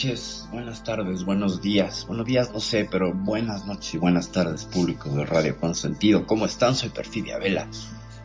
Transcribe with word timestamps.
noches, 0.00 0.48
buenas 0.50 0.82
tardes, 0.82 1.24
buenos 1.26 1.60
días. 1.60 2.06
Buenos 2.06 2.24
días, 2.24 2.50
no 2.54 2.60
sé, 2.60 2.88
pero 2.90 3.12
buenas 3.12 3.66
noches 3.66 3.92
y 3.92 3.98
buenas 3.98 4.32
tardes, 4.32 4.64
público 4.64 5.10
de 5.10 5.26
Radio 5.26 5.58
Consentido. 5.58 6.26
¿Cómo 6.26 6.46
están? 6.46 6.74
Soy 6.74 6.88
Perfidia 6.88 7.36
Vela. 7.36 7.68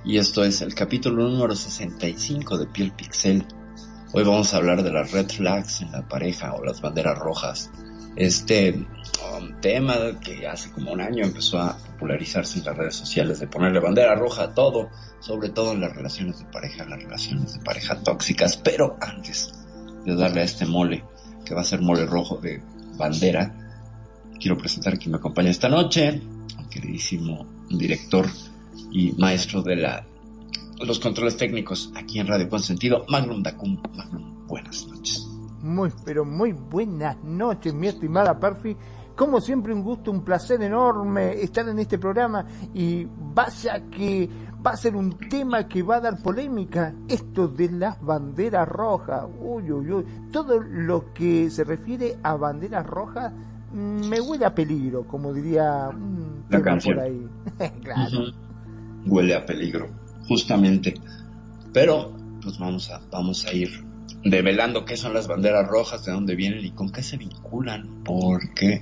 Y 0.06 0.18
esto 0.18 0.46
es 0.46 0.62
el 0.62 0.74
capítulo 0.74 1.28
número 1.28 1.54
65 1.54 2.58
de 2.60 2.68
Piel 2.68 2.94
Pixel. 2.94 3.46
Hoy 4.14 4.24
vamos 4.24 4.54
a 4.54 4.58
hablar 4.58 4.84
de 4.84 4.94
las 4.94 5.12
red 5.12 5.28
flags 5.28 5.82
en 5.82 5.92
la 5.92 6.08
pareja 6.08 6.54
o 6.54 6.64
las 6.64 6.80
banderas 6.80 7.20
rojas. 7.20 7.70
Este 8.16 8.74
um, 8.74 9.60
tema 9.60 10.18
que 10.22 10.48
hace 10.48 10.72
como 10.72 10.94
un 10.94 11.02
año 11.02 11.26
empezó 11.26 11.60
a 11.60 11.78
popularizarse 11.78 12.60
en 12.60 12.66
las 12.66 12.78
redes 12.78 12.96
sociales 12.96 13.42
de 13.42 13.48
ponerle 13.48 13.82
bandera 13.82 14.16
roja 14.16 14.44
a 14.44 14.54
todo, 14.54 14.92
sobre 15.20 15.50
todo 15.50 15.74
en 15.74 15.82
las 15.82 15.94
relaciones 15.94 16.40
de 16.40 16.46
pareja, 16.46 16.86
las 16.86 17.04
relaciones 17.04 17.54
de 17.54 17.60
pareja 17.60 18.02
tóxicas. 18.02 18.56
Pero 18.56 18.96
antes 19.02 19.54
de 20.06 20.16
darle 20.16 20.40
a 20.40 20.46
este 20.46 20.66
mole, 20.66 21.04
que 21.46 21.54
va 21.54 21.62
a 21.62 21.64
ser 21.64 21.82
mole 21.82 22.06
rojo 22.06 22.38
de 22.38 22.62
bandera, 22.98 23.54
quiero 24.40 24.58
presentar 24.58 24.96
a 24.96 24.98
quien 24.98 25.12
me 25.12 25.18
acompaña 25.18 25.50
esta 25.50 25.70
noche, 25.70 26.22
al 26.58 26.70
queridísimo 26.70 27.46
director 27.70 28.26
y 28.92 29.14
maestro 29.14 29.62
de 29.62 29.76
la 29.76 30.06
los 30.82 31.00
controles 31.00 31.38
técnicos 31.38 31.92
aquí 31.96 32.20
en 32.20 32.28
Radio 32.28 32.50
Consentido, 32.50 33.06
Magnum 33.08 33.42
Dacum. 33.42 33.82
Magnum, 33.96 34.46
buenas 34.48 34.86
noches. 34.88 35.26
Muy, 35.62 35.92
pero 36.04 36.26
muy 36.26 36.52
buenas 36.52 37.18
noches, 37.24 37.74
mi 37.74 37.88
estimada 37.88 38.40
Perfi. 38.40 38.76
Como 39.16 39.40
siempre, 39.40 39.74
un 39.74 39.82
gusto, 39.82 40.12
un 40.12 40.26
placer 40.26 40.62
enorme 40.62 41.42
estar 41.42 41.68
en 41.70 41.80
este 41.80 41.98
programa 41.98 42.46
y 42.74 43.08
vaya 43.34 43.90
que 43.90 44.30
va 44.66 44.72
a 44.72 44.78
ser 44.78 44.96
un 44.96 45.18
tema 45.30 45.68
que 45.68 45.84
va 45.84 45.98
a 45.98 46.02
dar 46.02 46.22
polémica. 46.22 46.94
Esto 47.08 47.48
de 47.48 47.72
las 47.72 48.02
banderas 48.02 48.68
rojas. 48.68 49.26
Uy, 49.40 49.72
uy, 49.72 49.92
uy. 49.92 50.06
Todo 50.32 50.60
lo 50.60 51.14
que 51.14 51.50
se 51.50 51.64
refiere 51.64 52.18
a 52.24 52.36
banderas 52.36 52.86
rojas 52.86 53.32
mm, 53.72 54.08
me 54.08 54.20
huele 54.20 54.46
a 54.46 54.56
peligro, 54.56 55.06
como 55.08 55.34
diría 55.34 55.90
un 55.90 56.46
La 56.50 56.62
canción. 56.62 56.96
por 56.96 57.04
ahí. 57.04 57.28
claro. 57.84 58.34
Huele 59.06 59.36
a 59.36 59.46
peligro, 59.46 59.88
justamente. 60.28 60.96
Pero, 61.72 62.12
pues 62.42 62.58
vamos 62.58 62.90
a, 62.90 63.02
vamos 63.12 63.46
a 63.46 63.54
ir 63.54 63.84
revelando 64.24 64.86
qué 64.86 64.98
son 64.98 65.14
las 65.14 65.28
banderas 65.28 65.68
rojas, 65.68 66.04
de 66.06 66.12
dónde 66.12 66.36
vienen 66.36 66.66
y 66.66 66.72
con 66.72 66.92
qué 66.92 67.04
se 67.04 67.18
vinculan, 67.18 68.02
porque 68.04 68.82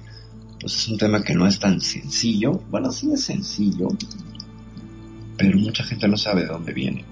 pues 0.61 0.77
es 0.77 0.87
un 0.87 0.97
tema 0.97 1.21
que 1.21 1.33
no 1.33 1.45
es 1.45 1.59
tan 1.59 1.81
sencillo. 1.81 2.53
Bueno, 2.69 2.91
sí 2.93 3.11
es 3.11 3.25
sencillo, 3.25 3.89
pero 5.37 5.57
mucha 5.57 5.83
gente 5.83 6.07
no 6.07 6.17
sabe 6.17 6.41
de 6.41 6.47
dónde 6.47 6.73
viene. 6.73 7.05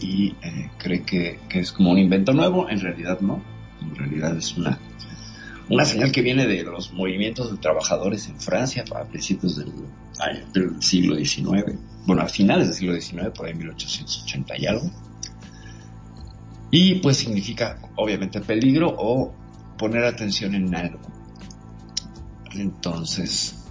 Y 0.00 0.34
eh, 0.42 0.70
cree 0.78 1.02
que, 1.02 1.40
que 1.48 1.60
es 1.60 1.72
como 1.72 1.90
un 1.90 1.98
invento 1.98 2.32
nuevo, 2.32 2.68
en 2.68 2.80
realidad 2.80 3.20
no. 3.20 3.42
En 3.80 3.94
realidad 3.94 4.36
es 4.36 4.56
una, 4.56 4.78
una 5.68 5.84
señal 5.84 6.12
que 6.12 6.22
viene 6.22 6.46
de 6.46 6.62
los 6.62 6.92
movimientos 6.92 7.50
de 7.50 7.58
trabajadores 7.58 8.28
en 8.28 8.40
Francia 8.40 8.84
a 8.94 9.04
principios 9.04 9.56
del, 9.56 9.72
del 10.52 10.82
siglo 10.82 11.16
XIX. 11.16 11.78
Bueno, 12.06 12.22
a 12.22 12.28
finales 12.28 12.68
del 12.68 12.76
siglo 12.76 13.00
XIX, 13.00 13.30
por 13.34 13.46
ahí 13.46 13.54
1880 13.54 14.58
y 14.58 14.66
algo. 14.66 14.90
Y 16.70 16.94
pues 16.96 17.16
significa 17.18 17.78
obviamente 17.96 18.40
peligro 18.40 18.94
o 18.96 19.34
poner 19.78 20.04
atención 20.04 20.54
en 20.54 20.74
algo. 20.74 21.00
Entonces, 22.52 23.65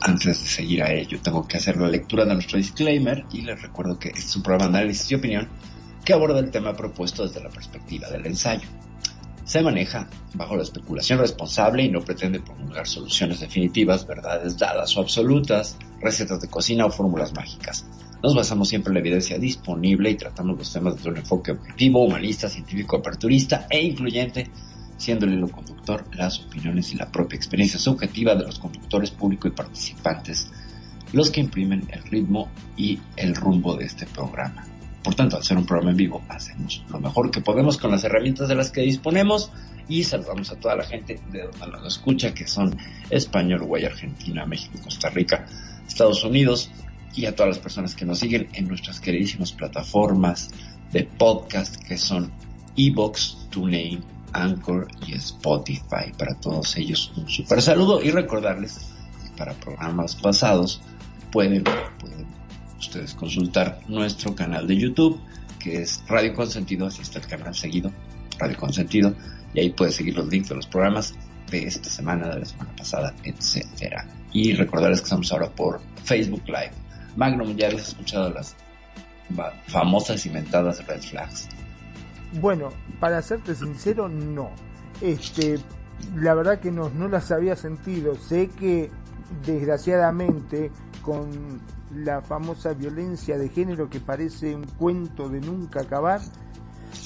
antes 0.00 0.42
de 0.42 0.48
seguir 0.48 0.82
a 0.82 0.92
ello, 0.92 1.18
tengo 1.22 1.46
que 1.46 1.58
hacer 1.58 1.76
la 1.76 1.88
lectura 1.88 2.24
de 2.24 2.34
nuestro 2.34 2.56
disclaimer 2.56 3.24
y 3.32 3.42
les 3.42 3.60
recuerdo 3.60 3.98
que 3.98 4.08
este 4.08 4.20
es 4.20 4.36
un 4.36 4.42
programa 4.42 4.70
de 4.72 4.78
análisis 4.78 5.10
y 5.10 5.14
opinión 5.14 5.48
que 6.04 6.14
aborda 6.14 6.38
el 6.38 6.50
tema 6.50 6.74
propuesto 6.74 7.26
desde 7.26 7.42
la 7.42 7.50
perspectiva 7.50 8.08
del 8.08 8.26
ensayo. 8.26 8.66
Se 9.44 9.62
maneja 9.62 10.08
bajo 10.34 10.56
la 10.56 10.62
especulación 10.62 11.18
responsable 11.18 11.82
y 11.82 11.90
no 11.90 12.00
pretende 12.00 12.40
promulgar 12.40 12.86
soluciones 12.86 13.40
definitivas, 13.40 14.06
verdades 14.06 14.56
dadas 14.56 14.96
o 14.96 15.00
absolutas, 15.00 15.76
recetas 16.00 16.40
de 16.40 16.48
cocina 16.48 16.86
o 16.86 16.90
fórmulas 16.90 17.34
mágicas. 17.34 17.84
Nos 18.22 18.34
basamos 18.34 18.68
siempre 18.68 18.90
en 18.90 18.94
la 18.94 19.00
evidencia 19.00 19.38
disponible 19.38 20.10
y 20.10 20.14
tratamos 20.14 20.58
los 20.58 20.72
temas 20.72 20.96
desde 20.96 21.10
un 21.10 21.16
enfoque 21.16 21.52
objetivo, 21.52 22.04
humanista, 22.04 22.48
científico, 22.48 22.96
aperturista 22.96 23.66
e 23.68 23.82
incluyente, 23.82 24.50
siendo 25.00 25.24
el 25.24 25.32
hilo 25.32 25.48
conductor 25.48 26.04
las 26.14 26.40
opiniones 26.40 26.92
y 26.92 26.96
la 26.96 27.10
propia 27.10 27.36
experiencia 27.36 27.80
subjetiva 27.80 28.34
de 28.34 28.44
los 28.44 28.58
conductores 28.58 29.10
público 29.10 29.48
y 29.48 29.52
participantes, 29.52 30.50
los 31.14 31.30
que 31.30 31.40
imprimen 31.40 31.88
el 31.90 32.02
ritmo 32.04 32.50
y 32.76 32.98
el 33.16 33.34
rumbo 33.34 33.76
de 33.76 33.86
este 33.86 34.04
programa. 34.04 34.66
Por 35.02 35.14
tanto, 35.14 35.38
al 35.38 35.42
ser 35.42 35.56
un 35.56 35.64
programa 35.64 35.92
en 35.92 35.96
vivo, 35.96 36.22
hacemos 36.28 36.84
lo 36.90 37.00
mejor 37.00 37.30
que 37.30 37.40
podemos 37.40 37.78
con 37.78 37.90
las 37.90 38.04
herramientas 38.04 38.46
de 38.48 38.54
las 38.54 38.70
que 38.70 38.82
disponemos 38.82 39.50
y 39.88 40.04
saludamos 40.04 40.50
a 40.52 40.56
toda 40.56 40.76
la 40.76 40.84
gente 40.84 41.18
de 41.32 41.44
donde 41.44 41.78
nos 41.78 41.86
escucha, 41.86 42.34
que 42.34 42.46
son 42.46 42.76
España, 43.08 43.56
Uruguay, 43.56 43.86
Argentina, 43.86 44.44
México, 44.44 44.78
Costa 44.84 45.08
Rica, 45.08 45.46
Estados 45.88 46.22
Unidos 46.24 46.70
y 47.14 47.24
a 47.24 47.34
todas 47.34 47.56
las 47.56 47.58
personas 47.58 47.94
que 47.94 48.04
nos 48.04 48.18
siguen 48.18 48.50
en 48.52 48.68
nuestras 48.68 49.00
queridísimas 49.00 49.52
plataformas 49.52 50.50
de 50.92 51.04
podcast 51.04 51.76
que 51.76 51.96
son 51.96 52.30
Evox, 52.76 53.48
TuneIn, 53.50 54.04
Anchor 54.32 54.88
y 55.06 55.14
Spotify. 55.14 56.12
Para 56.16 56.34
todos 56.34 56.76
ellos 56.76 57.12
un 57.16 57.28
super 57.28 57.60
saludo 57.62 58.02
y 58.02 58.10
recordarles 58.10 58.92
que 59.22 59.36
para 59.36 59.54
programas 59.54 60.14
pasados 60.16 60.80
pueden, 61.30 61.64
ustedes 62.78 63.14
consultar 63.14 63.80
nuestro 63.88 64.34
canal 64.34 64.66
de 64.66 64.76
YouTube 64.76 65.20
que 65.60 65.82
es 65.82 66.02
Radio 66.08 66.34
Consentido, 66.34 66.86
así 66.86 67.02
está 67.02 67.20
el 67.20 67.26
canal 67.26 67.54
seguido, 67.54 67.92
Radio 68.38 68.56
Consentido, 68.56 69.14
y 69.54 69.60
ahí 69.60 69.70
puedes 69.70 69.94
seguir 69.94 70.16
los 70.16 70.26
links 70.28 70.48
de 70.48 70.56
los 70.56 70.66
programas 70.66 71.14
de 71.50 71.64
esta 71.64 71.88
semana, 71.88 72.28
de 72.28 72.40
la 72.40 72.46
semana 72.46 72.74
pasada, 72.76 73.14
etcétera. 73.22 74.08
Y 74.32 74.54
recordarles 74.54 75.00
que 75.00 75.04
estamos 75.04 75.30
ahora 75.32 75.50
por 75.50 75.80
Facebook 76.02 76.42
Live. 76.46 76.72
Magnum, 77.16 77.56
ya 77.56 77.66
habías 77.66 77.88
escuchado 77.88 78.30
las 78.30 78.56
famosas 79.68 80.24
inventadas 80.26 80.84
red 80.86 81.02
flags. 81.02 81.48
Bueno, 82.34 82.68
para 83.00 83.22
serte 83.22 83.54
sincero, 83.54 84.08
no. 84.08 84.50
Este, 85.00 85.58
la 86.16 86.34
verdad 86.34 86.60
que 86.60 86.70
no, 86.70 86.90
no 86.90 87.08
las 87.08 87.30
había 87.30 87.56
sentido. 87.56 88.14
Sé 88.14 88.48
que, 88.48 88.90
desgraciadamente, 89.44 90.70
con 91.02 91.60
la 91.94 92.20
famosa 92.20 92.72
violencia 92.74 93.36
de 93.36 93.48
género 93.48 93.90
que 93.90 94.00
parece 94.00 94.54
un 94.54 94.64
cuento 94.64 95.28
de 95.28 95.40
nunca 95.40 95.80
acabar, 95.80 96.20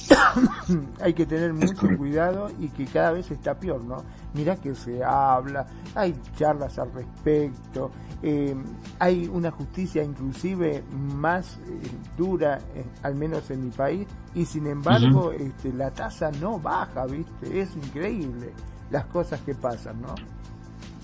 hay 1.01 1.13
que 1.13 1.25
tener 1.25 1.53
mucho 1.53 1.87
cuidado 1.97 2.51
y 2.59 2.69
que 2.69 2.85
cada 2.85 3.11
vez 3.11 3.31
está 3.31 3.59
peor, 3.59 3.83
¿no? 3.83 4.03
Mira 4.35 4.55
que 4.57 4.75
se 4.75 5.03
habla, 5.03 5.65
hay 5.95 6.13
charlas 6.37 6.77
al 6.77 6.91
respecto, 6.93 7.91
eh, 8.21 8.55
hay 8.99 9.27
una 9.27 9.51
justicia 9.51 10.03
inclusive 10.03 10.83
más 10.91 11.57
eh, 11.57 11.87
dura, 12.17 12.59
eh, 12.75 12.83
al 13.03 13.15
menos 13.15 13.49
en 13.51 13.65
mi 13.65 13.71
país, 13.71 14.07
y 14.33 14.45
sin 14.45 14.67
embargo 14.67 15.31
este, 15.31 15.71
la 15.73 15.91
tasa 15.91 16.31
no 16.31 16.59
baja, 16.59 17.05
¿viste? 17.05 17.61
Es 17.61 17.69
increíble 17.75 18.51
las 18.91 19.05
cosas 19.05 19.39
que 19.41 19.55
pasan, 19.55 20.01
¿no? 20.01 20.15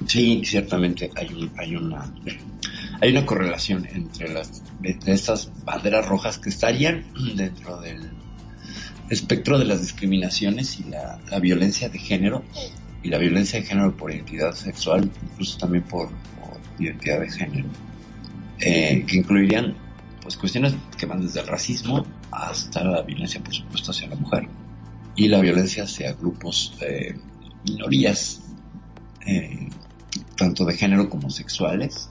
Sí, 0.06 0.42
ciertamente 0.44 1.12
hay, 1.16 1.34
un, 1.34 1.52
hay 1.58 1.76
una 1.76 2.12
hay 3.02 3.12
una 3.12 3.26
correlación 3.26 3.88
entre 3.92 4.32
las 4.32 4.64
de 4.80 4.98
estas 5.06 5.52
banderas 5.64 6.08
rojas 6.08 6.38
que 6.38 6.50
estarían 6.50 7.06
dentro 7.36 7.80
del 7.82 8.10
espectro 9.10 9.60
de 9.60 9.66
las 9.66 9.82
discriminaciones 9.82 10.80
y 10.80 10.86
la, 10.86 11.20
la 11.30 11.40
violencia 11.40 11.90
de 11.90 12.00
género 12.00 12.44
y 13.04 13.10
la 13.10 13.18
violencia 13.18 13.60
de 13.60 13.66
género 13.66 13.96
por 13.96 14.12
identidad 14.12 14.54
sexual, 14.54 15.10
incluso 15.24 15.58
también 15.58 15.84
por, 15.84 16.10
identidad 16.80 17.20
de 17.20 17.30
género. 17.30 17.70
eh, 18.60 19.06
que 19.08 19.18
incluirían 19.18 19.76
pues 20.22 20.38
cuestiones 20.38 20.76
que 20.98 21.06
van 21.08 21.22
desde 21.22 21.40
el 21.40 21.48
racismo 21.48 22.06
hasta 22.32 22.84
la 22.84 23.02
violencia, 23.02 23.42
por 23.44 23.54
supuesto, 23.54 23.92
hacia 23.92 24.08
la 24.08 24.16
mujer 24.16 24.48
y 25.16 25.28
la 25.28 25.40
violencia 25.42 25.84
hacia 25.84 26.14
grupos, 26.14 26.78
eh, 26.82 27.16
minorías, 27.66 28.42
eh, 29.26 29.70
tanto 30.36 30.66
de 30.66 30.76
género 30.76 31.10
como 31.10 31.30
sexuales, 31.30 32.10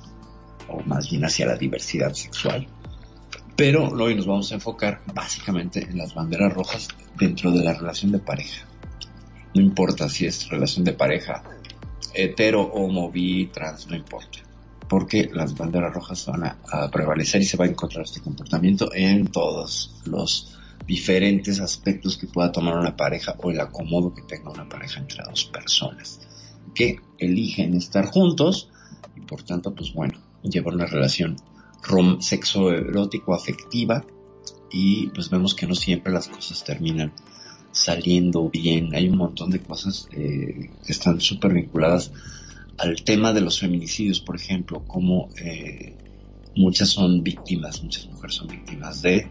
o 0.68 0.80
más 0.82 1.10
bien 1.10 1.24
hacia 1.24 1.46
la 1.46 1.56
diversidad 1.56 2.12
sexual. 2.12 2.66
Pero 3.56 3.88
hoy 3.88 4.14
nos 4.14 4.26
vamos 4.26 4.50
a 4.52 4.54
enfocar 4.54 5.02
básicamente 5.14 5.82
en 5.82 5.98
las 5.98 6.14
banderas 6.14 6.52
rojas 6.52 6.88
dentro 7.18 7.50
de 7.52 7.64
la 7.64 7.74
relación 7.74 8.12
de 8.12 8.18
pareja. 8.18 8.66
No 9.54 9.60
importa 9.60 10.08
si 10.08 10.26
es 10.26 10.48
relación 10.48 10.84
de 10.84 10.92
pareja 10.92 11.42
hetero, 12.14 12.62
homo, 12.62 13.10
bi, 13.10 13.46
trans, 13.46 13.88
no 13.88 13.96
importa. 13.96 14.38
Porque 14.88 15.30
las 15.32 15.56
banderas 15.56 15.94
rojas 15.94 16.26
van 16.26 16.44
a, 16.44 16.90
prevalecer 16.90 17.42
y 17.42 17.44
se 17.44 17.56
va 17.56 17.64
a 17.64 17.68
encontrar 17.68 18.04
este 18.04 18.20
comportamiento 18.20 18.92
en 18.92 19.28
todos 19.28 20.00
los 20.04 20.58
diferentes 20.86 21.60
aspectos 21.60 22.16
que 22.16 22.26
pueda 22.26 22.50
tomar 22.50 22.76
una 22.76 22.96
pareja 22.96 23.36
o 23.38 23.50
el 23.50 23.60
acomodo 23.60 24.12
que 24.12 24.22
tenga 24.22 24.50
una 24.50 24.68
pareja 24.68 24.98
entre 24.98 25.22
dos 25.22 25.44
personas 25.44 26.20
que 26.74 27.00
eligen 27.18 27.74
estar 27.74 28.06
juntos 28.06 28.70
y 29.16 29.20
por 29.20 29.42
tanto, 29.42 29.74
pues 29.74 29.92
bueno, 29.92 30.18
llevar 30.42 30.74
una 30.74 30.86
relación 30.86 31.36
sexo 32.20 32.70
erótico 32.70 33.34
afectiva 33.34 34.04
y 34.70 35.08
pues 35.08 35.30
vemos 35.30 35.54
que 35.54 35.66
no 35.66 35.74
siempre 35.74 36.12
las 36.12 36.28
cosas 36.28 36.62
terminan 36.64 37.12
saliendo 37.72 38.48
bien. 38.48 38.94
Hay 38.94 39.08
un 39.08 39.18
montón 39.18 39.50
de 39.50 39.60
cosas 39.60 40.08
eh, 40.12 40.70
que 40.84 40.92
están 40.92 41.20
súper 41.20 41.52
vinculadas 41.54 42.12
al 42.78 43.02
tema 43.02 43.32
de 43.32 43.40
los 43.40 43.60
feminicidios, 43.60 44.20
por 44.20 44.36
ejemplo, 44.36 44.84
como 44.86 45.28
eh, 45.42 45.94
muchas 46.56 46.88
son 46.88 47.22
víctimas, 47.22 47.82
muchas 47.82 48.06
mujeres 48.06 48.36
son 48.36 48.48
víctimas 48.48 49.02
de 49.02 49.28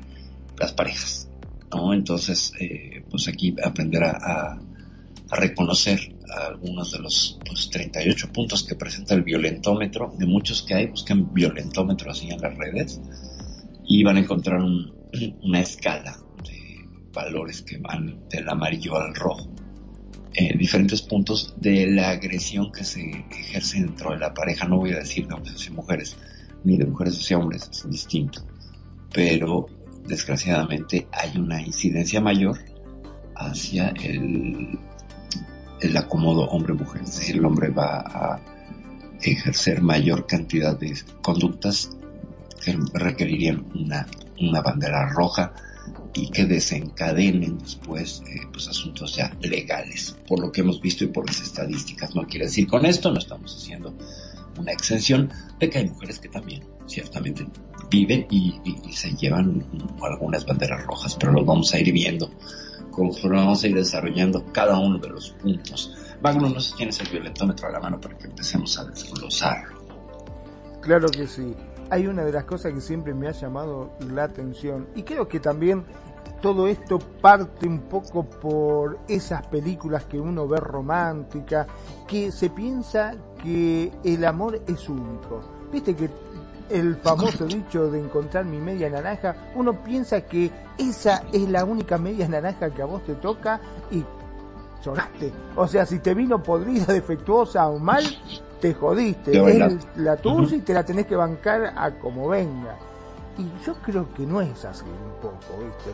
las 0.57 0.71
parejas, 0.73 1.29
¿no? 1.71 1.93
Entonces, 1.93 2.53
eh, 2.59 3.03
pues 3.09 3.27
aquí 3.27 3.55
aprender 3.63 4.03
a, 4.03 4.59
reconocer 5.31 6.15
algunos 6.27 6.91
de 6.91 6.97
los 6.97 7.37
38 7.71 8.17
pues, 8.17 8.33
puntos 8.33 8.63
que 8.63 8.73
presenta 8.73 9.13
el 9.13 9.21
violentómetro, 9.21 10.11
de 10.17 10.25
muchos 10.25 10.63
que 10.63 10.73
hay, 10.73 10.87
busquen 10.87 11.31
violentómetro 11.31 12.09
así 12.09 12.31
en 12.31 12.41
las 12.41 12.57
redes 12.57 12.99
y 13.85 14.03
van 14.03 14.17
a 14.17 14.21
encontrar 14.21 14.59
una 15.43 15.61
escala 15.61 16.17
valores 17.13 17.61
que 17.61 17.77
van 17.77 18.27
del 18.29 18.47
amarillo 18.49 18.97
al 18.97 19.15
rojo. 19.15 19.47
en 20.33 20.57
diferentes 20.59 21.01
puntos 21.01 21.55
de 21.57 21.87
la 21.87 22.11
agresión 22.11 22.71
que 22.71 22.83
se 22.83 23.25
ejerce 23.31 23.79
dentro 23.79 24.11
de 24.11 24.19
la 24.19 24.33
pareja. 24.33 24.67
No 24.67 24.77
voy 24.77 24.93
a 24.93 24.99
decir 24.99 25.27
de 25.27 25.33
hombres 25.33 25.55
hacia 25.55 25.71
mujeres, 25.71 26.15
ni 26.63 26.77
de 26.77 26.85
mujeres 26.85 27.17
hacia 27.17 27.39
hombres, 27.39 27.67
es 27.71 27.89
distinto. 27.89 28.45
Pero 29.11 29.65
desgraciadamente 30.07 31.07
hay 31.11 31.37
una 31.37 31.61
incidencia 31.61 32.21
mayor 32.21 32.59
hacia 33.35 33.89
el, 33.89 34.77
el 35.81 35.97
acomodo 35.97 36.47
hombre-mujer. 36.49 37.01
Es 37.01 37.17
decir, 37.17 37.37
el 37.37 37.45
hombre 37.45 37.69
va 37.69 37.99
a 37.99 38.39
ejercer 39.21 39.81
mayor 39.81 40.27
cantidad 40.27 40.77
de 40.77 40.93
conductas 41.21 41.89
que 42.63 42.77
requerirían 42.93 43.65
una, 43.73 44.05
una 44.39 44.61
bandera 44.61 45.09
roja 45.09 45.53
y 46.13 46.29
que 46.29 46.45
desencadenen 46.45 47.59
después 47.59 48.23
eh, 48.27 48.41
pues 48.51 48.67
asuntos 48.67 49.15
ya 49.15 49.35
legales, 49.41 50.15
por 50.27 50.39
lo 50.39 50.51
que 50.51 50.61
hemos 50.61 50.81
visto 50.81 51.03
y 51.03 51.07
por 51.07 51.27
las 51.27 51.41
estadísticas. 51.41 52.15
No 52.15 52.25
quiere 52.27 52.45
decir 52.45 52.67
con 52.67 52.85
esto, 52.85 53.11
no 53.11 53.19
estamos 53.19 53.55
haciendo 53.55 53.93
una 54.57 54.71
exención 54.71 55.31
de 55.59 55.69
que 55.69 55.79
hay 55.79 55.89
mujeres 55.89 56.19
que 56.19 56.29
también 56.29 56.63
ciertamente 56.87 57.47
viven 57.89 58.27
y, 58.29 58.59
se 58.91 59.15
llevan 59.15 59.65
algunas 60.01 60.45
banderas 60.45 60.85
rojas, 60.85 61.15
pero 61.15 61.31
lo 61.31 61.45
vamos 61.45 61.73
a 61.73 61.79
ir 61.79 61.91
viendo 61.93 62.29
conforme 62.91 63.37
vamos 63.37 63.63
a 63.63 63.67
ir 63.67 63.75
desarrollando 63.75 64.45
cada 64.51 64.77
uno 64.79 64.97
de 64.97 65.09
los 65.09 65.31
puntos. 65.31 65.95
Magno, 66.21 66.49
no 66.49 66.59
sé 66.59 66.71
si 66.71 66.77
tienes 66.77 66.99
el 66.99 67.07
violentómetro 67.07 67.67
a 67.67 67.71
la 67.71 67.79
mano 67.79 68.01
para 68.01 68.17
que 68.17 68.27
empecemos 68.27 68.77
a 68.77 68.85
desglosarlo. 68.85 69.79
Claro 70.81 71.09
que 71.09 71.27
sí 71.27 71.55
hay 71.89 72.07
una 72.07 72.23
de 72.23 72.31
las 72.31 72.45
cosas 72.45 72.73
que 72.73 72.81
siempre 72.81 73.13
me 73.13 73.27
ha 73.27 73.31
llamado 73.31 73.91
la 74.11 74.23
atención 74.23 74.87
y 74.95 75.03
creo 75.03 75.27
que 75.27 75.39
también 75.39 75.85
todo 76.41 76.67
esto 76.67 76.99
parte 76.99 77.67
un 77.67 77.81
poco 77.81 78.23
por 78.23 78.99
esas 79.07 79.45
películas 79.47 80.05
que 80.05 80.19
uno 80.19 80.47
ve 80.47 80.59
románticas, 80.59 81.67
que 82.07 82.31
se 82.31 82.49
piensa 82.49 83.13
que 83.43 83.91
el 84.03 84.23
amor 84.25 84.61
es 84.67 84.87
único. 84.87 85.41
Viste 85.71 85.95
que 85.95 86.09
el 86.69 86.95
famoso 86.97 87.45
dicho 87.47 87.89
de 87.91 87.99
encontrar 87.99 88.45
mi 88.45 88.57
media 88.57 88.89
naranja, 88.89 89.35
uno 89.55 89.83
piensa 89.83 90.21
que 90.21 90.51
esa 90.77 91.23
es 91.33 91.49
la 91.49 91.65
única 91.65 91.97
media 91.97 92.27
naranja 92.27 92.69
que 92.69 92.81
a 92.81 92.85
vos 92.85 93.03
te 93.03 93.15
toca 93.15 93.59
y 93.91 94.03
sonaste. 94.81 95.31
O 95.55 95.67
sea, 95.67 95.85
si 95.85 95.99
te 95.99 96.13
vino 96.13 96.41
podrida, 96.41 96.93
defectuosa 96.93 97.67
o 97.67 97.79
mal, 97.79 98.03
te 98.59 98.73
jodiste, 98.73 99.31
es 99.31 99.87
la 99.95 100.17
tuya 100.17 100.55
y 100.55 100.61
te 100.61 100.73
la 100.73 100.83
tenés 100.85 101.05
que 101.05 101.15
bancar 101.15 101.73
a 101.75 101.91
como 101.91 102.27
venga. 102.29 102.75
Y 103.37 103.49
yo 103.65 103.73
creo 103.75 104.13
que 104.13 104.25
no 104.25 104.41
es 104.41 104.65
así 104.65 104.83
un 104.85 105.21
poco, 105.21 105.63
¿viste? 105.63 105.91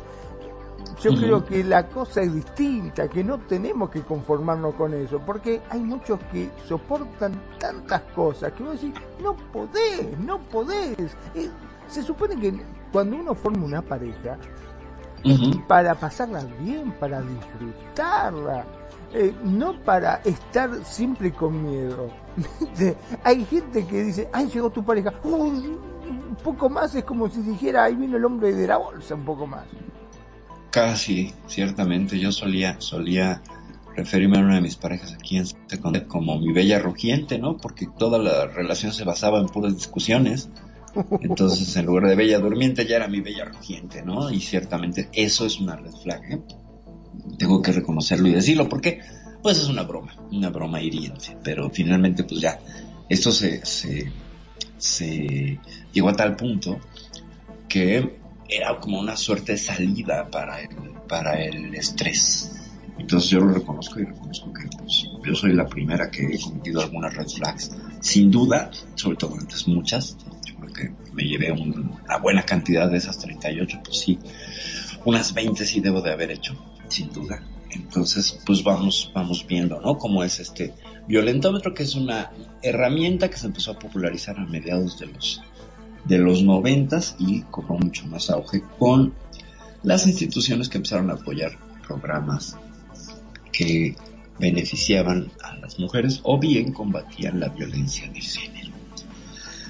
Yo 1.01 1.15
creo 1.15 1.45
que 1.45 1.63
la 1.63 1.87
cosa 1.87 2.21
es 2.21 2.33
distinta, 2.33 3.07
que 3.07 3.23
no 3.23 3.39
tenemos 3.39 3.89
que 3.89 4.01
conformarnos 4.01 4.75
con 4.75 4.93
eso, 4.93 5.19
porque 5.19 5.61
hay 5.69 5.79
muchos 5.79 6.19
que 6.31 6.49
soportan 6.67 7.33
tantas 7.59 8.01
cosas 8.15 8.51
que 8.53 8.63
vos 8.63 8.81
decís, 8.81 8.93
no 9.21 9.35
podés, 9.51 10.17
no 10.19 10.39
podés. 10.39 11.15
Se 11.87 12.01
supone 12.03 12.39
que 12.39 12.61
cuando 12.91 13.17
uno 13.17 13.33
forma 13.35 13.65
una 13.65 13.81
pareja, 13.81 14.37
para 15.67 15.95
pasarla 15.95 16.43
bien, 16.59 16.91
para 16.99 17.21
disfrutarla, 17.21 18.65
eh, 19.13 19.33
no 19.43 19.81
para 19.83 20.15
estar 20.25 20.83
siempre 20.83 21.31
con 21.31 21.63
miedo. 21.63 22.09
Hay 23.23 23.45
gente 23.45 23.85
que 23.85 24.03
dice, 24.03 24.29
ay, 24.33 24.49
llegó 24.53 24.69
tu 24.69 24.83
pareja, 24.83 25.13
un 25.23 26.37
poco 26.43 26.69
más 26.69 26.93
es 26.95 27.03
como 27.03 27.29
si 27.29 27.41
dijera, 27.41 27.85
ahí 27.85 27.95
vino 27.95 28.17
el 28.17 28.25
hombre 28.25 28.53
de 28.53 28.67
la 28.67 28.77
bolsa, 28.77 29.15
un 29.15 29.25
poco 29.25 29.47
más. 29.47 29.65
Casi, 30.71 31.33
ciertamente, 31.47 32.19
yo 32.19 32.31
solía, 32.31 32.75
solía 32.79 33.41
referirme 33.95 34.37
a 34.37 34.41
una 34.41 34.55
de 34.55 34.61
mis 34.61 34.75
parejas 34.75 35.13
aquí 35.13 35.37
en 35.37 35.45
secundaria 35.45 36.07
como 36.07 36.37
mi 36.37 36.51
bella 36.51 36.79
rugiente, 36.79 37.39
¿no? 37.39 37.57
Porque 37.57 37.87
toda 37.97 38.19
la 38.19 38.47
relación 38.47 38.91
se 38.91 39.05
basaba 39.05 39.39
en 39.39 39.47
puras 39.47 39.73
discusiones. 39.73 40.49
Entonces, 41.21 41.75
en 41.75 41.85
lugar 41.85 42.07
de 42.07 42.15
bella 42.15 42.39
durmiente, 42.39 42.85
ya 42.85 42.97
era 42.97 43.07
mi 43.07 43.21
bella 43.21 43.45
rugiente, 43.45 44.03
¿no? 44.03 44.29
Y 44.31 44.41
ciertamente 44.41 45.09
eso 45.13 45.45
es 45.45 45.59
una 45.59 45.75
red 45.75 45.91
flag, 45.91 46.23
¿eh? 46.31 46.41
Tengo 47.37 47.61
que 47.61 47.71
reconocerlo 47.71 48.27
y 48.27 48.33
decirlo, 48.33 48.69
porque 48.69 49.01
pues 49.41 49.59
es 49.59 49.67
una 49.67 49.83
broma, 49.83 50.15
una 50.31 50.49
broma 50.49 50.81
hiriente, 50.81 51.37
pero 51.43 51.69
finalmente 51.69 52.23
pues 52.23 52.41
ya, 52.41 52.59
esto 53.09 53.31
se, 53.31 53.61
se, 54.77 55.59
llegó 55.93 56.09
a 56.09 56.15
tal 56.15 56.35
punto 56.35 56.79
que 57.67 58.17
era 58.49 58.79
como 58.79 58.99
una 58.99 59.15
suerte 59.15 59.51
de 59.51 59.57
salida 59.57 60.29
para 60.29 60.61
el, 60.61 60.69
para 61.07 61.39
el 61.43 61.75
estrés. 61.75 62.51
Entonces 62.97 63.29
yo 63.29 63.39
lo 63.39 63.53
reconozco 63.53 63.99
y 63.99 64.05
reconozco 64.05 64.51
que 64.53 64.67
pues, 64.79 65.07
yo 65.23 65.35
soy 65.35 65.53
la 65.53 65.67
primera 65.67 66.09
que 66.09 66.25
he 66.25 66.39
cometido 66.39 66.81
algunas 66.81 67.13
red 67.13 67.27
flags. 67.27 67.71
Sin 67.99 68.31
duda, 68.31 68.71
sobre 68.95 69.17
todo 69.17 69.35
antes 69.35 69.67
muchas, 69.67 70.17
yo 70.45 70.55
creo 70.55 70.73
que 70.73 71.13
me 71.13 71.23
llevé 71.23 71.51
una 71.51 72.17
buena 72.17 72.43
cantidad 72.43 72.89
de 72.89 72.97
esas 72.97 73.19
38, 73.19 73.81
pues 73.83 73.99
sí, 73.99 74.17
unas 75.03 75.33
20 75.33 75.65
sí 75.65 75.81
debo 75.81 76.01
de 76.01 76.11
haber 76.11 76.31
hecho 76.31 76.55
sin 76.89 77.11
duda. 77.11 77.43
Entonces, 77.71 78.39
pues 78.45 78.63
vamos, 78.63 79.11
vamos 79.13 79.45
viendo, 79.47 79.81
¿no? 79.81 79.97
Cómo 79.97 80.23
es 80.23 80.39
este 80.39 80.73
violentómetro, 81.07 81.73
que 81.73 81.83
es 81.83 81.95
una 81.95 82.31
herramienta 82.61 83.29
que 83.29 83.37
se 83.37 83.47
empezó 83.47 83.71
a 83.71 83.79
popularizar 83.79 84.39
a 84.39 84.45
mediados 84.45 84.99
de 84.99 85.07
los 85.07 85.41
de 86.05 86.19
los 86.19 86.43
noventas 86.43 87.15
y 87.19 87.41
cobró 87.43 87.79
mucho 87.79 88.05
más 88.07 88.29
auge 88.29 88.61
con 88.77 89.13
las 89.83 90.05
instituciones 90.07 90.69
que 90.69 90.77
empezaron 90.77 91.09
a 91.09 91.13
apoyar 91.13 91.57
programas 91.85 92.55
que 93.51 93.95
beneficiaban 94.39 95.31
a 95.41 95.55
las 95.55 95.79
mujeres 95.79 96.19
o 96.23 96.39
bien 96.39 96.73
combatían 96.73 97.39
la 97.39 97.49
violencia 97.49 98.07
de 98.09 98.21
género. 98.21 98.71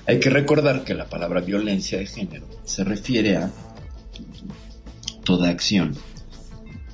Hay 0.08 0.20
que 0.20 0.30
recordar 0.30 0.84
que 0.84 0.94
la 0.94 1.08
palabra 1.08 1.42
violencia 1.42 1.98
de 1.98 2.06
género 2.06 2.48
se 2.64 2.84
refiere 2.84 3.38
a 3.38 3.52
toda 5.24 5.50
acción 5.50 5.96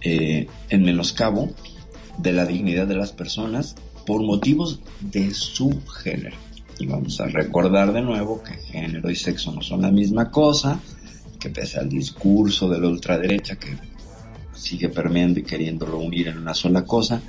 eh, 0.01 0.47
en 0.69 0.83
menoscabo 0.83 1.51
de 2.17 2.33
la 2.33 2.45
dignidad 2.45 2.87
de 2.87 2.95
las 2.95 3.11
personas 3.11 3.75
por 4.05 4.23
motivos 4.23 4.79
de 4.99 5.33
su 5.33 5.81
género. 6.03 6.35
Y 6.79 6.87
vamos 6.87 7.21
a 7.21 7.27
recordar 7.27 7.93
de 7.93 8.01
nuevo 8.01 8.41
que 8.41 8.53
género 8.53 9.09
y 9.09 9.15
sexo 9.15 9.51
no 9.51 9.61
son 9.61 9.81
la 9.81 9.91
misma 9.91 10.31
cosa, 10.31 10.79
que 11.39 11.49
pese 11.49 11.79
al 11.79 11.89
discurso 11.89 12.69
de 12.69 12.79
la 12.79 12.87
ultraderecha 12.87 13.57
que 13.57 13.77
sigue 14.53 14.89
permeando 14.89 15.39
y 15.39 15.43
queriéndolo 15.43 15.97
unir 15.99 16.27
en 16.27 16.37
una 16.37 16.53
sola 16.53 16.83
cosa, 16.83 17.21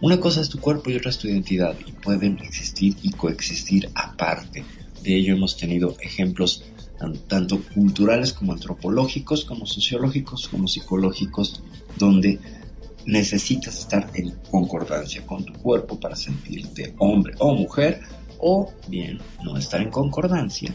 una 0.00 0.18
cosa 0.18 0.40
es 0.40 0.48
tu 0.48 0.58
cuerpo 0.58 0.90
y 0.90 0.96
otra 0.96 1.10
es 1.10 1.18
tu 1.18 1.28
identidad 1.28 1.76
y 1.86 1.92
pueden 1.92 2.38
existir 2.38 2.96
y 3.02 3.10
coexistir 3.12 3.88
aparte. 3.94 4.64
de 5.02 5.16
ello 5.16 5.34
hemos 5.34 5.56
tenido 5.56 5.96
ejemplos 6.00 6.64
tanto 7.28 7.62
culturales 7.74 8.32
como 8.32 8.52
antropológicos, 8.52 9.44
como 9.44 9.66
sociológicos, 9.66 10.48
como 10.48 10.68
psicológicos, 10.68 11.62
donde 11.98 12.38
necesitas 13.06 13.78
estar 13.78 14.10
en 14.14 14.30
concordancia 14.50 15.26
con 15.26 15.44
tu 15.44 15.52
cuerpo 15.54 15.98
para 15.98 16.16
sentirte 16.16 16.94
hombre 16.98 17.34
o 17.38 17.54
mujer, 17.54 18.00
o 18.38 18.72
bien 18.88 19.20
no 19.42 19.56
estar 19.56 19.80
en 19.80 19.90
concordancia 19.90 20.74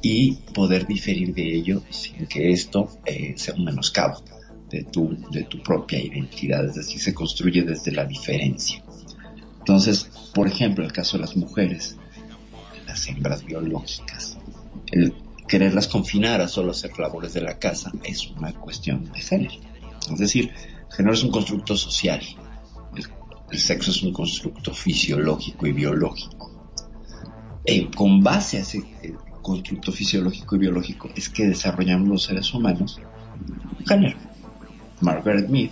y 0.00 0.36
poder 0.54 0.86
diferir 0.86 1.34
de 1.34 1.56
ello 1.56 1.82
sin 1.90 2.26
que 2.26 2.52
esto 2.52 2.88
eh, 3.04 3.34
sea 3.36 3.54
un 3.54 3.64
menoscabo 3.64 4.22
de 4.70 4.84
tu, 4.84 5.16
de 5.30 5.44
tu 5.44 5.62
propia 5.62 6.00
identidad, 6.00 6.64
es 6.64 6.74
decir, 6.74 7.00
se 7.00 7.14
construye 7.14 7.62
desde 7.62 7.90
la 7.92 8.04
diferencia. 8.04 8.82
Entonces, 9.58 10.08
por 10.34 10.46
ejemplo, 10.46 10.84
el 10.84 10.92
caso 10.92 11.16
de 11.16 11.22
las 11.22 11.36
mujeres, 11.36 11.96
las 12.86 13.08
hembras 13.08 13.44
biológicas, 13.44 14.38
el 14.92 15.12
quererlas 15.48 15.88
confinar 15.88 16.40
a 16.40 16.48
solo 16.48 16.70
hacer 16.70 16.96
labores 16.98 17.32
de 17.32 17.40
la 17.40 17.58
casa 17.58 17.90
es 18.04 18.28
una 18.28 18.52
cuestión 18.52 19.10
de 19.12 19.20
género. 19.20 19.54
Es 20.12 20.18
decir, 20.18 20.52
género 20.90 21.14
es 21.14 21.22
un 21.22 21.30
constructo 21.30 21.76
social, 21.76 22.20
el, 23.50 23.58
sexo 23.58 23.90
es 23.90 24.02
un 24.02 24.12
constructo 24.12 24.74
fisiológico 24.74 25.66
y 25.66 25.72
biológico. 25.72 26.54
E 27.64 27.90
con 27.90 28.22
base 28.22 28.58
a 28.58 28.60
ese 28.60 28.78
eh, 29.02 29.14
constructo 29.42 29.90
fisiológico 29.92 30.56
y 30.56 30.58
biológico 30.58 31.10
es 31.16 31.28
que 31.28 31.46
desarrollamos 31.46 32.08
los 32.08 32.22
seres 32.24 32.52
humanos 32.54 33.00
género. 33.86 34.18
Margaret 35.00 35.48
Mead, 35.48 35.70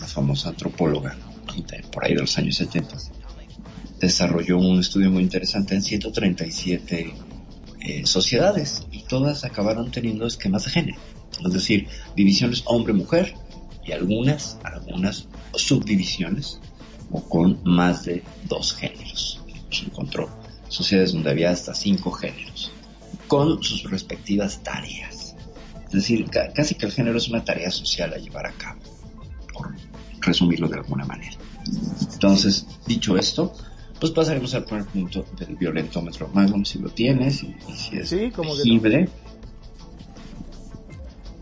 la 0.00 0.06
famosa 0.06 0.50
antropóloga, 0.50 1.16
por 1.92 2.04
ahí 2.04 2.14
de 2.14 2.20
los 2.20 2.36
años 2.38 2.56
70, 2.56 2.96
desarrolló 4.00 4.58
un 4.58 4.80
estudio 4.80 5.10
muy 5.10 5.22
interesante 5.22 5.74
en 5.74 5.82
137 5.82 7.14
eh, 7.80 8.06
sociedades 8.06 8.86
todas 9.14 9.44
acabaron 9.44 9.92
teniendo 9.92 10.26
esquemas 10.26 10.64
de 10.64 10.72
género, 10.72 10.98
es 11.46 11.52
decir, 11.52 11.86
divisiones 12.16 12.64
hombre-mujer 12.66 13.36
y 13.84 13.92
algunas, 13.92 14.58
algunas 14.64 15.28
subdivisiones 15.54 16.58
o 17.12 17.22
con 17.22 17.60
más 17.62 18.04
de 18.04 18.24
dos 18.48 18.74
géneros. 18.74 19.40
Se 19.70 19.84
encontró 19.84 20.28
sociedades 20.68 21.12
donde 21.12 21.30
había 21.30 21.52
hasta 21.52 21.74
cinco 21.74 22.10
géneros 22.10 22.72
con 23.28 23.62
sus 23.62 23.88
respectivas 23.88 24.64
tareas. 24.64 25.36
Es 25.86 25.92
decir, 25.92 26.28
casi 26.52 26.74
que 26.74 26.86
el 26.86 26.90
género 26.90 27.16
es 27.18 27.28
una 27.28 27.44
tarea 27.44 27.70
social 27.70 28.12
a 28.14 28.18
llevar 28.18 28.48
a 28.48 28.52
cabo, 28.52 28.80
por 29.52 29.76
resumirlo 30.22 30.66
de 30.66 30.78
alguna 30.78 31.04
manera. 31.04 31.36
Entonces, 32.14 32.66
dicho 32.84 33.16
esto, 33.16 33.54
pues 34.04 34.26
pasaremos 34.26 34.54
al 34.54 34.64
primer 34.64 34.84
punto 34.84 35.24
del 35.38 35.56
violentómetro. 35.56 36.28
Magnum, 36.34 36.62
si 36.62 36.78
lo 36.78 36.90
tienes 36.90 37.42
y, 37.42 37.56
si 37.74 37.96
es 37.96 38.08
sí, 38.10 38.30
como 38.30 38.52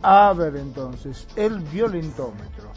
A 0.03 0.33
ver 0.33 0.57
entonces, 0.57 1.27
el 1.35 1.59
violentómetro. 1.59 2.71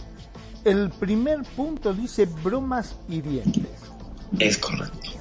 El 0.63 0.89
primer 0.89 1.43
punto 1.43 1.93
dice 1.93 2.25
bromas 2.25 2.95
hirientes. 3.07 3.67
Es 4.39 4.57
correcto. 4.57 5.11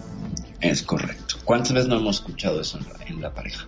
Es 0.62 0.83
correcto. 0.83 1.35
¿Cuántas 1.44 1.75
veces 1.75 1.88
no 1.90 1.97
hemos 1.97 2.16
escuchado 2.16 2.62
eso 2.62 2.78
en 3.06 3.21
la, 3.21 3.35
pareja? 3.35 3.66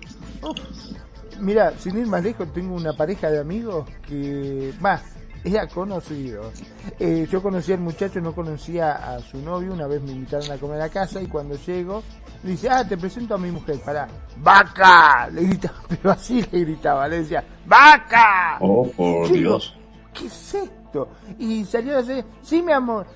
mira, 1.40 1.74
sin 1.78 1.98
ir 1.98 2.06
más 2.06 2.24
lejos, 2.24 2.50
tengo 2.54 2.74
una 2.74 2.94
pareja 2.94 3.30
de 3.30 3.38
amigos 3.38 3.86
que, 4.08 4.72
más, 4.80 5.02
era 5.46 5.68
conocido. 5.68 6.50
Eh, 6.98 7.26
yo 7.30 7.40
conocí 7.42 7.72
al 7.72 7.80
muchacho, 7.80 8.20
no 8.20 8.34
conocía 8.34 8.92
a 8.92 9.20
su 9.20 9.38
novio, 9.38 9.72
una 9.72 9.86
vez 9.86 10.02
me 10.02 10.10
invitaron 10.10 10.50
a 10.50 10.58
comer 10.58 10.80
a 10.80 10.88
casa 10.88 11.22
y 11.22 11.28
cuando 11.28 11.54
llego, 11.54 12.02
le 12.42 12.50
dice, 12.50 12.68
ah, 12.68 12.86
te 12.86 12.96
presento 12.96 13.34
a 13.34 13.38
mi 13.38 13.50
mujer, 13.50 13.78
para, 13.84 14.08
¡vaca! 14.38 15.28
Le 15.30 15.42
gritaba, 15.42 15.78
pero 15.88 16.10
así 16.10 16.44
le 16.50 16.60
gritaba, 16.60 17.06
le 17.06 17.18
decía, 17.20 17.44
¡vaca! 17.64 18.58
Oh, 18.60 18.88
por 18.96 19.30
Dios. 19.30 19.76
¿Qué 20.12 20.26
es 20.26 20.54
esto? 20.54 21.08
Y 21.38 21.64
salió 21.64 21.94
a 21.94 22.02
decir, 22.02 22.24
sí, 22.42 22.60
mi 22.62 22.72
amor, 22.72 23.06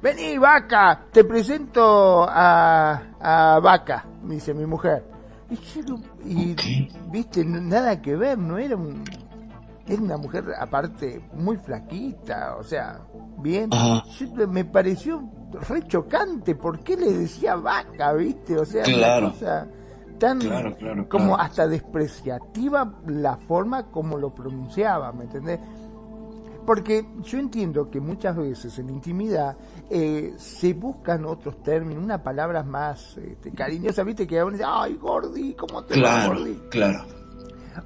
vení, 0.00 0.38
vaca, 0.38 1.06
te 1.10 1.24
presento 1.24 2.24
a, 2.28 3.02
a 3.20 3.58
vaca, 3.60 4.06
me 4.22 4.34
dice 4.34 4.54
mi 4.54 4.66
mujer. 4.66 5.04
Y, 5.50 6.52
y 6.52 6.88
viste, 7.10 7.44
nada 7.44 8.00
que 8.00 8.14
ver, 8.14 8.38
no 8.38 8.56
era 8.56 8.76
un, 8.76 9.02
era 9.90 10.02
una 10.02 10.16
mujer 10.16 10.44
aparte 10.56 11.20
muy 11.34 11.56
flaquita, 11.56 12.56
o 12.56 12.62
sea, 12.62 13.00
bien. 13.38 13.70
me 14.48 14.64
pareció 14.64 15.28
re 15.68 15.82
chocante, 15.86 16.54
¿por 16.54 16.80
qué 16.80 16.96
le 16.96 17.12
decía 17.12 17.56
vaca, 17.56 18.12
viste? 18.12 18.56
O 18.56 18.64
sea, 18.64 18.84
una 18.86 19.30
cosa 19.30 19.68
tan 20.18 20.38
como 21.08 21.36
hasta 21.36 21.66
despreciativa 21.66 23.00
la 23.08 23.36
forma 23.36 23.90
como 23.90 24.16
lo 24.16 24.32
pronunciaba, 24.32 25.12
¿me 25.12 25.24
entendés? 25.24 25.58
Porque 26.64 27.04
yo 27.22 27.38
entiendo 27.38 27.90
que 27.90 28.00
muchas 28.00 28.36
veces 28.36 28.78
en 28.78 28.90
intimidad 28.90 29.56
eh, 29.88 30.34
se 30.36 30.74
buscan 30.74 31.24
otros 31.24 31.62
términos, 31.64 32.04
unas 32.04 32.20
palabras 32.20 32.64
más 32.64 33.16
este, 33.16 33.50
cariñosas, 33.50 34.06
viste, 34.06 34.26
que 34.26 34.40
uno 34.40 34.52
dice, 34.52 34.64
ay, 34.64 34.94
Gordi, 34.94 35.54
¿cómo 35.54 35.82
te 35.82 36.00
va, 36.00 36.28
Gordi? 36.28 36.54
Claro, 36.70 37.04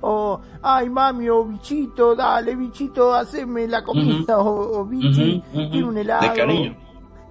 o 0.00 0.40
ay 0.62 0.88
mami 0.88 1.28
o 1.28 1.44
bichito, 1.44 2.14
dale 2.14 2.54
bichito, 2.54 3.14
haceme 3.14 3.66
la 3.66 3.82
comida, 3.82 4.38
o, 4.38 4.84
bichi, 4.84 5.42
tiene 5.52 5.84
un 5.84 5.98
helado. 5.98 6.28
De 6.28 6.36
cariño. 6.36 6.76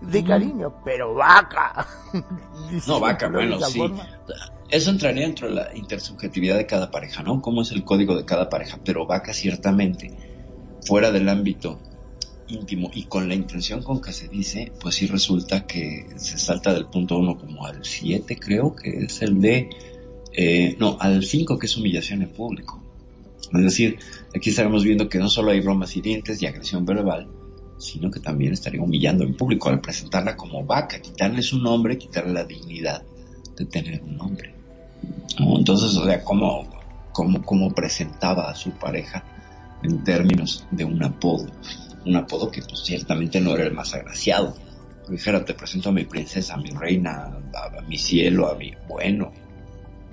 De 0.01 0.23
cariño, 0.23 0.73
pero 0.83 1.13
vaca. 1.13 1.87
no, 2.87 2.99
vaca, 2.99 3.29
bueno, 3.29 3.59
sí. 3.61 3.81
Eso 4.69 4.89
entraría 4.89 5.23
dentro 5.23 5.47
de 5.47 5.53
la 5.53 5.77
intersubjetividad 5.77 6.57
de 6.57 6.65
cada 6.65 6.89
pareja, 6.89 7.21
¿no? 7.21 7.41
Cómo 7.41 7.61
es 7.61 7.71
el 7.71 7.83
código 7.83 8.15
de 8.15 8.25
cada 8.25 8.49
pareja, 8.49 8.79
pero 8.83 9.05
vaca 9.05 9.33
ciertamente, 9.33 10.17
fuera 10.81 11.11
del 11.11 11.29
ámbito 11.29 11.79
íntimo 12.47 12.91
y 12.93 13.03
con 13.03 13.27
la 13.29 13.35
intención 13.35 13.83
con 13.83 14.01
que 14.01 14.11
se 14.11 14.27
dice, 14.27 14.71
pues 14.79 14.95
sí 14.95 15.07
resulta 15.07 15.65
que 15.65 16.07
se 16.17 16.37
salta 16.37 16.73
del 16.73 16.87
punto 16.87 17.17
uno 17.17 17.37
como 17.37 17.65
al 17.65 17.83
7 17.85 18.37
creo 18.37 18.75
que 18.75 19.05
es 19.05 19.21
el 19.21 19.39
de 19.41 19.69
eh, 20.33 20.75
no, 20.79 20.97
al 20.99 21.23
5 21.23 21.57
que 21.57 21.67
es 21.67 21.77
humillación 21.77 22.21
en 22.23 22.29
público. 22.29 22.81
Es 23.53 23.61
decir, 23.61 23.99
aquí 24.35 24.49
estaremos 24.49 24.83
viendo 24.83 25.07
que 25.07 25.19
no 25.19 25.29
solo 25.29 25.51
hay 25.51 25.59
bromas 25.59 25.95
hirientes 25.95 26.41
y 26.41 26.47
agresión 26.47 26.85
verbal, 26.85 27.29
sino 27.77 28.09
que 28.09 28.19
también 28.19 28.53
estaría 28.53 28.81
humillando 28.81 29.23
en 29.23 29.35
público 29.35 29.69
al 29.69 29.81
presentarla 29.81 30.35
como 30.35 30.65
vaca, 30.65 30.99
quitarle 30.99 31.41
su 31.41 31.59
nombre, 31.59 31.97
quitarle 31.97 32.33
la 32.33 32.45
dignidad 32.45 33.03
de 33.55 33.65
tener 33.65 34.01
un 34.01 34.17
nombre. 34.17 34.55
Entonces, 35.37 35.95
o 35.95 36.05
sea, 36.05 36.23
¿cómo, 36.23 36.67
cómo, 37.11 37.73
presentaba 37.73 38.49
a 38.49 38.55
su 38.55 38.71
pareja 38.71 39.23
en 39.83 40.03
términos 40.03 40.65
de 40.71 40.85
un 40.85 41.03
apodo? 41.03 41.47
Un 42.05 42.15
apodo 42.15 42.49
que 42.49 42.61
pues, 42.61 42.81
ciertamente 42.83 43.39
no 43.39 43.53
era 43.53 43.65
el 43.65 43.73
más 43.73 43.93
agraciado. 43.93 44.55
Dijera, 45.09 45.43
te 45.43 45.53
presento 45.53 45.89
a 45.89 45.91
mi 45.91 46.05
princesa, 46.05 46.53
a 46.53 46.57
mi 46.57 46.69
reina, 46.69 47.37
a 47.53 47.81
mi 47.81 47.97
cielo, 47.97 48.49
a 48.49 48.55
mi 48.55 48.73
bueno, 48.87 49.33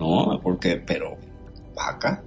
¿no? 0.01 0.41
Porque, 0.43 0.83
pero, 0.85 1.17
vaca. 1.75 2.23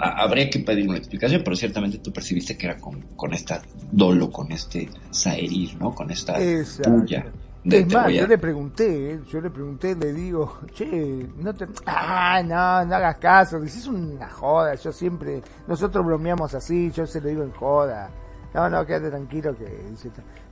Habría 0.00 0.50
que 0.50 0.58
pedir 0.58 0.86
una 0.86 0.98
explicación, 0.98 1.40
pero 1.42 1.56
ciertamente 1.56 1.98
tú 1.98 2.12
percibiste 2.12 2.58
que 2.58 2.66
era 2.66 2.76
con, 2.76 3.00
con 3.16 3.32
esta 3.32 3.62
dolo, 3.90 4.30
con 4.30 4.52
este 4.52 4.90
saerir, 5.10 5.78
¿no? 5.80 5.94
Con 5.94 6.10
esta 6.10 6.34
puya. 6.34 7.24
es 7.64 7.92
más, 7.94 8.12
yo 8.12 8.26
le 8.26 8.36
pregunté, 8.36 9.18
yo 9.30 9.40
le 9.40 9.48
pregunté, 9.48 9.94
le 9.94 10.12
digo, 10.12 10.60
che, 10.74 11.26
no 11.38 11.54
te, 11.54 11.66
ah, 11.86 12.42
no, 12.42 12.84
no 12.84 12.96
hagas 12.96 13.16
caso, 13.16 13.62
es 13.64 13.86
una 13.86 14.28
joda, 14.28 14.74
yo 14.74 14.92
siempre, 14.92 15.40
nosotros 15.66 16.04
bromeamos 16.04 16.54
así, 16.54 16.90
yo 16.90 17.06
se 17.06 17.22
lo 17.22 17.28
digo 17.28 17.42
en 17.42 17.52
joda, 17.52 18.10
no, 18.52 18.68
no, 18.68 18.84
quédate 18.84 19.08
tranquilo 19.08 19.56
que, 19.56 19.66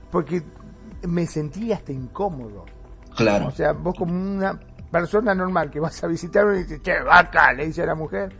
porque 0.09 0.41
me 1.07 1.27
sentí 1.27 1.71
hasta 1.71 1.91
incómodo. 1.91 2.65
Claro. 3.15 3.47
O 3.47 3.51
sea, 3.51 3.73
vos 3.73 3.95
como 3.95 4.13
una 4.13 4.59
persona 4.91 5.35
normal 5.35 5.69
que 5.69 5.79
vas 5.79 6.03
a 6.03 6.07
visitar 6.07 6.45
y 6.53 6.63
dice, 6.63 6.81
che, 6.81 7.01
vaca, 7.01 7.53
le 7.53 7.67
dice 7.67 7.83
a 7.83 7.87
la 7.87 7.95
mujer, 7.95 8.31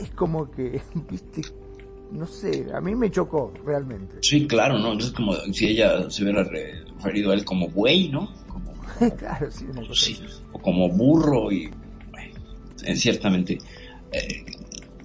es 0.00 0.10
como 0.10 0.50
que, 0.50 0.80
viste, 1.10 1.42
no 2.12 2.26
sé, 2.26 2.66
a 2.72 2.80
mí 2.80 2.94
me 2.94 3.10
chocó 3.10 3.52
realmente. 3.64 4.18
Sí, 4.22 4.46
claro, 4.46 4.78
¿no? 4.78 4.98
Es 4.98 5.10
como 5.10 5.34
si 5.52 5.66
ella 5.66 6.10
se 6.10 6.22
hubiera 6.22 6.44
referido 6.44 7.30
a 7.30 7.34
él 7.34 7.44
como 7.44 7.68
buey, 7.68 8.08
¿no? 8.08 8.32
Como, 8.48 8.72
claro, 9.16 9.50
sí, 9.50 9.64
una 9.70 9.86
cosa 9.86 10.10
O 10.52 10.58
como 10.58 10.88
burro 10.88 11.50
y, 11.50 11.70
bueno, 12.10 12.34
ciertamente, 12.96 13.58
eh, 14.12 14.44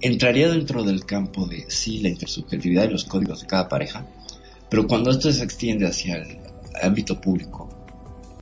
entraría 0.00 0.48
dentro 0.48 0.82
del 0.82 1.04
campo 1.04 1.46
de, 1.46 1.64
sí, 1.68 2.00
la 2.00 2.08
intersubjetividad 2.08 2.84
y 2.84 2.92
los 2.92 3.04
códigos 3.04 3.42
de 3.42 3.46
cada 3.46 3.68
pareja, 3.68 4.06
pero 4.68 4.86
cuando 4.86 5.10
esto 5.10 5.32
se 5.32 5.42
extiende 5.42 5.86
hacia 5.86 6.16
el 6.16 6.38
ámbito 6.80 7.20
público, 7.20 7.68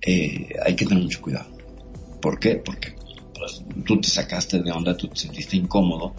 eh, 0.02 0.48
hay 0.64 0.76
que 0.76 0.86
tener 0.86 1.02
mucho 1.02 1.20
cuidado 1.22 1.57
¿Por 2.20 2.38
qué? 2.38 2.56
Porque 2.56 2.94
pues, 3.34 3.64
tú 3.84 4.00
te 4.00 4.08
sacaste 4.08 4.60
de 4.62 4.72
onda, 4.72 4.96
tú 4.96 5.08
te 5.08 5.16
sentiste 5.16 5.56
incómodo 5.56 6.14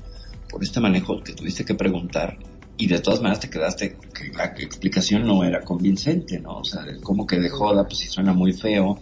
por 0.49 0.63
este 0.63 0.79
manejo 0.79 1.21
que 1.23 1.33
tuviste 1.33 1.63
que 1.63 1.75
preguntar 1.75 2.37
y 2.77 2.87
de 2.87 2.99
todas 2.99 3.19
maneras 3.19 3.41
te 3.41 3.49
quedaste 3.49 3.97
que 4.13 4.31
la 4.33 4.45
explicación 4.45 5.25
no 5.25 5.43
era 5.43 5.61
convincente, 5.61 6.39
¿no? 6.39 6.59
O 6.59 6.63
sea, 6.63 6.85
como 7.03 7.27
que 7.27 7.37
de 7.37 7.49
joda, 7.49 7.85
pues 7.85 7.97
si 7.99 8.07
suena 8.07 8.33
muy 8.33 8.53
feo, 8.53 8.97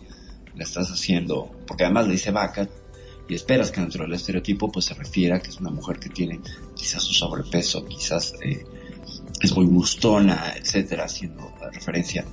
le 0.56 0.64
estás 0.64 0.90
haciendo, 0.90 1.52
porque 1.68 1.84
además 1.84 2.08
le 2.08 2.14
dice 2.14 2.32
vaca, 2.32 2.68
y 3.30 3.36
esperas 3.36 3.72
que 3.72 3.82
dentro 3.82 4.04
del 4.04 4.14
estereotipo 4.14 4.72
pues 4.72 4.86
se 4.86 4.94
refiera 4.94 5.40
que 5.40 5.50
es 5.50 5.60
una 5.60 5.70
mujer 5.70 6.00
que 6.00 6.10
tiene 6.10 6.40
quizás 6.76 7.04
su 7.04 7.14
sobrepeso, 7.14 7.86
quizás 7.86 8.34
eh, 8.42 8.66
es 9.42 9.56
muy 9.56 9.66
gustona, 9.66 10.54
etcétera, 10.58 11.06
haciendo 11.06 11.54
referencia 11.72 12.26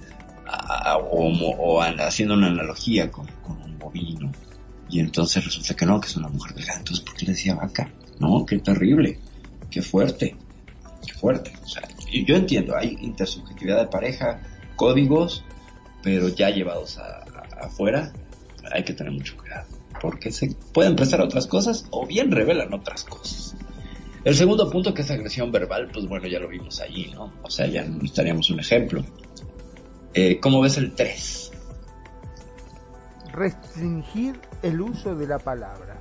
a, 0.47 0.97
o, 0.99 1.83
haciendo 1.83 2.35
una 2.35 2.47
analogía 2.47 3.11
con, 3.11 3.27
un 3.47 3.79
bovino. 3.79 4.33
Y 4.89 5.01
entonces 5.01 5.45
resulta 5.45 5.75
que 5.75 5.87
no, 5.87 6.01
que 6.01 6.09
es 6.09 6.17
una 6.17 6.29
mujer 6.29 6.55
delgada. 6.55 6.79
Entonces, 6.79 7.05
¿por 7.05 7.15
qué 7.15 7.27
le 7.27 7.33
decía 7.33 7.55
vaca? 7.55 7.91
No, 8.19 8.45
qué 8.47 8.59
terrible, 8.59 9.19
qué 9.71 9.83
fuerte, 9.83 10.37
qué 11.07 11.13
fuerte. 11.15 11.53
O 11.65 11.69
sea, 11.69 11.83
yo 12.27 12.37
entiendo, 12.37 12.77
hay 12.77 12.97
intersubjetividad 13.01 13.81
de 13.81 13.87
pareja, 13.89 14.41
códigos, 14.77 15.45
pero 16.03 16.29
ya 16.29 16.51
llevados 16.51 16.99
afuera, 17.61 18.13
hay 18.73 18.85
que 18.85 18.93
tener 18.93 19.13
mucho 19.13 19.37
cuidado, 19.37 19.67
porque 20.01 20.31
se 20.31 20.55
pueden 20.73 20.97
prestar 20.97 21.21
otras 21.21 21.47
cosas 21.47 21.87
o 21.91 22.07
bien 22.07 22.31
revelan 22.31 22.73
otras 22.73 23.05
cosas. 23.05 23.57
El 24.25 24.35
segundo 24.35 24.71
punto, 24.71 24.95
que 24.95 25.03
es 25.03 25.11
agresión 25.11 25.53
verbal, 25.53 25.91
pues 25.93 26.07
bueno, 26.07 26.27
ya 26.27 26.39
lo 26.39 26.49
vimos 26.49 26.81
allí, 26.81 27.11
¿no? 27.15 27.33
O 27.43 27.51
sea, 27.51 27.67
ya 27.67 27.85
necesitaríamos 27.85 28.49
un 28.49 28.61
ejemplo. 28.61 29.05
Eh, 30.15 30.41
¿Cómo 30.41 30.63
ves 30.63 30.79
el 30.79 30.95
3? 30.95 31.53
Restringir 33.33 34.41
el 34.65 34.81
uso 34.81 35.15
de 35.15 35.27
la 35.27 35.39
palabra. 35.39 36.01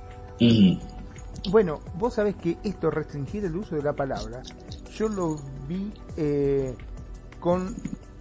Bueno, 1.50 1.80
vos 1.98 2.14
sabés 2.14 2.34
que 2.36 2.56
esto, 2.64 2.90
restringir 2.90 3.44
el 3.44 3.54
uso 3.54 3.76
de 3.76 3.82
la 3.82 3.92
palabra, 3.92 4.42
yo 4.96 5.08
lo 5.08 5.36
vi 5.68 5.92
eh, 6.16 6.74
con 7.40 7.74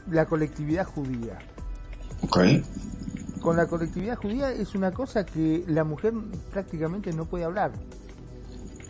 la 0.09 0.25
colectividad 0.25 0.85
judía. 0.85 1.39
Ok. 2.21 2.39
Con 3.41 3.55
la 3.55 3.67
colectividad 3.67 4.17
judía 4.17 4.51
es 4.51 4.75
una 4.75 4.91
cosa 4.91 5.25
que 5.25 5.63
la 5.67 5.83
mujer 5.83 6.13
prácticamente 6.51 7.13
no 7.13 7.25
puede 7.25 7.45
hablar. 7.45 7.71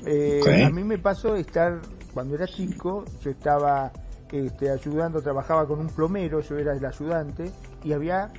Eh, 0.06 0.64
a 0.66 0.70
mí 0.70 0.84
me 0.84 0.98
pasó 0.98 1.36
estar, 1.36 1.80
cuando 2.14 2.36
era 2.36 2.48
chico, 2.48 3.06
yo 3.22 3.30
estaba 3.30 3.92
este, 4.32 4.72
ayudando, 4.72 5.22
trabajaba 5.22 5.68
con 5.68 5.80
un 5.80 5.88
plomero, 5.88 6.42
yo 6.42 6.58
era 6.58 6.74
el 6.76 6.84
ayudante, 6.84 7.52
y 7.84 7.94
había 7.94 8.32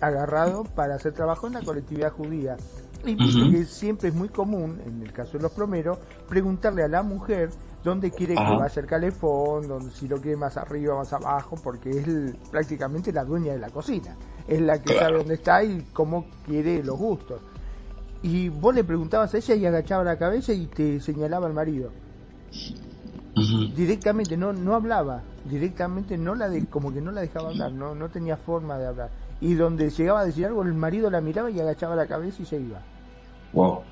agarrado 0.00 0.64
para 0.64 0.94
hacer 0.94 1.12
trabajo 1.12 1.46
en 1.46 1.54
la 1.54 1.62
colectividad 1.62 2.12
judía. 2.12 2.56
Y 3.04 3.16
que 3.16 3.64
siempre 3.64 4.10
es 4.10 4.14
muy 4.14 4.28
común, 4.28 4.78
en 4.84 5.02
el 5.02 5.12
caso 5.12 5.38
de 5.38 5.42
los 5.42 5.52
plomeros, 5.52 5.98
preguntarle 6.28 6.82
a 6.82 6.88
la 6.88 7.02
mujer 7.02 7.48
dónde 7.82 8.10
quiere 8.10 8.34
que 8.34 8.40
vaya 8.40 8.80
el 8.80 8.86
calefón, 8.86 9.68
dónde, 9.68 9.90
si 9.90 10.06
lo 10.06 10.20
quiere 10.20 10.36
más 10.36 10.58
arriba, 10.58 10.96
más 10.96 11.12
abajo, 11.14 11.56
porque 11.62 11.90
es 11.90 12.34
prácticamente 12.50 13.10
la 13.10 13.24
dueña 13.24 13.52
de 13.52 13.58
la 13.58 13.70
cocina. 13.70 14.16
Es 14.46 14.60
la 14.60 14.82
que 14.82 14.98
sabe 14.98 15.16
dónde 15.16 15.34
está 15.34 15.64
y 15.64 15.86
cómo 15.94 16.26
quiere 16.44 16.82
los 16.82 16.98
gustos. 16.98 17.40
Y 18.22 18.50
vos 18.50 18.74
le 18.74 18.84
preguntabas 18.84 19.32
a 19.32 19.38
ella 19.38 19.54
y 19.54 19.64
agachaba 19.64 20.04
la 20.04 20.18
cabeza 20.18 20.52
y 20.52 20.66
te 20.66 21.00
señalaba 21.00 21.46
al 21.46 21.54
marido. 21.54 21.90
Directamente, 23.74 24.36
no, 24.36 24.52
no 24.52 24.74
hablaba, 24.74 25.22
directamente 25.48 26.18
no 26.18 26.34
la 26.34 26.50
de, 26.50 26.66
como 26.66 26.92
que 26.92 27.00
no 27.00 27.12
la 27.12 27.22
dejaba 27.22 27.48
hablar, 27.48 27.72
no, 27.72 27.94
no 27.94 28.10
tenía 28.10 28.36
forma 28.36 28.76
de 28.76 28.86
hablar. 28.88 29.10
Y 29.40 29.54
donde 29.54 29.90
llegaba 29.90 30.20
a 30.20 30.24
decir 30.24 30.46
algo, 30.46 30.62
el 30.62 30.74
marido 30.74 31.10
la 31.10 31.20
miraba 31.20 31.50
y 31.50 31.60
agachaba 31.60 31.96
la 31.96 32.06
cabeza 32.06 32.42
y 32.42 32.44
se 32.44 32.56
iba. 32.56 32.80
Wow. 33.52 33.82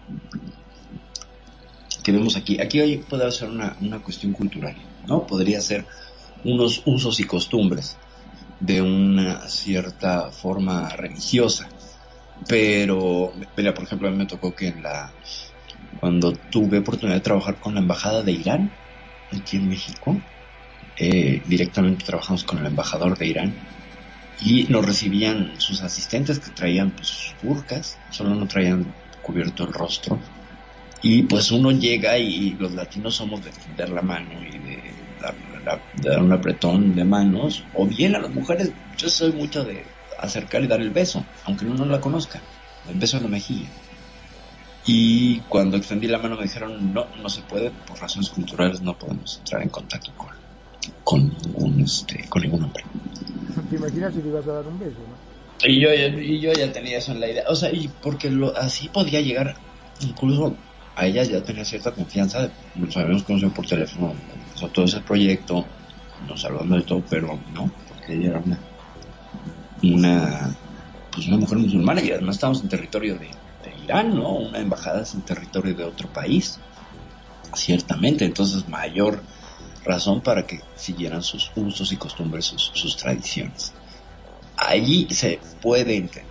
Que 2.02 2.12
vemos 2.12 2.36
aquí, 2.36 2.60
aquí 2.60 2.80
hoy 2.80 2.98
puede 2.98 3.30
ser 3.32 3.48
una, 3.50 3.76
una 3.80 4.00
cuestión 4.00 4.32
cultural, 4.32 4.76
¿no? 5.06 5.26
Podría 5.26 5.60
ser 5.60 5.84
unos 6.44 6.82
usos 6.86 7.18
y 7.20 7.24
costumbres 7.24 7.96
de 8.60 8.82
una 8.82 9.48
cierta 9.48 10.30
forma 10.30 10.88
religiosa 10.90 11.68
pero, 12.46 13.32
mira, 13.56 13.74
por 13.74 13.84
ejemplo, 13.84 14.08
a 14.08 14.10
mí 14.10 14.16
me 14.16 14.26
tocó 14.26 14.54
que 14.54 14.68
en 14.68 14.82
la, 14.82 15.10
cuando 15.98 16.32
tuve 16.32 16.78
oportunidad 16.78 17.16
de 17.16 17.22
trabajar 17.22 17.56
con 17.56 17.74
la 17.74 17.80
embajada 17.80 18.22
de 18.22 18.32
Irán, 18.32 18.70
aquí 19.36 19.56
en 19.56 19.68
México, 19.68 20.16
eh, 20.96 21.42
directamente 21.46 22.04
trabajamos 22.04 22.44
con 22.44 22.58
el 22.58 22.66
embajador 22.66 23.16
de 23.18 23.26
Irán 23.26 23.54
y 24.40 24.64
nos 24.64 24.84
recibían 24.84 25.60
sus 25.60 25.82
asistentes 25.82 26.38
que 26.38 26.50
traían 26.50 26.90
pues, 26.90 27.08
sus 27.08 27.34
burcas, 27.42 27.98
solo 28.10 28.34
no 28.34 28.46
traían 28.46 28.92
cubierto 29.22 29.64
el 29.64 29.72
rostro. 29.72 30.18
Y 31.02 31.22
pues 31.22 31.50
uno 31.52 31.70
llega 31.70 32.18
y, 32.18 32.50
los 32.58 32.72
latinos 32.72 33.16
somos 33.16 33.44
de 33.44 33.50
tender 33.50 33.90
la 33.90 34.02
mano 34.02 34.30
y 34.42 34.58
de 34.58 34.98
dar 36.02 36.22
un 36.22 36.32
apretón 36.32 36.94
de 36.94 37.04
manos, 37.04 37.64
o 37.74 37.86
bien 37.86 38.14
a 38.16 38.20
las 38.20 38.30
mujeres, 38.30 38.72
yo 38.96 39.08
soy 39.08 39.32
mucho 39.32 39.64
de 39.64 39.84
acercar 40.18 40.62
y 40.62 40.66
dar 40.66 40.80
el 40.80 40.90
beso, 40.90 41.24
aunque 41.44 41.64
uno 41.64 41.74
no 41.74 41.86
la 41.86 42.00
conozca, 42.00 42.40
el 42.88 42.98
beso 42.98 43.16
en 43.16 43.24
la 43.24 43.28
mejilla. 43.28 43.68
Y 44.86 45.40
cuando 45.48 45.76
extendí 45.76 46.06
la 46.06 46.18
mano 46.18 46.36
me 46.36 46.44
dijeron, 46.44 46.94
no, 46.94 47.06
no 47.20 47.28
se 47.28 47.42
puede, 47.42 47.70
por 47.70 48.00
razones 48.00 48.30
culturales 48.30 48.80
no 48.80 48.98
podemos 48.98 49.38
entrar 49.38 49.62
en 49.62 49.68
contacto 49.68 50.12
con, 50.16 50.30
con, 51.04 51.80
este, 51.80 52.26
con 52.28 52.42
ningún 52.42 52.64
hombre. 52.64 52.84
¿Te 53.70 53.76
imaginas 53.76 54.14
si 54.14 54.20
te 54.20 54.28
ibas 54.28 54.46
a 54.46 54.52
dar 54.52 54.66
un 54.66 54.78
beso, 54.78 54.98
no? 54.98 55.68
Y 55.68 55.80
yo, 55.80 55.92
y 55.92 56.40
yo 56.40 56.52
ya 56.52 56.72
tenía 56.72 56.98
eso 56.98 57.12
en 57.12 57.20
la 57.20 57.28
idea, 57.28 57.44
o 57.48 57.54
sea, 57.56 57.72
y 57.72 57.88
porque 57.88 58.30
lo, 58.30 58.56
así 58.56 58.88
podía 58.88 59.20
llegar, 59.20 59.56
incluso 60.00 60.54
a 60.94 61.06
ella 61.06 61.24
ya 61.24 61.42
tenía 61.42 61.64
cierta 61.64 61.90
confianza, 61.90 62.48
nos 62.76 62.96
habíamos 62.96 63.24
conocido 63.24 63.50
por 63.50 63.66
teléfono, 63.66 64.14
todo 64.72 64.84
ese 64.84 65.00
proyecto, 65.00 65.66
nos 66.28 66.44
hablando 66.44 66.76
de 66.76 66.82
todo, 66.82 67.02
pero 67.10 67.38
no, 67.52 67.70
porque 67.88 68.14
ella 68.14 68.30
era 68.30 68.38
una 68.38 68.58
una, 69.82 70.50
pues 71.12 71.26
una 71.28 71.38
mujer 71.38 71.58
musulmana 71.58 72.02
y 72.02 72.10
además 72.10 72.36
estamos 72.36 72.62
en 72.62 72.68
territorio 72.68 73.16
de, 73.18 73.30
Irán, 73.84 74.14
¿no? 74.14 74.34
Una 74.34 74.58
embajada 74.58 75.02
es 75.02 75.14
en 75.14 75.22
territorio 75.22 75.74
de 75.74 75.84
otro 75.84 76.08
país, 76.08 76.58
ciertamente, 77.54 78.24
entonces 78.24 78.68
mayor 78.68 79.22
razón 79.88 80.20
para 80.20 80.46
que 80.46 80.60
siguieran 80.76 81.22
sus 81.22 81.50
usos 81.56 81.90
y 81.92 81.96
costumbres, 81.96 82.44
sus, 82.44 82.96
tradiciones. 82.96 83.72
Allí 84.56 85.08
se 85.10 85.40
puede 85.60 85.96
entender. 85.96 86.28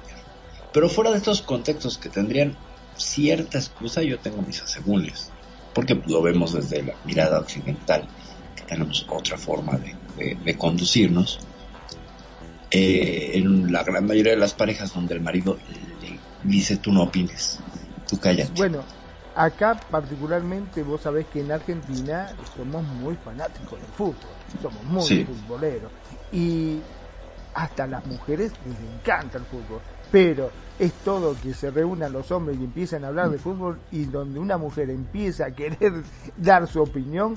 Pero 0.72 0.90
fuera 0.90 1.12
de 1.12 1.18
estos 1.18 1.42
contextos 1.42 1.98
que 1.98 2.10
tendrían 2.10 2.56
cierta 2.96 3.58
excusa, 3.58 4.02
yo 4.04 4.20
tengo 4.20 4.42
mis 4.42 4.62
asegúnes, 4.62 5.32
porque 5.74 6.00
lo 6.08 6.22
vemos 6.22 6.54
desde 6.54 6.84
la 6.84 6.94
mirada 7.04 7.40
occidental, 7.40 8.08
que 8.56 8.64
tenemos 8.64 9.06
otra 9.10 9.38
forma 9.38 9.78
de 10.18 10.58
conducirnos 10.58 11.40
eh, 12.70 13.32
en 13.36 13.72
la 13.72 13.84
gran 13.84 14.06
mayoría 14.06 14.34
de 14.34 14.40
las 14.40 14.54
parejas 14.54 14.94
donde 14.94 15.14
el 15.14 15.22
marido 15.22 15.58
le 16.02 16.20
dice 16.44 16.76
tú 16.76 16.92
no 16.92 17.04
opines, 17.04 17.60
tú 18.10 18.20
cállate. 18.20 18.52
Bueno, 18.58 18.84
acá 19.38 19.80
particularmente 19.92 20.82
vos 20.84 21.02
sabés 21.02 21.28
que 21.28 21.42
en 21.42 21.52
Argentina 21.52 22.30
somos 22.56 22.84
muy 22.84 23.16
fanáticos 23.16 23.80
del 23.80 23.92
fútbol, 23.92 24.16
somos 24.62 24.84
muy 24.84 25.26
futboleros. 25.26 25.92
Y 26.32 26.82
hasta 27.54 27.88
las 27.88 28.06
mujeres 28.06 28.52
les 28.66 28.80
encanta 28.96 29.38
el 29.38 29.46
fútbol, 29.46 29.80
pero 30.12 30.50
es 30.80 30.92
todo 31.04 31.36
que 31.42 31.54
se 31.54 31.72
reúnan 31.72 32.12
los 32.12 32.32
hombres 32.32 32.58
y 32.60 32.64
empiezan 32.64 33.06
a 33.06 33.10
hablar 33.10 33.30
de 33.30 33.38
fútbol 33.38 33.80
y 33.92 34.06
donde 34.06 34.40
una 34.40 34.58
mujer 34.58 34.90
empieza 34.90 35.46
a 35.46 35.52
querer 35.52 35.94
dar 36.38 36.68
su 36.68 36.82
opinión, 36.82 37.36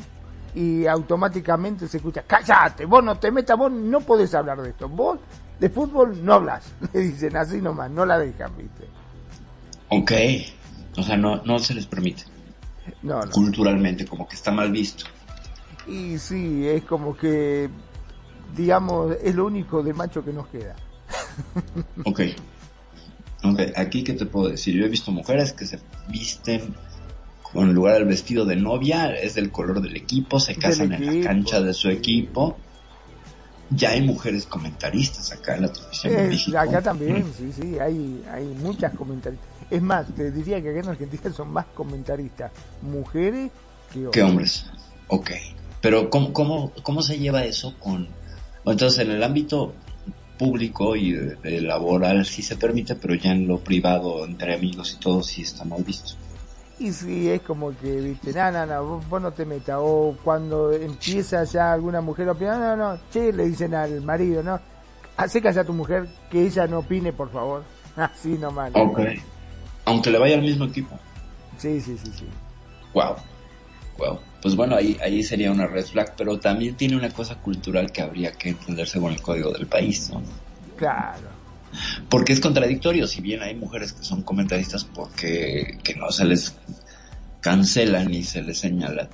y 0.55 0.87
automáticamente 0.87 1.87
se 1.87 1.99
escucha, 1.99 2.25
cállate, 2.27 2.85
vos 2.85 3.05
no 3.05 3.17
te 3.19 3.31
metas, 3.31 3.57
vos 3.57 3.71
no 3.71 4.01
podés 4.01 4.35
hablar 4.35 4.61
de 4.61 4.71
esto, 4.71 4.89
vos 4.89 5.21
de 5.61 5.69
fútbol 5.69 6.25
no 6.25 6.35
hablas, 6.35 6.73
le 6.93 7.01
dicen 7.01 7.37
así 7.37 7.61
nomás, 7.61 7.91
no 7.91 8.05
la 8.05 8.19
dejan, 8.19 8.51
viste. 8.57 8.89
Ok, 9.91 10.13
o 10.97 11.03
sea, 11.03 11.17
no, 11.17 11.43
no 11.45 11.59
se 11.59 11.75
les 11.75 11.87
permite. 11.87 12.25
No, 13.03 13.21
no. 13.21 13.31
Culturalmente, 13.31 14.05
como 14.07 14.29
que 14.29 14.37
está 14.37 14.51
mal 14.51 14.71
visto. 14.71 15.05
Y 15.87 16.19
sí, 16.19 16.67
es 16.67 16.85
como 16.85 17.17
que, 17.17 17.69
digamos, 18.57 19.17
es 19.23 19.35
lo 19.35 19.47
único 19.47 19.83
de 19.83 19.93
macho 19.95 20.25
que 20.25 20.33
nos 20.33 20.47
queda. 20.49 20.77
ok. 22.05 22.21
Ok, 23.43 23.61
aquí 23.77 24.05
que 24.05 24.13
te 24.13 24.27
puedo 24.27 24.49
decir, 24.49 24.75
yo 24.75 24.85
he 24.85 24.89
visto 24.89 25.11
mujeres 25.13 25.53
que 25.53 25.65
se 25.65 25.79
visten 26.09 26.75
con 27.43 27.73
lugar 27.73 27.95
del 27.95 28.05
vestido 28.05 28.45
de 28.45 28.57
novia, 28.57 29.15
es 29.15 29.35
del 29.35 29.51
color 29.51 29.81
del 29.81 29.97
equipo, 29.97 30.39
se 30.39 30.55
casan 30.57 30.93
en 30.93 31.07
la 31.23 31.27
cancha 31.27 31.61
de 31.61 31.75
su 31.75 31.89
equipo. 31.89 32.59
Ya 33.71 33.91
hay 33.91 34.03
mujeres 34.03 34.47
comentaristas 34.47 35.31
acá 35.33 35.57
en 35.57 35.63
la 35.63 35.73
televisión 35.73 36.15
de 36.15 36.29
México. 36.29 36.59
Acá 36.59 36.83
también, 36.83 37.25
sí, 37.37 37.53
sí, 37.55 37.79
hay, 37.79 38.25
hay 38.33 38.45
muchas 38.45 38.95
comentaristas. 38.95 39.49
Es 39.71 39.81
más, 39.81 40.07
te 40.15 40.33
diría 40.33 40.61
que 40.61 40.71
acá 40.71 40.81
en 40.81 40.89
Argentina 40.89 41.33
son 41.33 41.51
más 41.53 41.67
comentaristas 41.67 42.51
mujeres 42.83 43.51
que 43.93 43.99
hombres. 44.01 44.13
Que 44.13 44.23
hombres, 44.23 44.67
ok. 45.07 45.31
Pero 45.81 46.11
¿cómo, 46.11 46.33
cómo, 46.33 46.73
cómo 46.83 47.03
se 47.03 47.19
lleva 47.19 47.45
eso 47.45 47.75
con... 47.79 48.09
Entonces, 48.67 49.07
en 49.07 49.13
el 49.13 49.23
ámbito 49.23 49.73
público 50.37 50.97
y 50.97 51.15
laboral 51.43 52.25
sí 52.25 52.43
se 52.43 52.57
permite, 52.57 52.95
pero 52.95 53.15
ya 53.15 53.33
en 53.33 53.47
lo 53.47 53.61
privado, 53.61 54.25
entre 54.25 54.55
amigos 54.55 54.95
y 54.95 55.01
todo, 55.01 55.23
sí 55.23 55.43
está 55.43 55.65
mal 55.65 55.85
visto. 55.85 56.15
Y 56.81 56.93
si 56.93 57.31
es 57.31 57.43
como 57.43 57.77
que, 57.77 57.95
viste, 57.97 58.33
no, 58.33 58.51
no, 58.51 58.65
no, 58.65 59.01
vos, 59.01 59.21
no 59.21 59.31
te 59.33 59.45
metas. 59.45 59.77
O 59.79 60.17
cuando 60.25 60.73
empieza 60.73 61.45
ya 61.45 61.75
alguna 61.75 62.01
mujer 62.01 62.29
a 62.29 62.33
opinar, 62.33 62.59
no, 62.59 62.75
no, 62.75 63.01
che, 63.13 63.33
le 63.33 63.45
dicen 63.45 63.75
al 63.75 64.01
marido, 64.01 64.43
no, 64.43 64.59
hace 65.15 65.43
callar 65.43 65.65
a 65.65 65.67
tu 65.67 65.75
mujer 65.75 66.09
que 66.31 66.47
ella 66.47 66.67
no 66.67 66.79
opine, 66.79 67.13
por 67.13 67.31
favor. 67.31 67.65
Así 67.97 68.31
nomás. 68.31 68.73
Ok. 68.75 69.01
Aunque 69.85 70.11
le 70.11 70.19
vaya 70.19 70.37
al 70.37 70.43
mismo 70.43 70.65
equipo. 70.65 70.99
Sí, 71.59 71.83
sí, 71.83 71.99
sí, 71.99 72.11
sí. 72.17 72.27
Wow. 72.95 73.17
Wow. 73.99 74.19
Pues 74.41 74.57
bueno, 74.57 74.75
ahí, 74.75 74.97
ahí 75.03 75.23
sería 75.23 75.51
una 75.51 75.67
red 75.67 75.85
flag, 75.85 76.15
pero 76.17 76.41
también 76.41 76.75
tiene 76.77 76.97
una 76.97 77.11
cosa 77.11 77.35
cultural 77.35 77.93
que 77.93 78.01
habría 78.01 78.33
que 78.33 78.49
entenderse 78.49 78.99
con 78.99 79.13
el 79.13 79.21
código 79.21 79.53
del 79.53 79.67
país, 79.67 80.09
¿no? 80.11 80.23
Claro. 80.77 81.40
Porque 82.09 82.33
es 82.33 82.41
contradictorio, 82.41 83.07
si 83.07 83.21
bien 83.21 83.43
hay 83.43 83.55
mujeres 83.55 83.93
que 83.93 84.03
son 84.05 84.23
comentaristas 84.23 84.85
porque 84.85 85.79
que 85.83 85.95
no 85.95 86.11
se 86.11 86.25
les 86.25 86.55
cancela 87.41 88.05
ni 88.05 88.23
se 88.25 88.43
les 88.43 88.59
señala, 88.59 89.09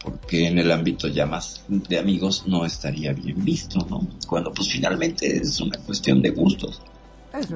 porque 0.00 0.46
en 0.46 0.58
el 0.58 0.70
ámbito 0.70 1.08
ya 1.08 1.26
más 1.26 1.64
de 1.68 1.98
amigos 1.98 2.44
no 2.46 2.64
estaría 2.64 3.12
bien 3.12 3.44
visto, 3.44 3.86
¿no? 3.90 4.06
Cuando 4.26 4.52
pues 4.52 4.68
finalmente 4.70 5.36
es 5.36 5.60
una 5.60 5.76
cuestión 5.78 6.22
de 6.22 6.30
gustos. 6.30 6.80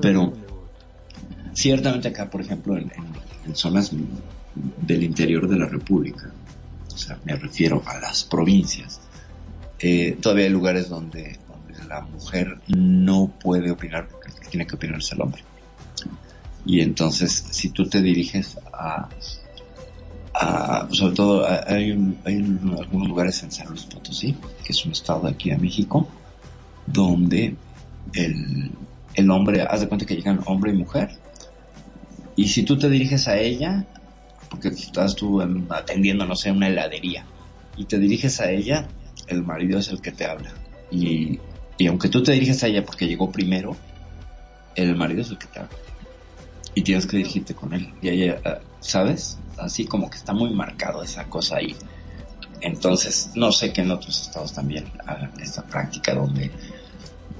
Pero 0.00 0.32
ciertamente 1.54 2.08
acá, 2.08 2.28
por 2.30 2.40
ejemplo, 2.40 2.76
en, 2.76 2.84
en- 2.96 3.22
en 3.44 3.56
zonas 3.56 3.90
del 4.54 5.02
interior 5.02 5.48
de 5.48 5.56
la 5.58 5.66
República, 5.66 6.32
o 6.92 6.96
sea, 6.96 7.18
me 7.24 7.34
refiero 7.36 7.82
a 7.86 7.98
las 7.98 8.24
provincias, 8.24 9.00
eh, 9.78 10.16
todavía 10.20 10.44
hay 10.44 10.50
lugares 10.52 10.88
donde, 10.88 11.38
donde 11.48 11.84
la 11.88 12.02
mujer 12.02 12.60
no 12.68 13.32
puede 13.42 13.70
opinar 13.70 14.08
porque 14.08 14.30
tiene 14.52 14.66
que 14.66 14.76
opinar 14.76 14.98
es 14.98 15.10
el 15.12 15.20
hombre. 15.22 15.42
Y 16.64 16.80
entonces, 16.80 17.32
si 17.50 17.70
tú 17.70 17.88
te 17.88 18.00
diriges 18.02 18.56
a, 18.72 19.08
a 20.34 20.88
sobre 20.92 21.14
todo, 21.14 21.46
hay, 21.66 21.90
un- 21.90 22.18
hay 22.24 22.36
un- 22.36 22.76
algunos 22.78 23.08
lugares 23.08 23.42
en 23.42 23.50
San 23.50 23.68
Luis 23.68 23.84
Potosí, 23.86 24.36
que 24.64 24.72
es 24.72 24.84
un 24.84 24.92
estado 24.92 25.22
de 25.24 25.30
aquí 25.30 25.50
de 25.50 25.58
México, 25.58 26.08
donde 26.86 27.56
el, 28.12 28.70
el 29.14 29.30
hombre, 29.30 29.62
haz 29.62 29.80
de 29.80 29.88
cuenta 29.88 30.06
que 30.06 30.14
llegan 30.14 30.40
hombre 30.46 30.72
y 30.72 30.76
mujer, 30.76 31.10
y 32.36 32.48
si 32.48 32.62
tú 32.62 32.78
te 32.78 32.88
diriges 32.88 33.26
a 33.28 33.38
ella, 33.38 33.86
porque 34.50 34.68
estás 34.68 35.16
tú 35.16 35.40
en- 35.40 35.66
atendiendo, 35.70 36.24
no 36.26 36.36
sé, 36.36 36.50
una 36.52 36.68
heladería, 36.68 37.26
y 37.76 37.86
te 37.86 37.98
diriges 37.98 38.40
a 38.40 38.50
ella, 38.50 38.88
el 39.26 39.42
marido 39.42 39.78
es 39.78 39.88
el 39.88 40.00
que 40.00 40.12
te 40.12 40.26
habla. 40.26 40.52
Y, 40.90 41.40
y 41.78 41.86
aunque 41.86 42.08
tú 42.08 42.22
te 42.22 42.32
diriges 42.32 42.62
a 42.62 42.68
ella 42.68 42.84
porque 42.84 43.06
llegó 43.08 43.30
primero, 43.32 43.76
el 44.74 44.96
marido 44.96 45.22
es 45.22 45.30
el 45.30 45.38
que 45.38 45.46
te 45.48 45.60
habla. 45.60 45.76
Y 46.74 46.82
tienes 46.82 47.06
que 47.06 47.18
dirigirte 47.18 47.54
con 47.54 47.72
él. 47.74 47.92
Y 48.00 48.08
ella, 48.08 48.40
eh, 48.44 48.58
¿sabes? 48.80 49.38
Así 49.58 49.84
como 49.86 50.08
que 50.08 50.16
está 50.16 50.32
muy 50.32 50.50
marcado 50.54 51.02
esa 51.02 51.24
cosa 51.28 51.56
ahí. 51.56 51.76
Entonces, 52.60 53.30
no 53.34 53.52
sé 53.52 53.72
que 53.72 53.82
en 53.82 53.90
otros 53.90 54.20
estados 54.22 54.52
también 54.54 54.90
hagan 55.06 55.32
esta 55.40 55.66
práctica 55.66 56.14
donde, 56.14 56.50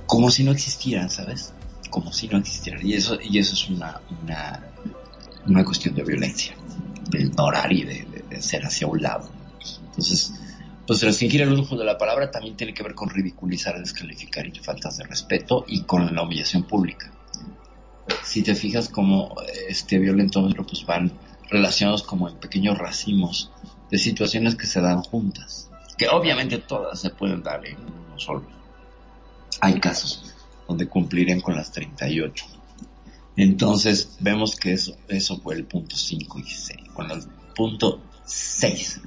como 0.07 0.31
si 0.31 0.45
no 0.45 0.51
existieran, 0.53 1.09
¿sabes? 1.11 1.55
Como 1.91 2.13
si 2.13 2.29
no 2.29 2.39
existieran. 2.39 2.85
Y 2.87 2.95
eso, 2.95 3.19
y 3.23 3.39
eso 3.39 3.55
es 3.55 3.69
una, 3.71 4.01
una, 4.23 4.69
una 5.47 5.65
cuestión 5.65 5.95
de 5.95 6.03
violencia, 6.03 6.55
de 7.09 7.23
ignorar 7.23 7.73
y 7.73 7.85
de, 7.85 8.05
de- 8.05 8.25
de 8.29 8.43
ser 8.43 8.65
hacia 8.67 8.87
un 8.87 9.01
lado. 9.01 9.31
Entonces, 9.87 10.35
pues 10.87 11.01
restringir 11.03 11.43
el 11.43 11.53
uso 11.53 11.77
de 11.77 11.85
la 11.85 11.97
palabra 11.97 12.31
también 12.31 12.57
tiene 12.57 12.75
que 12.75 12.83
ver 12.83 12.95
con 12.95 13.09
ridiculizar, 13.09 13.79
descalificar 13.79 14.47
y 14.47 14.59
faltas 14.59 14.97
de 14.97 15.05
respeto 15.05 15.65
y 15.69 15.85
con 15.85 16.15
la 16.15 16.23
humillación 16.23 16.65
pública. 16.65 17.12
Si 18.25 18.43
te 18.43 18.55
fijas 18.55 18.89
como 18.89 19.37
este 19.69 19.99
violentómetro 19.99 20.67
pues 20.67 20.85
van 20.87 21.13
relacionados 21.51 22.03
como 22.03 22.29
en 22.29 22.37
pequeños 22.37 22.79
racimos 22.79 23.51
de 23.91 23.99
situaciones 23.99 24.55
que 24.55 24.67
se 24.67 24.81
dan 24.81 25.03
juntas, 25.03 25.71
que 25.99 26.09
obviamente 26.09 26.59
todas 26.59 27.01
se 27.01 27.11
pueden 27.11 27.43
dar 27.43 27.65
en 27.67 27.77
uno 27.77 28.19
solo. 28.19 28.47
Hay 29.61 29.79
casos 29.79 30.35
donde 30.67 30.89
cumplirían 30.89 31.41
con 31.41 31.55
las 31.55 31.71
38. 31.73 32.47
Entonces 33.37 34.17
vemos 34.21 34.57
que 34.57 34.73
eso, 34.73 34.97
eso 35.09 35.39
fue 35.39 35.55
el 35.55 35.65
punto 35.65 35.97
5 35.97 36.39
y 36.39 36.51
6. 36.51 36.79
Con 36.95 37.11
el 37.11 37.23
punto 37.55 38.01
6. 38.25 39.01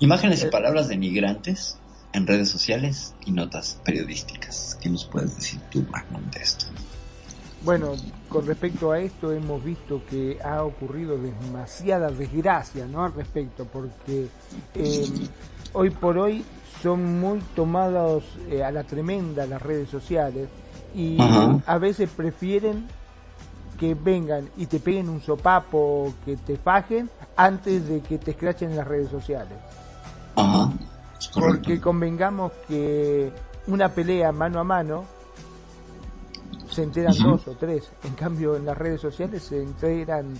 Imágenes 0.00 0.42
y 0.42 0.46
palabras 0.46 0.88
denigrantes 0.88 1.78
en 2.12 2.26
redes 2.26 2.48
sociales 2.48 3.14
y 3.24 3.32
notas 3.32 3.80
periodísticas. 3.84 4.78
¿Qué 4.80 4.88
nos 4.88 5.04
puedes 5.04 5.36
decir 5.36 5.60
tú, 5.70 5.86
Magnum, 5.90 6.30
de 6.30 6.40
esto? 6.40 6.66
Bueno, 7.64 7.92
con 8.28 8.46
respecto 8.46 8.92
a 8.92 8.98
esto 8.98 9.32
hemos 9.32 9.64
visto 9.64 10.02
que 10.08 10.38
ha 10.44 10.62
ocurrido 10.64 11.16
demasiada 11.16 12.10
desgracia, 12.10 12.86
¿no? 12.86 13.04
Al 13.04 13.14
respecto, 13.14 13.64
porque 13.64 14.28
eh, 14.74 15.08
hoy 15.72 15.88
por 15.88 16.18
hoy 16.18 16.44
son 16.82 17.20
muy 17.20 17.38
tomados 17.56 18.24
eh, 18.50 18.62
a 18.62 18.70
la 18.70 18.84
tremenda 18.84 19.46
las 19.46 19.62
redes 19.62 19.88
sociales 19.88 20.48
y 20.94 21.16
Ajá. 21.18 21.58
a 21.64 21.78
veces 21.78 22.10
prefieren 22.10 22.86
que 23.78 23.94
vengan 23.94 24.50
y 24.58 24.66
te 24.66 24.78
peguen 24.78 25.08
un 25.08 25.22
sopapo, 25.22 26.12
que 26.26 26.36
te 26.36 26.58
fajen, 26.58 27.08
antes 27.34 27.88
de 27.88 28.00
que 28.00 28.18
te 28.18 28.32
escrachen 28.32 28.72
en 28.72 28.76
las 28.76 28.86
redes 28.86 29.08
sociales. 29.08 29.56
Ajá. 30.36 30.70
Porque 31.32 31.80
convengamos 31.80 32.52
que 32.68 33.32
una 33.66 33.88
pelea 33.88 34.32
mano 34.32 34.60
a 34.60 34.64
mano 34.64 35.13
se 36.74 36.82
enteran 36.82 37.16
dos 37.16 37.46
o 37.48 37.52
tres. 37.52 37.84
En 38.04 38.14
cambio, 38.14 38.56
en 38.56 38.66
las 38.66 38.76
redes 38.76 39.00
sociales 39.00 39.42
se 39.42 39.62
enteran 39.62 40.34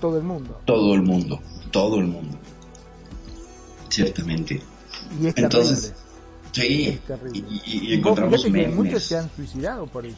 todo 0.00 0.18
el 0.18 0.24
mundo. 0.24 0.60
Todo 0.64 0.94
el 0.94 1.02
mundo. 1.02 1.40
Todo 1.70 1.98
el 2.00 2.06
mundo. 2.06 2.36
Ciertamente. 3.88 4.60
Y 5.20 5.26
es 5.26 5.36
Entonces, 5.36 5.94
terrible. 6.52 7.00
Sí. 7.32 7.34
Es. 7.34 7.66
Y, 7.66 7.94
encontramos 7.94 8.44
que 8.44 8.68
muchos 8.68 9.02
se 9.02 9.18
han 9.18 9.30
suicidado 9.34 9.86
por 9.86 10.06
eso. 10.06 10.16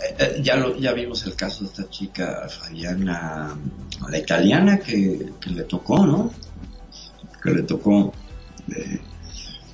Eh, 0.00 0.16
eh, 0.18 0.40
ya, 0.42 0.56
lo, 0.56 0.76
ya 0.76 0.92
vimos 0.92 1.24
el 1.26 1.34
caso 1.34 1.64
de 1.64 1.70
esta 1.70 1.88
chica 1.90 2.46
Fabiana, 2.48 3.56
la 4.08 4.18
italiana 4.18 4.78
que, 4.78 5.32
que 5.40 5.50
le 5.50 5.64
tocó, 5.64 6.06
¿no? 6.06 6.30
Que 7.42 7.50
le 7.50 7.62
tocó 7.62 8.12
eh, 8.74 8.98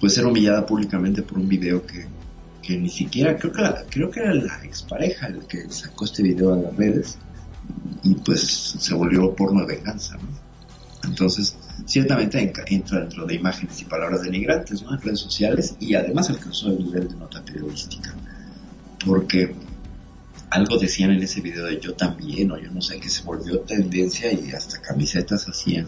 pues 0.00 0.14
ser 0.14 0.26
humillada 0.26 0.66
públicamente 0.66 1.22
por 1.22 1.38
un 1.38 1.48
video 1.48 1.86
que, 1.86 2.06
que 2.66 2.76
ni 2.76 2.88
siquiera, 2.88 3.36
creo 3.36 3.52
que, 3.52 3.62
creo 3.90 4.10
que 4.10 4.20
era 4.20 4.34
la 4.34 4.64
expareja 4.64 5.28
el 5.28 5.46
que 5.46 5.70
sacó 5.70 6.04
este 6.04 6.22
video 6.24 6.52
a 6.52 6.56
las 6.56 6.76
redes 6.76 7.16
y 8.02 8.14
pues 8.16 8.40
se 8.40 8.94
volvió 8.94 9.34
porno 9.34 9.60
de 9.64 9.76
venganza, 9.76 10.16
¿no? 10.16 10.46
Entonces, 11.08 11.56
ciertamente 11.84 12.40
entra 12.40 13.00
dentro 13.00 13.24
de 13.24 13.34
imágenes 13.34 13.80
y 13.80 13.84
palabras 13.84 14.22
denigrantes, 14.22 14.82
¿no? 14.82 14.94
En 14.94 15.00
redes 15.00 15.20
sociales 15.20 15.76
y 15.78 15.94
además 15.94 16.28
alcanzó 16.28 16.68
el 16.68 16.78
nivel 16.78 17.08
de 17.08 17.14
nota 17.14 17.44
periodística. 17.44 18.12
Porque 19.04 19.54
algo 20.50 20.78
decían 20.78 21.12
en 21.12 21.22
ese 21.22 21.40
video 21.40 21.66
de 21.66 21.78
yo 21.78 21.94
también, 21.94 22.50
o 22.50 22.58
yo 22.58 22.72
no 22.72 22.82
sé, 22.82 22.98
que 22.98 23.08
se 23.08 23.22
volvió 23.22 23.60
tendencia 23.60 24.32
y 24.32 24.50
hasta 24.50 24.82
camisetas 24.82 25.48
hacían 25.48 25.86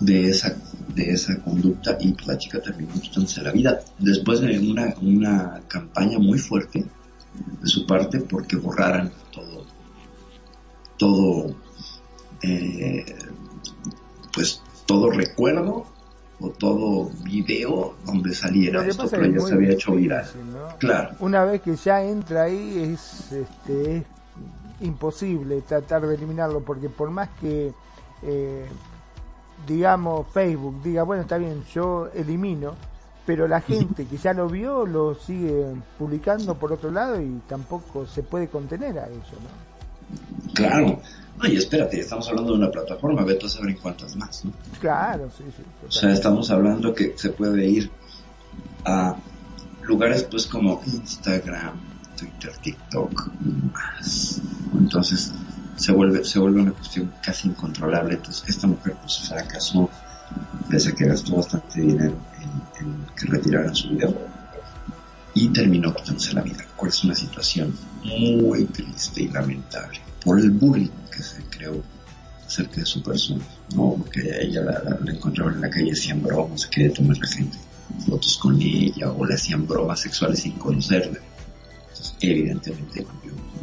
de 0.00 0.30
esa, 0.30 0.56
de 0.94 1.10
esa 1.10 1.40
conducta 1.42 1.96
y 2.00 2.12
pues 2.12 2.26
la 2.26 2.38
chica 2.38 2.60
terminó 2.60 2.92
quitándose 2.94 3.42
la 3.42 3.52
vida. 3.52 3.80
Después 3.98 4.40
de 4.40 4.58
una, 4.58 4.94
una 5.02 5.60
campaña 5.68 6.18
muy 6.18 6.38
fuerte 6.38 6.84
de 7.60 7.68
su 7.68 7.86
parte 7.86 8.20
porque 8.20 8.56
borraran 8.56 9.12
todo, 9.30 9.66
todo, 10.96 11.54
eh, 12.42 13.04
pues 14.32 14.62
todo 14.86 15.10
recuerdo 15.10 15.86
o 16.40 16.48
todo 16.50 17.10
video 17.22 17.94
donde 18.06 18.34
saliera 18.34 18.84
esto, 18.86 19.06
pero 19.10 19.26
ya 19.26 19.40
se 19.40 19.54
había 19.54 19.72
hecho 19.72 19.92
viral. 19.92 20.26
Claro. 20.78 21.14
Una 21.20 21.44
vez 21.44 21.60
que 21.60 21.76
ya 21.76 22.02
entra 22.02 22.44
ahí 22.44 22.94
es, 22.94 23.30
este, 23.32 23.98
es 23.98 24.04
imposible 24.80 25.60
tratar 25.60 26.06
de 26.06 26.14
eliminarlo 26.14 26.60
porque 26.60 26.88
por 26.88 27.10
más 27.10 27.28
que 27.40 27.72
eh, 28.22 28.66
digamos 29.66 30.26
Facebook 30.32 30.82
diga 30.82 31.02
bueno 31.02 31.22
está 31.22 31.38
bien 31.38 31.64
yo 31.72 32.08
elimino 32.14 32.74
pero 33.26 33.46
la 33.46 33.60
gente 33.60 34.06
que 34.06 34.16
ya 34.16 34.32
lo 34.32 34.48
vio 34.48 34.86
lo 34.86 35.14
sigue 35.14 35.74
publicando 35.98 36.54
por 36.54 36.72
otro 36.72 36.90
lado 36.90 37.20
y 37.20 37.40
tampoco 37.48 38.06
se 38.06 38.22
puede 38.22 38.48
contener 38.48 38.98
a 38.98 39.06
eso 39.06 39.36
¿no? 39.42 39.70
Claro. 40.54 41.00
No, 41.38 41.48
y 41.48 41.56
espérate, 41.56 42.00
estamos 42.00 42.28
hablando 42.28 42.52
de 42.52 42.58
una 42.58 42.70
plataforma, 42.70 43.22
vete 43.22 43.46
a 43.46 43.48
saber 43.48 43.70
en 43.70 43.76
cuántas 43.76 44.16
más, 44.16 44.44
¿no? 44.44 44.52
claro 44.80 45.30
sí 45.36 45.44
sí 45.56 45.62
O 45.86 45.90
sea, 45.90 46.12
estamos 46.12 46.50
hablando 46.50 46.92
que 46.92 47.14
se 47.16 47.30
puede 47.30 47.66
ir 47.66 47.90
a 48.84 49.14
lugares 49.82 50.24
pues 50.24 50.46
como 50.46 50.82
Instagram, 50.86 51.74
Twitter, 52.18 52.52
TikTok, 52.62 53.30
más. 53.72 54.40
Entonces 54.74 55.32
se 55.80 55.92
vuelve, 55.92 56.24
se 56.24 56.38
vuelve 56.38 56.62
una 56.62 56.72
cuestión 56.72 57.12
casi 57.22 57.48
incontrolable. 57.48 58.14
Entonces 58.14 58.48
esta 58.48 58.66
mujer 58.66 58.94
pues 59.00 59.18
fracasó, 59.28 59.88
pese 60.68 60.90
a 60.90 60.94
que 60.94 61.06
gastó 61.06 61.36
bastante 61.36 61.80
dinero 61.80 62.16
en, 62.40 62.86
en 62.86 63.06
que 63.16 63.26
retiraran 63.26 63.74
su 63.74 63.88
video 63.90 64.14
y 65.34 65.48
terminó 65.48 65.94
quitándose 65.94 66.32
la 66.34 66.42
vida. 66.42 66.64
Cual 66.76 66.90
es 66.90 67.04
una 67.04 67.14
situación 67.14 67.74
muy 68.04 68.64
triste 68.66 69.22
y 69.22 69.28
lamentable 69.28 70.00
por 70.24 70.38
el 70.38 70.50
bullying 70.50 70.88
que 71.14 71.22
se 71.22 71.42
creó 71.44 71.82
acerca 72.46 72.76
de 72.80 72.86
su 72.86 73.02
persona, 73.02 73.44
¿no? 73.74 73.94
Porque 73.94 74.20
ella 74.40 74.60
la, 74.62 74.72
la- 74.82 74.98
la 75.02 75.12
encontraban 75.12 75.54
en 75.54 75.60
la 75.62 75.70
calle, 75.70 75.92
hacían 75.92 76.22
bromas, 76.22 76.66
quería 76.66 76.92
tomar 76.92 77.16
la 77.18 77.28
gente 77.28 77.56
fotos 78.06 78.38
con 78.38 78.60
ella 78.60 79.10
o 79.10 79.24
le 79.26 79.34
hacían 79.34 79.66
bromas 79.66 80.00
sexuales 80.00 80.40
sin 80.40 80.52
conocerla. 80.52 81.18
Entonces, 81.88 82.14
evidentemente 82.20 83.06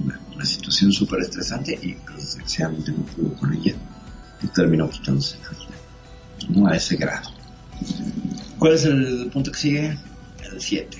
una 0.03 0.19
una 0.37 0.45
situación 0.45 0.91
súper 0.91 1.21
estresante 1.21 1.79
y 1.81 1.97
desgraciadamente 2.15 2.91
no 2.91 3.03
pudo 3.03 3.33
con 3.33 3.53
ella 3.53 3.73
y 4.41 4.47
terminó 4.47 4.87
quitándose 4.87 5.37
la 5.39 5.49
vida. 5.49 5.67
No 6.49 6.67
a 6.67 6.75
ese 6.75 6.95
grado. 6.95 7.31
¿Cuál 8.59 8.73
es 8.73 8.85
el 8.85 9.29
punto 9.33 9.51
que 9.51 9.57
sigue? 9.57 9.97
El 10.51 10.61
7. 10.61 10.97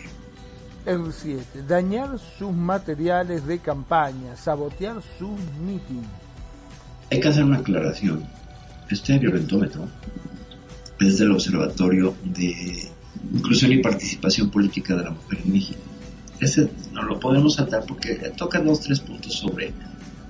El 0.88 1.14
7. 1.14 1.64
Dañar 1.68 2.18
sus 2.40 2.52
materiales 2.52 3.46
de 3.46 3.60
campaña, 3.60 4.36
sabotear 4.36 5.04
sus 5.20 5.40
meeting. 5.64 6.02
Hay 7.12 7.20
que 7.20 7.28
hacer 7.28 7.44
una 7.44 7.60
aclaración. 7.60 8.26
Este 8.90 9.20
violentómetro 9.20 9.88
es 11.00 11.20
del 11.20 11.32
Observatorio 11.32 12.16
de 12.24 12.90
Inclusión 13.34 13.72
y 13.72 13.78
Participación 13.84 14.50
Política 14.50 14.96
de 14.96 15.04
la 15.04 15.12
Mujer 15.12 15.40
en 15.46 15.54
México. 15.54 15.80
Ese 16.40 16.70
no 16.92 17.04
lo 17.04 17.20
podemos 17.20 17.56
saltar 17.56 17.86
porque 17.86 18.16
toca 18.38 18.60
dos, 18.60 18.82
tres 18.82 19.00
puntos 19.00 19.34
sobre 19.34 19.74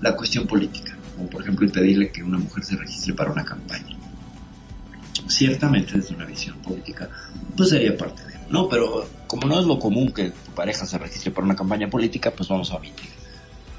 la 0.02 0.16
cuestión 0.16 0.48
política, 0.48 0.96
como 1.16 1.30
por 1.30 1.42
ejemplo 1.42 1.66
impedirle 1.66 2.12
que 2.12 2.24
una 2.24 2.38
mujer 2.38 2.64
se 2.64 2.76
registre 2.76 3.14
para 3.14 3.32
una 3.32 3.44
campaña. 3.44 3.98
Ciertamente 5.28 5.98
desde 5.98 6.16
una 6.16 6.26
visión 6.26 6.58
política, 6.60 7.10
pues 7.56 7.70
sería 7.70 7.98
parte 7.98 8.24
de 8.24 8.38
¿no? 8.50 8.70
Pero 8.70 9.06
como 9.28 9.48
no 9.48 9.60
es 9.60 9.66
lo 9.66 9.80
común 9.80 10.12
que 10.12 10.30
tu 10.30 10.52
pareja 10.52 10.86
se 10.86 10.98
registre 10.98 11.32
para 11.32 11.46
una 11.46 11.56
campaña 11.56 11.90
política, 11.90 12.32
pues 12.32 12.48
vamos 12.50 12.72
a 12.72 12.76
omitir 12.76 13.10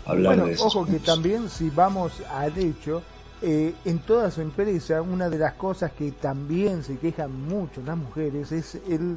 hablar 0.05 0.35
bueno, 0.35 0.47
de 0.47 0.53
eso. 0.53 0.67
Ojo 0.67 0.87
que 0.87 0.99
también 0.99 1.49
si 1.49 1.71
vamos 1.71 2.13
al 2.31 2.57
hecho, 2.59 3.03
eh, 3.43 3.75
en 3.85 3.99
toda 4.01 4.31
su 4.31 4.41
empresa, 4.41 5.01
una 5.03 5.29
de 5.29 5.39
las 5.39 5.55
cosas 5.55 5.93
que 5.93 6.13
también 6.13 6.83
se 6.83 6.99
quejan 6.99 7.47
mucho 7.47 7.83
las 7.85 7.97
mujeres 7.97 8.53
es 8.53 8.77
el, 8.89 9.17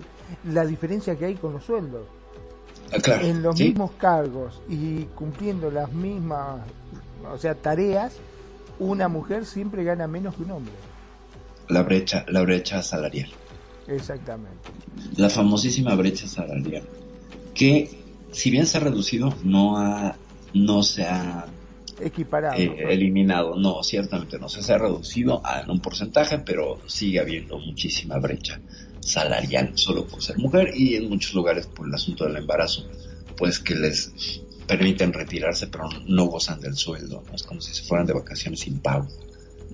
la 0.52 0.66
diferencia 0.66 1.18
que 1.18 1.26
hay 1.26 1.36
con 1.36 1.54
los 1.54 1.64
sueldos. 1.64 2.04
Ah, 2.92 3.20
en 3.22 3.42
los 3.42 3.58
mismos 3.58 3.92
cargos 3.92 4.62
y 4.68 5.04
cumpliendo 5.16 5.72
las 5.72 5.92
mismas, 5.94 6.62
o 7.32 7.38
sea, 7.38 7.56
tareas, 7.56 8.18
una 8.80 9.08
mujer 9.08 9.46
siempre 9.46 9.84
gana 9.84 10.08
menos 10.08 10.36
que 10.36 10.44
un 10.44 10.52
hombre. 10.52 10.74
La 11.70 11.84
brecha, 11.84 12.26
la 12.28 12.42
brecha 12.42 12.82
salarial. 12.82 13.30
Exactamente. 13.88 14.70
La 15.16 15.30
famosísima 15.30 15.96
brecha 15.96 16.28
salarial, 16.28 16.84
que 17.54 17.90
si 18.32 18.52
bien 18.52 18.66
se 18.66 18.78
ha 18.78 18.82
reducido, 18.82 19.34
no 19.44 19.78
ha, 19.78 20.18
no 20.54 20.84
se 20.84 21.04
ha 21.04 21.46
equiparado, 22.02 22.56
eh, 22.58 22.76
eliminado, 22.90 23.56
no, 23.56 23.84
ciertamente 23.84 24.38
no, 24.38 24.50
se 24.50 24.74
ha 24.74 24.78
reducido 24.78 25.42
en 25.64 25.72
un 25.72 25.80
porcentaje, 25.80 26.40
pero 26.40 26.80
sigue 26.88 27.20
habiendo 27.20 27.58
muchísima 27.58 28.18
brecha 28.18 28.60
salarial 29.02 29.72
solo 29.76 30.08
por 30.08 30.24
ser 30.24 30.38
mujer 30.38 30.74
y 30.76 30.96
en 30.96 31.10
muchos 31.10 31.34
lugares 31.34 31.68
por 31.68 31.88
el 31.88 31.94
asunto 31.94 32.26
del 32.26 32.38
embarazo, 32.38 32.88
pues 33.38 33.60
que 33.60 33.76
les 33.76 34.42
permiten 34.68 35.12
retirarse 35.12 35.68
pero 35.68 35.90
no 36.08 36.26
gozan 36.26 36.60
del 36.62 36.76
sueldo, 36.76 37.24
es 37.34 37.44
como 37.44 37.62
si 37.62 37.74
se 37.74 37.84
fueran 37.84 38.08
de 38.08 38.14
vacaciones 38.14 38.62
sin 38.62 38.80
pago, 38.80 39.08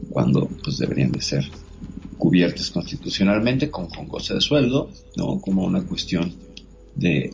cuando 0.09 0.47
pues 0.63 0.77
deberían 0.77 1.11
de 1.11 1.21
ser 1.21 1.45
cubiertos 2.17 2.71
constitucionalmente 2.71 3.69
con, 3.69 3.87
con 3.87 4.07
goce 4.07 4.33
de 4.33 4.41
sueldo, 4.41 4.89
¿no? 5.15 5.39
Como 5.39 5.63
una 5.63 5.83
cuestión 5.83 6.33
de, 6.95 7.33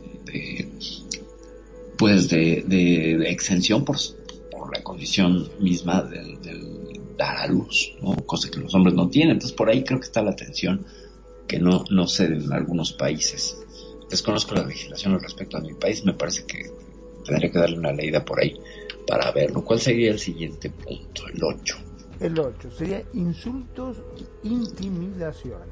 pues 1.96 2.28
de, 2.28 2.64
de, 2.66 3.30
exención 3.30 3.84
por, 3.84 3.96
por, 4.50 4.76
la 4.76 4.82
condición 4.82 5.48
misma 5.60 6.02
del, 6.02 6.38
dar 7.16 7.36
a 7.36 7.46
luz, 7.46 7.92
¿no? 8.02 8.14
Cosa 8.26 8.50
que 8.50 8.60
los 8.60 8.74
hombres 8.74 8.94
no 8.94 9.08
tienen. 9.08 9.34
Entonces 9.34 9.56
por 9.56 9.70
ahí 9.70 9.84
creo 9.84 10.00
que 10.00 10.06
está 10.06 10.22
la 10.22 10.36
tensión 10.36 10.84
que 11.46 11.58
no, 11.58 11.84
no 11.90 12.06
sé 12.06 12.26
en 12.26 12.52
algunos 12.52 12.92
países. 12.92 13.58
Desconozco 14.10 14.54
la 14.54 14.64
legislación 14.64 15.14
al 15.14 15.22
respecto 15.22 15.56
a 15.56 15.60
mi 15.60 15.74
país, 15.74 16.04
me 16.04 16.14
parece 16.14 16.44
que 16.44 16.70
tendría 17.24 17.50
que 17.50 17.58
darle 17.58 17.78
una 17.78 17.92
leída 17.92 18.24
por 18.24 18.40
ahí 18.40 18.58
para 19.06 19.30
verlo. 19.32 19.64
¿Cuál 19.64 19.80
sería 19.80 20.10
el 20.10 20.18
siguiente 20.18 20.70
punto? 20.70 21.26
El 21.32 21.42
8. 21.42 21.76
El 22.20 22.38
8 22.38 22.70
sería 22.70 23.02
insultos, 23.14 23.98
intimidaciones. 24.42 25.68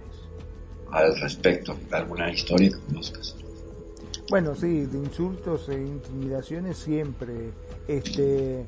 Al 0.91 1.19
respecto, 1.21 1.79
¿alguna 1.91 2.31
historia 2.33 2.71
que 2.71 2.79
conozcas? 2.87 3.37
Bueno, 4.29 4.55
sí, 4.55 4.87
de 4.87 4.99
insultos 4.99 5.69
e 5.69 5.75
intimidaciones 5.75 6.79
siempre. 6.79 7.53
Este, 7.87 8.67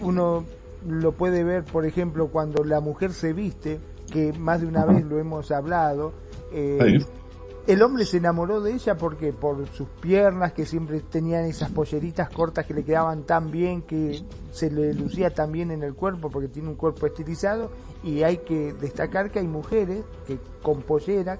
uno 0.00 0.44
lo 0.86 1.12
puede 1.12 1.44
ver, 1.44 1.64
por 1.64 1.86
ejemplo, 1.86 2.28
cuando 2.28 2.64
la 2.64 2.80
mujer 2.80 3.12
se 3.12 3.32
viste, 3.32 3.78
que 4.10 4.32
más 4.32 4.60
de 4.60 4.66
una 4.66 4.84
vez 4.84 5.04
lo 5.04 5.18
hemos 5.18 5.50
hablado. 5.50 6.12
Eh, 6.52 7.04
el 7.66 7.82
hombre 7.82 8.04
se 8.04 8.18
enamoró 8.18 8.60
de 8.60 8.74
ella 8.74 8.96
porque 8.96 9.32
por 9.32 9.66
sus 9.68 9.88
piernas 10.00 10.52
que 10.52 10.64
siempre 10.64 11.00
tenían 11.00 11.46
esas 11.46 11.70
polleritas 11.70 12.30
cortas 12.30 12.64
que 12.64 12.74
le 12.74 12.84
quedaban 12.84 13.24
tan 13.24 13.50
bien 13.50 13.82
que 13.82 14.22
se 14.52 14.70
le 14.70 14.94
lucía 14.94 15.30
tan 15.30 15.50
bien 15.50 15.72
en 15.72 15.82
el 15.82 15.94
cuerpo 15.94 16.30
porque 16.30 16.48
tiene 16.48 16.68
un 16.68 16.76
cuerpo 16.76 17.06
estilizado 17.06 17.70
y 18.04 18.22
hay 18.22 18.38
que 18.38 18.72
destacar 18.74 19.32
que 19.32 19.40
hay 19.40 19.48
mujeres 19.48 20.04
que 20.26 20.38
con 20.62 20.82
pollera 20.82 21.38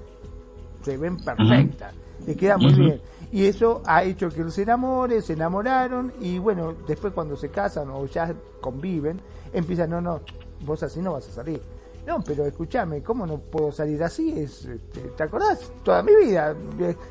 se 0.83 0.97
ven 0.97 1.17
perfectas, 1.17 1.93
le 2.25 2.35
queda 2.35 2.57
muy 2.57 2.73
bien. 2.73 3.01
Y 3.31 3.45
eso 3.45 3.81
ha 3.85 4.03
hecho 4.03 4.29
que 4.29 4.41
él 4.41 4.51
se 4.51 4.63
enamore, 4.63 5.21
se 5.21 5.33
enamoraron 5.33 6.13
y 6.19 6.39
bueno, 6.39 6.73
después 6.87 7.13
cuando 7.13 7.35
se 7.35 7.49
casan 7.49 7.89
o 7.89 8.05
ya 8.05 8.33
conviven, 8.61 9.19
empiezan, 9.53 9.89
no, 9.89 10.01
no, 10.01 10.21
vos 10.65 10.83
así 10.83 11.01
no 11.01 11.13
vas 11.13 11.27
a 11.29 11.31
salir 11.31 11.61
no, 12.07 12.23
pero 12.23 12.45
escúchame, 12.45 13.03
¿cómo 13.03 13.27
no 13.27 13.37
puedo 13.37 13.69
salir 13.69 14.01
así? 14.01 14.29
Es, 14.29 14.63
este, 14.63 15.01
¿Te 15.17 15.23
acordás? 15.23 15.59
Toda 15.83 16.01
mi 16.01 16.13
vida. 16.15 16.55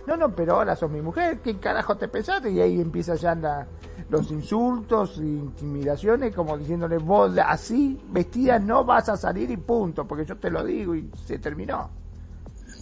No, 0.07 0.17
no, 0.17 0.35
pero 0.35 0.55
ahora 0.55 0.75
sos 0.75 0.91
mi 0.91 1.03
mujer, 1.03 1.41
¿qué 1.45 1.59
carajo 1.59 1.99
te 1.99 2.09
pensaste? 2.09 2.51
Y 2.51 2.61
ahí 2.61 2.81
empieza 2.81 3.15
ya 3.15 3.35
la, 3.35 3.67
los 4.09 4.31
insultos, 4.31 5.19
intimidaciones, 5.19 6.35
como 6.35 6.57
diciéndole, 6.57 6.97
vos 6.97 7.31
así, 7.45 8.01
vestida, 8.09 8.59
no 8.59 8.87
vas 8.87 9.11
a 9.11 9.19
salir 9.19 9.51
y 9.51 9.59
punto, 9.59 10.09
porque 10.09 10.25
yo 10.25 10.39
te 10.39 10.51
lo 10.51 10.65
digo 10.65 10.95
y 10.95 11.11
se 11.27 11.39
terminó. 11.39 11.91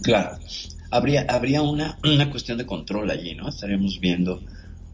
Claro, 0.01 0.37
habría, 0.91 1.25
habría 1.27 1.63
una, 1.63 1.97
una 2.05 2.31
cuestión 2.31 2.57
de 2.57 2.65
control 2.65 3.11
allí, 3.11 3.35
¿no? 3.35 3.49
Estaríamos 3.49 3.99
viendo 3.99 4.39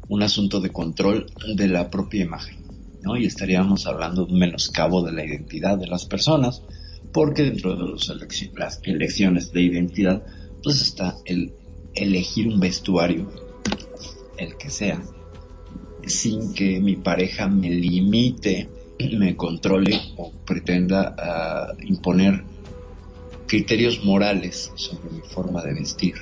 un 0.08 0.24
asunto 0.24 0.60
de 0.60 0.72
control 0.72 1.28
de 1.56 1.68
la 1.68 1.88
propia 1.92 2.24
imagen, 2.24 2.66
¿no? 3.04 3.16
Y 3.16 3.28
estaríamos 3.28 3.86
hablando 3.86 4.26
de 4.26 4.34
un 4.34 4.40
menoscabo 4.40 5.04
de 5.04 5.12
la 5.12 5.24
identidad 5.24 5.78
de 5.78 5.86
las 5.86 6.08
personas 6.08 6.64
porque 7.12 7.44
dentro 7.44 7.76
de 7.76 7.94
las 8.56 8.80
elecciones 8.84 9.52
de 9.52 9.62
identidad, 9.62 10.24
pues 10.64 10.82
está 10.82 11.18
el 11.26 11.54
elegir 11.94 12.48
un 12.48 12.60
vestuario, 12.60 13.30
el 14.38 14.56
que 14.58 14.70
sea, 14.70 15.02
sin 16.06 16.54
que 16.54 16.80
mi 16.80 16.96
pareja 16.96 17.48
me 17.48 17.70
limite, 17.70 18.70
me 19.18 19.36
controle 19.36 20.00
o 20.18 20.32
pretenda 20.46 21.16
ah, 21.18 21.74
imponer 21.84 22.44
criterios 23.48 24.04
morales 24.04 24.72
sobre 24.76 25.12
mi 25.12 25.22
forma 25.22 25.62
de 25.64 25.74
vestir. 25.74 26.16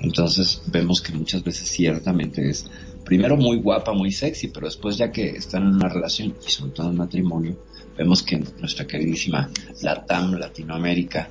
Entonces 0.00 0.62
vemos 0.66 1.02
que 1.02 1.12
muchas 1.12 1.44
veces 1.44 1.68
ciertamente 1.68 2.48
es 2.48 2.70
primero 3.04 3.36
muy 3.36 3.58
guapa, 3.58 3.92
muy 3.92 4.10
sexy, 4.12 4.48
pero 4.48 4.66
después 4.66 4.96
ya 4.96 5.12
que 5.12 5.30
están 5.30 5.64
en 5.64 5.74
una 5.74 5.88
relación 5.88 6.34
y 6.46 6.50
sobre 6.50 6.72
todo 6.72 6.90
en 6.90 6.96
matrimonio, 6.96 7.58
vemos 7.96 8.22
que 8.22 8.36
en 8.36 8.46
nuestra 8.58 8.86
queridísima 8.86 9.50
Latam, 9.82 10.34
Latinoamérica, 10.34 11.28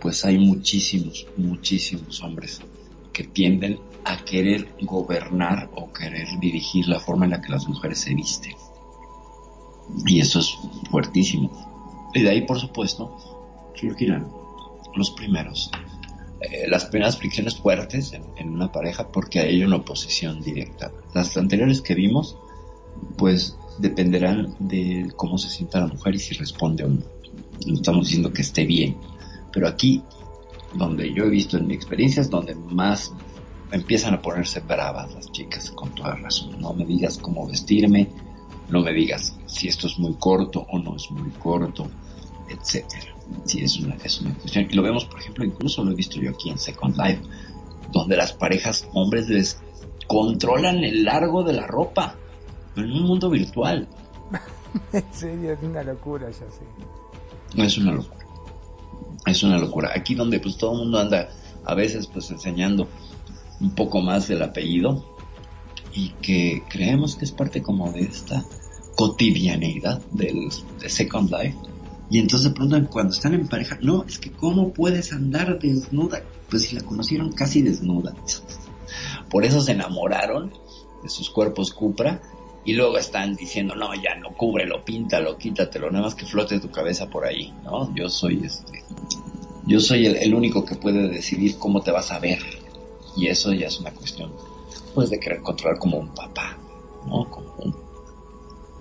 pues 0.00 0.24
hay 0.24 0.38
muchísimos, 0.38 1.26
muchísimos 1.36 2.22
hombres 2.22 2.60
que 3.12 3.24
tienden 3.24 3.78
a 4.04 4.24
querer 4.24 4.68
gobernar 4.82 5.70
o 5.74 5.92
querer 5.92 6.28
dirigir 6.40 6.86
la 6.86 7.00
forma 7.00 7.24
en 7.24 7.32
la 7.32 7.40
que 7.40 7.50
las 7.50 7.66
mujeres 7.66 8.00
se 8.00 8.14
visten. 8.14 8.54
Y 10.06 10.20
eso 10.20 10.40
es 10.40 10.54
fuertísimo. 10.90 12.10
Y 12.14 12.22
de 12.22 12.30
ahí, 12.30 12.42
por 12.42 12.58
supuesto, 12.58 13.72
surgirán 13.74 14.30
los 14.94 15.10
primeros, 15.12 15.70
eh, 16.40 16.68
las 16.68 16.86
primeras 16.86 17.18
fricciones 17.18 17.56
fuertes 17.56 18.12
en, 18.12 18.24
en, 18.36 18.50
una 18.50 18.72
pareja 18.72 19.08
porque 19.08 19.40
hay 19.40 19.62
una 19.62 19.76
oposición 19.76 20.40
directa. 20.40 20.92
Las 21.14 21.36
anteriores 21.36 21.80
que 21.80 21.94
vimos, 21.94 22.36
pues 23.16 23.56
dependerán 23.78 24.54
de 24.58 25.12
cómo 25.16 25.38
se 25.38 25.48
sienta 25.48 25.80
la 25.80 25.86
mujer 25.88 26.14
y 26.14 26.18
si 26.18 26.34
responde 26.34 26.84
o 26.84 26.88
no. 26.88 27.02
No 27.66 27.74
estamos 27.74 28.06
diciendo 28.06 28.32
que 28.32 28.42
esté 28.42 28.64
bien, 28.64 28.96
pero 29.52 29.68
aquí, 29.68 30.02
donde 30.74 31.12
yo 31.12 31.24
he 31.24 31.30
visto 31.30 31.56
en 31.56 31.66
mi 31.66 31.74
experiencia, 31.74 32.20
es 32.20 32.30
donde 32.30 32.54
más 32.54 33.12
empiezan 33.72 34.14
a 34.14 34.22
ponerse 34.22 34.60
bravas 34.60 35.14
las 35.14 35.32
chicas, 35.32 35.70
con 35.70 35.94
toda 35.94 36.14
razón. 36.16 36.60
No 36.60 36.72
me 36.72 36.84
digas 36.84 37.18
cómo 37.18 37.46
vestirme, 37.46 38.08
no 38.68 38.82
me 38.82 38.92
digas 38.92 39.36
si 39.46 39.68
esto 39.68 39.86
es 39.86 39.98
muy 39.98 40.14
corto 40.14 40.66
o 40.70 40.78
no 40.78 40.96
es 40.96 41.10
muy 41.10 41.30
corto, 41.30 41.88
etcétera. 42.48 43.14
Si 43.44 43.60
es 43.62 43.78
una, 43.78 43.96
es 43.96 44.20
una 44.20 44.34
cuestión. 44.34 44.68
Y 44.70 44.74
lo 44.74 44.82
vemos, 44.82 45.04
por 45.06 45.20
ejemplo, 45.20 45.44
incluso 45.44 45.82
lo 45.82 45.92
he 45.92 45.94
visto 45.94 46.20
yo 46.20 46.30
aquí 46.30 46.50
en 46.50 46.58
Second 46.58 46.96
Life, 46.96 47.22
donde 47.92 48.16
las 48.16 48.32
parejas 48.32 48.88
hombres 48.92 49.28
les 49.28 49.60
controlan 50.06 50.84
el 50.84 51.04
largo 51.04 51.42
de 51.42 51.54
la 51.54 51.66
ropa 51.66 52.16
en 52.84 52.92
un 52.92 53.02
mundo 53.02 53.30
virtual. 53.30 53.88
en 54.92 55.04
serio, 55.12 55.52
es 55.52 55.62
una 55.62 55.82
locura, 55.82 56.28
ya 56.30 56.46
sé. 56.50 57.62
Es 57.62 57.78
una 57.78 57.92
locura. 57.92 58.26
Es 59.26 59.42
una 59.42 59.58
locura. 59.58 59.90
Aquí 59.94 60.14
donde 60.14 60.40
pues 60.40 60.56
todo 60.56 60.72
el 60.72 60.78
mundo 60.78 60.98
anda 60.98 61.28
a 61.64 61.74
veces 61.74 62.06
pues 62.06 62.30
enseñando 62.30 62.88
un 63.60 63.74
poco 63.74 64.00
más 64.00 64.28
del 64.28 64.42
apellido 64.42 65.04
y 65.94 66.10
que 66.20 66.62
creemos 66.68 67.16
que 67.16 67.24
es 67.24 67.32
parte 67.32 67.62
como 67.62 67.90
de 67.92 68.02
esta 68.02 68.44
cotidianeidad 68.96 70.00
del, 70.12 70.50
de 70.80 70.88
Second 70.88 71.30
Life. 71.30 71.56
Y 72.10 72.18
entonces 72.18 72.50
de 72.50 72.54
pronto 72.54 72.90
cuando 72.90 73.12
están 73.12 73.34
en 73.34 73.48
pareja, 73.48 73.78
no, 73.80 74.04
es 74.04 74.18
que 74.18 74.30
cómo 74.30 74.72
puedes 74.72 75.12
andar 75.12 75.58
desnuda. 75.58 76.22
Pues 76.50 76.62
si 76.62 76.76
la 76.76 76.82
conocieron 76.82 77.32
casi 77.32 77.62
desnuda. 77.62 78.14
Por 79.30 79.44
eso 79.44 79.60
se 79.60 79.72
enamoraron 79.72 80.52
de 81.02 81.08
sus 81.08 81.30
cuerpos 81.30 81.72
Cupra 81.72 82.20
y 82.66 82.74
luego 82.74 82.98
están 82.98 83.36
diciendo, 83.36 83.74
no, 83.74 83.94
ya 83.94 84.16
no, 84.16 84.34
cúbrelo, 84.34 84.84
píntalo, 84.84 85.38
quítatelo, 85.38 85.90
nada 85.90 86.04
más 86.04 86.14
que 86.16 86.26
flote 86.26 86.60
tu 86.60 86.70
cabeza 86.70 87.08
por 87.08 87.24
ahí, 87.24 87.54
¿no? 87.64 87.94
Yo 87.94 88.08
soy 88.10 88.42
este, 88.44 88.82
yo 89.66 89.80
soy 89.80 90.06
el, 90.06 90.32
único 90.32 90.64
que 90.64 90.76
puede 90.76 91.08
decidir 91.08 91.58
cómo 91.58 91.80
te 91.80 91.90
vas 91.90 92.12
a 92.12 92.20
ver. 92.20 92.38
Y 93.16 93.26
eso 93.26 93.52
ya 93.52 93.66
es 93.66 93.80
una 93.80 93.92
cuestión, 93.92 94.32
pues, 94.94 95.10
de 95.10 95.18
querer 95.18 95.42
controlar 95.42 95.78
como 95.78 95.98
un 95.98 96.08
papá, 96.08 96.56
¿no? 97.06 97.28
Como 97.28 97.52
un... 97.58 97.76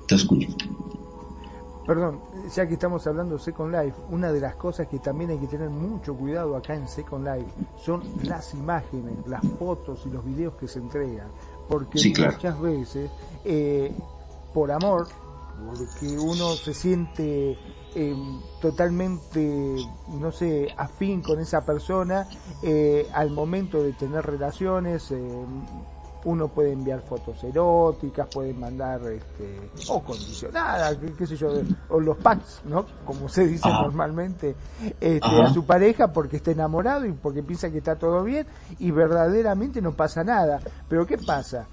Te 0.08 0.16
escucho. 0.16 0.48
Perdón, 1.88 2.20
ya 2.54 2.68
que 2.68 2.76
estamos 2.76 3.06
hablando 3.08 3.36
de 3.36 3.42
Second 3.42 3.72
Life, 3.72 3.98
una 4.10 4.32
de 4.32 4.40
las 4.40 4.56
cosas 4.56 4.88
que 4.88 5.00
también 5.00 5.32
hay 5.32 5.38
que 5.38 5.48
tener 5.48 5.70
mucho 5.70 6.16
cuidado 6.16 6.56
acá 6.56 6.76
en 6.76 6.88
Second 6.88 7.28
Life 7.28 7.52
son 7.78 8.04
las 8.24 8.54
imágenes, 8.54 9.14
las 9.28 9.46
fotos 9.60 10.02
y 10.06 10.10
los 10.10 10.24
videos 10.26 10.56
que 10.56 10.68
se 10.68 10.80
entregan. 10.80 11.28
Porque 11.68 12.00
muchas 12.10 12.62
veces, 12.62 13.10
eh, 13.46 13.96
por 14.54 14.72
amor, 14.72 15.08
porque 15.66 16.18
uno 16.18 16.54
se 16.56 16.74
siente 16.74 17.58
eh, 17.96 18.16
totalmente, 18.60 19.78
no 20.20 20.32
sé, 20.32 20.68
afín 20.78 21.22
con 21.22 21.40
esa 21.40 21.66
persona, 21.66 22.28
eh, 22.62 23.08
al 23.14 23.32
momento 23.32 23.82
de 23.82 23.94
tener 23.94 24.26
relaciones, 24.26 25.12
eh, 25.12 25.46
uno 26.26 26.48
puede 26.50 26.74
enviar 26.74 27.02
fotos 27.04 27.42
eróticas, 27.44 28.28
puede 28.34 28.54
mandar, 28.54 29.00
este, 29.04 29.72
o 29.88 30.04
condicionadas, 30.04 30.98
qué, 31.18 31.26
sé 31.26 31.38
yo, 31.38 31.54
o 31.90 32.00
los 32.00 32.18
packs, 32.18 32.64
¿no? 32.66 32.86
Como 33.06 33.30
se 33.30 33.48
dice 33.48 33.70
normalmente, 33.70 34.56
este, 35.00 35.42
a 35.42 35.54
su 35.54 35.66
pareja 35.66 36.12
porque 36.12 36.38
está 36.38 36.52
enamorado 36.52 37.06
y 37.06 37.14
porque 37.14 37.44
piensa 37.44 37.70
que 37.70 37.78
está 37.78 37.96
todo 37.96 38.24
bien 38.24 38.46
y 38.80 38.92
verdaderamente 38.92 39.82
no 39.82 39.94
pasa 39.94 40.24
nada. 40.24 40.60
Pero 40.90 41.06
¿qué 41.06 41.18
pasa? 41.18 41.68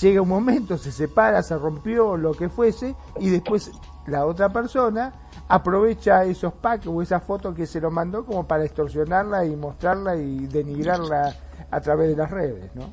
Llega 0.00 0.20
un 0.20 0.28
momento, 0.28 0.76
se 0.78 0.92
separa, 0.92 1.42
se 1.42 1.56
rompió, 1.56 2.16
lo 2.16 2.32
que 2.34 2.48
fuese, 2.48 2.94
y 3.20 3.30
después 3.30 3.70
la 4.06 4.26
otra 4.26 4.48
persona 4.50 5.12
aprovecha 5.48 6.24
esos 6.24 6.52
packs 6.54 6.86
o 6.86 7.02
esas 7.02 7.22
fotos 7.22 7.54
que 7.54 7.66
se 7.66 7.80
lo 7.80 7.90
mandó 7.90 8.24
como 8.24 8.46
para 8.46 8.64
extorsionarla 8.64 9.44
y 9.44 9.56
mostrarla 9.56 10.16
y 10.16 10.46
denigrarla 10.46 11.34
a 11.70 11.80
través 11.80 12.10
de 12.10 12.16
las 12.16 12.30
redes, 12.30 12.70
¿no? 12.74 12.92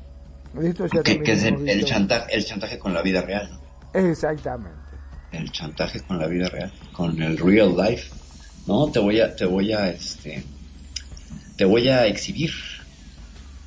Esto 0.62 0.86
que, 1.02 1.32
es 1.32 1.42
el, 1.42 1.84
chantaje, 1.84 2.32
el 2.32 2.44
chantaje 2.44 2.78
con 2.78 2.94
la 2.94 3.02
vida 3.02 3.22
real, 3.22 3.50
¿no? 3.50 4.00
Exactamente. 4.00 4.78
El 5.32 5.50
chantaje 5.50 6.00
con 6.02 6.18
la 6.18 6.28
vida 6.28 6.48
real, 6.48 6.72
con 6.92 7.20
el 7.20 7.36
real 7.38 7.76
life, 7.76 8.14
¿no? 8.68 8.86
Te 8.88 9.00
voy 9.00 9.20
a, 9.20 9.34
te 9.34 9.46
voy 9.46 9.72
a, 9.72 9.88
este, 9.88 10.44
te 11.56 11.64
voy 11.64 11.88
a 11.88 12.06
exhibir. 12.06 12.52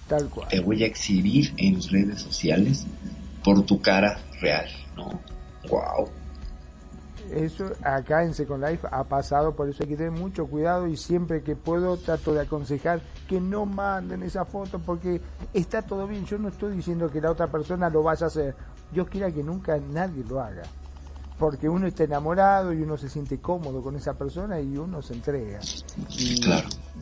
Tal 0.07 0.29
cual. 0.29 0.47
Te 0.47 0.61
voy 0.61 0.83
a 0.83 0.87
exhibir 0.87 1.53
en 1.57 1.81
redes 1.89 2.21
sociales 2.21 2.85
por 3.47 3.63
tu 3.63 3.81
cara 3.81 4.19
real, 4.41 4.65
¿no? 4.97 5.21
Wow. 5.69 6.09
Eso 7.31 7.71
acá 7.81 8.23
en 8.23 8.33
Second 8.33 8.61
Life 8.61 8.85
ha 8.91 9.05
pasado, 9.05 9.55
por 9.55 9.69
eso 9.69 9.83
hay 9.83 9.89
que 9.89 9.95
tener 9.95 10.11
mucho 10.11 10.47
cuidado 10.47 10.85
y 10.85 10.97
siempre 10.97 11.41
que 11.41 11.55
puedo 11.55 11.95
trato 11.95 12.33
de 12.33 12.41
aconsejar 12.41 12.99
que 13.25 13.39
no 13.39 13.65
manden 13.65 14.23
esa 14.23 14.43
foto 14.43 14.79
porque 14.79 15.21
está 15.53 15.81
todo 15.81 16.07
bien. 16.07 16.25
Yo 16.25 16.37
no 16.37 16.49
estoy 16.49 16.75
diciendo 16.75 17.09
que 17.09 17.21
la 17.21 17.31
otra 17.31 17.47
persona 17.47 17.89
lo 17.89 18.03
vaya 18.03 18.25
a 18.25 18.27
hacer. 18.27 18.53
Yo 18.91 19.05
quiero 19.05 19.33
que 19.33 19.43
nunca 19.43 19.77
nadie 19.77 20.25
lo 20.25 20.41
haga 20.41 20.63
porque 21.37 21.69
uno 21.69 21.87
está 21.87 22.03
enamorado 22.03 22.73
y 22.73 22.81
uno 22.81 22.97
se 22.97 23.09
siente 23.09 23.39
cómodo 23.39 23.81
con 23.81 23.95
esa 23.95 24.13
persona 24.13 24.59
y 24.59 24.77
uno 24.77 25.01
se 25.01 25.13
entrega. 25.13 25.59
Y 26.17 26.41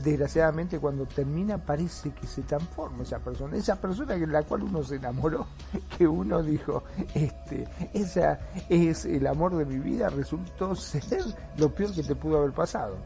desgraciadamente 0.04 0.80
cuando 0.80 1.06
termina 1.06 1.58
parece 1.58 2.12
que 2.12 2.28
se 2.28 2.42
transforma 2.42 3.04
esa 3.04 3.20
persona, 3.20 3.56
esa 3.56 3.80
persona 3.80 4.16
en 4.16 4.32
la 4.32 4.44
cual 4.44 4.64
uno 4.64 4.84
se 4.84 4.96
enamoró, 4.96 5.48
que 5.98 6.08
uno 6.08 6.44
dijo, 6.44 6.84
este, 7.14 7.66
esa 7.94 8.40
es 8.70 9.06
el 9.06 9.26
amor 9.28 9.56
de 9.56 9.66
mi 9.66 9.80
vida, 9.80 10.10
resultó 10.10 10.76
ser 10.76 11.24
lo 11.58 11.74
peor 11.74 11.94
que 11.94 12.04
te 12.04 12.16
pudo 12.16 12.40
haber 12.40 12.52
pasado. 12.52 12.98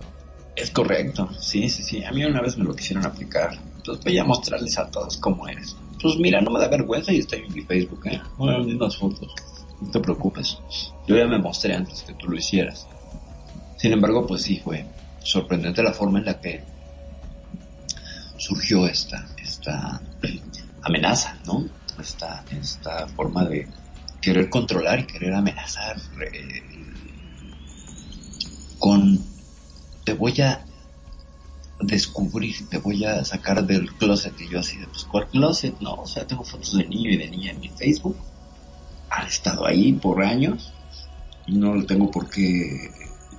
Es 0.56 0.72
correcto, 0.72 1.30
sí, 1.40 1.70
sí, 1.70 1.84
sí. 1.84 2.04
A 2.04 2.12
mí 2.12 2.26
una 2.26 2.42
vez 2.42 2.58
me 2.58 2.66
lo 2.66 2.76
quisieron 2.76 3.06
aplicar. 3.06 3.52
Entonces 3.78 4.04
voy 4.04 4.18
a 4.18 4.26
mostrarles 4.26 4.78
a 4.78 4.90
todos 4.90 5.16
cómo 5.18 5.48
eres. 5.48 5.76
Pues 6.02 6.18
mira, 6.18 6.42
no 6.42 6.52
me 6.52 6.60
da 6.60 6.68
vergüenza 6.68 7.14
y 7.14 7.20
estoy 7.20 7.44
en 7.48 7.54
mi 7.54 7.62
Facebook, 7.62 8.02
¿eh? 8.08 8.22
unas 8.38 8.98
fotos. 8.98 9.34
No 9.82 9.92
te 9.92 10.00
preocupes. 10.00 10.60
Yo 11.08 11.16
ya 11.16 11.28
me 11.28 11.38
mostré 11.38 11.76
antes 11.76 12.04
que 12.04 12.14
tú 12.14 12.28
lo 12.28 12.38
hicieras. 12.38 12.88
Sin 13.78 13.94
embargo, 13.94 14.28
pues 14.28 14.42
sí 14.42 14.60
fue 14.60 14.86
sorprendente 15.24 15.84
la 15.84 15.94
forma 15.94 16.20
en 16.20 16.26
la 16.26 16.40
que 16.40 16.64
surgió 18.38 18.88
esta, 18.88 19.28
esta 19.38 20.02
amenaza, 20.82 21.38
¿no? 21.46 21.66
Esta, 22.00 22.46
esta 22.50 23.08
forma 23.08 23.46
de 23.46 23.68
querer 24.22 24.50
controlar 24.50 25.00
y 25.00 25.06
querer 25.06 25.34
amenazar 25.34 25.98
eh, 26.34 26.64
con 28.78 29.20
te 30.04 30.14
voy 30.14 30.42
a 30.42 30.66
descubrir, 31.82 32.68
te 32.70 32.78
voy 32.78 33.06
a 33.06 33.24
sacar 33.24 33.66
del 33.66 33.94
closet 33.94 34.40
y 34.42 34.50
yo 34.50 34.60
así 34.60 34.78
de 34.78 34.88
pues 34.88 35.06
cuál 35.06 35.28
closet, 35.28 35.80
no, 35.80 35.94
o 35.94 36.08
sea 36.08 36.26
tengo 36.26 36.44
fotos 36.44 36.78
de 36.78 36.86
niño 36.86 37.12
y 37.12 37.18
de 37.18 37.30
niña 37.30 37.52
en 37.52 37.60
mi 37.60 37.70
Facebook 37.70 38.18
ha 39.10 39.24
estado 39.24 39.66
ahí 39.66 39.94
por 39.94 40.24
años 40.24 40.74
y 41.46 41.54
no 41.54 41.74
lo 41.74 41.86
tengo 41.86 42.12
por 42.12 42.30
qué 42.30 42.92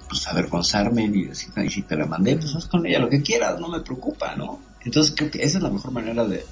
pues 0.09 0.27
avergonzarme 0.27 1.09
ni 1.09 1.27
decir, 1.27 1.51
ay, 1.55 1.71
si 1.71 1.83
te 1.83 1.97
la 1.97 2.05
mandé, 2.05 2.37
pues 2.37 2.55
haz 2.57 2.67
con 2.67 2.85
ella 2.85 2.99
lo 2.99 3.09
que 3.09 3.23
quieras, 3.23 3.61
no 3.61 3.69
me 3.69 3.81
preocupa, 3.81 4.35
¿no? 4.35 4.61
Entonces 4.85 5.15
creo 5.17 5.31
que 5.31 5.43
esa 5.43 5.59
es 5.59 5.63
la 5.63 5.71
mejor 5.71 5.93
manera 5.93 6.27
de, 6.27 6.45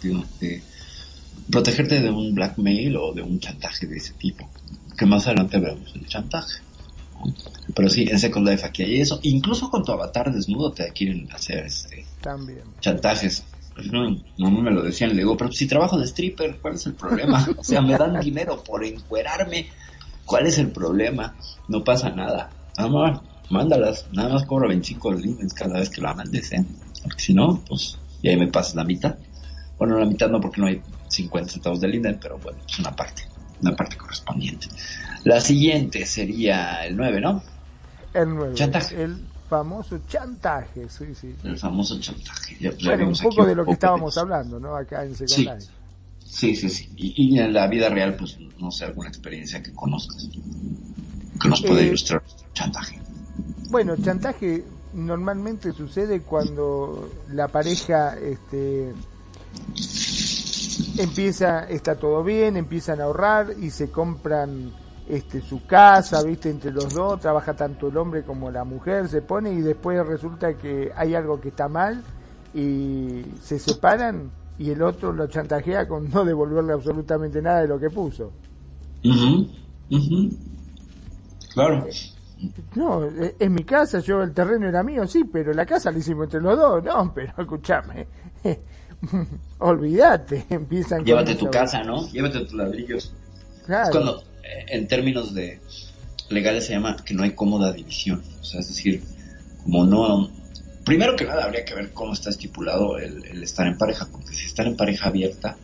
protegerte 1.51 2.01
de 2.01 2.11
un 2.11 2.35
blackmail 2.35 2.97
o 2.97 3.13
de 3.13 3.23
un 3.23 3.41
chantaje 3.41 3.87
de 3.89 3.97
ese 3.97 4.13
tipo, 4.13 4.49
que 4.97 5.07
más 5.07 5.27
adelante 5.27 5.59
veremos 5.59 5.93
el 5.97 6.07
chantaje. 6.07 6.63
Pero 7.75 7.89
sí, 7.89 8.07
en 8.09 8.21
Second 8.21 8.49
Life 8.49 8.65
aquí 8.65 8.85
hay 8.85 9.01
eso, 9.01 9.19
incluso 9.23 9.71
con 9.71 9.85
tu 9.85 9.91
avatar 9.91 10.33
desnudo 10.33 10.71
te 10.71 10.93
quieren 10.93 11.29
hacer 11.33 11.67
este 11.67 12.07
También. 12.21 12.63
chantajes 12.81 13.43
no, 13.91 14.17
no 14.39 14.51
me 14.51 14.71
lo 14.71 14.83
decían, 14.83 15.11
le 15.11 15.19
digo, 15.19 15.37
pero 15.37 15.53
si 15.53 15.67
trabajo 15.67 15.99
de 15.99 16.05
stripper, 16.07 16.59
¿cuál 16.61 16.75
es 16.75 16.87
el 16.87 16.95
problema? 16.95 17.47
O 17.57 17.65
sea, 17.65 17.81
me 17.81 17.97
dan 17.97 18.21
dinero 18.21 18.63
por 18.63 18.85
encuerarme, 18.85 19.69
¿cuál 20.25 20.47
es 20.47 20.59
el 20.59 20.71
problema? 20.71 21.37
No 21.69 21.85
pasa 21.85 22.11
nada. 22.11 22.51
Amor, 22.77 23.21
mándalas, 23.51 24.07
nada 24.13 24.35
más 24.35 24.47
cobro 24.47 24.69
25 24.69 25.13
lindens 25.13 25.55
cada 25.55 25.79
vez 25.79 25.91
que 25.91 26.01
la 26.01 26.15
mandes, 26.15 26.53
¿eh? 26.53 26.65
Porque 27.03 27.21
si 27.21 27.35
no, 27.35 27.63
pues, 27.69 27.99
y 28.23 28.29
ahí 28.29 28.37
me 28.37 28.49
pasas 28.49 28.75
la 28.75 28.85
mitad. 28.85 29.17
Bueno, 29.79 29.99
la 29.99 30.07
mitad 30.07 30.29
no 30.29 30.41
porque 30.41 30.61
no 30.61 30.67
hay 30.67 30.83
50 31.09 31.53
centavos 31.53 31.81
de 31.81 31.89
linden, 31.89 32.19
pero 32.21 32.39
bueno, 32.39 32.59
es 32.69 32.79
una 32.79 32.95
parte, 32.95 33.23
una 33.63 33.75
parte 33.77 33.97
correspondiente. 33.97 34.67
La 35.25 35.41
siguiente 35.41 36.05
sería 36.07 36.85
el 36.85 36.97
9, 36.97 37.21
¿no? 37.21 37.43
El 38.15 38.35
9. 38.35 38.55
El 38.97 39.19
famoso 39.49 40.01
chantaje, 40.07 40.89
sí, 40.89 41.15
sí. 41.15 41.35
El 41.45 41.59
famoso 41.59 41.99
chantaje. 41.99 42.57
bueno, 42.85 43.09
un 43.09 43.17
poco 43.17 43.47
de 43.47 43.55
lo 43.55 43.65
que 43.65 43.73
estábamos 43.73 44.17
hablando, 44.19 44.61
¿no? 44.61 44.77
Acá 44.77 45.05
en 45.05 45.15
Second 45.15 45.61
sí. 45.61 45.69
Sí, 46.25 46.55
sí, 46.55 46.69
sí. 46.69 46.93
Y, 46.97 47.39
en 47.39 47.55
la 47.55 47.67
vida 47.69 47.89
real, 47.89 48.15
pues, 48.15 48.39
no 48.59 48.71
sé, 48.71 48.85
alguna 48.85 49.09
experiencia 49.09 49.63
que 49.63 49.73
conozcas 49.73 50.29
que 51.41 51.49
nos 51.49 51.63
puede 51.63 51.85
eh, 51.85 51.87
ilustrar 51.87 52.23
chantaje. 52.53 53.01
Bueno, 53.71 53.97
chantaje 53.97 54.65
normalmente 54.93 55.73
sucede 55.73 56.21
cuando 56.21 57.11
la 57.33 57.49
pareja 57.49 58.19
este, 58.19 58.93
empieza, 60.99 61.69
está 61.69 61.97
todo 61.97 62.23
bien, 62.23 62.57
empiezan 62.57 63.01
a 63.01 63.05
ahorrar 63.05 63.55
y 63.61 63.71
se 63.71 63.91
compran 63.91 64.73
este, 65.09 65.41
su 65.41 65.65
casa, 65.65 66.23
viste, 66.23 66.51
entre 66.51 66.71
los 66.71 66.93
dos, 66.93 67.21
trabaja 67.21 67.55
tanto 67.55 67.89
el 67.89 67.97
hombre 67.97 68.23
como 68.25 68.51
la 68.51 68.65
mujer, 68.65 69.09
se 69.09 69.23
pone 69.23 69.53
y 69.53 69.63
después 69.63 70.07
resulta 70.07 70.55
que 70.55 70.93
hay 70.95 71.15
algo 71.15 71.41
que 71.41 71.49
está 71.49 71.67
mal 71.67 72.03
y 72.55 73.23
se 73.41 73.59
separan 73.59 74.31
y 74.59 74.71
el 74.71 74.83
otro 74.83 75.13
lo 75.13 75.27
chantajea 75.27 75.89
con 75.89 76.11
no 76.11 76.25
devolverle 76.25 76.75
absolutamente 76.75 77.41
nada 77.41 77.63
de 77.63 77.69
lo 77.69 77.79
que 77.79 77.89
puso. 77.89 78.33
Claro. 81.55 81.87
No, 82.75 83.05
e, 83.05 83.35
en 83.39 83.55
mi 83.55 83.65
casa, 83.65 84.01
yo 84.01 84.23
el 84.23 84.33
terreno 84.33 84.69
era 84.69 84.83
mío, 84.83 85.07
sí, 85.07 85.25
pero 85.25 85.55
la 85.55 85.65
casa 85.65 85.91
la 85.91 85.99
hicimos 85.99 86.25
entre 86.25 86.41
los 86.41 86.57
dos, 86.57 86.85
no, 86.85 87.13
pero 87.15 87.33
escúchame, 87.39 88.07
olvídate, 89.59 90.45
empiezan 90.51 91.03
Llévate 91.03 91.35
tu 91.35 91.51
casa, 91.51 91.83
¿no? 91.83 92.07
Llévate 92.09 92.41
tus 92.41 92.53
ladrillos. 92.53 93.15
Claro 93.65 94.23
en 94.69 94.87
términos 94.89 95.35
de 95.35 95.61
legales 96.31 96.67
se 96.67 96.73
llama 96.73 96.97
que 97.05 97.15
no 97.15 97.23
hay 97.23 97.33
cómoda 97.33 97.73
división. 97.73 98.23
O 98.41 98.45
sea, 98.45 98.61
es 98.61 98.69
decir, 98.69 99.03
como 99.63 99.85
no... 99.85 100.31
Primero 100.85 101.17
que 101.17 101.25
nada 101.25 101.45
habría 101.45 101.65
que 101.65 101.75
ver 101.75 101.93
cómo 101.93 102.15
está 102.15 102.31
estipulado 102.31 102.99
el, 102.99 103.43
estar 103.43 103.67
en 103.67 103.77
pareja, 103.77 104.09
porque 104.11 104.35
si 104.35 104.47
están 104.47 104.69
en 104.69 104.77
pareja 104.77 105.09
abierta 105.09 105.57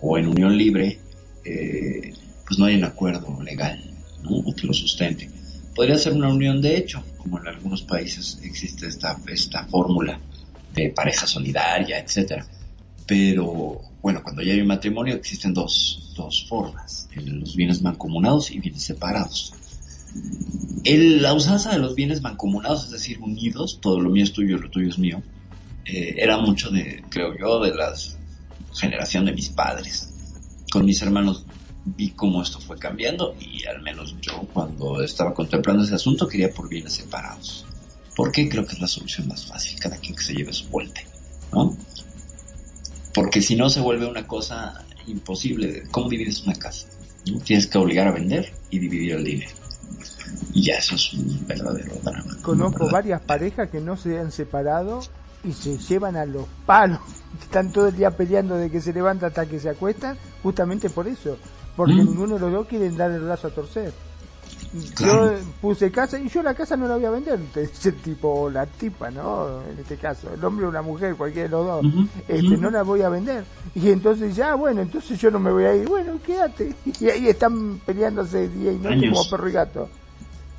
o 0.00 0.16
en 0.16 0.26
unión 0.26 0.56
libre, 0.56 0.98
eh, 1.44 2.14
pues 2.46 2.58
no 2.58 2.64
hay 2.64 2.76
un 2.76 2.84
acuerdo 2.84 3.42
legal 3.42 3.82
¿no? 4.22 4.42
que 4.54 4.66
lo 4.66 4.72
sustente. 4.72 5.30
Podría 5.74 5.98
ser 5.98 6.14
una 6.14 6.28
unión 6.28 6.62
de 6.62 6.78
hecho, 6.78 7.04
como 7.18 7.38
en 7.40 7.48
algunos 7.48 7.82
países 7.82 8.38
existe 8.42 8.86
esta, 8.86 9.18
esta 9.26 9.66
fórmula 9.66 10.18
de 10.72 10.90
pareja 10.90 11.26
solidaria, 11.26 11.98
etcétera. 11.98 12.46
Pero 13.06 13.82
bueno, 14.00 14.22
cuando 14.22 14.40
ya 14.42 14.54
hay 14.54 14.60
un 14.60 14.66
matrimonio 14.66 15.14
existen 15.14 15.52
dos, 15.52 16.03
dos 16.14 16.46
formas, 16.48 17.08
los 17.14 17.56
bienes 17.56 17.82
mancomunados 17.82 18.50
y 18.50 18.60
bienes 18.60 18.82
separados. 18.82 19.52
El, 20.84 21.22
la 21.22 21.34
usanza 21.34 21.72
de 21.72 21.78
los 21.78 21.94
bienes 21.94 22.22
mancomunados, 22.22 22.84
es 22.84 22.90
decir, 22.90 23.20
unidos, 23.20 23.78
todo 23.80 24.00
lo 24.00 24.10
mío 24.10 24.24
es 24.24 24.32
tuyo, 24.32 24.58
lo 24.58 24.70
tuyo 24.70 24.88
es 24.88 24.98
mío, 24.98 25.22
eh, 25.84 26.14
era 26.18 26.38
mucho 26.38 26.70
de, 26.70 27.02
creo 27.08 27.36
yo, 27.36 27.60
de 27.60 27.74
la 27.74 27.92
generación 28.72 29.24
de 29.24 29.32
mis 29.32 29.48
padres. 29.48 30.10
Con 30.70 30.84
mis 30.84 31.00
hermanos 31.02 31.44
vi 31.84 32.10
cómo 32.10 32.42
esto 32.42 32.58
fue 32.60 32.78
cambiando 32.78 33.34
y 33.38 33.64
al 33.66 33.82
menos 33.82 34.16
yo 34.20 34.46
cuando 34.52 35.02
estaba 35.02 35.34
contemplando 35.34 35.84
ese 35.84 35.94
asunto 35.94 36.26
quería 36.26 36.50
por 36.50 36.68
bienes 36.68 36.94
separados. 36.94 37.66
Porque 38.16 38.48
creo 38.48 38.64
que 38.64 38.74
es 38.74 38.80
la 38.80 38.86
solución 38.86 39.28
más 39.28 39.46
fácil, 39.46 39.78
cada 39.80 39.96
quien 39.96 40.14
que 40.14 40.22
se 40.22 40.34
lleve 40.34 40.52
su 40.52 40.68
vuelta, 40.68 41.00
¿no? 41.52 41.76
Porque 43.12 43.42
si 43.42 43.56
no 43.56 43.68
se 43.68 43.80
vuelve 43.80 44.06
una 44.06 44.26
cosa 44.26 44.84
imposible. 45.06 45.84
¿Cómo 45.90 46.08
divides 46.08 46.42
una 46.42 46.54
casa? 46.54 46.86
Tienes 47.44 47.66
que 47.66 47.78
obligar 47.78 48.08
a 48.08 48.12
vender 48.12 48.52
y 48.70 48.78
dividir 48.78 49.12
el 49.14 49.24
dinero. 49.24 49.50
Y 50.52 50.64
ya 50.64 50.74
eso 50.74 50.94
es 50.94 51.12
un 51.14 51.46
verdadero 51.46 51.94
drama. 52.02 52.36
Conozco 52.42 52.90
varias 52.90 53.20
parejas 53.22 53.68
que 53.70 53.80
no 53.80 53.96
se 53.96 54.18
han 54.18 54.30
separado 54.30 55.00
y 55.42 55.52
se 55.52 55.78
llevan 55.78 56.16
a 56.16 56.26
los 56.26 56.46
palos. 56.66 57.00
Están 57.40 57.72
todo 57.72 57.88
el 57.88 57.96
día 57.96 58.10
peleando 58.10 58.56
de 58.56 58.70
que 58.70 58.80
se 58.80 58.92
levanta 58.92 59.28
hasta 59.28 59.46
que 59.46 59.58
se 59.58 59.68
acuestan, 59.68 60.16
justamente 60.42 60.90
por 60.90 61.08
eso. 61.08 61.36
Porque 61.76 61.94
mm. 61.94 62.06
ninguno 62.06 62.34
de 62.34 62.40
los 62.40 62.52
dos 62.52 62.66
quieren 62.66 62.96
dar 62.96 63.10
el 63.10 63.20
brazo 63.20 63.48
a 63.48 63.50
torcer. 63.50 63.92
Yo 65.00 65.34
puse 65.60 65.90
casa 65.90 66.18
y 66.18 66.28
yo 66.28 66.42
la 66.42 66.54
casa 66.54 66.76
no 66.76 66.88
la 66.88 66.96
voy 66.96 67.04
a 67.04 67.10
vender, 67.10 67.38
ese 67.54 67.92
tipo, 67.92 68.28
o 68.28 68.50
la 68.50 68.66
tipa, 68.66 69.10
¿no? 69.10 69.62
En 69.70 69.78
este 69.78 69.96
caso, 69.96 70.32
el 70.34 70.44
hombre 70.44 70.66
o 70.66 70.72
la 70.72 70.82
mujer, 70.82 71.14
cualquiera 71.14 71.48
de 71.48 71.52
los 71.52 71.66
dos, 71.66 71.86
este, 72.26 72.56
no 72.56 72.70
la 72.70 72.82
voy 72.82 73.02
a 73.02 73.08
vender. 73.08 73.44
Y 73.74 73.90
entonces 73.90 74.34
ya, 74.34 74.54
bueno, 74.54 74.82
entonces 74.82 75.18
yo 75.20 75.30
no 75.30 75.38
me 75.38 75.52
voy 75.52 75.64
a 75.64 75.76
ir, 75.76 75.88
bueno, 75.88 76.18
quédate. 76.24 76.74
Y 77.00 77.08
ahí 77.08 77.28
están 77.28 77.80
peleándose 77.84 78.48
día 78.48 78.72
y 78.72 78.78
noche 78.78 79.10
como 79.10 79.28
perro 79.28 79.48
y 79.48 79.52
gato. 79.52 79.88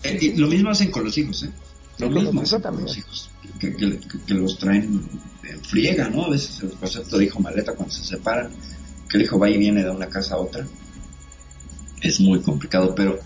Eh, 0.03 0.33
lo 0.37 0.47
mismo 0.47 0.69
hacen 0.69 0.91
con 0.91 1.03
los 1.03 1.17
hijos, 1.17 1.43
¿eh? 1.43 1.51
Lo 1.97 2.09
mismo 2.09 2.41
hacen 2.41 2.61
con 2.61 2.81
los 2.81 2.97
hijos, 2.97 3.29
que, 3.59 4.33
los 4.33 4.57
traen 4.59 5.01
en 5.43 5.61
friega, 5.61 6.09
¿no? 6.09 6.25
A 6.25 6.29
veces 6.29 6.61
el 6.61 6.71
concepto 6.73 7.17
de 7.17 7.25
hijo 7.25 7.39
maleta 7.39 7.73
cuando 7.73 7.93
se 7.93 8.03
separan, 8.03 8.51
que 9.09 9.17
el 9.17 9.23
hijo 9.23 9.39
va 9.39 9.49
y 9.49 9.57
viene 9.57 9.83
de 9.83 9.89
una 9.89 10.07
casa 10.07 10.35
a 10.35 10.37
otra, 10.37 10.65
es 12.01 12.19
muy 12.19 12.41
complicado, 12.41 12.93
pero 12.93 13.17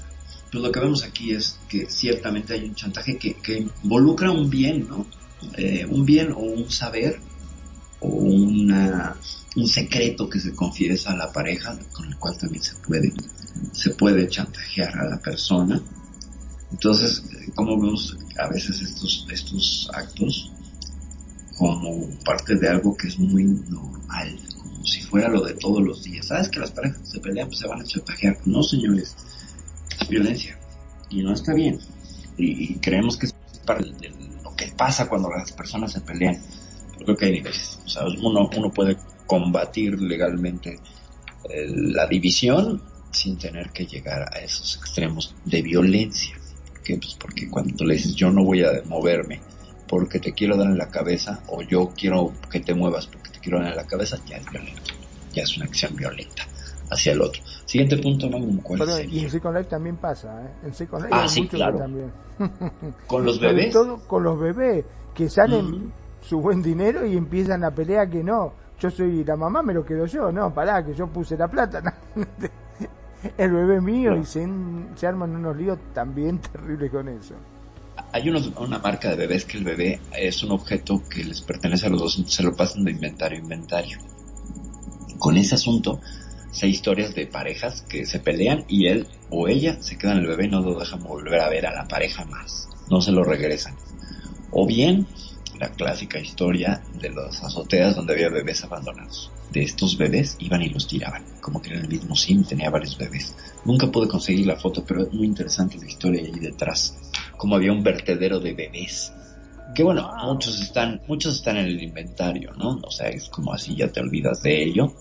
pues 0.52 0.64
lo 0.64 0.72
que 0.72 0.80
vemos 0.80 1.04
aquí 1.04 1.32
es 1.32 1.60
que 1.68 1.89
ciertamente 1.89 2.54
hay 2.54 2.66
un 2.66 2.76
chantaje 2.76 3.18
que, 3.18 3.68
involucra 3.84 4.32
un 4.32 4.50
bien, 4.50 4.88
¿no? 4.88 5.06
Eh, 5.58 5.86
un 5.86 6.06
bien 6.06 6.32
o 6.32 6.39
un 6.39 6.70
saber 6.70 7.20
o 8.00 8.08
una, 8.08 9.16
un 9.56 9.68
secreto 9.68 10.30
que 10.30 10.39
se 10.39 10.54
confiesa 10.54 11.12
a 11.12 11.18
la 11.18 11.32
pareja, 11.32 11.78
con 11.93 12.08
el 12.08 12.18
cual 12.18 12.38
también 12.38 12.64
se 12.64 12.76
puede, 12.76 13.14
se 13.74 13.91
puede 13.91 14.28
chantajear 14.28 14.97
a 14.97 15.10
la 15.10 15.20
persona. 15.20 15.80
Entonces, 16.72 17.24
como 17.56 17.80
vemos 17.80 18.18
a 18.38 18.47
veces 18.47 18.82
estos, 18.82 19.28
estos 19.32 19.89
actos 19.93 20.52
como 21.58 22.10
parte 22.24 22.56
de 22.56 22.70
algo 22.70 22.95
que 22.95 23.08
es 23.08 23.20
muy 23.20 23.43
normal, 23.43 24.39
como 24.58 24.86
si 24.86 25.02
fuera 25.02 25.28
lo 25.28 25.43
de 25.43 25.54
todos 25.56 25.82
los 25.82 26.04
días. 26.04 26.28
¿Sabes 26.28 26.50
que 26.50 26.60
las 26.60 26.72
parejas 26.72 27.02
se 27.08 27.20
pelean, 27.20 27.47
pues 27.47 27.60
se 27.60 27.68
van 27.68 27.82
a 27.82 27.84
chantajear? 27.84 28.38
No, 28.45 28.64
señores 28.64 29.16
violencia 30.08 30.58
y 31.10 31.24
no 31.24 31.34
está 31.34 31.54
bien. 31.54 31.80
Y, 32.38 32.76
creemos 32.76 33.18
que 33.18 33.26
es 33.26 33.34
parte 33.66 33.91
de 34.00 34.10
lo 34.43 34.56
que 34.56 34.68
pasa 34.68 35.10
cuando 35.10 35.30
las 35.30 35.52
personas 35.52 35.91
se 35.91 36.02
pelean. 36.02 36.41
creo 37.00 37.16
que 37.16 37.26
hay 37.26 37.32
niveles. 37.34 37.80
O 37.86 37.89
sea, 37.89 38.04
uno, 38.06 38.50
uno 38.56 38.72
puede 38.72 38.97
combatir 39.26 40.00
legalmente 40.02 40.80
eh, 41.50 41.68
la 41.68 42.08
división 42.08 42.82
sin 43.12 43.38
tener 43.38 43.72
que 43.72 43.86
llegar 43.86 44.34
a 44.34 44.39
esos 44.39 44.78
extremos 44.78 45.36
de 45.45 45.62
violencia. 45.62 46.36
¿Por 46.74 47.00
Pues 47.00 47.16
porque 47.20 47.50
cuando 47.50 47.86
le 47.86 47.95
dices 47.95 48.16
yo 48.16 48.32
no 48.32 48.43
voy 48.43 48.64
a 48.64 48.82
moverme 48.86 49.41
porque 49.88 50.20
te 50.20 50.34
quiero 50.34 50.58
dar 50.58 50.68
en 50.68 50.78
la 50.78 50.89
cabeza 50.89 51.43
o 51.47 51.62
yo 51.62 51.91
quiero 51.95 52.34
que 52.52 52.60
te 52.60 52.74
muevas 52.74 53.08
porque 53.08 53.32
te 53.32 53.39
quiero 53.39 53.60
dar 53.60 53.72
en 53.72 53.76
la 53.76 53.86
cabeza, 53.86 54.18
ya 54.28 54.38
es 54.38 54.50
violento. 54.50 54.93
Ya 55.34 55.43
es 55.43 55.58
una 55.58 55.66
acción 55.66 55.95
violenta 55.95 56.47
hacia 56.89 57.12
el 57.12 57.22
otro. 57.22 57.41
Siguiente 57.70 57.97
punto, 57.97 58.28
¿no? 58.28 58.39
y 58.99 59.20
en 59.20 59.30
Second 59.30 59.57
Life 59.57 59.70
también 59.70 59.97
pasa, 59.97 60.43
¿eh? 60.43 60.49
En 60.63 60.74
Second 60.74 61.03
Life 61.03 61.15
ah, 61.15 61.28
sí, 61.28 61.47
claro. 61.47 61.78
también. 61.78 62.11
¿Con 63.05 63.24
los 63.24 63.39
bebés? 63.41 63.72
todo 63.72 63.99
con 64.07 64.24
los 64.24 64.39
bebés, 64.39 64.84
que 65.13 65.30
salen 65.30 65.93
su 66.20 66.41
buen 66.41 66.63
dinero 66.63 67.05
y 67.05 67.15
empiezan 67.15 67.63
a 67.63 67.70
pelear 67.70 68.09
que 68.09 68.24
no. 68.24 68.53
Yo 68.80 68.89
soy 68.89 69.24
la 69.24 69.36
mamá, 69.36 69.61
me 69.61 69.76
lo 69.76 69.86
quedo 69.86 70.07
yo. 70.07 70.32
No, 70.32 70.51
pará, 70.51 70.84
que 70.84 70.95
yo 70.95 71.05
puse 71.05 71.38
la 71.38 71.47
plata. 71.47 71.80
el 73.38 73.51
bebé 73.51 73.80
mío 73.82 74.17
y 74.17 74.26
se, 74.26 74.49
se 74.95 75.05
arman 75.05 75.36
unos 75.36 75.55
líos 75.55 75.78
también 75.93 76.39
terribles 76.39 76.89
con 76.89 77.07
eso 77.07 77.36
hay 78.11 78.30
una 78.30 78.80
marca 78.80 79.09
de 79.09 79.15
bebés 79.15 79.45
que 79.45 79.57
el 79.57 79.63
bebé 79.63 79.99
es 80.17 80.41
un 80.41 80.51
objeto 80.51 81.03
que 81.07 81.24
les 81.24 81.41
pertenece 81.41 81.86
a 81.86 81.89
los 81.89 82.01
dos, 82.01 82.24
se 82.26 82.43
lo 82.43 82.55
pasan 82.55 82.84
de 82.84 82.91
inventario 82.91 83.38
a 83.38 83.41
inventario. 83.41 83.99
Con 85.20 85.38
ese 85.38 85.55
asunto, 85.55 85.99
seis 86.52 86.76
historias 86.76 87.14
de 87.16 87.28
parejas 87.28 87.82
que 87.84 88.06
se 88.06 88.20
pelean 88.20 88.66
y 88.68 88.88
él 88.88 89.08
o 89.30 89.47
ella 89.47 89.82
se 89.82 89.97
quedan 89.97 90.20
el 90.20 90.28
bebé 90.28 90.45
y 90.45 90.50
no 90.50 90.62
lo 90.62 90.80
dejan 90.80 91.04
volver 91.04 91.39
a 91.39 91.50
ver 91.50 91.66
a 91.66 91.74
la 91.74 91.88
pareja 91.88 92.26
más. 92.26 92.68
No 92.89 93.02
se 93.02 93.12
lo 93.12 93.24
regresan. 93.24 93.76
O 94.52 94.66
bien 94.66 95.08
la 95.60 95.70
clásica 95.72 96.20
historia 96.20 96.82
de 96.93 97.10
las 97.10 97.43
azoteas 97.43 97.95
donde 97.95 98.14
había 98.14 98.30
bebés 98.30 98.64
abandonados. 98.64 99.32
De 99.52 99.62
estos 99.62 99.97
bebés 99.97 100.38
iban 100.39 100.62
y 100.62 100.70
los 100.70 100.88
tiraban, 100.88 101.26
como 101.41 101.62
que 101.62 101.72
era 101.72 101.82
el 101.82 101.88
mismo 101.88 102.16
sim, 102.16 102.43
tenía 102.43 102.70
varios 102.70 102.97
bebés. 102.97 103.36
Nunca 103.66 103.91
pude 103.91 104.08
conseguir 104.08 104.47
la 104.47 104.56
foto, 104.56 104.86
pero 104.86 105.04
es 105.04 105.14
muy 105.14 105.28
interesante 105.28 105.78
la 105.78 105.88
historia 105.88 106.22
ahí 106.22 106.39
detrás, 106.39 106.97
como 107.38 107.56
había 107.56 107.74
un 107.74 107.84
vertedero 107.84 108.39
de 108.39 108.54
bebés. 108.54 109.12
Que 109.76 109.84
bueno, 109.84 110.10
muchos 110.24 110.62
están, 110.62 111.02
muchos 111.08 111.36
están 111.36 111.58
en 111.58 111.66
el 111.66 111.84
inventario, 111.84 112.54
¿no? 112.54 112.80
O 112.84 112.91
sea, 112.91 113.10
es 113.10 113.30
como 113.30 113.54
así 113.54 113.76
ya 113.76 113.91
te 113.91 114.00
olvidas 114.00 114.41
de 114.41 114.64
ello 114.64 114.93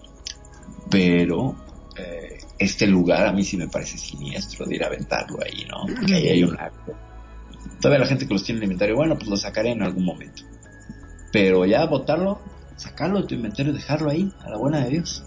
pero 0.90 1.56
eh, 1.96 2.38
este 2.58 2.86
lugar 2.86 3.26
a 3.26 3.32
mí 3.32 3.44
sí 3.44 3.56
me 3.56 3.68
parece 3.68 3.98
siniestro 3.98 4.66
de 4.66 4.76
ir 4.76 4.84
a 4.84 4.86
aventarlo 4.86 5.38
ahí, 5.44 5.66
¿no? 5.68 5.94
Porque 5.94 6.14
ahí 6.14 6.28
hay 6.28 6.44
un 6.44 6.58
acto. 6.58 6.92
Todavía 7.80 8.00
la 8.00 8.06
gente 8.06 8.26
que 8.26 8.34
los 8.34 8.44
tiene 8.44 8.58
en 8.58 8.62
el 8.62 8.66
inventario, 8.68 8.96
bueno, 8.96 9.16
pues 9.16 9.28
lo 9.28 9.36
sacaré 9.36 9.70
en 9.70 9.82
algún 9.82 10.04
momento. 10.04 10.42
Pero 11.32 11.64
ya 11.66 11.84
botarlo, 11.86 12.40
sacarlo 12.76 13.20
de 13.20 13.26
tu 13.28 13.34
inventario, 13.34 13.72
dejarlo 13.72 14.10
ahí, 14.10 14.32
a 14.40 14.50
la 14.50 14.56
buena 14.56 14.84
de 14.84 14.90
Dios. 14.90 15.24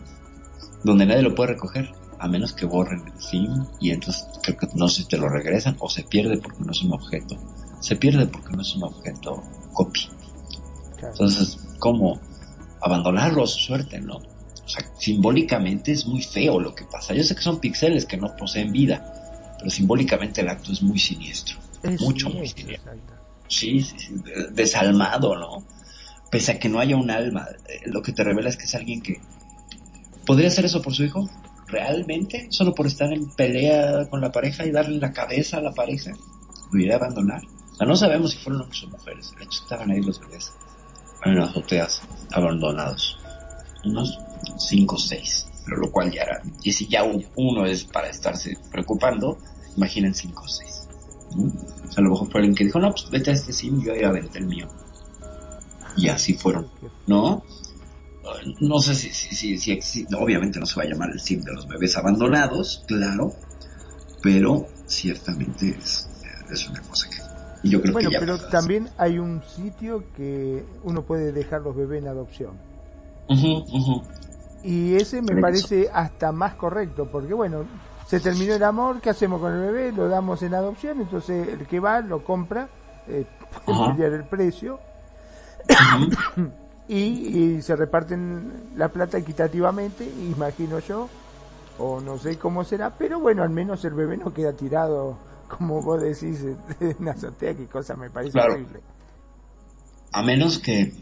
Donde 0.83 1.05
nadie 1.05 1.21
lo 1.21 1.35
puede 1.35 1.53
recoger, 1.53 1.89
a 2.19 2.27
menos 2.27 2.53
que 2.53 2.65
borren 2.65 3.03
el 3.07 3.21
sim 3.21 3.65
y 3.79 3.91
entonces 3.91 4.25
creo 4.43 4.57
que 4.57 4.67
no 4.75 4.87
sé 4.87 5.03
si 5.03 5.07
te 5.07 5.17
lo 5.17 5.27
regresan 5.27 5.75
o 5.79 5.89
se 5.89 6.03
pierde 6.03 6.37
porque 6.37 6.63
no 6.63 6.71
es 6.71 6.81
un 6.83 6.93
objeto. 6.93 7.35
Se 7.79 7.95
pierde 7.95 8.27
porque 8.27 8.55
no 8.55 8.61
es 8.61 8.75
un 8.75 8.83
objeto 8.83 9.41
copy. 9.73 10.09
Entonces, 11.01 11.57
¿cómo 11.79 12.19
abandonarlo 12.79 13.43
a 13.43 13.47
su 13.47 13.59
suerte, 13.59 13.99
no? 14.01 14.19
Sea, 14.67 14.85
simbólicamente 14.97 15.91
es 15.91 16.05
muy 16.05 16.21
feo 16.21 16.59
lo 16.59 16.73
que 16.75 16.85
pasa. 16.85 17.13
Yo 17.13 17.23
sé 17.23 17.35
que 17.35 17.41
son 17.41 17.59
píxeles 17.59 18.05
que 18.05 18.17
no 18.17 18.35
poseen 18.35 18.71
vida, 18.71 19.55
pero 19.57 19.69
simbólicamente 19.69 20.41
el 20.41 20.49
acto 20.49 20.71
es 20.71 20.81
muy 20.81 20.99
siniestro. 20.99 21.57
mucho, 21.99 22.29
muy 22.29 22.47
siniestro. 22.47 22.93
Sí, 23.47 23.81
sí, 23.81 23.95
sí, 23.97 24.15
desalmado, 24.53 25.35
¿no? 25.35 25.65
Pese 26.31 26.53
a 26.53 26.59
que 26.59 26.69
no 26.69 26.79
haya 26.79 26.95
un 26.95 27.11
alma, 27.11 27.47
eh, 27.67 27.81
lo 27.85 28.01
que 28.01 28.13
te 28.13 28.23
revela 28.23 28.49
es 28.49 28.55
que 28.55 28.63
es 28.63 28.75
alguien 28.75 29.01
que 29.01 29.19
podría 30.25 30.47
hacer 30.47 30.63
eso 30.63 30.81
por 30.81 30.93
su 30.93 31.03
hijo, 31.03 31.29
realmente, 31.67 32.47
solo 32.49 32.73
por 32.73 32.87
estar 32.87 33.11
en 33.11 33.29
pelea 33.31 34.07
con 34.09 34.21
la 34.21 34.31
pareja 34.31 34.65
y 34.65 34.71
darle 34.71 34.97
la 34.99 35.11
cabeza 35.11 35.57
a 35.57 35.61
la 35.61 35.73
pareja, 35.73 36.11
lo 36.71 36.79
iría 36.79 36.93
a 36.93 36.97
abandonar. 36.97 37.41
O 37.43 37.75
sea, 37.75 37.87
no 37.87 37.95
sabemos 37.95 38.31
si 38.31 38.37
fueron 38.37 38.61
hombres 38.61 38.83
o 38.83 38.87
mujeres, 38.87 39.33
el 39.35 39.43
hecho 39.43 39.63
estaban 39.63 39.91
ahí 39.91 40.01
los 40.01 40.19
bebés, 40.19 40.53
en 41.25 41.35
las 41.35 41.49
azoteas, 41.49 42.01
abandonados. 42.31 43.20
Unos 43.83 44.19
5 44.57 44.95
o 44.95 44.97
6, 44.97 45.47
pero 45.65 45.77
lo 45.77 45.91
cual 45.91 46.11
ya 46.11 46.23
era, 46.23 46.41
y 46.63 46.71
si 46.71 46.87
ya 46.87 47.03
uno 47.35 47.65
es 47.65 47.83
para 47.85 48.09
estarse 48.09 48.57
preocupando, 48.71 49.37
imaginen 49.75 50.13
5 50.13 50.41
o 50.41 50.47
6. 50.47 50.87
O 51.33 51.91
sea, 51.91 51.97
a 51.97 52.01
lo 52.01 52.11
mejor 52.11 52.31
fue 52.31 52.41
alguien 52.41 52.55
que 52.55 52.65
dijo, 52.65 52.79
no, 52.79 52.91
pues 52.91 53.09
vete 53.09 53.31
a 53.31 53.33
este 53.33 53.53
sim, 53.53 53.81
yo 53.81 53.93
voy 53.93 54.03
a 54.03 54.11
verte 54.11 54.39
el 54.39 54.47
mío. 54.47 54.67
Y 55.97 56.09
así 56.09 56.33
fueron, 56.33 56.69
¿no? 57.07 57.43
No 58.59 58.79
sé 58.79 58.95
si, 58.95 59.09
si, 59.09 59.57
si, 59.57 59.81
si, 59.81 60.05
obviamente 60.15 60.59
no 60.59 60.65
se 60.65 60.75
va 60.75 60.83
a 60.83 60.87
llamar 60.87 61.09
el 61.11 61.19
sim 61.19 61.41
de 61.41 61.53
los 61.53 61.67
bebés 61.67 61.97
abandonados, 61.97 62.83
claro, 62.87 63.33
pero 64.21 64.67
ciertamente 64.85 65.75
es, 65.77 66.07
es 66.51 66.69
una 66.69 66.81
cosa 66.81 67.09
que 67.09 67.21
yo 67.69 67.81
creo 67.81 67.93
bueno, 67.93 68.09
que 68.09 68.13
ya 68.13 68.19
pero 68.19 68.37
también 68.49 68.89
hay 68.97 69.19
un 69.19 69.43
sitio 69.43 70.03
que 70.15 70.63
uno 70.83 71.03
puede 71.03 71.31
dejar 71.31 71.61
los 71.61 71.75
bebés 71.75 72.01
en 72.01 72.07
adopción. 72.07 72.70
Y 74.63 74.95
ese 74.95 75.21
me 75.21 75.41
parece 75.41 75.89
hasta 75.91 76.31
más 76.31 76.55
correcto, 76.55 77.07
porque 77.11 77.33
bueno, 77.33 77.65
se 78.05 78.19
terminó 78.19 78.53
el 78.53 78.63
amor, 78.63 79.01
¿qué 79.01 79.09
hacemos 79.09 79.39
con 79.39 79.53
el 79.53 79.61
bebé? 79.61 79.91
Lo 79.91 80.07
damos 80.07 80.43
en 80.43 80.53
adopción, 80.53 81.01
entonces 81.01 81.47
el 81.47 81.65
que 81.65 81.79
va 81.79 82.01
lo 82.01 82.23
compra, 82.23 82.69
eh, 83.07 83.25
puede 83.65 84.05
el 84.05 84.25
precio, 84.25 84.79
y, 86.87 87.61
se 87.61 87.75
reparten 87.75 88.71
la 88.75 88.89
plata 88.89 89.17
equitativamente, 89.17 90.03
imagino 90.03 90.79
yo, 90.79 91.09
o 91.79 92.01
no 92.01 92.17
sé 92.17 92.37
cómo 92.37 92.63
será, 92.63 92.91
pero 92.91 93.19
bueno, 93.19 93.43
al 93.43 93.49
menos 93.49 93.83
el 93.85 93.93
bebé 93.93 94.17
no 94.17 94.33
queda 94.33 94.53
tirado, 94.53 95.17
como 95.47 95.81
vos 95.81 96.01
decís, 96.01 96.45
en 96.79 97.05
la 97.05 97.11
azotea, 97.11 97.55
que 97.55 97.65
cosa 97.67 97.95
me 97.95 98.09
parece 98.09 98.39
horrible. 98.39 98.81
A 100.11 100.21
menos 100.21 100.59
que 100.59 100.93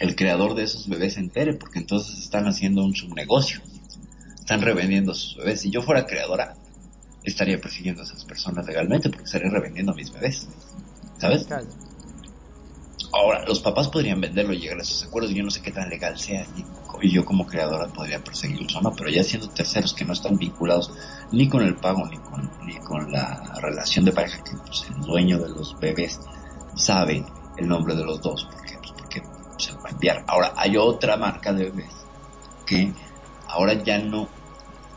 el 0.00 0.16
creador 0.16 0.54
de 0.54 0.64
esos 0.64 0.88
bebés 0.88 1.14
se 1.14 1.20
entere, 1.20 1.54
porque 1.54 1.78
entonces 1.78 2.18
están 2.18 2.46
haciendo 2.46 2.84
un 2.84 2.94
subnegocio 2.94 3.60
están 4.48 4.62
revendiendo 4.62 5.12
sus 5.12 5.36
bebés. 5.36 5.60
Si 5.60 5.70
yo 5.70 5.82
fuera 5.82 6.06
creadora, 6.06 6.54
estaría 7.22 7.60
persiguiendo 7.60 8.00
a 8.00 8.06
esas 8.06 8.24
personas 8.24 8.64
legalmente 8.66 9.10
porque 9.10 9.24
estaría 9.24 9.50
revendiendo 9.50 9.92
a 9.92 9.94
mis 9.94 10.10
bebés. 10.10 10.48
¿Sabes? 11.18 11.46
Ahora, 13.12 13.44
los 13.46 13.60
papás 13.60 13.88
podrían 13.88 14.22
venderlo 14.22 14.54
y 14.54 14.60
llegar 14.60 14.78
a 14.78 14.82
esos 14.82 15.04
acuerdos. 15.04 15.32
Yo 15.32 15.44
no 15.44 15.50
sé 15.50 15.60
qué 15.60 15.70
tan 15.70 15.90
legal 15.90 16.18
sea 16.18 16.46
y, 16.56 17.12
yo 17.12 17.26
como 17.26 17.46
creadora 17.46 17.88
podría 17.88 18.24
perseguirlos 18.24 18.74
o 18.74 18.80
no, 18.80 18.92
pero 18.96 19.10
ya 19.10 19.22
siendo 19.22 19.50
terceros 19.50 19.92
que 19.92 20.06
no 20.06 20.14
están 20.14 20.38
vinculados 20.38 20.92
ni 21.30 21.46
con 21.48 21.62
el 21.62 21.76
pago 21.76 22.06
ni 22.06 22.16
con, 22.16 22.50
ni 22.66 22.76
con 22.78 23.12
la 23.12 23.54
relación 23.60 24.06
de 24.06 24.12
pareja, 24.12 24.42
que 24.42 24.52
pues, 24.66 24.86
el 24.88 25.02
dueño 25.02 25.38
de 25.38 25.50
los 25.50 25.78
bebés 25.78 26.18
sabe 26.74 27.22
el 27.58 27.68
nombre 27.68 27.94
de 27.94 28.04
los 28.04 28.20
dos, 28.22 28.48
porque 28.50 28.67
Ahora, 30.26 30.52
hay 30.56 30.76
otra 30.76 31.16
marca 31.16 31.52
de 31.52 31.64
bebés 31.64 31.94
que 32.66 32.92
ahora 33.48 33.72
ya 33.82 33.98
no 33.98 34.28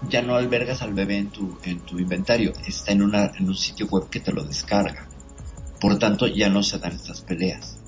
ya 0.10 0.22
no 0.22 0.36
albergas 0.36 0.82
al 0.82 0.94
bebé 0.94 1.18
en 1.18 1.30
tu, 1.30 1.58
en 1.64 1.80
tu 1.82 2.00
inventario, 2.00 2.54
está 2.66 2.92
en, 2.92 3.04
una, 3.04 3.32
en 3.38 3.48
un 3.48 3.56
sitio 3.56 3.88
web 3.88 4.10
que 4.10 4.20
te 4.20 4.32
lo 4.32 4.44
descarga. 4.44 5.08
Por 5.80 6.00
tanto, 6.00 6.28
ya 6.28 6.50
no 6.50 6.64
se 6.64 6.80
dan 6.80 6.94
estas 6.94 7.22
peleas. 7.22 7.80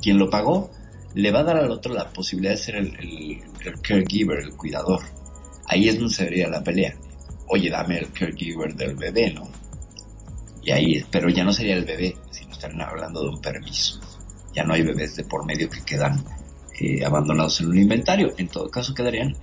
Quien 0.00 0.18
lo 0.18 0.30
pagó 0.30 0.70
le 1.14 1.30
va 1.30 1.40
a 1.40 1.44
dar 1.44 1.56
al 1.58 1.70
otro 1.70 1.94
la 1.94 2.10
posibilidad 2.10 2.54
de 2.54 2.58
ser 2.58 2.76
el, 2.76 3.42
caregiver, 3.82 4.40
el 4.40 4.56
cuidador. 4.56 5.02
Ahí 5.66 5.88
es 5.88 5.98
donde 5.98 6.14
se 6.14 6.24
vería 6.24 6.48
la 6.48 6.62
pelea. 6.62 6.94
Oye, 7.48 7.70
dame 7.70 7.98
el 7.98 8.10
caregiver 8.10 8.74
del 8.74 8.96
bebé, 8.96 9.32
¿no? 9.32 9.48
Y 10.62 10.70
ahí, 10.70 11.04
pero 11.10 11.28
ya 11.28 11.44
no 11.44 11.52
sería 11.52 11.76
el 11.76 11.84
bebé, 11.84 12.16
sino 12.30 12.52
estarían 12.52 12.80
hablando 12.80 13.22
de 13.22 13.28
un 13.28 13.40
permiso. 13.40 14.00
Ya 14.54 14.64
no 14.64 14.74
hay 14.74 14.82
bebés 14.82 15.16
de 15.16 15.24
por 15.24 15.44
medio 15.44 15.68
que 15.68 15.82
quedan 15.82 16.24
eh, 16.80 17.04
abandonados 17.04 17.60
en 17.60 17.68
un 17.68 17.78
inventario. 17.78 18.32
En 18.36 18.48
todo 18.48 18.70
caso, 18.70 18.94
quedarían 18.94 19.36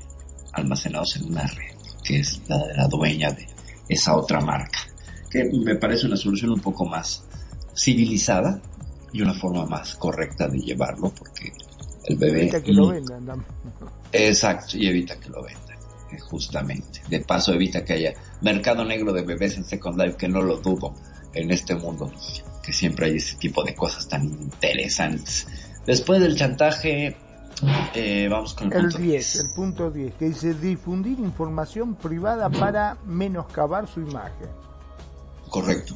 almacenados 0.54 1.16
en 1.18 1.26
una 1.26 1.48
red 1.48 1.72
que 2.04 2.20
es 2.20 2.42
la 2.48 2.58
de 2.58 2.74
la 2.76 2.88
dueña 2.88 3.32
de 3.32 3.48
esa 3.88 4.16
otra 4.16 4.42
marca. 4.42 4.80
Que 5.30 5.46
me 5.46 5.76
parece 5.76 6.08
una 6.08 6.18
solución 6.18 6.52
un 6.52 6.60
poco 6.60 6.86
más 6.86 7.24
civilizada 7.76 8.62
y 9.14 9.22
una 9.22 9.34
forma 9.34 9.66
más 9.66 9.96
correcta 9.96 10.48
de 10.48 10.60
llevarlo 10.60 11.14
porque 11.16 11.52
el 12.06 12.18
bebé... 12.18 12.42
Evita 12.42 12.64
que 12.64 12.74
lo 12.74 12.88
vendan. 12.88 13.46
Exacto, 14.12 14.78
y 14.78 14.88
evita 14.88 15.20
que 15.20 15.30
lo 15.30 15.44
vendan, 15.44 15.78
eh, 16.12 16.20
justamente. 16.20 17.02
De 17.10 17.22
paso 17.22 17.54
evita 17.54 17.86
que 17.86 17.94
haya 17.94 18.14
mercado 18.42 18.84
negro 18.84 19.14
de 19.14 19.24
bebés 19.24 19.58
en 19.58 19.64
Second 19.64 20.02
Life, 20.02 20.18
que 20.18 20.28
no 20.28 20.42
lo 20.42 20.58
dudo 20.58 20.94
en 21.34 21.52
este 21.52 21.76
mundo, 21.76 22.12
que 22.64 22.74
siempre 22.74 23.08
hay 23.08 23.18
ese 23.18 23.38
tipo 23.38 23.64
de 23.64 23.76
cosas 23.76 24.08
tan 24.08 24.24
interesantes. 24.24 25.48
Después 25.86 26.22
del 26.22 26.36
chantaje, 26.36 27.16
eh, 27.94 28.28
vamos 28.30 28.54
con 28.54 28.72
el, 28.72 28.82
punto 28.82 28.98
10, 28.98 29.36
El 29.40 29.50
punto 29.54 29.92
10, 29.92 30.14
que 30.16 30.26
dice 30.26 30.54
difundir 30.54 31.20
información 31.20 31.96
privada 31.96 32.50
para 32.50 32.98
menoscabar 33.06 33.88
su 33.88 34.02
imagen. 34.02 34.50
Correcto. 35.50 35.96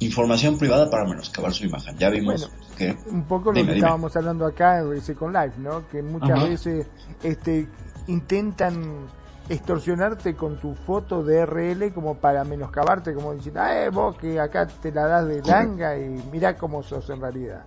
Información 0.00 0.58
privada 0.58 0.90
para 0.90 1.04
menoscabar 1.04 1.52
su 1.52 1.64
imagen. 1.64 1.96
Ya 1.98 2.10
vimos 2.10 2.50
que... 2.76 2.96
Un 3.06 3.24
poco 3.24 3.52
lo 3.52 3.64
que 3.64 3.74
estábamos 3.74 4.14
hablando 4.16 4.44
acá 4.44 4.80
en 4.80 5.00
Second 5.00 5.34
Life, 5.34 5.58
¿no? 5.58 5.88
Que 5.88 6.02
muchas 6.02 6.48
veces 6.48 6.86
este, 7.22 7.68
intentan 8.08 9.08
extorsionarte 9.48 10.34
con 10.34 10.58
tu 10.58 10.74
foto 10.74 11.22
de 11.22 11.44
RL 11.44 11.92
como 11.92 12.16
para 12.16 12.44
menoscabarte, 12.44 13.14
como 13.14 13.34
diciendo, 13.34 13.60
ah, 13.60 13.90
vos 13.90 14.16
que 14.16 14.40
acá 14.40 14.66
te 14.66 14.90
la 14.90 15.06
das 15.06 15.28
de 15.28 15.42
langa 15.42 15.98
y 15.98 16.08
mira 16.32 16.56
cómo 16.56 16.82
sos 16.82 17.08
en 17.10 17.20
realidad. 17.20 17.62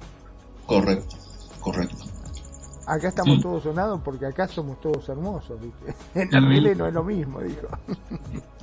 Correcto, 0.66 1.16
correcto. 1.60 2.06
Acá 2.88 3.10
estamos 3.10 3.42
todos 3.42 3.64
sonados 3.64 4.00
porque 4.04 4.26
acá 4.26 4.48
somos 4.48 4.80
todos 4.80 5.08
hermosos, 5.10 5.60
¿viste? 5.62 5.94
En 6.36 6.52
el 6.52 6.78
no 6.78 6.88
es 6.88 6.94
lo 6.94 7.04
mismo, 7.04 7.42
dijo. 7.42 7.68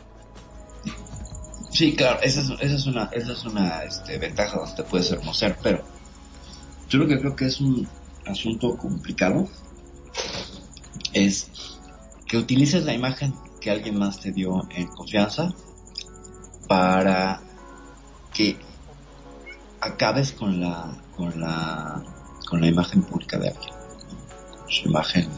Sí, 1.71 1.97
claro, 1.97 2.21
esa 2.23 2.41
es, 2.41 2.51
esa 2.61 2.77
es 2.77 2.87
una, 2.87 3.11
esa 3.11 3.33
es 3.33 3.45
una 3.45 3.83
este, 3.83 4.17
ventaja 4.17 4.61
donde 4.61 4.77
te 4.77 4.85
puedes 4.85 5.11
hermosear, 5.11 5.59
pero 5.61 5.83
yo 6.89 7.01
lo 7.01 7.09
que 7.09 7.19
creo 7.19 7.35
que 7.35 7.47
es 7.47 7.61
un 7.61 7.89
asunto 8.27 8.77
complicado 8.77 9.49
es 11.13 11.74
que 12.27 12.37
utilices 12.37 12.85
la 12.85 12.95
imagen 12.95 13.35
que 13.61 13.71
alguien 13.71 13.99
más 13.99 14.21
te 14.21 14.33
dio 14.33 14.67
en 14.71 14.87
confianza 14.89 15.53
para 16.69 17.41
que 18.33 18.57
acabes 19.81 20.33
con 20.33 20.61
la 20.61 20.97
con 21.17 21.41
la 21.41 22.03
con 22.49 22.61
la 22.61 22.67
imagen 22.67 23.03
pública 23.03 23.39
de 23.39 23.49
alguien 23.49 23.75
su 24.69 24.89
imagen. 24.89 25.29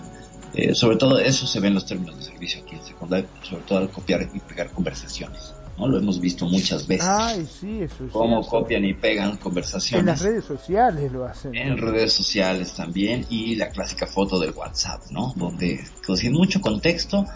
Eh, 0.55 0.75
sobre 0.75 0.97
todo 0.97 1.19
eso 1.19 1.47
se 1.47 1.61
ve 1.61 1.69
en 1.69 1.75
los 1.75 1.87
términos 1.87 2.17
de 2.17 2.25
servicio 2.25 2.63
aquí 2.63 2.77
en 2.77 2.85
secundaria, 2.85 3.29
sobre 3.43 3.63
todo 3.65 3.79
al 3.79 3.91
copiar 3.91 4.29
y 4.33 4.41
pegar 4.41 4.71
conversaciones. 4.71 5.56
¿No? 5.79 5.89
Lo 5.89 5.99
hemos 5.99 6.21
visto 6.21 6.47
muchas 6.47 6.87
veces. 6.87 7.07
Ay, 7.09 7.47
sí, 7.47 7.83
eso 7.83 8.09
Cómo 8.13 8.47
copian 8.47 8.85
y 8.85 8.95
pegan 8.95 9.37
conversaciones. 9.37 10.01
En 10.01 10.07
las 10.07 10.23
redes 10.23 10.45
sociales 10.45 11.13
lo 11.13 11.25
hacen. 11.25 11.55
En 11.55 11.79
redes 11.79 12.13
sociales 12.13 12.75
también. 12.75 13.27
Y 13.31 13.57
la 13.57 13.71
clásica 13.71 14.07
foto 14.07 14.39
del 14.39 14.53
WhatsApp, 14.53 15.03
¿no? 15.11 15.33
Donde, 15.37 15.85
pues, 16.07 16.21
sin 16.21 16.33
mucho 16.33 16.61
contexto, 16.61 17.27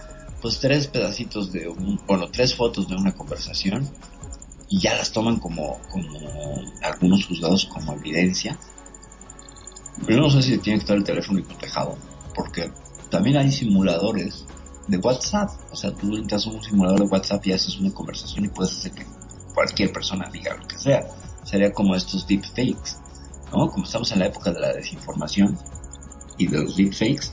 pues 0.40 0.58
tres 0.58 0.86
pedacitos 0.86 1.52
de 1.52 1.68
un, 1.68 2.00
bueno, 2.06 2.28
tres 2.30 2.54
fotos 2.54 2.88
de 2.88 2.96
una 2.96 3.12
conversación 3.12 3.88
y 4.68 4.78
ya 4.78 4.94
las 4.94 5.12
toman 5.12 5.38
como, 5.38 5.78
como 5.90 6.18
algunos 6.82 7.26
juzgados 7.26 7.66
como 7.66 7.92
evidencia 7.94 8.56
yo 10.08 10.16
no 10.16 10.30
sé 10.30 10.42
si 10.42 10.58
tiene 10.58 10.78
que 10.78 10.84
estar 10.84 10.96
el 10.96 11.04
teléfono 11.04 11.40
hipotecado, 11.40 11.96
porque 12.34 12.70
también 13.10 13.36
hay 13.36 13.50
simuladores 13.50 14.46
de 14.90 14.98
WhatsApp. 14.98 15.50
O 15.70 15.76
sea, 15.76 15.92
tú 15.92 16.16
entras 16.16 16.46
a 16.46 16.50
un 16.50 16.62
simulador 16.62 17.00
de 17.00 17.06
WhatsApp 17.06 17.46
y 17.46 17.52
haces 17.52 17.78
una 17.78 17.92
conversación 17.92 18.44
y 18.44 18.48
puedes 18.48 18.76
hacer 18.76 18.92
que 18.92 19.06
cualquier 19.54 19.92
persona 19.92 20.28
diga 20.32 20.56
lo 20.56 20.66
que 20.66 20.78
sea. 20.78 21.06
Sería 21.44 21.72
como 21.72 21.94
estos 21.94 22.26
deepfakes, 22.26 22.96
¿no? 23.52 23.68
Como 23.68 23.84
estamos 23.84 24.12
en 24.12 24.20
la 24.20 24.26
época 24.26 24.52
de 24.52 24.60
la 24.60 24.72
desinformación 24.72 25.58
y 26.38 26.46
de 26.46 26.62
los 26.62 26.76
deepfakes, 26.76 27.32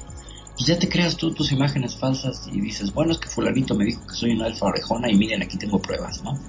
pues 0.53 0.65
ya 0.65 0.79
te 0.79 0.89
creas 0.89 1.17
tú 1.17 1.33
tus 1.33 1.51
imágenes 1.51 1.95
falsas 1.95 2.47
y 2.51 2.61
dices, 2.61 2.93
bueno, 2.93 3.11
es 3.11 3.19
que 3.19 3.29
fulanito 3.29 3.75
me 3.75 3.85
dijo 3.85 4.05
que 4.07 4.15
soy 4.15 4.31
una 4.31 4.45
alfa 4.45 4.67
orejona 4.67 5.11
y 5.11 5.15
miren, 5.15 5.43
aquí 5.43 5.57
tengo 5.57 5.79
pruebas, 5.79 6.23
¿no? 6.23 6.39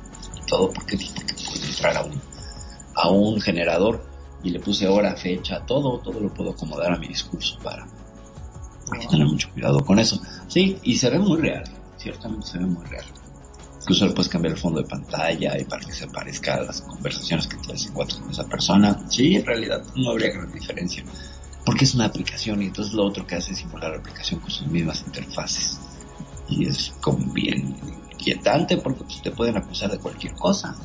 todo 0.49 0.73
porque, 0.73 0.99
porque 1.15 1.35
puedo 1.35 1.65
entrar 1.65 1.97
a 1.97 2.05
un, 2.05 2.21
a 2.95 3.11
un 3.11 3.41
generador 3.41 4.05
y 4.43 4.51
le 4.51 4.61
puse 4.61 4.89
hora, 4.89 5.15
fecha, 5.17 5.65
todo, 5.67 5.99
todo 6.01 6.19
lo 6.21 6.33
puedo 6.33 6.51
acomodar 6.51 6.93
a 6.93 6.99
mi 6.99 7.09
discurso 7.09 7.59
para 7.63 7.87
hay 8.93 9.01
que 9.01 9.09
tener 9.09 9.27
mucho 9.27 9.51
cuidado 9.53 9.85
con 9.85 9.99
eso. 9.99 10.21
Sí, 10.49 10.79
y 10.83 10.97
se 10.97 11.11
ve 11.11 11.19
muy 11.19 11.41
real, 11.41 11.65
ciertamente 11.97 12.47
se 12.47 12.59
ve 12.59 12.67
muy 12.67 12.85
real. 12.87 13.05
Incluso 13.81 14.07
le 14.07 14.13
puedes 14.13 14.31
cambiar 14.31 14.53
el 14.53 14.61
fondo 14.61 14.83
de 14.83 14.89
pantalla 14.89 15.59
y 15.59 15.65
para 15.65 15.85
que 15.85 15.93
se 15.93 16.07
parezca 16.09 16.57
a 16.57 16.63
las 16.63 16.83
conversaciones 16.83 17.47
que 17.47 17.57
tienes 17.57 17.87
encuentras 17.87 18.21
con 18.21 18.31
esa 18.31 18.45
persona. 18.45 18.99
Sí, 19.09 19.37
en 19.37 19.47
realidad 19.47 19.83
no 19.97 20.11
habría 20.11 20.33
gran 20.33 20.53
diferencia, 20.53 21.05
porque 21.65 21.85
es 21.85 21.95
una 21.95 22.05
aplicación 22.05 22.63
y 22.63 22.67
entonces 22.67 22.93
lo 22.93 23.07
otro 23.07 23.27
que 23.27 23.37
hace 23.37 23.53
es 23.53 23.59
simular 23.59 23.93
la 23.93 23.99
aplicación 23.99 24.41
con 24.41 24.51
sus 24.51 24.67
mismas 24.67 25.03
interfaces. 25.07 25.79
Y 26.49 26.67
es 26.67 26.93
como 27.01 27.33
bien 27.33 27.77
inquietante 28.13 28.77
porque 28.79 29.05
pues, 29.05 29.23
te 29.23 29.31
pueden 29.31 29.57
acusar 29.57 29.91
de 29.91 29.99
cualquier 29.99 30.35
cosa. 30.35 30.77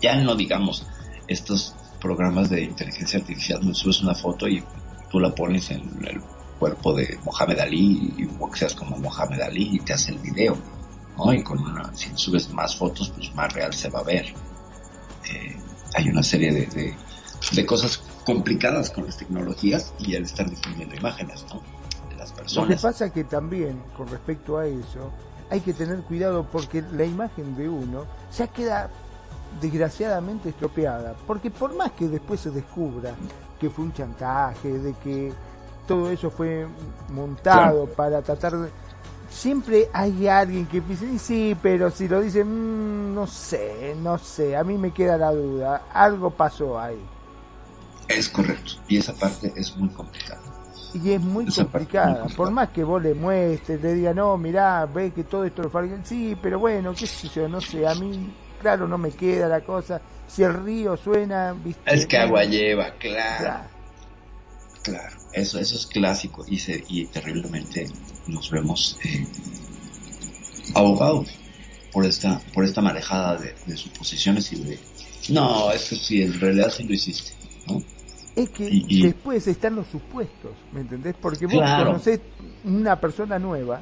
Ya 0.00 0.16
no 0.22 0.36
digamos 0.36 0.86
estos 1.26 1.74
programas 2.00 2.50
de 2.50 2.62
inteligencia 2.62 3.18
artificial 3.18 3.60
donde 3.60 3.74
subes 3.74 4.00
una 4.02 4.14
foto 4.14 4.46
y 4.46 4.62
tú 5.10 5.18
la 5.18 5.34
pones 5.34 5.70
en 5.70 5.80
el 6.06 6.20
cuerpo 6.58 6.92
de 6.94 7.18
Mohamed 7.24 7.58
Ali 7.60 8.12
y 8.16 8.24
boxeas 8.24 8.74
como 8.74 8.98
Mohamed 8.98 9.40
Ali 9.40 9.76
y 9.76 9.80
te 9.80 9.92
hace 9.92 10.12
el 10.12 10.18
video, 10.18 10.56
¿no? 11.16 11.32
Y 11.32 11.42
con 11.42 11.58
una, 11.58 11.94
si 11.94 12.10
subes 12.14 12.50
más 12.50 12.76
fotos, 12.76 13.10
pues 13.10 13.34
más 13.34 13.52
real 13.52 13.72
se 13.72 13.88
va 13.88 14.00
a 14.00 14.04
ver. 14.04 14.26
Eh, 15.30 15.56
hay 15.94 16.08
una 16.08 16.22
serie 16.22 16.52
de, 16.52 16.94
de, 17.52 17.66
cosas 17.66 18.02
complicadas 18.24 18.90
con 18.90 19.06
las 19.06 19.16
tecnologías 19.16 19.94
y 19.98 20.16
al 20.16 20.24
estar 20.24 20.48
difundiendo 20.48 20.94
imágenes, 20.94 21.44
¿no? 21.52 21.62
De 22.08 22.16
las 22.16 22.32
personas. 22.32 22.68
Lo 22.68 22.76
que 22.76 22.80
pasa 22.80 23.10
que 23.10 23.24
también, 23.24 23.82
con 23.96 24.08
respecto 24.08 24.58
a 24.58 24.66
eso, 24.66 25.10
hay 25.50 25.60
que 25.60 25.72
tener 25.72 26.00
cuidado 26.02 26.44
porque 26.50 26.82
la 26.92 27.04
imagen 27.04 27.56
de 27.56 27.68
uno 27.68 28.04
se 28.30 28.48
queda 28.48 28.90
desgraciadamente 29.60 30.50
estropeada, 30.50 31.14
porque 31.26 31.50
por 31.50 31.74
más 31.74 31.92
que 31.92 32.06
después 32.08 32.40
se 32.40 32.50
descubra 32.50 33.14
que 33.58 33.70
fue 33.70 33.86
un 33.86 33.92
chantaje, 33.92 34.78
de 34.78 34.92
que 34.94 35.32
todo 35.88 36.10
eso 36.10 36.30
fue 36.30 36.66
montado 37.08 37.86
para 37.86 38.22
tratar 38.22 38.52
de... 38.56 38.68
Siempre 39.30 39.88
hay 39.92 40.28
alguien 40.28 40.66
que 40.66 40.80
dice, 40.80 41.18
sí, 41.18 41.56
pero 41.60 41.90
si 41.90 42.06
lo 42.06 42.20
dicen, 42.20 42.46
mm, 42.46 43.14
no 43.14 43.26
sé, 43.26 43.94
no 44.00 44.18
sé, 44.18 44.56
a 44.56 44.62
mí 44.62 44.78
me 44.78 44.92
queda 44.92 45.18
la 45.18 45.32
duda, 45.32 45.82
algo 45.92 46.30
pasó 46.30 46.78
ahí. 46.78 46.98
Es 48.06 48.28
correcto, 48.28 48.72
y 48.88 48.98
esa 48.98 49.12
parte 49.12 49.52
es 49.56 49.76
muy 49.76 49.88
complicada. 49.90 50.40
Y 50.94 51.12
es 51.12 51.20
muy 51.20 51.46
complicada, 51.46 52.26
por 52.36 52.50
más 52.50 52.70
que 52.70 52.82
vos 52.82 53.02
le 53.02 53.14
muestres, 53.14 53.82
le 53.82 53.94
digas, 53.94 54.14
no, 54.14 54.38
mirá, 54.38 54.86
ve 54.86 55.10
que 55.10 55.24
todo 55.24 55.44
esto 55.44 55.62
lo 55.62 55.70
falta, 55.70 55.98
sí, 56.04 56.36
pero 56.40 56.58
bueno, 56.58 56.94
qué 56.94 57.06
sé 57.06 57.28
yo, 57.28 57.48
no 57.48 57.60
sé, 57.60 57.86
a 57.86 57.94
mí, 57.94 58.34
claro, 58.60 58.88
no 58.88 58.96
me 58.96 59.10
queda 59.10 59.46
la 59.46 59.60
cosa, 59.60 60.00
si 60.26 60.42
el 60.42 60.54
río 60.64 60.96
suena, 60.96 61.52
¿viste? 61.52 61.82
Es 61.94 62.06
que 62.06 62.16
agua 62.16 62.44
lleva, 62.44 62.92
claro. 62.92 63.44
Claro, 63.44 63.77
eso, 65.32 65.58
eso 65.58 65.76
es 65.76 65.86
clásico 65.86 66.44
y, 66.46 66.58
se, 66.58 66.84
y 66.88 67.06
terriblemente 67.06 67.88
nos 68.26 68.50
vemos 68.50 68.98
eh, 69.04 69.26
ahogados 70.74 71.28
por 71.92 72.04
esta, 72.04 72.40
por 72.54 72.64
esta 72.64 72.80
marejada 72.80 73.36
de, 73.36 73.76
suposiciones 73.76 74.52
y 74.52 74.56
de, 74.56 74.78
no, 75.30 75.70
es 75.72 75.88
que 75.88 75.96
si 75.96 76.22
en 76.22 76.38
realidad 76.38 76.70
sí 76.70 76.84
lo 76.84 76.94
hiciste, 76.94 77.32
¿no? 77.66 77.82
Es 78.36 78.50
que 78.50 78.84
después 79.02 79.46
están 79.48 79.74
los 79.74 79.88
supuestos, 79.88 80.52
¿me 80.72 80.80
entendés? 80.80 81.16
Porque 81.20 81.46
vos 81.46 81.60
conocés 81.60 82.20
una 82.64 83.00
persona 83.00 83.38
nueva, 83.38 83.80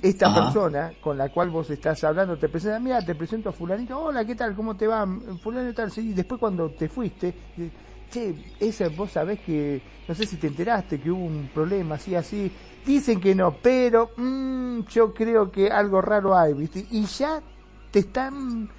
esta 0.00 0.34
persona 0.34 0.92
con 1.00 1.18
la 1.18 1.28
cual 1.28 1.50
vos 1.50 1.68
estás 1.70 2.02
hablando 2.04 2.38
te 2.38 2.48
presenta, 2.48 2.78
mira, 2.78 3.02
te 3.02 3.14
presento 3.14 3.50
a 3.50 3.52
fulanito, 3.52 3.98
hola, 3.98 4.24
¿qué 4.24 4.34
tal? 4.34 4.54
¿Cómo 4.54 4.76
te 4.76 4.86
va? 4.86 5.06
Fulano 5.42 5.74
tal, 5.74 5.90
sí, 5.90 6.10
y 6.10 6.12
después 6.14 6.40
cuando 6.40 6.70
te 6.70 6.88
fuiste, 6.88 7.34
che, 8.10 8.34
esa 8.60 8.88
vos 8.88 9.12
sabés 9.12 9.40
que, 9.40 9.80
no 10.06 10.14
sé 10.14 10.26
si 10.26 10.36
te 10.36 10.46
enteraste 10.46 11.00
que 11.00 11.10
hubo 11.10 11.24
un 11.24 11.48
problema 11.52 11.96
así, 11.96 12.14
así, 12.14 12.50
dicen 12.84 13.20
que 13.20 13.34
no, 13.34 13.56
pero 13.62 14.10
mmm, 14.16 14.80
yo 14.88 15.12
creo 15.12 15.50
que 15.50 15.68
algo 15.70 16.00
raro 16.00 16.36
hay, 16.36 16.54
¿viste? 16.54 16.86
Y 16.90 17.04
ya 17.04 17.42
te 17.90 18.00
están 18.00 18.70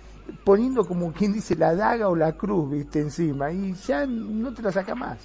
poniendo 0.43 0.85
como 0.85 1.11
quien 1.11 1.33
dice 1.33 1.55
la 1.55 1.75
daga 1.75 2.09
o 2.09 2.15
la 2.15 2.33
cruz, 2.33 2.71
¿viste? 2.71 2.99
Encima, 2.99 3.51
y 3.51 3.73
ya 3.87 4.05
no 4.05 4.53
te 4.53 4.61
la 4.61 4.71
saca 4.71 4.95
más. 4.95 5.17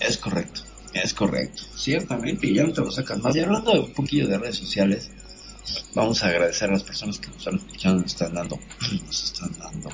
Es 0.00 0.16
correcto, 0.16 0.62
es 0.92 1.14
correcto, 1.14 1.62
ciertamente, 1.74 2.46
y 2.46 2.54
ya 2.54 2.64
no 2.64 2.72
te 2.72 2.80
lo 2.80 2.90
sacan 2.90 3.20
más. 3.22 3.34
Y 3.36 3.40
hablando 3.40 3.72
de 3.72 3.80
un 3.80 3.92
poquillo 3.92 4.28
de 4.28 4.38
redes 4.38 4.56
sociales, 4.56 5.10
vamos 5.94 6.22
a 6.22 6.28
agradecer 6.28 6.68
a 6.70 6.72
las 6.72 6.84
personas 6.84 7.18
que 7.18 7.28
nos 7.28 7.46
nos 7.84 8.04
están 8.04 8.34
dando, 8.34 8.58
nos 9.06 9.24
están 9.24 9.50
dando 9.58 9.90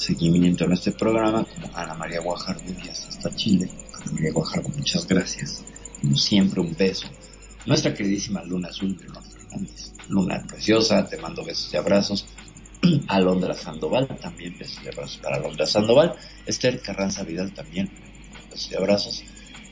seguimiento 0.00 0.64
en 0.64 0.72
este 0.72 0.92
programa, 0.92 1.44
como 1.44 1.76
Ana 1.76 1.94
María 1.94 2.20
Guajardo 2.20 2.62
y 2.82 2.88
hasta 2.88 3.34
Chile. 3.36 3.70
Ana 3.94 4.12
María 4.12 4.32
Guajardo, 4.32 4.68
muchas 4.70 5.06
gracias. 5.06 5.64
Como 6.00 6.16
siempre, 6.16 6.60
un 6.60 6.74
beso. 6.74 7.06
Nuestra 7.66 7.92
queridísima 7.92 8.42
Luna 8.44 8.68
Azul 8.68 8.96
de 8.96 9.04
Fernández. 9.04 9.92
Luna 10.08 10.42
preciosa, 10.48 11.06
te 11.06 11.18
mando 11.18 11.44
besos 11.44 11.72
y 11.72 11.76
abrazos. 11.76 12.26
Alondra 13.08 13.54
Sandoval, 13.54 14.08
también 14.20 14.56
besos 14.58 14.80
y 14.82 14.88
abrazos 14.88 15.18
para 15.18 15.36
Alondra 15.36 15.66
Sandoval. 15.66 16.14
Esther 16.46 16.80
Carranza 16.80 17.22
Vidal, 17.22 17.52
también 17.52 17.90
besos 18.50 18.72
y 18.72 18.76
abrazos. 18.76 19.24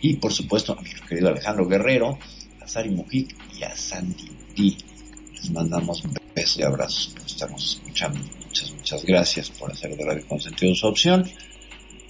Y 0.03 0.17
por 0.17 0.33
supuesto 0.33 0.73
a 0.73 0.81
nuestro 0.81 1.07
querido 1.07 1.29
Alejandro 1.29 1.67
Guerrero, 1.67 2.19
a 2.61 2.69
Sari 2.69 2.91
Mujic 2.91 3.35
y 3.59 3.63
a 3.63 3.75
Sandy 3.75 4.31
P. 4.55 4.77
Les 5.33 5.51
mandamos 5.51 6.03
besos 6.35 6.59
y 6.59 6.63
abrazos 6.63 7.15
por 7.15 7.27
estarnos 7.27 7.81
escuchando. 7.81 8.38
Muchas, 8.59 8.75
muchas 8.75 9.05
gracias 9.05 9.51
por 9.51 9.71
hacer 9.71 9.97
de 9.97 10.05
Radio 10.05 10.27
Consentido 10.27 10.75
su 10.75 10.89
opción. 10.89 11.25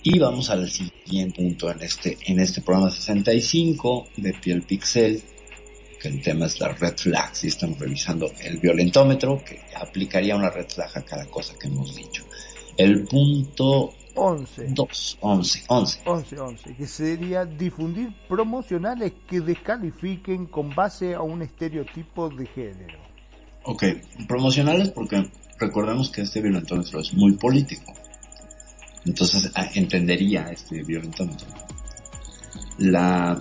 Y 0.02 0.18
vamos 0.18 0.48
al 0.48 0.70
siguiente 0.70 1.42
punto 1.42 1.70
en 1.70 1.82
este, 1.82 2.16
en 2.24 2.40
este 2.40 2.62
programa 2.62 2.90
65 2.90 4.06
de 4.16 4.32
Piel 4.32 4.62
Pixel, 4.62 5.22
que 6.00 6.08
el 6.08 6.22
tema 6.22 6.46
es 6.46 6.58
la 6.58 6.68
red 6.68 6.96
flags 6.96 7.44
y 7.44 7.48
estamos 7.48 7.78
revisando 7.78 8.32
el 8.40 8.58
violentómetro, 8.60 9.44
que 9.44 9.60
aplicaría 9.74 10.36
una 10.36 10.48
red 10.48 10.66
flag 10.70 10.90
a 10.96 11.02
cada 11.02 11.26
cosa 11.26 11.54
que 11.58 11.66
hemos 11.66 11.94
dicho. 11.94 12.24
El 12.78 13.04
punto 13.04 13.92
11. 14.14 14.68
2, 14.70 15.18
11, 15.20 15.64
11. 15.68 16.00
11, 16.06 16.38
11, 16.38 16.76
que 16.76 16.86
sería 16.86 17.44
difundir 17.44 18.08
promocionales 18.26 19.12
que 19.28 19.42
descalifiquen 19.42 20.46
con 20.46 20.74
base 20.74 21.14
a 21.14 21.20
un 21.20 21.42
estereotipo 21.42 22.30
de 22.30 22.46
género. 22.46 22.98
Ok, 23.64 23.84
promocionales 24.26 24.88
porque 24.90 25.30
recordemos 25.58 26.10
que 26.10 26.22
este 26.22 26.40
violentómetro 26.40 27.00
es 27.00 27.12
muy 27.14 27.32
político. 27.32 27.92
Entonces 29.04 29.50
ah, 29.54 29.68
entendería 29.74 30.48
este 30.50 30.82
violentómetro 30.82 31.48
la, 32.78 33.40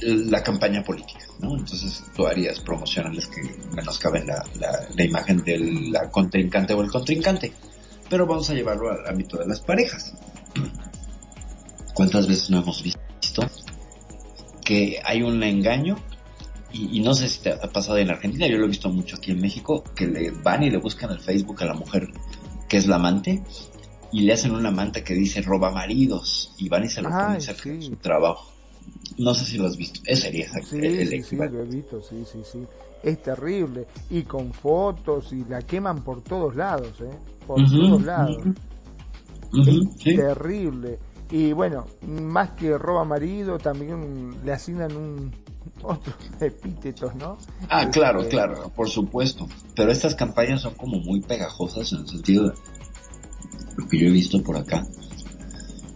la 0.00 0.42
campaña 0.42 0.82
política, 0.82 1.24
¿no? 1.40 1.56
Entonces 1.56 2.02
tú 2.14 2.26
harías 2.26 2.60
promocionales 2.60 3.26
que 3.26 3.42
menoscaben 3.74 4.26
la, 4.26 4.44
la, 4.58 4.70
la 4.94 5.04
imagen 5.04 5.42
del 5.42 5.92
contrincante 6.10 6.74
o 6.74 6.82
el 6.82 6.90
contrincante. 6.90 7.52
Pero 8.08 8.26
vamos 8.26 8.50
a 8.50 8.54
llevarlo 8.54 8.90
al 8.90 9.06
ámbito 9.06 9.38
de 9.38 9.46
las 9.46 9.60
parejas. 9.60 10.14
¿Cuántas 11.94 12.26
veces 12.26 12.50
no 12.50 12.58
hemos 12.58 12.82
visto 12.82 13.00
que 14.64 15.00
hay 15.04 15.22
un 15.22 15.42
engaño 15.42 15.96
y, 16.72 17.00
no 17.00 17.14
sé 17.14 17.28
si 17.28 17.42
te 17.42 17.52
ha 17.52 17.72
pasado 17.72 17.98
en 17.98 18.10
Argentina, 18.10 18.46
yo 18.46 18.58
lo 18.58 18.64
he 18.64 18.68
visto 18.68 18.88
mucho 18.88 19.16
aquí 19.16 19.32
en 19.32 19.40
México, 19.40 19.82
que 19.94 20.06
le 20.06 20.30
van 20.30 20.62
y 20.62 20.70
le 20.70 20.78
buscan 20.78 21.10
al 21.10 21.20
Facebook 21.20 21.62
a 21.62 21.66
la 21.66 21.74
mujer 21.74 22.08
que 22.68 22.76
es 22.76 22.86
la 22.86 22.96
amante 22.96 23.42
y 24.12 24.22
le 24.22 24.32
hacen 24.32 24.52
una 24.52 24.70
manta 24.70 25.02
que 25.02 25.14
dice 25.14 25.42
roba 25.42 25.70
maridos 25.70 26.54
y 26.58 26.68
van 26.68 26.84
y 26.84 26.88
se 26.88 27.02
lo 27.02 27.10
ponen 27.10 27.40
cerca 27.40 27.80
su 27.80 27.96
trabajo. 27.96 28.52
No 29.18 29.34
sé 29.34 29.44
si 29.44 29.58
lo 29.58 29.66
has 29.66 29.76
visto, 29.76 30.00
ese 30.04 30.22
sería 30.22 30.48
sí, 30.62 30.80
sí, 31.06 31.22
sí, 31.22 31.36
lo 31.36 31.60
he 31.60 31.64
visto, 31.64 32.00
sí, 32.00 32.24
sí, 32.30 32.40
sí. 32.44 32.64
Es 33.02 33.22
terrible. 33.22 33.86
Y 34.10 34.22
con 34.22 34.52
fotos 34.52 35.32
y 35.32 35.44
la 35.44 35.62
queman 35.62 36.02
por 36.04 36.22
todos 36.22 36.54
lados, 36.54 37.00
¿eh? 37.00 37.10
Por 37.46 37.68
todos 37.68 38.02
lados. 38.02 38.38
es 39.66 40.16
terrible. 40.16 40.98
Y 41.30 41.52
bueno, 41.52 41.86
más 42.06 42.50
que 42.50 42.76
roba 42.76 43.04
marido, 43.04 43.58
también 43.58 44.44
le 44.44 44.52
asignan 44.52 44.96
un, 44.96 45.32
otros 45.82 46.14
epítetos, 46.40 47.14
¿no? 47.14 47.38
Ah, 47.68 47.88
claro, 47.90 48.20
este, 48.20 48.30
claro, 48.32 48.70
por 48.74 48.88
supuesto. 48.88 49.48
Pero 49.74 49.90
estas 49.90 50.14
campañas 50.14 50.62
son 50.62 50.74
como 50.74 50.98
muy 50.98 51.20
pegajosas 51.20 51.92
en 51.92 52.00
el 52.00 52.08
sentido 52.08 52.48
de 52.48 52.54
lo 53.76 53.88
que 53.88 53.98
yo 53.98 54.06
he 54.08 54.12
visto 54.12 54.42
por 54.42 54.56
acá. 54.56 54.86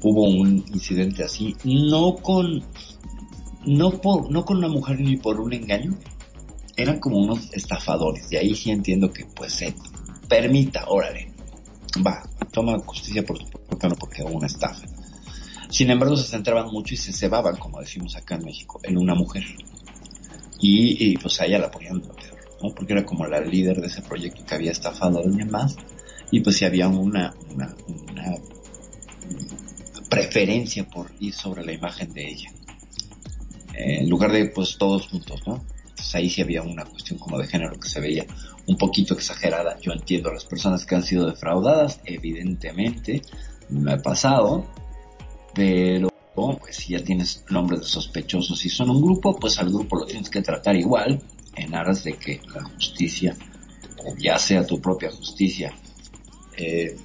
Hubo 0.02 0.24
un 0.24 0.64
incidente 0.72 1.24
así, 1.24 1.56
no 1.64 2.16
con, 2.16 2.62
no 3.66 3.90
por, 3.90 4.30
no 4.30 4.44
con 4.44 4.58
una 4.58 4.68
mujer 4.68 5.00
ni 5.00 5.16
por 5.16 5.40
un 5.40 5.52
engaño, 5.52 5.98
eran 6.76 7.00
como 7.00 7.18
unos 7.18 7.52
estafadores. 7.52 8.30
Y 8.30 8.36
ahí 8.36 8.54
sí 8.54 8.70
entiendo 8.70 9.10
que 9.10 9.24
pues 9.34 9.54
se 9.54 9.74
permita, 10.28 10.84
órale, 10.88 11.32
va, 12.06 12.22
toma 12.52 12.78
justicia 12.78 13.24
por 13.24 13.38
tu 13.38 13.44
no 13.88 13.94
porque 13.96 14.22
hubo 14.22 14.32
una 14.32 14.46
estafa. 14.46 14.86
Sin 15.70 15.90
embargo, 15.90 16.16
se 16.16 16.28
centraban 16.28 16.66
mucho 16.70 16.94
y 16.94 16.96
se 16.96 17.12
cebaban, 17.12 17.56
como 17.56 17.80
decimos 17.80 18.16
acá 18.16 18.36
en 18.36 18.44
México, 18.44 18.80
en 18.82 18.98
una 18.98 19.14
mujer. 19.14 19.44
Y, 20.60 21.16
pues 21.18 21.40
a 21.40 21.46
ella 21.46 21.58
la 21.58 21.70
ponían 21.70 21.98
lo 21.98 22.14
peor, 22.14 22.38
¿no? 22.62 22.74
Porque 22.74 22.94
era 22.94 23.04
como 23.04 23.26
la 23.26 23.40
líder 23.40 23.80
de 23.80 23.88
ese 23.88 24.00
proyecto 24.02 24.44
que 24.46 24.54
había 24.54 24.72
estafado 24.72 25.18
a 25.18 25.22
alguien 25.22 25.50
más. 25.50 25.76
Y 26.30 26.40
pues 26.40 26.56
si 26.56 26.64
había 26.64 26.88
una, 26.88 27.34
una, 27.52 27.74
preferencia 30.08 30.86
por 30.86 31.10
ir 31.20 31.34
sobre 31.34 31.64
la 31.64 31.72
imagen 31.72 32.12
de 32.12 32.28
ella. 32.28 32.50
en 33.74 34.08
lugar 34.08 34.32
de 34.32 34.46
pues 34.46 34.78
todos 34.78 35.08
juntos, 35.08 35.42
¿no? 35.46 35.64
Entonces 35.88 36.14
ahí 36.14 36.30
sí 36.30 36.40
había 36.40 36.62
una 36.62 36.84
cuestión 36.84 37.18
como 37.18 37.38
de 37.38 37.46
género 37.46 37.78
que 37.78 37.88
se 37.88 38.00
veía 38.00 38.24
un 38.66 38.76
poquito 38.76 39.14
exagerada. 39.14 39.78
Yo 39.80 39.92
entiendo 39.92 40.30
a 40.30 40.34
las 40.34 40.44
personas 40.44 40.86
que 40.86 40.94
han 40.94 41.02
sido 41.02 41.26
defraudadas, 41.26 42.00
evidentemente, 42.04 43.22
me 43.68 43.92
ha 43.92 43.98
pasado, 43.98 44.66
pero 45.54 46.08
pues 46.34 46.76
si 46.76 46.92
ya 46.92 47.04
tienes 47.04 47.44
nombres 47.48 47.80
de 47.80 47.86
sospechosos 47.86 48.64
y 48.64 48.68
son 48.68 48.90
un 48.90 49.00
grupo, 49.00 49.36
pues 49.38 49.58
al 49.58 49.68
grupo 49.68 49.96
lo 49.96 50.06
tienes 50.06 50.28
que 50.28 50.42
tratar 50.42 50.74
igual 50.76 51.22
en 51.56 51.74
aras 51.74 52.02
de 52.04 52.14
que 52.14 52.40
la 52.52 52.64
justicia, 52.64 53.36
ya 54.18 54.38
sea 54.38 54.66
tu 54.66 54.80
propia 54.80 55.10
justicia, 55.10 55.72
eh, 56.56 56.96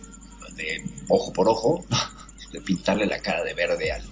de 0.56 0.84
ojo 1.08 1.32
por 1.32 1.48
ojo, 1.48 1.86
de 2.52 2.62
pintarle 2.62 3.06
la 3.06 3.20
cara 3.20 3.44
de 3.44 3.54
verde 3.54 3.92
al, 3.92 4.04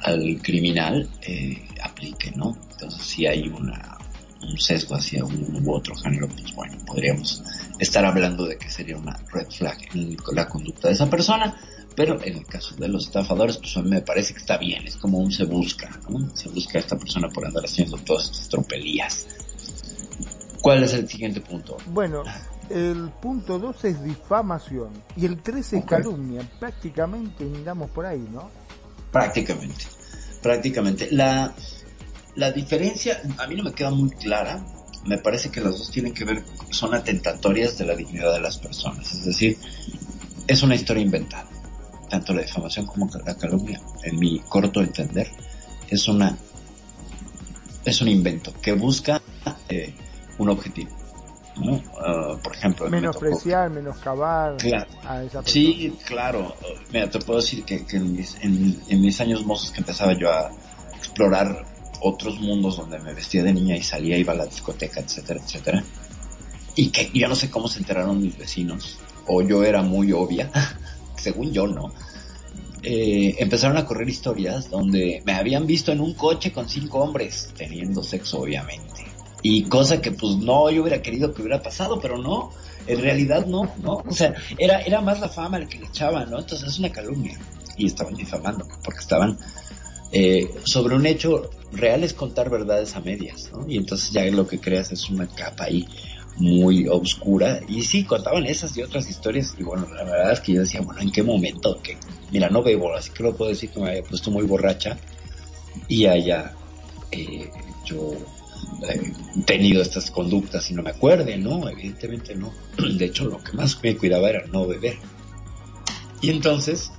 al 0.00 0.42
criminal, 0.42 1.08
eh, 1.22 1.68
aplique, 1.82 2.32
¿no? 2.32 2.56
Entonces 2.72 3.02
si 3.02 3.26
hay 3.26 3.48
una, 3.48 3.96
un 4.42 4.58
sesgo 4.58 4.96
hacia 4.96 5.24
un 5.24 5.64
u 5.64 5.72
otro 5.72 5.94
género, 5.94 6.28
pues 6.28 6.52
bueno, 6.54 6.76
podríamos 6.84 7.42
estar 7.78 8.04
hablando 8.04 8.46
de 8.46 8.58
que 8.58 8.68
sería 8.68 8.96
una 8.96 9.16
red 9.32 9.48
flag 9.50 9.78
en 9.94 10.16
la 10.32 10.48
conducta 10.48 10.88
de 10.88 10.94
esa 10.94 11.08
persona 11.08 11.56
pero 11.94 12.22
en 12.22 12.38
el 12.38 12.46
caso 12.46 12.74
de 12.76 12.88
los 12.88 13.06
estafadores, 13.06 13.58
pues 13.58 13.76
a 13.76 13.82
mí 13.82 13.90
me 13.90 14.02
parece 14.02 14.32
que 14.32 14.40
está 14.40 14.56
bien, 14.56 14.86
es 14.86 14.96
como 14.96 15.18
un 15.18 15.30
se 15.30 15.44
busca, 15.44 15.90
¿no? 16.08 16.34
Se 16.34 16.48
busca 16.48 16.78
a 16.78 16.80
esta 16.80 16.96
persona 16.96 17.28
por 17.28 17.46
andar 17.46 17.64
haciendo 17.64 17.98
todas 17.98 18.30
estas 18.30 18.48
tropelías. 18.48 19.26
¿Cuál 20.62 20.84
es 20.84 20.94
el 20.94 21.08
siguiente 21.08 21.40
punto? 21.40 21.76
Bueno, 21.86 22.22
el 22.70 23.10
punto 23.20 23.58
2 23.58 23.84
es 23.84 24.04
difamación 24.04 24.90
y 25.16 25.26
el 25.26 25.42
3 25.42 25.72
es 25.72 25.84
calumnia. 25.84 26.48
Prácticamente 26.60 27.44
andamos 27.44 27.90
por 27.90 28.06
ahí, 28.06 28.24
¿no? 28.32 28.50
Prácticamente. 29.10 29.84
prácticamente. 30.40 31.08
La, 31.10 31.52
la 32.36 32.52
diferencia, 32.52 33.20
a 33.38 33.46
mí 33.46 33.56
no 33.56 33.64
me 33.64 33.72
queda 33.72 33.90
muy 33.90 34.10
clara. 34.10 34.64
Me 35.04 35.18
parece 35.18 35.50
que 35.50 35.60
las 35.60 35.76
dos 35.76 35.90
tienen 35.90 36.14
que 36.14 36.24
ver, 36.24 36.44
son 36.70 36.94
atentatorias 36.94 37.76
de 37.76 37.84
la 37.84 37.96
dignidad 37.96 38.32
de 38.32 38.40
las 38.40 38.58
personas. 38.58 39.12
Es 39.12 39.24
decir, 39.24 39.58
es 40.46 40.62
una 40.62 40.76
historia 40.76 41.02
inventada. 41.02 41.48
Tanto 42.12 42.34
la 42.34 42.42
difamación 42.42 42.84
como 42.84 43.08
la 43.24 43.34
calumnia, 43.38 43.80
en 44.02 44.18
mi 44.18 44.38
corto 44.40 44.82
entender, 44.82 45.28
es 45.88 46.08
una 46.08 46.36
es 47.86 48.02
un 48.02 48.08
invento 48.08 48.52
que 48.60 48.74
busca 48.74 49.22
eh, 49.70 49.94
un 50.36 50.50
objetivo. 50.50 50.90
¿no? 51.56 51.82
Ah, 51.98 52.36
por 52.44 52.54
ejemplo, 52.54 52.90
menospreciar, 52.90 53.70
menoscabar 53.70 54.58
claro. 54.58 54.90
a 55.04 55.22
esa 55.22 55.40
persona. 55.40 55.46
Sí, 55.46 55.96
claro. 56.04 56.54
Mira, 56.92 57.08
te 57.08 57.18
puedo 57.18 57.40
decir 57.40 57.64
que, 57.64 57.86
que 57.86 57.96
en, 57.96 58.12
mis, 58.12 58.36
en, 58.42 58.78
en, 58.88 59.00
mis, 59.00 59.18
años 59.22 59.46
mozos 59.46 59.70
que 59.70 59.80
empezaba 59.80 60.12
yo 60.12 60.30
a 60.30 60.50
explorar 60.94 61.64
otros 62.02 62.38
mundos 62.40 62.76
donde 62.76 62.98
me 62.98 63.14
vestía 63.14 63.42
de 63.42 63.54
niña 63.54 63.74
y 63.74 63.82
salía, 63.82 64.18
iba 64.18 64.34
a 64.34 64.36
la 64.36 64.44
discoteca, 64.44 65.00
etcétera, 65.00 65.40
etcétera. 65.42 65.82
Y 66.76 66.90
que 66.90 67.10
yo 67.14 67.26
no 67.26 67.34
sé 67.34 67.50
cómo 67.50 67.68
se 67.68 67.78
enteraron 67.78 68.20
mis 68.20 68.36
vecinos. 68.36 68.98
O 69.26 69.40
yo 69.40 69.64
era 69.64 69.80
muy 69.80 70.12
obvia. 70.12 70.50
Según 71.22 71.52
yo, 71.52 71.66
no. 71.66 71.92
Eh, 72.82 73.36
empezaron 73.38 73.76
a 73.76 73.86
correr 73.86 74.08
historias 74.08 74.68
donde 74.68 75.22
me 75.24 75.34
habían 75.34 75.66
visto 75.68 75.92
en 75.92 76.00
un 76.00 76.14
coche 76.14 76.50
con 76.50 76.68
cinco 76.68 76.98
hombres 76.98 77.50
teniendo 77.56 78.02
sexo, 78.02 78.40
obviamente. 78.40 79.06
Y 79.42 79.64
cosa 79.64 80.00
que 80.00 80.10
pues 80.10 80.36
no 80.36 80.68
yo 80.70 80.82
hubiera 80.82 81.00
querido 81.00 81.32
que 81.32 81.42
hubiera 81.42 81.62
pasado, 81.62 82.00
pero 82.00 82.18
no, 82.18 82.50
en 82.86 83.00
realidad 83.00 83.46
no, 83.46 83.72
¿no? 83.82 84.02
O 84.06 84.12
sea, 84.12 84.34
era, 84.58 84.80
era 84.80 85.00
más 85.00 85.20
la 85.20 85.28
fama 85.28 85.58
el 85.58 85.68
que 85.68 85.78
le 85.78 85.86
echaban, 85.86 86.30
¿no? 86.30 86.40
Entonces 86.40 86.68
es 86.68 86.78
una 86.78 86.90
calumnia. 86.90 87.38
Y 87.76 87.86
estaban 87.86 88.14
difamando, 88.14 88.66
porque 88.84 89.00
estaban 89.00 89.38
eh, 90.12 90.50
sobre 90.64 90.94
un 90.94 91.06
hecho 91.06 91.50
real 91.72 92.04
es 92.04 92.12
contar 92.12 92.50
verdades 92.50 92.94
a 92.96 93.00
medias, 93.00 93.50
¿no? 93.52 93.66
Y 93.68 93.78
entonces 93.78 94.10
ya 94.10 94.24
lo 94.24 94.46
que 94.46 94.60
creas 94.60 94.92
es 94.92 95.08
una 95.08 95.26
capa 95.26 95.64
ahí 95.64 95.86
muy 96.36 96.86
oscura. 96.88 97.60
Y 97.68 97.82
sí 97.82 98.04
contaban 98.04 98.46
esas 98.46 98.76
y 98.76 98.82
otras 98.82 99.08
historias. 99.08 99.54
Y 99.58 99.62
bueno 99.62 99.86
la 99.94 100.04
verdad 100.04 100.32
es 100.32 100.40
que 100.40 100.52
yo 100.52 100.60
decía 100.60 100.80
bueno 100.80 101.00
en 101.00 101.10
qué 101.10 101.22
momento 101.22 101.80
que 101.82 101.96
mira 102.30 102.48
no 102.48 102.62
bebo 102.62 102.94
así 102.94 103.10
que 103.10 103.22
lo 103.22 103.36
puedo 103.36 103.50
decir 103.50 103.70
que 103.70 103.80
me 103.80 103.90
había 103.90 104.02
puesto 104.02 104.30
muy 104.30 104.44
borracha 104.44 104.98
y 105.88 106.06
haya 106.06 106.54
eh, 107.10 107.50
yo 107.84 108.12
eh, 108.88 109.12
tenido 109.46 109.82
estas 109.82 110.10
conductas 110.10 110.70
y 110.70 110.74
no 110.74 110.82
me 110.82 110.90
acuerde 110.90 111.36
no 111.36 111.68
evidentemente 111.68 112.34
no. 112.34 112.52
De 112.98 113.04
hecho 113.04 113.24
lo 113.24 113.42
que 113.42 113.52
más 113.52 113.82
me 113.82 113.96
cuidaba 113.96 114.30
era 114.30 114.46
no 114.46 114.66
beber. 114.66 114.96
Y 116.20 116.30
entonces 116.30 116.92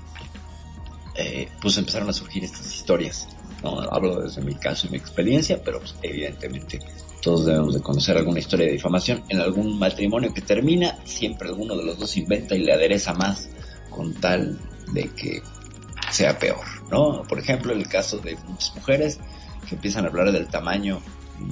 eh, 1.16 1.48
pues 1.62 1.78
empezaron 1.78 2.10
a 2.10 2.14
surgir 2.14 2.44
estas 2.44 2.74
historias 2.74 3.28
no 3.64 3.80
hablo 3.80 4.22
desde 4.22 4.42
mi 4.42 4.56
caso 4.56 4.88
y 4.88 4.92
mi 4.92 4.98
experiencia 4.98 5.62
pero 5.64 5.80
pues, 5.80 5.96
evidentemente 6.02 6.80
todos 7.24 7.46
debemos 7.46 7.74
de 7.74 7.82
conocer 7.82 8.18
alguna 8.18 8.40
historia 8.40 8.66
de 8.66 8.74
difamación 8.74 9.24
en 9.30 9.40
algún 9.40 9.80
matrimonio 9.80 10.34
que 10.34 10.42
termina, 10.42 10.98
siempre 11.06 11.48
alguno 11.48 11.76
de 11.78 11.86
los 11.86 11.98
dos 11.98 12.18
inventa 12.18 12.54
y 12.54 12.64
le 12.64 12.74
adereza 12.74 13.14
más 13.14 13.50
con 13.90 14.14
tal 14.16 14.60
de 14.92 15.08
que 15.10 15.42
sea 16.12 16.38
peor, 16.38 16.66
¿no? 16.92 17.24
Por 17.24 17.40
ejemplo, 17.40 17.72
el 17.72 17.88
caso 17.88 18.18
de 18.18 18.36
muchas 18.48 18.76
mujeres 18.76 19.20
que 19.68 19.76
empiezan 19.76 20.04
a 20.04 20.10
hablar 20.10 20.34
del 20.34 20.48
tamaño 20.48 21.02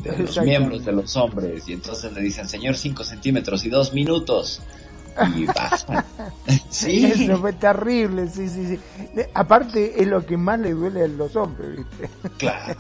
de 0.03 0.17
los 0.17 0.39
miembros 0.41 0.83
de 0.83 0.91
los 0.91 1.15
hombres 1.15 1.67
y 1.67 1.73
entonces 1.73 2.11
le 2.11 2.21
dicen, 2.21 2.49
señor, 2.49 2.75
5 2.75 3.03
centímetros 3.05 3.63
y 3.63 3.69
2 3.69 3.93
minutos. 3.93 4.61
Y 5.35 5.45
basta. 5.45 6.05
sí. 6.69 7.05
Eso 7.05 7.37
fue 7.37 7.53
terrible, 7.53 8.27
sí, 8.27 8.47
sí, 8.49 8.65
sí. 8.65 8.79
Aparte 9.33 10.01
es 10.01 10.07
lo 10.07 10.25
que 10.25 10.35
más 10.35 10.59
le 10.59 10.71
duele 10.71 11.03
a 11.03 11.07
los 11.07 11.35
hombres, 11.35 11.77
¿viste? 11.77 12.09
Claro, 12.37 12.75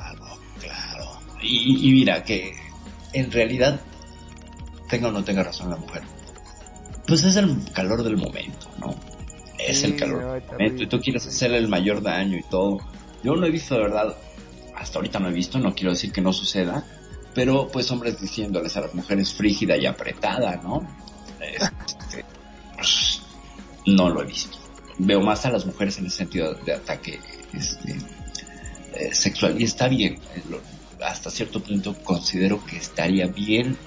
claro. 0.59 1.19
Y, 1.41 1.89
y 1.89 1.93
mira 1.93 2.23
que 2.23 2.53
en 3.13 3.31
realidad 3.31 3.79
tenga 4.89 5.09
o 5.09 5.11
no 5.11 5.23
tenga 5.23 5.43
razón 5.43 5.69
la 5.69 5.77
mujer. 5.77 6.03
Pues 7.07 7.23
es 7.23 7.35
el 7.35 7.57
calor 7.73 8.03
del 8.03 8.17
momento, 8.17 8.69
¿no? 8.79 8.95
Es 9.57 9.79
sí, 9.79 9.87
el 9.87 9.95
calor 9.95 10.21
no, 10.21 10.33
del 10.33 10.43
momento 10.43 10.83
y 10.83 10.87
tú 10.87 10.99
quieres 10.99 11.25
hacerle 11.27 11.57
el 11.57 11.67
mayor 11.67 12.01
daño 12.01 12.37
y 12.37 12.43
todo. 12.43 12.79
Yo 13.23 13.35
no 13.35 13.45
he 13.45 13.51
visto 13.51 13.75
de 13.75 13.81
verdad, 13.81 14.15
hasta 14.75 14.99
ahorita 14.99 15.19
no 15.19 15.29
he 15.29 15.33
visto, 15.33 15.59
no 15.59 15.73
quiero 15.73 15.91
decir 15.91 16.11
que 16.11 16.21
no 16.21 16.33
suceda, 16.33 16.85
pero 17.33 17.67
pues 17.67 17.89
hombres 17.91 18.19
diciéndoles 18.19 18.75
a 18.77 18.81
las 18.81 18.93
mujeres 18.93 19.33
frígida 19.33 19.77
y 19.77 19.85
apretada, 19.85 20.57
¿no? 20.57 20.87
Este, 21.39 22.25
pues, 22.75 23.21
no 23.85 24.09
lo 24.09 24.21
he 24.21 24.25
visto. 24.25 24.57
Veo 24.97 25.21
más 25.21 25.45
a 25.45 25.51
las 25.51 25.65
mujeres 25.65 25.97
en 25.97 26.05
el 26.05 26.11
sentido 26.11 26.53
de 26.53 26.73
ataque 26.73 27.19
este, 27.53 27.95
eh, 28.93 29.13
sexual 29.13 29.59
y 29.59 29.63
está 29.63 29.87
bien. 29.87 30.19
Lo, 30.49 30.59
hasta 31.01 31.29
cierto 31.29 31.61
punto 31.61 31.95
considero 32.03 32.63
que 32.65 32.77
estaría 32.77 33.27
bien 33.27 33.77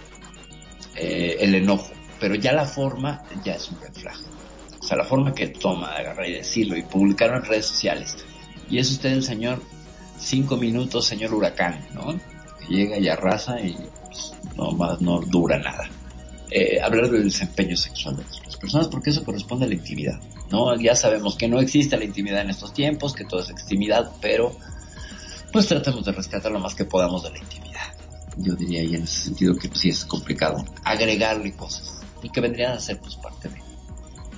eh, 0.96 1.36
el 1.40 1.54
enojo, 1.54 1.90
pero 2.20 2.34
ya 2.34 2.52
la 2.52 2.64
forma 2.64 3.22
ya 3.44 3.54
es 3.54 3.70
un 3.70 3.80
red 3.80 3.92
flag. 3.92 4.16
O 4.80 4.86
sea, 4.86 4.96
la 4.96 5.04
forma 5.04 5.34
que 5.34 5.48
toma 5.48 5.92
de 5.92 6.00
agarrar 6.00 6.28
y 6.28 6.34
decirlo 6.34 6.76
y 6.76 6.82
publicarlo 6.82 7.38
en 7.38 7.44
redes 7.44 7.66
sociales. 7.66 8.16
Y 8.68 8.78
es 8.78 8.90
usted 8.90 9.12
el 9.12 9.22
señor 9.22 9.62
cinco 10.18 10.56
minutos, 10.56 11.06
señor 11.06 11.34
huracán, 11.34 11.86
¿no? 11.94 12.18
Llega 12.68 12.98
y 12.98 13.08
arrasa 13.08 13.60
y 13.60 13.76
pues, 14.06 14.32
no 14.56 14.72
más 14.72 15.00
no 15.00 15.20
dura 15.20 15.58
nada. 15.58 15.88
Eh, 16.50 16.80
hablar 16.80 17.10
del 17.10 17.24
desempeño 17.24 17.76
sexual 17.76 18.16
de 18.16 18.24
las 18.44 18.56
personas 18.56 18.88
porque 18.88 19.10
eso 19.10 19.24
corresponde 19.24 19.64
a 19.64 19.68
la 19.68 19.74
intimidad, 19.74 20.20
¿no? 20.50 20.78
Ya 20.78 20.94
sabemos 20.94 21.36
que 21.36 21.48
no 21.48 21.58
existe 21.58 21.96
la 21.96 22.04
intimidad 22.04 22.42
en 22.42 22.50
estos 22.50 22.72
tiempos, 22.72 23.14
que 23.14 23.24
todo 23.24 23.40
es 23.40 23.50
extimidad, 23.50 24.12
pero 24.20 24.54
pues 25.54 25.68
tratemos 25.68 26.04
de 26.04 26.10
rescatar 26.10 26.50
lo 26.50 26.58
más 26.58 26.74
que 26.74 26.84
podamos 26.84 27.22
de 27.22 27.30
la 27.30 27.38
intimidad. 27.38 27.94
Yo 28.38 28.56
diría 28.56 28.80
ahí 28.80 28.96
en 28.96 29.04
ese 29.04 29.22
sentido 29.22 29.54
que 29.54 29.68
pues, 29.68 29.82
sí 29.82 29.90
es 29.90 30.04
complicado 30.04 30.64
agregarle 30.82 31.54
cosas 31.54 32.00
y 32.24 32.28
que 32.28 32.40
vendrían 32.40 32.72
a 32.72 32.80
ser 32.80 32.98
pues 32.98 33.14
parte 33.14 33.48
de, 33.48 33.62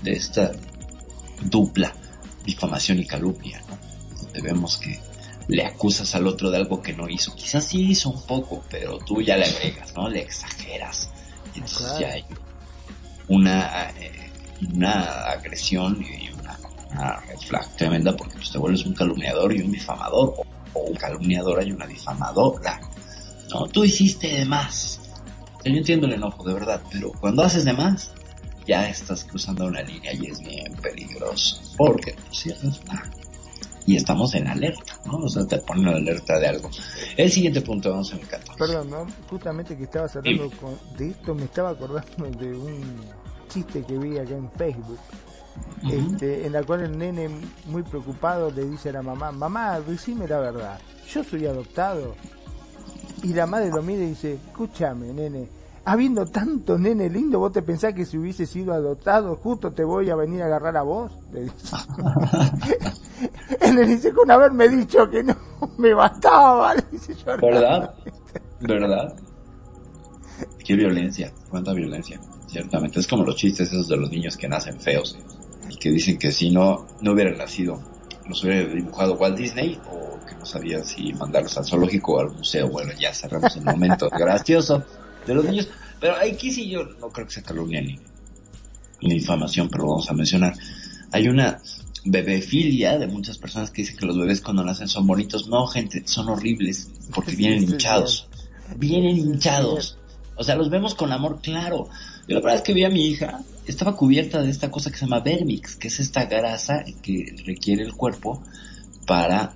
de 0.03 0.12
esta 0.12 0.53
dupla 1.41 1.95
difamación 2.45 2.99
y 2.99 3.07
calumnia, 3.07 3.62
¿no? 3.67 3.79
Donde 4.25 4.43
vemos 4.43 4.77
que 4.77 5.01
le 5.49 5.64
acusas 5.64 6.14
al 6.14 6.27
otro 6.27 6.51
de 6.51 6.59
algo 6.59 6.83
que 6.83 6.93
no 6.93 7.09
hizo. 7.09 7.35
Quizás 7.35 7.64
sí 7.64 7.93
hizo 7.93 8.11
un 8.11 8.23
poco, 8.27 8.62
pero 8.69 8.99
tú 8.99 9.23
ya 9.23 9.39
le 9.39 9.47
agregas, 9.47 9.95
¿no? 9.95 10.11
Le 10.11 10.21
exageras. 10.21 11.09
Y 11.55 11.61
entonces 11.61 11.87
claro. 11.87 12.01
ya 12.01 12.09
hay 12.09 12.25
una, 13.29 13.91
eh, 13.93 14.31
una 14.75 15.03
agresión 15.31 16.05
y 16.05 16.29
una, 16.29 16.59
una 16.91 17.21
red 17.21 17.39
flag 17.39 17.75
tremenda 17.79 18.14
porque 18.14 18.35
pues, 18.35 18.53
te 18.53 18.59
vuelves 18.59 18.85
un 18.85 18.93
calumniador 18.93 19.55
y 19.55 19.62
un 19.62 19.73
difamador 19.73 20.35
o 20.77 20.91
un 20.91 20.95
calumniadora 20.95 21.64
y 21.64 21.72
una 21.72 21.87
difamadora. 21.87 22.81
No, 23.53 23.66
tú 23.68 23.85
hiciste 23.85 24.29
de 24.29 24.45
más. 24.45 25.01
Yo 25.64 25.72
entiendo 25.72 26.07
el 26.07 26.12
enojo, 26.12 26.45
de 26.45 26.55
verdad, 26.55 26.81
pero 26.93 27.12
cuando 27.20 27.43
haces 27.43 27.64
de 27.64 27.72
más, 27.72 28.12
ya 28.66 28.89
estás 28.89 29.24
cruzando 29.24 29.66
una 29.66 29.83
línea 29.83 30.12
y 30.12 30.27
es 30.27 30.41
bien 30.41 30.72
peligroso. 30.81 31.61
Porque 31.77 32.12
tú 32.12 32.35
cierras 32.35 32.81
y 33.87 33.95
estamos 33.95 34.35
en 34.35 34.49
alerta, 34.49 34.99
¿no? 35.07 35.18
O 35.18 35.29
sea, 35.29 35.47
te 35.47 35.59
ponen 35.59 35.87
alerta 35.87 36.39
de 36.39 36.49
algo. 36.49 36.68
El 37.16 37.31
siguiente 37.31 37.61
punto, 37.61 37.91
vamos 37.91 38.12
a 38.12 38.18
14. 38.18 38.59
Perdón, 38.59 38.91
¿no? 38.91 39.07
Justamente 39.31 39.77
que 39.77 39.85
estabas 39.85 40.16
hablando 40.16 40.51
sí. 40.51 40.57
con, 40.57 40.79
de 40.99 41.11
esto, 41.11 41.35
me 41.35 41.45
estaba 41.45 41.70
acordando 41.70 42.31
de 42.31 42.53
un 42.53 43.01
chiste 43.49 43.85
que 43.85 43.97
vi 43.97 44.18
acá 44.18 44.35
en 44.35 44.51
Facebook. 44.53 44.99
Uh 45.83 45.89
-huh. 45.89 46.13
este, 46.13 46.47
en 46.47 46.53
la 46.53 46.63
cual 46.63 46.83
el 46.83 46.99
nene 46.99 47.29
muy 47.67 47.83
preocupado 47.83 48.51
le 48.51 48.65
dice 48.65 48.89
a 48.89 48.93
la 48.93 49.03
mamá, 49.03 49.33
mamá, 49.33 49.81
decime 49.81 50.27
la 50.27 50.39
verdad, 50.39 50.79
yo 51.09 51.23
soy 51.23 51.47
adoptado. 51.47 52.15
Y 53.23 53.33
la 53.33 53.47
madre 53.47 53.71
lo 53.71 53.83
mira 53.83 54.05
y 54.05 54.09
dice, 54.09 54.35
escúchame, 54.35 55.13
nene, 55.13 55.49
habiendo 55.85 56.27
tanto 56.27 56.77
nene 56.79 57.09
lindo, 57.09 57.39
vos 57.39 57.53
te 57.53 57.63
pensás 57.63 57.95
que 57.95 58.05
si 58.05 58.19
hubiese 58.19 58.45
sido 58.45 58.73
adoptado, 58.73 59.37
justo 59.37 59.73
te 59.73 59.85
voy 59.85 60.11
a 60.11 60.17
venir 60.17 60.43
a 60.43 60.47
agarrar 60.47 60.77
a 60.77 60.83
vos. 60.83 61.13
Le 61.33 61.45
dice. 61.45 61.77
Él 63.61 63.77
le 63.77 63.87
dice, 63.87 64.13
con 64.13 64.31
haberme 64.31 64.69
dicho 64.69 65.09
que 65.09 65.23
no 65.23 65.35
me 65.79 65.95
bastaba. 65.95 66.75
Le 66.75 66.85
dice, 66.91 67.15
¿Verdad? 67.25 67.95
¿Verdad? 68.61 69.17
Qué 70.65 70.75
violencia, 70.75 71.33
cuánta 71.49 71.73
violencia, 71.73 72.21
ciertamente. 72.47 73.01
Es 73.01 73.07
como 73.07 73.25
los 73.25 73.37
chistes 73.37 73.69
esos 73.69 73.89
de 73.89 73.97
los 73.97 74.11
niños 74.11 74.37
que 74.37 74.49
nacen 74.49 74.81
feos 74.81 75.17
que 75.81 75.91
dicen 75.91 76.19
que 76.19 76.33
si 76.33 76.51
no, 76.51 76.87
no 77.01 77.12
hubieran 77.12 77.39
nacido, 77.39 77.81
los 78.29 78.43
hubiera 78.45 78.73
dibujado 78.73 79.14
Walt 79.14 79.37
Disney 79.37 79.79
o 79.91 80.19
que 80.27 80.35
no 80.35 80.45
sabía 80.45 80.83
si 80.85 81.12
mandarlos 81.12 81.57
al 81.59 81.64
zoológico 81.64 82.14
o 82.14 82.21
al 82.21 82.31
museo. 82.33 82.69
Bueno, 82.69 82.93
ya 82.99 83.12
cerramos 83.12 83.57
el 83.57 83.64
momento 83.64 84.09
gracioso 84.19 84.85
de 85.27 85.35
los 85.35 85.45
niños. 85.45 85.69
Pero 86.01 86.14
aquí 86.17 86.53
sí 86.53 86.69
yo 86.69 86.85
no 86.85 87.09
creo 87.11 87.27
que 87.27 87.33
sea 87.33 87.43
calumnia 87.43 87.81
ni, 87.81 87.99
ni 89.03 89.14
difamación, 89.14 89.69
pero 89.69 89.85
lo 89.85 89.91
vamos 89.91 90.11
a 90.11 90.14
mencionar. 90.14 90.55
Hay 91.12 91.29
una 91.29 91.61
bebefilia 92.05 92.99
de 92.99 93.07
muchas 93.07 93.39
personas 93.39 93.71
que 93.71 93.83
dicen 93.83 93.97
que 93.97 94.07
los 94.07 94.19
bebés 94.19 94.41
cuando 94.41 94.64
nacen 94.64 94.89
son 94.89 95.07
bonitos. 95.07 95.49
No, 95.49 95.67
gente, 95.67 96.07
son 96.07 96.29
horribles 96.29 96.91
porque 97.14 97.35
vienen 97.35 97.62
hinchados. 97.62 98.29
Vienen 98.77 99.17
hinchados. 99.17 99.99
O 100.37 100.45
sea, 100.45 100.57
los 100.57 100.71
vemos 100.71 100.95
con 100.95 101.12
amor, 101.12 101.41
claro. 101.41 101.89
Yo 102.29 102.35
la 102.35 102.41
verdad 102.41 102.57
es 102.57 102.62
que 102.62 102.72
vi 102.72 102.85
a 102.85 102.91
mi 102.91 103.07
hija, 103.07 103.41
estaba 103.66 103.97
cubierta 103.97 104.43
de 104.43 104.51
esta 104.51 104.70
cosa 104.70 104.91
que 104.91 104.97
se 104.97 105.07
llama 105.07 105.20
vermix, 105.20 105.77
que 105.77 105.89
es 105.89 106.01
esta 106.01 106.27
grasa 106.27 106.85
que 107.03 107.37
requiere 107.45 107.83
el 107.83 107.95
cuerpo 107.95 108.43
para 109.07 109.55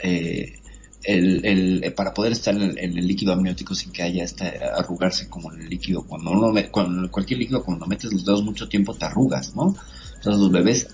eh, 0.00 0.58
el, 1.04 1.44
el, 1.44 1.92
para 1.94 2.12
poder 2.12 2.32
estar 2.32 2.54
en 2.54 2.76
el, 2.76 3.06
líquido 3.06 3.32
amniótico 3.32 3.74
sin 3.74 3.92
que 3.92 4.02
haya 4.02 4.24
esta 4.24 4.52
arrugarse 4.76 5.28
como 5.28 5.52
el 5.52 5.68
líquido. 5.68 6.02
Cuando 6.02 6.32
uno 6.32 6.52
con 6.70 7.08
cualquier 7.08 7.38
líquido 7.38 7.64
cuando 7.64 7.86
metes 7.86 8.12
los 8.12 8.24
dedos 8.24 8.42
mucho 8.42 8.68
tiempo 8.68 8.94
te 8.94 9.04
arrugas 9.04 9.54
no 9.54 9.76
entonces 10.16 10.40
los 10.40 10.50
bebés 10.50 10.88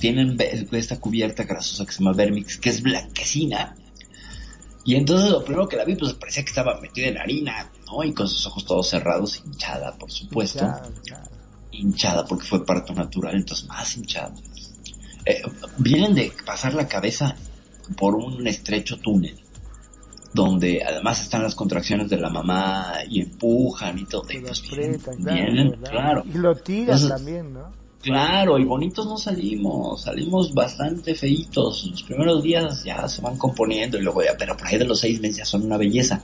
tienen 0.00 0.36
esta 0.72 0.98
cubierta 0.98 1.44
grasosa 1.44 1.86
que 1.86 1.92
se 1.92 2.00
llama 2.00 2.16
vermix 2.16 2.58
que 2.58 2.70
es 2.70 2.82
blanquecina. 2.82 3.76
Y 4.84 4.96
entonces 4.96 5.30
lo 5.30 5.44
primero 5.44 5.68
que 5.68 5.76
la 5.76 5.84
vi 5.84 5.94
pues 5.94 6.12
parecía 6.14 6.42
que 6.42 6.50
estaba 6.50 6.80
metida 6.80 7.06
en 7.06 7.18
harina 7.18 7.70
no 7.86 8.02
y 8.04 8.12
con 8.12 8.28
sus 8.28 8.46
ojos 8.46 8.64
todos 8.64 8.88
cerrados 8.88 9.42
hinchada 9.44 9.96
por 9.96 10.10
supuesto 10.10 10.66
hinchada, 11.70 12.24
porque 12.24 12.46
fue 12.46 12.64
parto 12.64 12.92
natural 12.94 13.34
entonces 13.34 13.66
más 13.66 13.96
hinchada 13.96 14.32
eh, 15.26 15.42
vienen 15.78 16.14
de 16.14 16.32
pasar 16.44 16.74
la 16.74 16.86
cabeza 16.86 17.34
por 17.96 18.14
un 18.14 18.46
estrecho 18.46 18.98
túnel 18.98 19.44
donde 20.34 20.82
además 20.84 21.22
están 21.22 21.44
las 21.44 21.54
contracciones 21.54 22.10
de 22.10 22.18
la 22.18 22.28
mamá 22.28 22.94
y 23.08 23.22
empujan 23.22 23.96
y 23.98 24.04
todo. 24.04 24.26
Y 24.32 24.40
pues 24.40 24.60
claro, 25.88 26.24
Y 26.26 26.38
lo 26.38 26.56
tiran 26.56 27.08
también, 27.08 27.52
¿no? 27.54 27.84
Claro, 28.02 28.58
y 28.58 28.64
bonitos 28.64 29.06
no 29.06 29.16
salimos, 29.16 30.02
salimos 30.02 30.52
bastante 30.52 31.14
feitos. 31.14 31.86
Los 31.90 32.02
primeros 32.02 32.42
días 32.42 32.84
ya 32.84 33.08
se 33.08 33.22
van 33.22 33.38
componiendo 33.38 33.96
y 33.96 34.02
luego 34.02 34.22
ya, 34.22 34.36
pero 34.36 34.56
por 34.56 34.66
ahí 34.66 34.76
de 34.76 34.84
los 34.84 35.00
seis 35.00 35.20
meses 35.20 35.38
ya 35.38 35.44
son 35.46 35.62
una 35.62 35.78
belleza. 35.78 36.22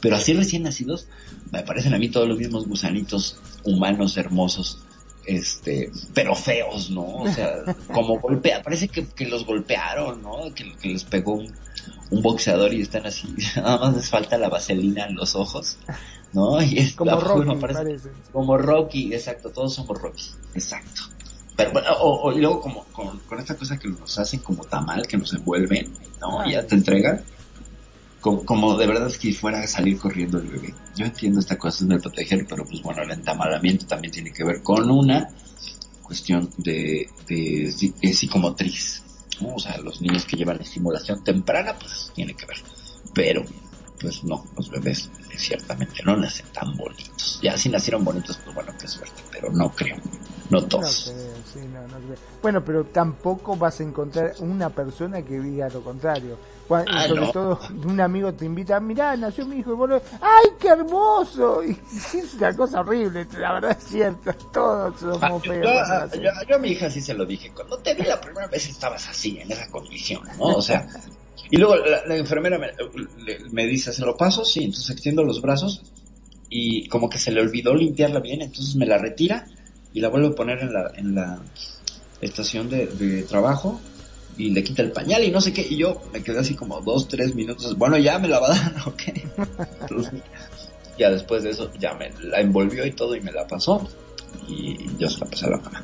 Pero 0.00 0.16
así 0.16 0.34
recién 0.34 0.62
nacidos, 0.62 1.08
me 1.52 1.62
parecen 1.62 1.94
a 1.94 1.98
mí 1.98 2.08
todos 2.08 2.28
los 2.28 2.38
mismos 2.38 2.66
gusanitos 2.66 3.38
humanos 3.64 4.16
hermosos 4.16 4.86
este, 5.26 5.90
pero 6.14 6.34
feos, 6.34 6.90
¿no? 6.90 7.04
O 7.04 7.28
sea, 7.32 7.56
como 7.92 8.18
golpea, 8.18 8.62
parece 8.62 8.88
que, 8.88 9.06
que 9.06 9.26
los 9.26 9.44
golpearon, 9.44 10.22
¿no? 10.22 10.54
Que, 10.54 10.72
que 10.76 10.88
les 10.88 11.04
pegó 11.04 11.34
un, 11.34 11.52
un, 12.10 12.22
boxeador 12.22 12.72
y 12.72 12.80
están 12.80 13.06
así, 13.06 13.34
nada 13.56 13.78
más 13.78 13.96
les 13.96 14.08
falta 14.08 14.38
la 14.38 14.48
vaselina 14.48 15.06
en 15.06 15.16
los 15.16 15.34
ojos, 15.34 15.78
¿no? 16.32 16.62
Y 16.62 16.78
es 16.78 16.94
como 16.94 17.18
Rocky, 17.20 17.60
parece, 17.60 18.08
Como 18.32 18.56
Rocky, 18.56 19.12
exacto, 19.12 19.50
todos 19.50 19.74
somos 19.74 20.00
Rocky, 20.00 20.24
exacto. 20.54 21.02
Pero 21.56 21.72
bueno, 21.72 21.88
o, 22.00 22.32
y 22.32 22.40
luego 22.40 22.60
como 22.60 22.84
con, 22.84 23.18
con, 23.20 23.38
esta 23.38 23.56
cosa 23.56 23.78
que 23.78 23.88
nos 23.88 24.18
hacen 24.18 24.40
como 24.40 24.62
tamal, 24.64 25.06
que 25.06 25.16
nos 25.16 25.32
envuelven, 25.32 25.92
¿no? 26.20 26.46
Y 26.46 26.52
ya 26.52 26.66
te 26.66 26.74
entregan 26.74 27.24
como, 28.44 28.76
de 28.76 28.86
verdad 28.86 29.12
que 29.12 29.32
fuera 29.32 29.60
a 29.60 29.66
salir 29.66 29.98
corriendo 29.98 30.38
el 30.38 30.48
bebé. 30.48 30.74
Yo 30.96 31.06
entiendo 31.06 31.40
esta 31.40 31.56
cosa 31.56 31.84
de 31.84 31.98
proteger, 31.98 32.46
pero 32.48 32.64
pues 32.64 32.82
bueno, 32.82 33.02
el 33.02 33.10
entamalamiento 33.10 33.86
también 33.86 34.12
tiene 34.12 34.32
que 34.32 34.44
ver 34.44 34.62
con 34.62 34.90
una 34.90 35.28
cuestión 36.02 36.50
de, 36.56 37.08
de, 37.28 38.12
psicomotriz. 38.12 39.02
O 39.42 39.58
sea, 39.58 39.76
los 39.78 40.00
niños 40.00 40.24
que 40.24 40.36
llevan 40.36 40.60
estimulación 40.60 41.22
temprana, 41.22 41.74
pues 41.78 42.10
tiene 42.14 42.34
que 42.34 42.46
ver. 42.46 42.56
Pero, 43.14 43.44
pues 44.00 44.24
no, 44.24 44.44
los 44.56 44.70
bebés 44.70 45.10
ciertamente 45.36 46.02
no 46.04 46.16
nacen 46.16 46.46
tan 46.52 46.76
bonitos. 46.76 47.38
Ya 47.42 47.56
si 47.56 47.68
nacieron 47.68 48.04
bonitos, 48.04 48.38
pues 48.42 48.54
bueno, 48.54 48.72
qué 48.80 48.88
suerte, 48.88 49.22
pero 49.30 49.52
no 49.52 49.70
creo. 49.70 49.96
No 50.50 50.64
todos. 50.64 51.12
Bueno, 52.42 52.64
pero 52.64 52.84
tampoco 52.84 53.56
vas 53.56 53.80
a 53.80 53.82
encontrar 53.82 54.34
una 54.40 54.70
persona 54.70 55.22
que 55.22 55.38
diga 55.38 55.68
lo 55.68 55.82
contrario. 55.82 56.36
Ah, 56.68 57.06
sobre 57.06 57.28
todo 57.28 57.60
un 57.84 58.00
amigo 58.00 58.32
te 58.34 58.44
invita, 58.44 58.80
mirá, 58.80 59.16
nació 59.16 59.46
mi 59.46 59.58
hijo 59.58 59.72
y 59.72 59.76
vos 59.76 60.02
¡ay, 60.20 60.50
qué 60.58 60.68
hermoso! 60.68 61.62
Y 61.66 61.70
es 62.18 62.34
una 62.34 62.56
cosa 62.56 62.80
horrible, 62.80 63.26
la 63.38 63.52
verdad 63.54 63.76
es 63.78 63.84
cierto, 63.84 64.32
todos 64.52 64.98
somos 64.98 65.22
ah, 65.22 65.40
feos. 65.40 66.46
Yo, 66.48 66.56
a 66.56 66.58
mi 66.58 66.70
hija 66.70 66.90
sí 66.90 67.00
se 67.00 67.14
lo 67.14 67.24
dije, 67.24 67.52
cuando 67.54 67.78
te 67.78 67.94
vi 67.94 68.02
la 68.02 68.20
primera 68.20 68.48
vez 68.48 68.68
estabas 68.68 69.08
así, 69.08 69.38
en 69.38 69.50
esa 69.52 69.70
condición, 69.70 70.22
¿no? 70.38 70.56
O 70.56 70.62
sea, 70.62 70.86
y 71.50 71.56
luego 71.56 71.76
la, 71.76 72.16
enfermera 72.16 72.58
me, 72.58 72.72
me, 73.52 73.66
dice, 73.66 73.92
¿se 73.92 74.04
lo 74.04 74.16
paso? 74.16 74.44
Sí, 74.44 74.64
entonces 74.64 74.90
extiendo 74.90 75.22
los 75.22 75.40
brazos 75.40 75.82
y 76.48 76.88
como 76.88 77.08
que 77.08 77.18
se 77.18 77.30
le 77.30 77.40
olvidó 77.40 77.74
limpiarla 77.74 78.20
bien, 78.20 78.42
entonces 78.42 78.74
me 78.74 78.86
la 78.86 78.98
retira 78.98 79.46
y 79.92 80.00
la 80.00 80.08
vuelve 80.08 80.28
a 80.28 80.32
poner 80.32 80.58
en 80.60 80.72
la, 80.72 80.90
en 80.96 81.14
la 81.14 81.40
estación 82.20 82.68
de, 82.68 83.22
trabajo 83.28 83.80
y 84.36 84.50
le 84.50 84.62
quita 84.62 84.82
el 84.82 84.92
pañal 84.92 85.24
y 85.24 85.30
no 85.30 85.40
sé 85.40 85.52
qué, 85.52 85.66
y 85.68 85.76
yo 85.76 86.02
me 86.12 86.22
quedé 86.22 86.38
así 86.38 86.54
como 86.54 86.80
dos, 86.80 87.08
tres 87.08 87.34
minutos, 87.34 87.76
bueno, 87.76 87.96
ya 87.98 88.18
me 88.18 88.28
la 88.28 88.38
va 88.38 88.48
a 88.48 88.50
dar, 88.50 88.74
ok. 88.86 89.02
ya 90.98 91.10
después 91.10 91.42
de 91.42 91.50
eso, 91.50 91.70
ya 91.78 91.94
me 91.94 92.10
la 92.22 92.40
envolvió 92.40 92.84
y 92.84 92.92
todo 92.92 93.16
y 93.16 93.20
me 93.20 93.32
la 93.32 93.46
pasó, 93.46 93.88
y 94.48 94.76
yo 94.98 95.08
se 95.08 95.20
la 95.20 95.26
pasé 95.26 95.46
a 95.46 95.50
la 95.50 95.56
mamá. 95.58 95.82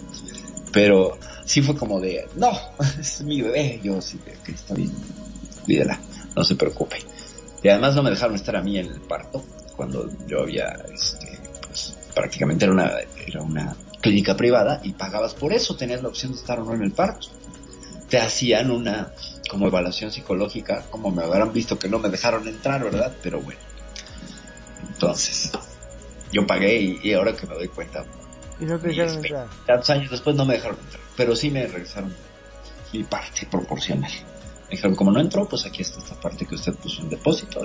Pero 0.70 1.18
sí 1.44 1.62
fue 1.62 1.74
como 1.74 2.00
de, 2.00 2.26
no, 2.36 2.52
es 3.00 3.22
mi 3.22 3.40
bebé, 3.40 3.80
yo 3.82 4.00
sí, 4.00 4.18
que 4.44 4.52
está 4.52 4.74
bien, 4.74 4.92
cuídela, 5.64 5.98
no 6.36 6.44
se 6.44 6.54
preocupe. 6.54 6.96
Y 7.62 7.68
además 7.68 7.94
no 7.94 8.02
me 8.02 8.10
dejaron 8.10 8.34
estar 8.34 8.56
a 8.56 8.62
mí 8.62 8.78
en 8.78 8.86
el 8.86 9.00
parto, 9.00 9.42
cuando 9.76 10.10
yo 10.26 10.42
había, 10.42 10.68
este, 10.92 11.38
pues 11.66 11.96
prácticamente 12.14 12.64
era 12.64 12.74
una, 12.74 12.90
era 13.26 13.42
una 13.42 13.76
clínica 14.02 14.36
privada 14.36 14.80
y 14.84 14.92
pagabas 14.92 15.32
por 15.32 15.54
eso, 15.54 15.76
tenías 15.76 16.02
la 16.02 16.08
opción 16.08 16.32
de 16.32 16.38
estar 16.38 16.60
o 16.60 16.64
no 16.64 16.74
en 16.74 16.82
el 16.82 16.92
parto 16.92 17.28
te 18.12 18.20
hacían 18.20 18.70
una 18.70 19.10
como 19.48 19.68
evaluación 19.68 20.12
psicológica, 20.12 20.84
como 20.90 21.10
me 21.10 21.22
habrán 21.22 21.50
visto 21.50 21.78
que 21.78 21.88
no 21.88 21.98
me 21.98 22.10
dejaron 22.10 22.46
entrar, 22.46 22.84
¿verdad? 22.84 23.10
Pero 23.22 23.40
bueno. 23.40 23.58
Entonces, 24.86 25.50
yo 26.30 26.46
pagué 26.46 26.98
y, 27.02 27.14
ahora 27.14 27.34
que 27.34 27.46
me 27.46 27.54
doy 27.54 27.68
cuenta. 27.68 28.04
Y 28.60 28.66
no 28.66 28.78
te 28.78 28.88
dejaron 28.88 29.14
entrar. 29.14 29.48
Tantos 29.66 29.88
años 29.88 30.10
después 30.10 30.36
no 30.36 30.44
me 30.44 30.56
dejaron 30.56 30.78
entrar, 30.78 31.02
pero 31.16 31.34
sí 31.34 31.50
me 31.50 31.66
regresaron 31.66 32.14
mi 32.92 33.02
parte 33.02 33.46
proporcional. 33.50 34.12
Me 34.72 34.76
dijeron, 34.76 34.96
como 34.96 35.12
no 35.12 35.20
entró, 35.20 35.46
pues 35.46 35.66
aquí 35.66 35.82
está 35.82 35.98
esta 35.98 36.18
parte 36.18 36.46
que 36.46 36.54
usted 36.54 36.74
puso 36.76 37.02
un 37.02 37.10
depósito. 37.10 37.60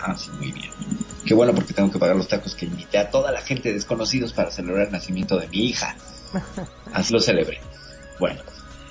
Ah, 0.00 0.16
sí, 0.16 0.32
muy 0.36 0.50
bien. 0.50 0.68
Qué 1.24 1.32
bueno 1.32 1.54
porque 1.54 1.72
tengo 1.72 1.92
que 1.92 1.98
pagar 2.00 2.16
los 2.16 2.26
tacos 2.26 2.56
que 2.56 2.66
invité 2.66 2.98
a 2.98 3.08
toda 3.08 3.30
la 3.30 3.40
gente 3.40 3.72
desconocidos 3.72 4.32
para 4.32 4.50
celebrar 4.50 4.86
el 4.86 4.92
nacimiento 4.92 5.38
de 5.38 5.46
mi 5.46 5.66
hija. 5.66 5.94
Así 6.92 7.12
lo 7.12 7.20
celebré. 7.20 7.60
Bueno, 8.18 8.40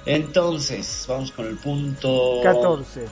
entonces, 0.05 1.03
vamos 1.09 1.33
con 1.33 1.47
el 1.47 1.57
punto 1.57 2.39
14. 2.43 3.07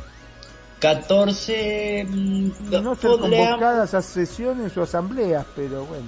14. 0.79 2.05
Mm, 2.07 2.51
no 2.69 2.95
ser 2.95 3.19
convocadas 3.19 3.93
a 3.95 4.01
sesiones 4.01 4.77
o 4.77 4.83
asambleas, 4.83 5.45
pero 5.57 5.83
bueno. 5.83 6.07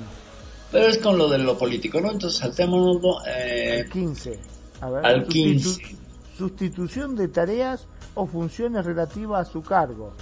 Pero 0.71 0.85
es 0.87 0.97
con 0.99 1.17
lo 1.17 1.27
de 1.27 1.39
lo 1.39 1.57
político, 1.57 1.99
¿no? 1.99 2.09
Entonces 2.09 2.39
saltémonos 2.39 3.01
eh, 3.27 3.81
al 3.83 3.91
15. 3.91 4.39
A 4.79 4.89
ver, 4.91 5.05
al 5.05 5.27
15. 5.27 5.97
Sustitución 6.37 7.17
de 7.17 7.27
tareas 7.27 7.85
o 8.19 8.27
funciones 8.27 8.85
relativas 8.85 9.47
a 9.47 9.51
su 9.51 9.61
cargo. 9.61 10.13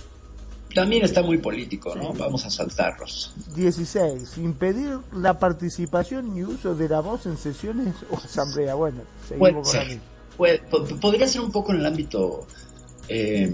También 0.75 1.03
está 1.03 1.23
muy 1.23 1.39
político, 1.39 1.95
¿no? 1.95 2.13
Vamos 2.13 2.45
a 2.45 2.49
saltarlos. 2.51 3.33
16. 3.55 4.37
Impedir 4.37 4.99
la 5.13 5.39
participación 5.39 6.37
y 6.37 6.43
uso 6.43 6.75
de 6.75 6.87
la 6.87 6.99
voz 6.99 7.25
en 7.25 7.37
sesiones 7.37 7.95
o 8.11 8.17
asamblea. 8.17 8.75
Bueno, 8.75 9.01
seguimos 9.27 9.71
con 9.71 9.79
la 9.79 9.99
pues, 10.37 10.61
podría 11.01 11.27
ser 11.27 11.41
un 11.41 11.51
poco 11.51 11.73
en 11.73 11.79
el 11.79 11.85
ámbito, 11.87 12.45
eh, 13.09 13.51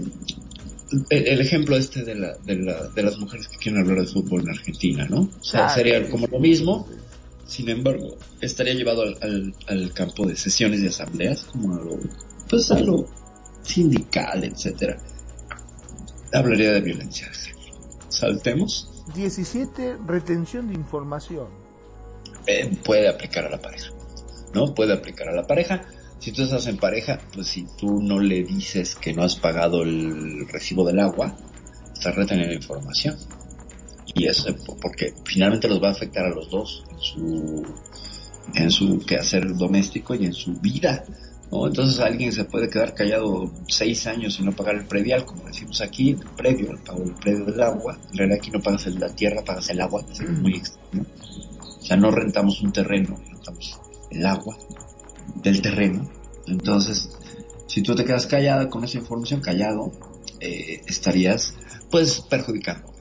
el, 1.08 1.40
ejemplo 1.40 1.76
este 1.76 2.04
de, 2.04 2.14
la, 2.14 2.36
de, 2.44 2.56
la, 2.56 2.88
de 2.88 3.02
las 3.02 3.16
mujeres 3.18 3.48
que 3.48 3.56
quieren 3.56 3.80
hablar 3.80 4.04
de 4.04 4.12
fútbol 4.12 4.42
en 4.42 4.50
Argentina, 4.50 5.06
¿no? 5.08 5.22
O 5.40 5.44
sea, 5.44 5.66
ah, 5.66 5.68
sería 5.70 6.06
como 6.10 6.26
lo 6.26 6.38
mismo, 6.38 6.86
sin 7.46 7.70
embargo, 7.70 8.18
estaría 8.42 8.74
llevado 8.74 9.02
al, 9.02 9.54
al, 9.66 9.92
campo 9.94 10.26
de 10.26 10.36
sesiones 10.36 10.80
y 10.80 10.88
asambleas, 10.88 11.44
como 11.44 11.74
algo, 11.74 11.98
pues 12.50 12.70
algo 12.70 13.08
sindical, 13.64 14.44
etcétera. 14.44 14.96
Hablaría 16.32 16.72
de 16.72 16.80
violencia. 16.80 17.30
Saltemos. 18.08 19.04
17. 19.14 19.98
Retención 20.06 20.68
de 20.68 20.74
información. 20.74 21.48
Eh, 22.46 22.76
puede 22.84 23.08
aplicar 23.08 23.44
a 23.44 23.50
la 23.50 23.58
pareja, 23.58 23.90
¿no? 24.54 24.74
Puede 24.74 24.92
aplicar 24.92 25.28
a 25.28 25.34
la 25.34 25.46
pareja 25.46 25.82
si 26.24 26.32
tú 26.32 26.42
estás 26.42 26.66
en 26.68 26.78
pareja, 26.78 27.18
pues 27.34 27.48
si 27.48 27.66
tú 27.76 28.00
no 28.00 28.18
le 28.18 28.44
dices 28.44 28.94
que 28.94 29.12
no 29.12 29.24
has 29.24 29.36
pagado 29.36 29.82
el 29.82 30.48
recibo 30.48 30.86
del 30.86 31.00
agua, 31.00 31.36
estás 31.92 32.14
reteniendo 32.14 32.54
información. 32.54 33.14
Y 34.14 34.26
eso, 34.26 34.56
porque 34.80 35.12
finalmente 35.26 35.68
los 35.68 35.82
va 35.82 35.88
a 35.88 35.92
afectar 35.92 36.24
a 36.24 36.30
los 36.30 36.48
dos 36.48 36.82
en 36.90 36.98
su, 36.98 37.62
en 38.54 38.70
su 38.70 39.00
quehacer 39.00 39.54
doméstico 39.54 40.14
y 40.14 40.24
en 40.24 40.32
su 40.32 40.54
vida. 40.54 41.04
¿No? 41.54 41.66
Entonces 41.66 42.00
alguien 42.00 42.32
se 42.32 42.44
puede 42.44 42.68
quedar 42.68 42.94
callado 42.94 43.50
seis 43.68 44.06
años 44.06 44.38
y 44.40 44.42
no 44.42 44.52
pagar 44.52 44.74
el 44.74 44.86
predial, 44.86 45.24
como 45.24 45.44
decimos 45.44 45.80
aquí, 45.80 46.10
el 46.10 46.30
previo, 46.36 46.72
el 46.72 46.78
pago 46.78 47.04
del 47.04 47.14
predio 47.14 47.44
del 47.44 47.62
agua. 47.62 47.98
En 48.10 48.18
realidad 48.18 48.38
aquí 48.40 48.50
no 48.50 48.60
pagas 48.60 48.86
el, 48.86 48.98
la 48.98 49.08
tierra, 49.08 49.44
pagas 49.44 49.70
el 49.70 49.80
agua, 49.80 50.04
es 50.10 50.20
muy 50.28 50.56
extraño. 50.56 51.06
O 51.62 51.86
sea, 51.86 51.96
no 51.96 52.10
rentamos 52.10 52.60
un 52.60 52.72
terreno, 52.72 53.16
rentamos 53.30 53.80
el 54.10 54.26
agua 54.26 54.56
del 55.36 55.62
terreno. 55.62 56.10
Entonces, 56.46 57.10
si 57.68 57.82
tú 57.82 57.94
te 57.94 58.04
quedas 58.04 58.26
callada 58.26 58.68
con 58.68 58.84
esa 58.84 58.98
información, 58.98 59.40
callado, 59.40 59.92
eh, 60.40 60.82
estarías 60.86 61.54
pues 61.90 62.20
perjudicando 62.20 62.92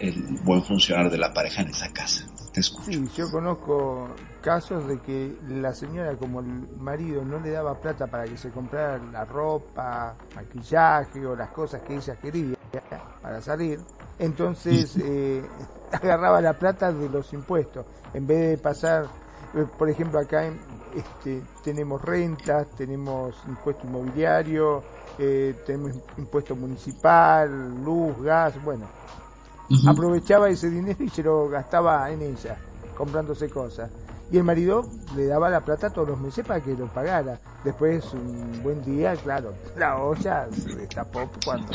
el 0.00 0.14
buen 0.44 0.62
funcionar 0.62 1.10
de 1.10 1.18
la 1.18 1.34
pareja 1.34 1.62
en 1.62 1.68
esa 1.68 1.92
casa. 1.92 2.26
Te 2.58 2.62
escucho. 2.62 2.90
Sí, 2.90 3.08
yo 3.14 3.30
conozco 3.30 4.08
casos 4.42 4.88
de 4.88 4.98
que 4.98 5.38
la 5.48 5.72
señora, 5.72 6.16
como 6.16 6.40
el 6.40 6.46
marido 6.80 7.24
no 7.24 7.38
le 7.38 7.50
daba 7.50 7.76
plata 7.76 8.08
para 8.08 8.24
que 8.24 8.36
se 8.36 8.50
comprara 8.50 8.98
la 9.12 9.24
ropa, 9.24 10.16
maquillaje 10.34 11.24
o 11.24 11.36
las 11.36 11.50
cosas 11.50 11.82
que 11.82 11.94
ella 11.94 12.16
quería 12.16 12.56
para 13.22 13.40
salir, 13.40 13.78
entonces 14.18 14.96
eh, 15.00 15.40
agarraba 15.92 16.40
la 16.40 16.54
plata 16.54 16.92
de 16.92 17.08
los 17.08 17.32
impuestos. 17.32 17.86
En 18.12 18.26
vez 18.26 18.50
de 18.50 18.58
pasar, 18.58 19.06
eh, 19.54 19.64
por 19.78 19.88
ejemplo, 19.88 20.18
acá 20.18 20.44
en, 20.44 20.58
este, 20.96 21.40
tenemos 21.62 22.02
rentas, 22.02 22.66
tenemos 22.76 23.36
impuesto 23.46 23.86
inmobiliario, 23.86 24.82
eh, 25.16 25.62
tenemos 25.64 25.92
impuesto 26.16 26.56
municipal, 26.56 27.84
luz, 27.84 28.20
gas, 28.20 28.60
bueno. 28.64 28.86
Aprovechaba 29.86 30.48
ese 30.48 30.70
dinero 30.70 31.02
y 31.02 31.08
se 31.08 31.22
lo 31.22 31.48
gastaba 31.48 32.10
en 32.10 32.22
ella, 32.22 32.56
comprándose 32.96 33.48
cosas. 33.50 33.90
Y 34.30 34.36
el 34.36 34.44
marido 34.44 34.84
le 35.16 35.26
daba 35.26 35.48
la 35.48 35.60
plata 35.60 35.90
todos 35.90 36.08
los 36.08 36.20
meses 36.20 36.46
para 36.46 36.60
que 36.60 36.74
lo 36.74 36.86
pagara. 36.86 37.40
Después, 37.64 38.12
un 38.12 38.62
buen 38.62 38.84
día, 38.84 39.14
claro, 39.16 39.54
la 39.76 39.96
olla 39.96 40.46
se 40.52 40.74
destapó 40.74 41.30
cuando 41.44 41.72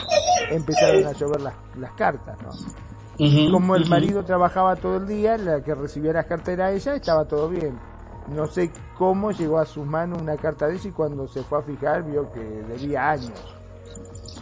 empezaron 0.50 1.06
a 1.08 1.14
llover 1.14 1.42
las, 1.42 1.54
las 1.78 1.92
cartas, 1.94 2.38
¿no? 2.42 3.52
Como 3.52 3.76
el 3.76 3.88
marido 3.88 4.24
trabajaba 4.24 4.76
todo 4.76 4.98
el 4.98 5.08
día, 5.08 5.38
la 5.38 5.64
que 5.64 5.76
recibía 5.76 6.14
las 6.14 6.26
cartas 6.26 6.50
era 6.50 6.72
ella, 6.72 6.96
estaba 6.96 7.26
todo 7.26 7.50
bien 7.50 7.78
no 8.28 8.48
sé 8.48 8.72
cómo 8.98 9.32
llegó 9.32 9.60
a 9.60 9.66
sus 9.66 9.86
manos 9.86 10.22
una 10.22 10.38
carta 10.38 10.68
de 10.68 10.76
esa 10.76 10.88
y 10.88 10.92
cuando 10.92 11.28
se 11.28 11.44
fue 11.44 11.60
a 11.60 11.62
fijar 11.62 12.04
vio 12.04 12.32
que 12.32 12.40
debía 12.40 13.12
años. 13.12 13.58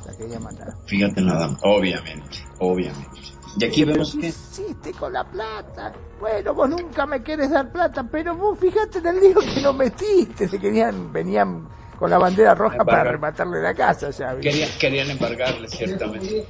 La 0.05 0.15
quería 0.15 0.39
matar. 0.39 0.73
Fíjate 0.85 1.21
nada, 1.21 1.57
obviamente, 1.63 2.37
obviamente. 2.59 3.19
Y 3.57 3.65
aquí 3.65 3.83
vemos 3.83 4.15
que... 4.15 4.27
hiciste 4.27 4.91
con 4.93 5.13
la 5.13 5.23
plata? 5.23 5.93
Bueno, 6.19 6.53
vos 6.53 6.69
nunca 6.69 7.05
me 7.05 7.21
quieres 7.21 7.49
dar 7.49 7.71
plata, 7.71 8.03
pero 8.09 8.35
vos 8.35 8.57
fíjate 8.57 8.99
en 8.99 9.07
el 9.07 9.19
lío 9.19 9.39
que 9.39 9.61
nos 9.61 9.75
metiste. 9.75 10.47
Se 10.47 10.59
querían, 10.59 11.11
venían 11.11 11.67
con 11.97 12.09
la 12.09 12.17
bandera 12.17 12.55
roja 12.55 12.83
para 12.83 13.03
rematarle 13.03 13.61
la 13.61 13.73
casa, 13.73 14.09
ya. 14.09 14.35
Querían, 14.39 14.69
querían 14.79 15.09
embargarle, 15.11 15.67
ciertamente. 15.67 16.45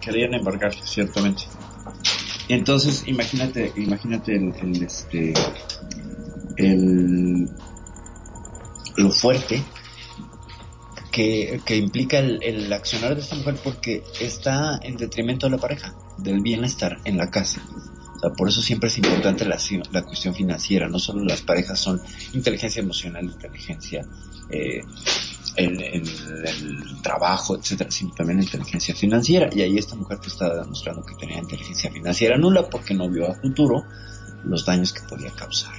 Querían 0.00 0.34
embargarle, 0.34 0.80
ciertamente. 0.82 1.44
Entonces, 2.48 3.04
imagínate, 3.06 3.72
imagínate 3.76 4.36
el 4.36 4.82
este, 4.82 5.32
el, 6.56 7.48
lo 8.96 9.10
fuerte 9.10 9.62
que, 11.10 11.76
implica 11.76 12.18
el, 12.18 12.72
accionar 12.72 13.14
de 13.14 13.20
esta 13.20 13.36
mujer 13.36 13.56
porque 13.62 14.02
está 14.20 14.78
en 14.82 14.96
detrimento 14.96 15.46
de 15.46 15.56
la 15.56 15.58
pareja, 15.58 15.94
del 16.18 16.40
bienestar 16.40 16.98
en 17.04 17.16
la 17.16 17.30
casa. 17.30 17.62
por 18.36 18.48
eso 18.48 18.62
siempre 18.62 18.88
es 18.88 18.98
importante 18.98 19.44
la, 19.44 20.02
cuestión 20.02 20.34
financiera. 20.34 20.88
No 20.88 20.98
solo 20.98 21.24
las 21.24 21.42
parejas 21.42 21.78
son 21.78 22.00
inteligencia 22.32 22.80
emocional, 22.80 23.24
inteligencia 23.24 24.06
eh, 24.50 24.82
el 25.56 26.02
trabajo, 27.02 27.56
etcétera, 27.56 27.90
sino 27.90 28.14
también 28.14 28.42
inteligencia 28.42 28.94
financiera. 28.94 29.48
Y 29.52 29.62
ahí 29.62 29.76
esta 29.76 29.96
mujer 29.96 30.18
te 30.18 30.28
está 30.28 30.54
demostrando 30.54 31.04
que 31.04 31.14
tenía 31.14 31.38
inteligencia 31.38 31.90
financiera 31.90 32.36
nula 32.36 32.68
porque 32.70 32.94
no 32.94 33.08
vio 33.10 33.30
a 33.30 33.34
futuro 33.34 33.84
los 34.44 34.64
daños 34.64 34.92
que 34.92 35.02
podía 35.02 35.30
causar 35.30 35.74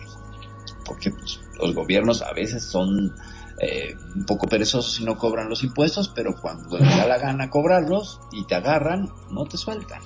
porque 0.85 1.11
pues, 1.11 1.39
los 1.59 1.73
gobiernos 1.73 2.21
a 2.21 2.33
veces 2.33 2.63
son 2.63 3.13
eh, 3.59 3.95
un 4.15 4.25
poco 4.25 4.47
perezosos 4.47 4.99
y 4.99 5.05
no 5.05 5.17
cobran 5.17 5.49
los 5.49 5.63
impuestos, 5.63 6.09
pero 6.09 6.35
cuando 6.39 6.77
les 6.77 6.97
da 6.97 7.07
la 7.07 7.17
gana 7.17 7.49
cobrarlos 7.49 8.19
y 8.31 8.45
te 8.45 8.55
agarran, 8.55 9.09
no 9.31 9.45
te 9.45 9.57
sueltan. 9.57 10.01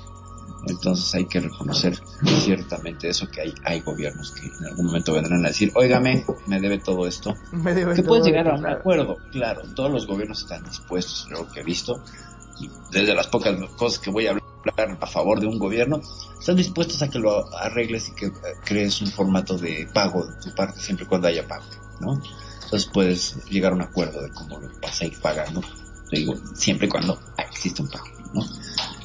Entonces 0.67 1.13
hay 1.15 1.25
que 1.25 1.39
reconocer 1.39 1.97
ciertamente 2.41 3.09
eso 3.09 3.27
que 3.27 3.41
hay, 3.41 3.53
hay 3.63 3.81
gobiernos 3.81 4.31
que 4.31 4.47
en 4.47 4.65
algún 4.65 4.87
momento 4.87 5.13
vendrán 5.13 5.45
a 5.45 5.49
decir, 5.49 5.71
óigame, 5.75 6.25
me 6.45 6.59
debe 6.59 6.79
todo 6.79 7.07
esto. 7.07 7.35
Me 7.51 7.73
debe 7.73 7.95
que 7.95 8.03
puedes 8.03 8.25
llegar 8.25 8.49
a 8.49 8.55
un 8.55 8.65
acuerdo, 8.65 9.17
claro, 9.31 9.61
todos 9.75 9.91
los 9.91 10.07
gobiernos 10.07 10.41
están 10.41 10.63
dispuestos, 10.63 11.27
lo 11.29 11.47
que 11.47 11.61
he 11.61 11.63
visto, 11.63 12.03
y 12.59 12.69
desde 12.91 13.13
las 13.13 13.27
pocas 13.27 13.55
cosas 13.77 13.99
que 13.99 14.09
voy 14.09 14.27
a 14.27 14.31
hablar 14.31 14.97
a 14.99 15.07
favor 15.07 15.39
de 15.39 15.47
un 15.47 15.57
gobierno, 15.57 16.01
están 16.39 16.55
dispuestos 16.55 17.01
a 17.01 17.09
que 17.09 17.19
lo 17.19 17.45
arregles 17.55 18.09
y 18.09 18.15
que 18.15 18.25
eh, 18.25 18.31
crees 18.65 19.01
un 19.01 19.07
formato 19.07 19.57
de 19.57 19.87
pago 19.93 20.25
de 20.25 20.39
tu 20.41 20.53
parte 20.55 20.79
siempre 20.79 21.05
y 21.05 21.07
cuando 21.07 21.27
haya 21.27 21.47
pago, 21.47 21.65
¿no? 22.01 22.21
Entonces 22.63 22.89
puedes 22.91 23.45
llegar 23.45 23.71
a 23.71 23.75
un 23.75 23.81
acuerdo 23.81 24.21
de 24.21 24.29
cómo 24.31 24.59
lo 24.59 24.69
vas 24.81 25.01
a 25.01 25.05
ir 25.05 25.17
pagando, 25.21 25.61
digo, 26.11 26.35
siempre 26.55 26.87
y 26.87 26.89
cuando 26.89 27.17
existe 27.37 27.81
un 27.81 27.89
pago, 27.89 28.07
¿no? 28.33 28.43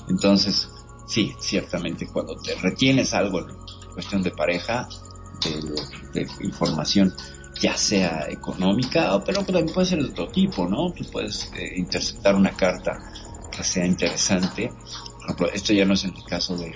Entonces, 0.09 0.69
sí, 1.07 1.35
ciertamente 1.39 2.07
cuando 2.07 2.37
te 2.37 2.55
retienes 2.57 3.15
algo 3.15 3.41
en 3.41 3.57
cuestión 3.95 4.23
de 4.23 4.31
pareja, 4.31 4.89
de, 6.13 6.27
de 6.27 6.29
ya 7.61 7.77
sea 7.77 8.27
económica, 8.29 9.23
pero 9.25 9.45
también 9.45 9.67
puede 9.73 9.87
ser 9.87 10.03
de 10.03 10.09
otro 10.09 10.29
tipo, 10.29 10.67
¿no? 10.67 10.93
Tú 10.93 11.05
puedes 11.11 11.53
eh, 11.55 11.75
interceptar 11.77 12.35
una 12.35 12.51
carta 12.51 12.99
que 13.51 13.63
sea 13.63 13.85
interesante 13.85 14.73
ejemplo, 15.25 15.49
esto 15.53 15.73
ya 15.73 15.85
no 15.85 15.95
es 15.95 16.05
en 16.05 16.15
el 16.15 16.25
caso 16.25 16.57
de, 16.57 16.75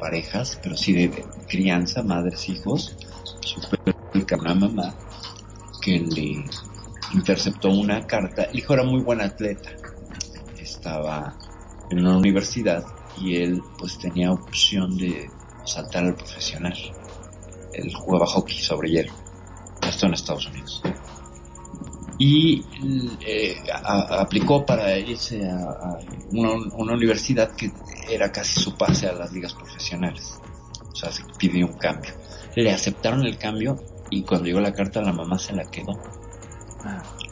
parejas, 0.00 0.58
pero 0.62 0.76
sí 0.76 0.92
de, 0.94 1.24
crianza, 1.46 2.02
madres, 2.02 2.48
hijos, 2.48 2.96
una 4.40 4.54
mamá 4.54 4.94
que 5.82 5.98
le 6.00 6.44
interceptó 7.12 7.68
una 7.68 8.06
carta. 8.06 8.44
El 8.44 8.58
hijo 8.58 8.72
era 8.72 8.82
muy 8.82 9.02
buen 9.02 9.20
atleta, 9.20 9.70
estaba 10.58 11.36
en 11.90 12.00
una 12.00 12.16
universidad 12.16 12.84
y 13.18 13.36
él 13.36 13.62
pues 13.78 13.98
tenía 13.98 14.32
opción 14.32 14.96
de 14.96 15.30
saltar 15.64 16.04
al 16.04 16.14
profesional. 16.14 16.76
Él 17.72 17.92
jugaba 17.94 18.26
hockey 18.26 18.58
sobre 18.58 18.90
hielo, 18.90 19.12
esto 19.82 20.06
en 20.06 20.14
Estados 20.14 20.46
Unidos 20.46 20.82
y 22.18 22.64
eh, 23.26 23.56
aplicó 23.72 24.64
para 24.64 24.96
irse 24.98 25.44
a, 25.48 25.98
una, 26.30 26.94
universidad 26.94 27.52
que 27.52 27.72
era 28.08 28.30
casi 28.30 28.60
su 28.60 28.76
pase 28.76 29.08
a 29.08 29.12
las 29.12 29.32
ligas 29.32 29.54
profesionales. 29.54 30.38
O 30.92 30.94
sea, 30.94 31.10
se 31.10 31.24
pidió 31.38 31.66
un 31.66 31.74
cambio. 31.74 32.12
Le 32.54 32.70
aceptaron 32.70 33.26
el 33.26 33.36
cambio 33.36 33.76
y 34.10 34.22
cuando 34.22 34.46
llegó 34.46 34.60
la 34.60 34.72
carta 34.72 35.02
la 35.02 35.12
mamá 35.12 35.38
se 35.38 35.54
la 35.54 35.64
quedó. 35.64 35.98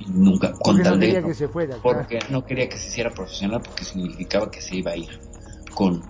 Y 0.01 0.11
nunca, 0.11 0.53
con 0.53 0.83
tal 0.83 0.99
no 0.99 1.49
fuera. 1.49 1.77
Porque 1.83 2.19
no 2.31 2.45
quería 2.45 2.69
que 2.69 2.79
se 2.79 2.89
hiciera 2.89 3.11
profesional 3.11 3.61
porque 3.63 3.85
significaba 3.85 4.51
que 4.51 4.61
se 4.61 4.77
iba 4.77 4.93
a 4.93 4.97
ir 4.97 5.21
con 5.75 6.03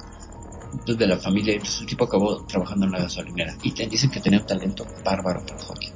pues, 0.85 0.99
de 0.99 1.07
la 1.07 1.19
familia. 1.19 1.55
Entonces 1.55 1.87
tipo 1.87 2.05
acabó 2.05 2.45
trabajando 2.45 2.87
en 2.87 2.93
la 2.93 3.01
gasolinera 3.01 3.57
y 3.63 3.73
te 3.73 3.87
dicen 3.87 4.11
que 4.11 4.21
tenía 4.21 4.41
un 4.41 4.47
talento 4.47 4.87
bárbaro 5.05 5.41
para 5.47 5.59
el 5.59 5.65
hockey. 5.65 5.93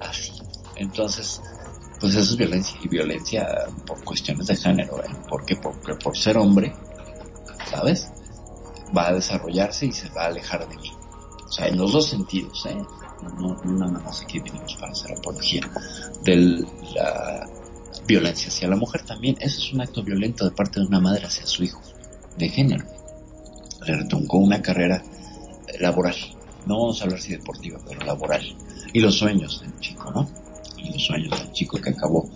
Así. 0.00 0.32
Entonces, 0.76 1.40
pues 2.00 2.14
eso 2.14 2.32
es 2.32 2.36
violencia 2.36 2.78
y 2.82 2.88
violencia 2.88 3.48
por 3.86 4.02
cuestiones 4.04 4.46
de 4.46 4.56
género, 4.56 5.02
¿eh? 5.02 5.08
Porque 5.28 5.56
por 5.56 6.16
ser 6.16 6.38
hombre, 6.38 6.74
¿sabes? 7.70 8.08
Va 8.96 9.08
a 9.08 9.12
desarrollarse 9.12 9.86
y 9.86 9.92
se 9.92 10.08
va 10.10 10.22
a 10.22 10.26
alejar 10.26 10.68
de 10.68 10.76
mí. 10.76 10.90
O 11.46 11.50
sea, 11.50 11.66
en 11.66 11.78
los 11.78 11.92
dos 11.92 12.06
sentidos, 12.06 12.66
¿eh? 12.66 12.76
No, 13.38 13.54
no 13.64 13.86
nada 13.86 14.00
más 14.04 14.22
aquí 14.22 14.38
venimos 14.38 14.74
para 14.76 14.92
hacer 14.92 15.16
apología 15.16 15.62
de 16.22 16.64
la 16.94 17.48
violencia 18.06 18.48
hacia 18.48 18.68
la 18.68 18.76
mujer 18.76 19.02
también. 19.04 19.36
Eso 19.40 19.58
es 19.58 19.72
un 19.72 19.80
acto 19.80 20.02
violento 20.02 20.44
de 20.44 20.50
parte 20.52 20.80
de 20.80 20.86
una 20.86 21.00
madre 21.00 21.26
hacia 21.26 21.46
su 21.46 21.64
hijo, 21.64 21.80
de 22.38 22.48
género. 22.48 22.84
Le 23.86 23.96
retuncó 23.96 24.38
una 24.38 24.62
carrera 24.62 25.02
laboral. 25.80 26.16
No 26.66 26.80
vamos 26.80 27.00
a 27.00 27.04
hablar 27.04 27.20
si 27.20 27.32
deportiva, 27.32 27.78
pero 27.86 28.00
laboral. 28.00 28.44
Y 28.92 29.00
los 29.00 29.16
sueños 29.16 29.60
del 29.60 29.78
chico, 29.80 30.10
¿no? 30.10 30.28
y 30.82 30.92
los 30.92 31.02
sueños 31.02 31.38
del 31.38 31.52
chico 31.52 31.80
que 31.80 31.90
acabó, 31.90 32.28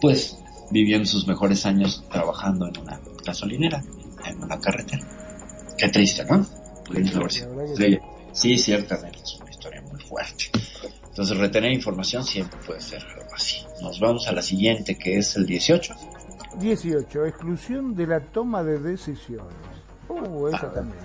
pues, 0.00 0.38
viviendo 0.70 1.06
sus 1.06 1.26
mejores 1.26 1.66
años 1.66 2.04
trabajando 2.10 2.66
en 2.66 2.78
una 2.78 3.00
gasolinera, 3.24 3.82
en 4.24 4.42
una 4.42 4.58
carretera. 4.58 5.06
Qué 5.76 5.88
triste, 5.88 6.24
¿no? 6.24 6.46
Sí, 8.32 8.58
ciertamente, 8.58 9.18
es 9.22 9.38
una 9.40 9.50
historia 9.50 9.82
muy 9.82 10.00
fuerte. 10.00 10.46
Entonces, 11.08 11.36
retener 11.36 11.72
información 11.72 12.24
siempre 12.24 12.58
puede 12.66 12.80
ser 12.80 13.02
algo 13.02 13.34
así. 13.34 13.58
Nos 13.82 13.98
vamos 14.00 14.28
a 14.28 14.32
la 14.32 14.42
siguiente, 14.42 14.96
que 14.96 15.18
es 15.18 15.36
el 15.36 15.46
18. 15.46 15.94
18, 16.58 17.26
exclusión 17.26 17.94
de 17.94 18.06
la 18.06 18.20
toma 18.20 18.62
de 18.62 18.78
decisiones. 18.78 19.54
Uh, 20.08 20.48
esa 20.48 20.66
ah. 20.66 20.72
también. 20.72 20.98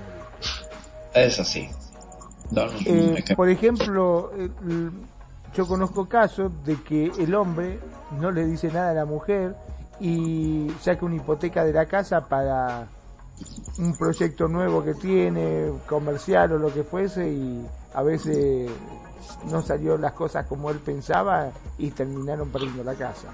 Es 1.14 1.40
así. 1.40 1.70
Eh, 2.86 3.24
por 3.36 3.50
ejemplo, 3.50 4.32
yo 5.54 5.68
conozco 5.68 6.08
casos 6.08 6.52
de 6.64 6.76
que 6.84 7.12
el 7.18 7.34
hombre 7.34 7.80
no 8.20 8.32
le 8.32 8.46
dice 8.46 8.68
nada 8.72 8.92
a 8.92 8.94
la 8.94 9.06
mujer 9.06 9.56
y 10.00 10.68
saca 10.82 11.06
una 11.06 11.16
hipoteca 11.16 11.64
de 11.64 11.74
la 11.74 11.86
casa 11.86 12.28
para 12.28 12.88
un 13.80 13.96
proyecto 13.98 14.48
nuevo 14.48 14.84
que 14.84 14.94
tiene, 14.94 15.72
comercial 15.88 16.54
o 16.54 16.58
lo 16.58 16.74
que 16.74 16.84
fuese, 16.84 17.30
y 17.30 17.66
a 17.94 18.04
veces 18.04 18.70
no 19.50 19.62
salió 19.62 19.98
las 19.98 20.14
cosas 20.14 20.46
como 20.46 20.70
él 20.70 20.80
pensaba 20.80 21.50
y 21.78 21.92
terminaron 21.92 22.50
perdiendo 22.50 22.84
la 22.84 22.94
casa. 22.94 23.30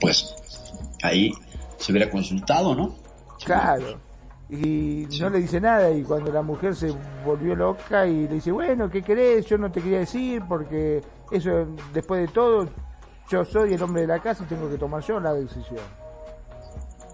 Pues 0.00 0.34
ahí 1.02 1.32
se 1.76 1.92
hubiera 1.92 2.10
consultado, 2.10 2.74
¿no? 2.74 2.94
Claro. 3.44 3.98
y 4.50 5.06
no 5.18 5.30
le 5.30 5.38
dice 5.38 5.60
nada 5.60 5.90
y 5.90 6.02
cuando 6.02 6.30
la 6.30 6.42
mujer 6.42 6.74
se 6.74 6.92
volvió 7.24 7.54
loca 7.54 8.06
y 8.06 8.28
le 8.28 8.34
dice, 8.34 8.52
bueno, 8.52 8.90
¿qué 8.90 9.02
querés? 9.02 9.46
Yo 9.46 9.56
no 9.56 9.70
te 9.70 9.80
quería 9.80 10.00
decir 10.00 10.42
porque 10.48 11.00
eso, 11.30 11.66
después 11.92 12.20
de 12.20 12.28
todo, 12.28 12.68
yo 13.30 13.44
soy 13.44 13.74
el 13.74 13.82
hombre 13.82 14.02
de 14.02 14.08
la 14.08 14.18
casa 14.18 14.44
y 14.44 14.46
tengo 14.46 14.68
que 14.68 14.76
tomar 14.76 15.02
yo 15.02 15.20
la 15.20 15.32
decisión. 15.32 15.78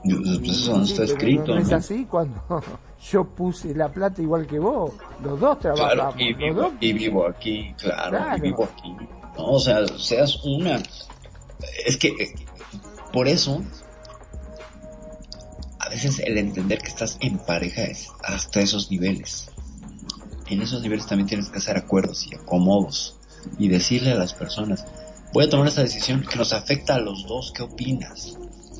Pues 0.02 0.50
eso 0.50 0.78
no 0.78 0.84
está 0.84 1.04
escrito. 1.04 1.54
No, 1.54 1.60
es 1.60 1.72
así 1.72 2.06
cuando 2.06 2.40
yo 3.10 3.24
puse 3.24 3.74
la 3.74 3.88
plata 3.88 4.22
igual 4.22 4.46
que 4.46 4.58
vos. 4.58 4.92
Los 5.22 5.38
dos 5.38 5.58
trabajamos. 5.58 6.14
y, 6.18 6.32
vivo, 6.32 6.72
y 6.80 6.92
vivo 6.92 7.26
aquí, 7.26 7.74
claro, 7.78 8.36
y 8.36 8.40
vivo 8.40 8.64
aquí. 8.64 8.96
No, 9.36 9.44
o 9.50 9.58
sea, 9.58 9.86
seas 9.98 10.42
una. 10.44 10.80
Es 11.84 11.96
que 11.96 12.14
por 13.16 13.28
eso 13.28 13.62
a 15.78 15.88
veces 15.88 16.18
el 16.18 16.36
entender 16.36 16.80
que 16.80 16.88
estás 16.88 17.16
en 17.22 17.38
pareja 17.38 17.84
es 17.84 18.08
hasta 18.22 18.60
esos 18.60 18.90
niveles. 18.90 19.48
En 20.48 20.60
esos 20.60 20.82
niveles 20.82 21.06
también 21.06 21.26
tienes 21.26 21.48
que 21.48 21.56
hacer 21.56 21.78
acuerdos 21.78 22.26
y 22.26 22.34
acomodos 22.34 23.16
y 23.58 23.68
decirle 23.68 24.12
a 24.12 24.16
las 24.16 24.34
personas, 24.34 24.84
voy 25.32 25.46
a 25.46 25.48
tomar 25.48 25.66
esta 25.66 25.80
decisión 25.80 26.26
que 26.30 26.36
nos 26.36 26.52
afecta 26.52 26.96
a 26.96 27.00
los 27.00 27.26
dos, 27.26 27.52
¿qué 27.56 27.62
opinas? 27.62 28.36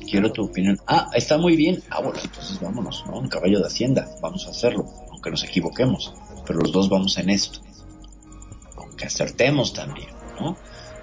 Quiero 0.07 0.31
tu 0.31 0.43
opinión. 0.43 0.77
Ah, 0.85 1.09
está 1.15 1.39
muy 1.39 1.55
bien. 1.55 1.81
Ah, 1.89 2.03
bueno, 2.03 2.19
entonces 2.23 2.59
vámonos, 2.59 3.05
¿no? 3.07 3.17
Un 3.17 3.29
caballo 3.29 3.57
de 3.57 3.65
hacienda, 3.65 4.07
vamos 4.21 4.45
a 4.45 4.51
hacerlo, 4.51 4.85
aunque 5.09 5.31
nos 5.31 5.43
equivoquemos, 5.43 6.13
pero 6.45 6.59
los 6.59 6.71
dos 6.71 6.89
vamos 6.89 7.17
en 7.17 7.31
esto. 7.31 7.61
Aunque 8.75 9.07
acertemos 9.07 9.73
también, 9.73 10.09
¿no? 10.39 10.55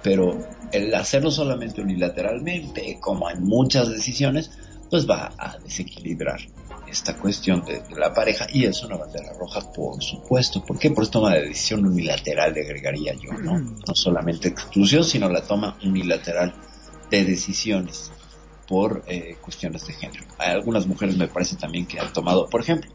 Pero 0.05 0.37
el 0.71 0.93
hacerlo 0.93 1.31
solamente 1.31 1.81
unilateralmente, 1.81 2.99
como 3.01 3.27
en 3.27 3.43
muchas 3.43 3.89
decisiones, 3.89 4.51
pues 4.91 5.09
va 5.09 5.33
a 5.35 5.57
desequilibrar 5.57 6.39
esta 6.87 7.17
cuestión 7.17 7.65
de, 7.65 7.81
la 7.97 8.13
pareja 8.13 8.45
y 8.53 8.65
es 8.65 8.83
una 8.83 8.97
bandera 8.97 9.33
roja, 9.33 9.61
por 9.73 10.03
supuesto. 10.03 10.63
¿Por 10.63 10.77
qué? 10.77 10.91
Por 10.91 11.07
toma 11.07 11.33
de 11.33 11.47
decisión 11.47 11.87
unilateral, 11.87 12.53
le 12.53 12.61
agregaría 12.61 13.15
yo, 13.15 13.33
¿no? 13.33 13.59
No 13.59 13.95
solamente 13.95 14.49
exclusión, 14.49 15.03
sino 15.03 15.27
la 15.27 15.41
toma 15.41 15.75
unilateral 15.83 16.53
de 17.09 17.25
decisiones 17.25 18.11
por 18.67 19.03
eh, 19.07 19.37
cuestiones 19.41 19.87
de 19.87 19.93
género. 19.93 20.25
Hay 20.37 20.51
algunas 20.51 20.85
mujeres 20.85 21.17
me 21.17 21.27
parece 21.27 21.55
también 21.55 21.87
que 21.87 21.99
han 21.99 22.13
tomado, 22.13 22.47
por 22.47 22.61
ejemplo, 22.61 22.91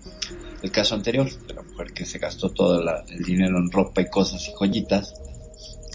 el 0.63 0.71
caso 0.71 0.95
anterior 0.95 1.29
de 1.29 1.55
la 1.55 1.63
mujer 1.63 1.93
que 1.93 2.07
se 2.07 2.21
gastó 2.21 2.51
todo 2.51 2.81
el 3.09 3.25
dinero 3.25 3.59
en 3.59 3.69
ropa 3.73 4.01
y 4.01 4.09
cosas 4.09 4.47
y 4.47 4.53
joyitas. 4.53 5.13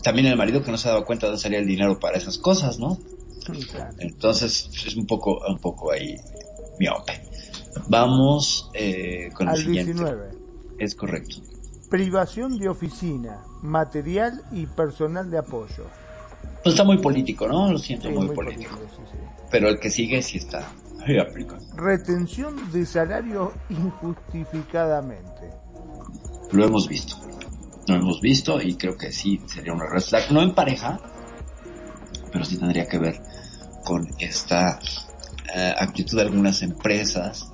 También 0.06 0.28
el 0.28 0.38
marido 0.38 0.62
que 0.62 0.70
no 0.70 0.78
se 0.78 0.88
daba 0.88 1.04
cuenta 1.04 1.26
de 1.26 1.32
dónde 1.32 1.42
salía 1.42 1.58
el 1.58 1.66
dinero 1.66 2.00
para 2.00 2.16
esas 2.16 2.38
cosas, 2.38 2.78
¿no? 2.78 3.00
Entonces 3.98 4.70
es 4.86 4.96
un 4.96 5.08
poco, 5.08 5.40
un 5.50 5.58
poco 5.58 5.92
ahí 5.92 6.16
miope. 6.80 7.24
Vamos 7.90 8.70
eh, 8.76 9.32
con 9.34 9.50
el 9.50 9.58
siguiente. 9.58 9.94
19. 9.94 10.30
Es 10.78 10.94
correcto. 10.94 11.38
Privación 11.90 12.60
de 12.60 12.70
oficina, 12.70 13.42
material 13.64 14.44
y 14.52 14.68
personal 14.68 15.32
de 15.32 15.40
apoyo. 15.40 15.88
Pues 16.62 16.76
está 16.76 16.84
muy 16.84 17.00
político, 17.00 17.48
¿no? 17.48 17.72
Lo 17.72 17.80
siento, 17.80 18.12
muy, 18.12 18.28
político. 18.28 18.78
Pero 19.50 19.70
el 19.70 19.80
que 19.80 19.90
sigue 19.90 20.22
sí 20.22 20.38
está 20.38 20.72
Retención 21.76 22.72
de 22.72 22.86
salario 22.86 23.54
injustificadamente. 23.72 25.50
Lo 26.52 26.64
hemos 26.64 26.88
visto. 26.88 27.16
Lo 27.88 27.96
hemos 27.96 28.22
visto 28.22 28.62
y 28.62 28.76
creo 28.76 28.98
que 28.98 29.12
sí 29.12 29.42
sería 29.46 29.74
una 29.74 29.86
red 29.88 30.04
No 30.32 30.42
en 30.42 30.56
pareja, 30.56 31.00
pero 32.32 32.44
sí 32.44 32.58
tendría 32.58 32.88
que 32.88 32.98
ver 32.98 33.22
con 33.86 34.08
esta 34.20 34.80
eh, 35.56 35.74
actitud 35.78 36.18
de 36.18 36.24
algunas 36.24 36.62
empresas 36.64 37.52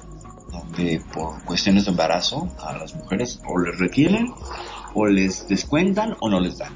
donde 0.51 1.01
por 1.13 1.43
cuestiones 1.43 1.85
de 1.85 1.91
embarazo 1.91 2.49
a 2.59 2.77
las 2.77 2.95
mujeres 2.95 3.39
o 3.45 3.59
les 3.59 3.77
retienen 3.77 4.33
o 4.93 5.05
les 5.05 5.47
descuentan 5.47 6.15
o 6.19 6.29
no 6.29 6.39
les 6.39 6.57
dan. 6.57 6.73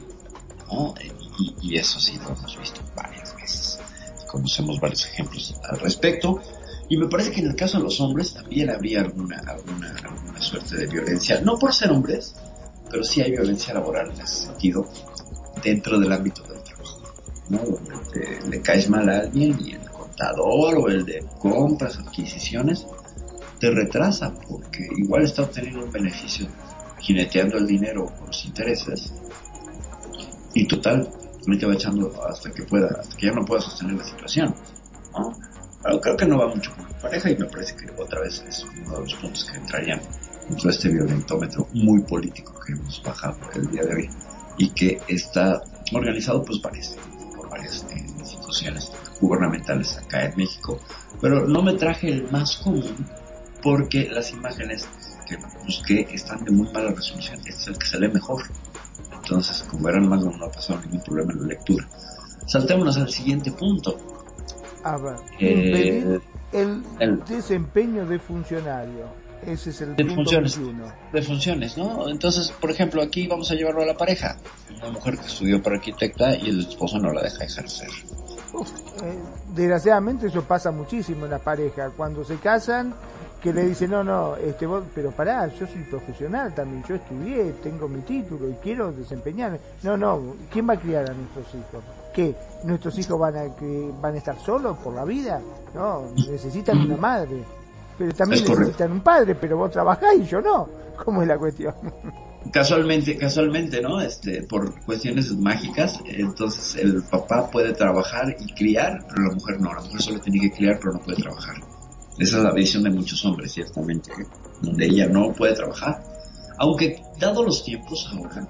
Y, 1.61 1.77
eso 1.77 1.99
sí 1.99 2.17
lo 2.23 2.33
hemos 2.33 2.57
visto 2.57 2.81
varias 2.95 3.35
veces. 3.35 3.79
Conocemos 4.27 4.79
varios 4.79 5.05
ejemplos 5.05 5.55
al 5.69 5.79
respecto. 5.79 6.41
Y 6.87 6.97
me 6.97 7.07
parece 7.07 7.31
que 7.31 7.41
en 7.41 7.47
el 7.47 7.55
caso 7.55 7.77
de 7.77 7.83
los 7.83 7.99
hombres 7.99 8.33
también 8.33 8.69
habría 8.69 9.01
alguna, 9.01 9.41
alguna, 9.47 9.95
alguna 10.03 10.41
suerte 10.41 10.77
de 10.77 10.87
violencia, 10.87 11.41
no 11.41 11.57
por 11.57 11.73
ser 11.73 11.91
hombres, 11.91 12.35
pero 12.95 13.03
sí 13.03 13.21
hay 13.21 13.31
violencia 13.31 13.73
laboral 13.73 14.09
en 14.09 14.21
ese 14.21 14.45
sentido 14.45 14.89
dentro 15.61 15.99
del 15.99 16.13
ámbito 16.13 16.43
del 16.43 16.61
¿no? 17.49 17.57
Donde 17.57 18.39
le 18.49 18.61
caes 18.61 18.89
mal 18.89 19.09
a 19.09 19.19
alguien 19.19 19.59
y 19.59 19.73
el 19.73 19.89
contador 19.91 20.77
o 20.77 20.87
el 20.87 21.05
de 21.05 21.25
compras, 21.37 21.97
adquisiciones, 21.97 22.87
te 23.59 23.69
retrasa 23.69 24.33
porque 24.47 24.87
igual 24.95 25.23
está 25.25 25.41
obteniendo 25.41 25.83
un 25.83 25.91
beneficio 25.91 26.47
jineteando 26.99 27.57
el 27.57 27.67
dinero 27.67 28.05
con 28.05 28.27
los 28.27 28.45
intereses 28.45 29.13
y 30.53 30.65
total, 30.65 31.09
me 31.47 31.57
te 31.57 31.65
va 31.65 31.73
echando 31.73 32.13
hasta 32.25 32.49
que 32.49 32.63
pueda, 32.63 32.87
hasta 32.97 33.17
que 33.17 33.25
ya 33.25 33.33
no 33.33 33.43
pueda 33.43 33.61
sostener 33.61 33.95
la 33.95 34.05
situación. 34.05 34.55
¿no? 35.11 35.33
Pero 35.85 36.01
creo 36.01 36.17
que 36.17 36.25
no 36.25 36.39
va 36.39 36.47
mucho 36.47 36.71
con 36.75 36.83
la 36.83 36.97
pareja 36.97 37.29
y 37.29 37.37
me 37.37 37.45
parece 37.45 37.75
que 37.75 38.01
otra 38.01 38.19
vez 38.21 38.43
es 38.49 38.63
uno 38.63 38.95
de 38.95 39.01
los 39.01 39.13
puntos 39.13 39.45
que 39.45 39.57
entrarían 39.57 40.01
dentro 40.49 40.69
de 40.69 40.75
este 40.75 40.89
violentómetro 40.89 41.67
muy 41.73 42.01
político 42.01 42.59
que 42.65 42.73
hemos 42.73 43.03
bajado 43.03 43.37
el 43.53 43.69
día 43.69 43.83
de 43.83 43.93
hoy 43.93 44.09
y 44.57 44.69
que 44.69 44.99
está 45.07 45.61
organizado 45.93 46.43
pues 46.43 46.57
parece 46.57 46.97
varias 47.51 47.85
eh, 47.91 48.03
instituciones 48.17 48.91
gubernamentales 49.21 49.95
acá 49.97 50.25
en 50.25 50.35
México, 50.35 50.79
pero 51.21 51.47
no 51.47 51.61
me 51.61 51.73
traje 51.73 52.09
el 52.09 52.31
más 52.31 52.57
común 52.57 53.05
porque 53.61 54.09
las 54.09 54.31
imágenes 54.31 54.87
que 55.27 55.37
busqué 55.65 56.07
están 56.11 56.43
de 56.45 56.51
muy 56.51 56.67
mala 56.71 56.91
resolución, 56.91 57.37
este 57.45 57.51
es 57.51 57.67
el 57.67 57.77
que 57.77 57.85
sale 57.85 58.09
mejor. 58.09 58.41
Entonces, 59.13 59.63
como 59.69 59.87
eran 59.89 60.07
más, 60.07 60.23
no 60.23 60.45
ha 60.45 60.51
pasado 60.51 60.81
ningún 60.81 61.01
problema 61.01 61.33
en 61.33 61.41
la 61.41 61.47
lectura. 61.47 61.87
Saltémonos 62.47 62.97
al 62.97 63.09
siguiente 63.09 63.51
punto. 63.51 64.14
A 64.85 64.97
ver, 64.97 65.15
eh, 65.39 66.19
el, 66.53 66.83
el, 66.99 67.25
desempeño 67.25 68.05
de 68.05 68.19
funcionario. 68.19 69.07
Ese 69.43 69.71
es 69.71 69.81
el 69.81 69.95
de 69.95 70.05
funciones, 70.05 70.59
de 71.11 71.21
funciones, 71.23 71.75
¿no? 71.75 72.07
Entonces, 72.07 72.51
por 72.51 72.69
ejemplo, 72.69 73.01
aquí 73.01 73.27
vamos 73.27 73.49
a 73.49 73.55
llevarlo 73.55 73.81
a 73.81 73.85
la 73.87 73.97
pareja. 73.97 74.37
Una 74.77 74.91
mujer 74.91 75.17
que 75.17 75.25
estudió 75.25 75.61
para 75.61 75.77
arquitecta 75.77 76.35
y 76.35 76.49
el 76.49 76.59
esposo 76.61 76.99
no 76.99 77.11
la 77.11 77.23
deja 77.23 77.45
ejercer. 77.45 77.89
Eh, 77.89 79.19
desgraciadamente 79.55 80.27
eso 80.27 80.43
pasa 80.43 80.69
muchísimo 80.69 81.25
en 81.25 81.31
la 81.31 81.39
pareja. 81.39 81.89
Cuando 81.89 82.23
se 82.23 82.35
casan, 82.35 82.93
que 83.41 83.51
le 83.51 83.63
dicen, 83.63 83.89
no, 83.89 84.03
no, 84.03 84.35
este, 84.35 84.67
vos, 84.67 84.83
pero 84.93 85.09
pará, 85.09 85.47
yo 85.47 85.65
soy 85.65 85.81
profesional 85.89 86.53
también, 86.53 86.83
yo 86.87 86.93
estudié, 86.93 87.53
tengo 87.63 87.87
mi 87.87 88.01
título 88.01 88.49
y 88.49 88.53
quiero 88.61 88.91
desempeñarme. 88.91 89.59
No, 89.81 89.97
no, 89.97 90.35
¿quién 90.51 90.69
va 90.69 90.73
a 90.73 90.79
criar 90.79 91.09
a 91.09 91.13
nuestros 91.13 91.47
hijos? 91.55 91.83
¿Qué? 92.15 92.33
¿Nuestros 92.63 92.97
hijos 92.97 93.19
van 93.19 93.35
a, 93.35 93.55
que, 93.55 93.91
van 94.01 94.15
a 94.15 94.17
estar 94.17 94.39
solos 94.39 94.77
por 94.77 94.95
la 94.95 95.03
vida? 95.03 95.41
No, 95.73 96.03
necesitan 96.15 96.79
una 96.79 96.95
madre. 96.95 97.43
Pero 97.97 98.13
también 98.13 98.45
necesitan 98.45 98.93
un 98.93 99.01
padre, 99.01 99.35
pero 99.35 99.57
vos 99.57 99.69
trabajás 99.69 100.15
y 100.17 100.23
yo 100.23 100.39
no. 100.39 100.69
¿Cómo 101.03 101.21
es 101.21 101.27
la 101.27 101.37
cuestión? 101.37 101.73
Casualmente, 102.53 103.17
casualmente, 103.17 103.81
¿no? 103.81 103.99
Este, 103.99 104.43
por 104.43 104.79
cuestiones 104.85 105.35
mágicas, 105.37 105.99
entonces 106.05 106.81
el 106.81 107.03
papá 107.03 107.49
puede 107.51 107.73
trabajar 107.73 108.33
y 108.39 108.53
criar, 108.53 109.05
pero 109.09 109.27
la 109.27 109.33
mujer 109.33 109.59
no. 109.59 109.73
La 109.73 109.81
mujer 109.81 110.01
solo 110.01 110.19
tiene 110.19 110.39
que 110.39 110.51
criar, 110.51 110.79
pero 110.79 110.93
no 110.93 110.99
puede 110.99 111.21
trabajar. 111.21 111.55
Esa 112.17 112.37
es 112.37 112.43
la 112.43 112.53
visión 112.53 112.83
de 112.83 112.91
muchos 112.91 113.25
hombres, 113.25 113.51
ciertamente, 113.51 114.11
donde 114.61 114.85
ella 114.85 115.07
no 115.07 115.33
puede 115.33 115.53
trabajar. 115.53 116.01
Aunque, 116.59 117.01
dado 117.19 117.43
los 117.43 117.65
tiempos 117.65 118.09
ahora, 118.13 118.47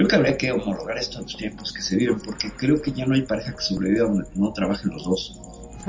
creo 0.00 0.08
que 0.08 0.16
habría 0.16 0.38
que 0.38 0.50
homologar 0.50 0.96
esto 0.96 1.18
a 1.18 1.22
los 1.22 1.36
tiempos 1.36 1.74
que 1.74 1.82
se 1.82 1.94
viven, 1.94 2.18
porque 2.20 2.50
creo 2.56 2.80
que 2.80 2.90
ya 2.90 3.04
no 3.04 3.14
hay 3.14 3.20
pareja 3.20 3.54
que 3.54 3.60
sobreviva 3.60 4.08
donde 4.08 4.24
no 4.34 4.50
trabajen 4.50 4.90
los 4.92 5.04
dos. 5.04 5.38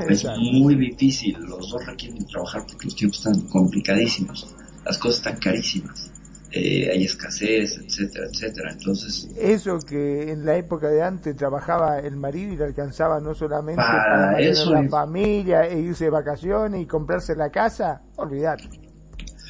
Es 0.06 0.26
muy 0.36 0.74
difícil, 0.74 1.38
los 1.40 1.70
dos 1.70 1.86
requieren 1.86 2.26
trabajar 2.26 2.66
porque 2.68 2.84
los 2.84 2.94
tiempos 2.94 3.18
están 3.18 3.40
complicadísimos, 3.48 4.54
las 4.84 4.98
cosas 4.98 5.18
están 5.18 5.38
carísimas. 5.38 6.10
Eh, 6.50 6.90
hay 6.92 7.04
escasez, 7.04 7.78
etcétera, 7.78 8.26
etcétera. 8.30 8.72
Entonces, 8.72 9.30
eso 9.38 9.78
que 9.78 10.30
en 10.30 10.44
la 10.44 10.56
época 10.56 10.88
de 10.88 11.02
antes 11.02 11.34
trabajaba 11.34 11.98
el 11.98 12.16
marido 12.16 12.52
y 12.52 12.56
le 12.58 12.64
alcanzaba 12.64 13.18
no 13.18 13.34
solamente 13.34 13.80
para, 13.80 14.32
para 14.32 14.82
la 14.82 14.88
familia 14.90 15.66
e 15.66 15.80
irse 15.80 16.04
de 16.04 16.10
vacaciones 16.10 16.82
y 16.82 16.86
comprarse 16.86 17.34
la 17.34 17.48
casa, 17.48 18.02
olvidate. 18.16 18.68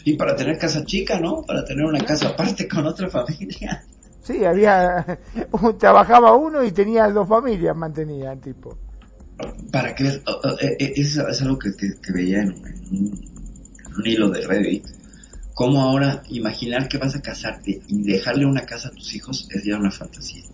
Y 0.05 0.17
para 0.17 0.37
tener 0.37 0.57
casa 0.57 0.85
chica, 0.85 1.19
¿no? 1.19 1.43
Para 1.43 1.65
tener 1.65 1.85
una 1.85 2.05
casa 2.05 2.29
aparte 2.29 2.69
con 2.69 2.87
otra 2.87 3.11
familia. 3.11 3.85
Sí, 4.23 4.45
había 4.45 5.19
trabajaba 5.79 6.37
uno 6.37 6.63
y 6.63 6.73
tenía 6.73 7.09
dos 7.09 7.29
familias, 7.29 7.77
mantenía 7.77 8.33
el 8.33 8.41
tipo 8.41 8.79
para 9.73 9.95
que 9.95 10.07
eh, 10.07 10.93
es, 10.97 11.17
es 11.17 11.43
algo 11.43 11.59
que, 11.59 11.71
veía 12.13 12.43
en, 12.43 12.53
un, 12.53 14.07
hilo 14.07 14.31
de 14.31 14.47
Reddit 14.47 14.87
como 15.55 15.83
ahora 15.83 16.23
imaginar 16.29 16.87
que 16.87 16.99
vas 16.99 17.17
a 17.17 17.23
casarte 17.23 17.83
y 17.89 18.03
dejarle 18.05 18.47
una 18.47 18.65
casa 18.65 18.89
a 18.89 18.91
tus 18.93 19.15
hijos 19.15 19.49
es 19.51 19.65
ya 19.65 19.79
una 19.79 19.91
fantasía 19.91 20.45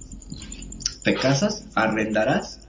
te 1.02 1.14
casas 1.14 1.64
arrendarás 1.74 2.60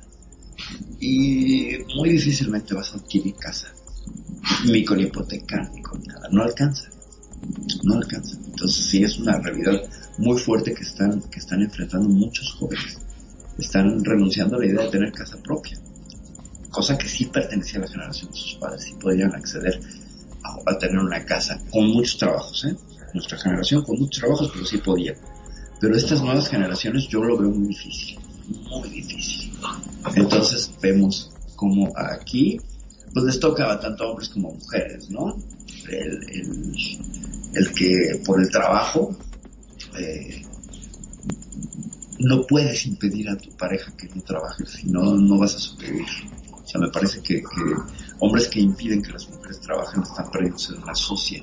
y 0.99 1.77
muy 1.95 2.09
difícilmente 2.09 2.73
vas 2.73 2.93
a 2.93 2.97
adquirir 2.97 3.35
casa 3.35 3.67
ni 4.65 4.83
con 4.83 4.99
hipoteca, 4.99 5.69
ni 5.73 5.81
con 5.81 6.01
nada. 6.03 6.27
No 6.31 6.43
alcanza. 6.43 6.89
No 7.83 7.95
alcanza. 7.95 8.37
Entonces 8.45 8.85
sí 8.85 9.03
es 9.03 9.17
una 9.19 9.39
realidad 9.39 9.81
muy 10.19 10.37
fuerte 10.37 10.73
que 10.73 10.83
están, 10.83 11.21
que 11.21 11.39
están 11.39 11.61
enfrentando 11.61 12.09
muchos 12.09 12.53
jóvenes. 12.53 12.99
Están 13.57 14.03
renunciando 14.03 14.57
a 14.57 14.59
la 14.59 14.65
idea 14.65 14.83
de 14.83 14.89
tener 14.89 15.11
casa 15.13 15.37
propia. 15.41 15.79
Cosa 16.69 16.97
que 16.97 17.07
sí 17.07 17.25
pertenecía 17.25 17.79
a 17.79 17.83
la 17.83 17.87
generación 17.87 18.29
de 18.31 18.37
sus 18.37 18.55
padres. 18.55 18.83
Sí 18.83 18.93
podían 18.99 19.33
acceder 19.33 19.79
a, 20.65 20.77
tener 20.77 20.97
una 20.97 21.25
casa 21.25 21.59
con 21.71 21.87
muchos 21.87 22.17
trabajos, 22.17 22.65
¿eh? 22.65 22.75
Nuestra 23.13 23.37
generación 23.37 23.83
con 23.83 23.97
muchos 23.97 24.19
trabajos, 24.19 24.51
pero 24.53 24.65
sí 24.65 24.77
podía. 24.77 25.15
Pero 25.79 25.95
estas 25.95 26.21
nuevas 26.21 26.49
generaciones 26.49 27.07
yo 27.07 27.23
lo 27.23 27.37
veo 27.37 27.49
muy 27.49 27.69
difícil. 27.69 28.19
Muy 28.69 28.89
difícil. 28.89 29.53
Entonces 30.15 30.71
vemos 30.81 31.31
como 31.55 31.91
aquí 31.95 32.59
pues 33.13 33.25
les 33.25 33.39
toca 33.39 33.79
tanto 33.79 34.03
a 34.03 34.09
hombres 34.09 34.29
como 34.29 34.49
a 34.49 34.53
mujeres, 34.53 35.09
¿no? 35.09 35.35
El, 35.89 36.75
el 37.55 37.73
que 37.73 38.21
por 38.25 38.39
el 38.39 38.49
trabajo 38.49 39.17
eh, 39.99 40.41
no 42.19 42.45
puedes 42.47 42.85
impedir 42.85 43.29
a 43.29 43.37
tu 43.37 43.49
pareja 43.57 43.91
que 43.95 44.07
no 44.09 44.21
trabaje, 44.21 44.65
si 44.65 44.87
no, 44.87 45.15
no 45.15 45.39
vas 45.39 45.55
a 45.55 45.59
sobrevivir. 45.59 46.07
O 46.51 46.67
sea, 46.67 46.81
me 46.81 46.89
parece 46.89 47.21
que, 47.21 47.41
que 47.41 47.75
hombres 48.19 48.47
que 48.47 48.59
impiden 48.59 49.01
que 49.01 49.11
las 49.11 49.29
mujeres 49.29 49.59
trabajen 49.61 50.03
están 50.03 50.29
perdiendo 50.29 50.59
en 50.75 50.83
una 50.83 50.95
socia, 50.95 51.41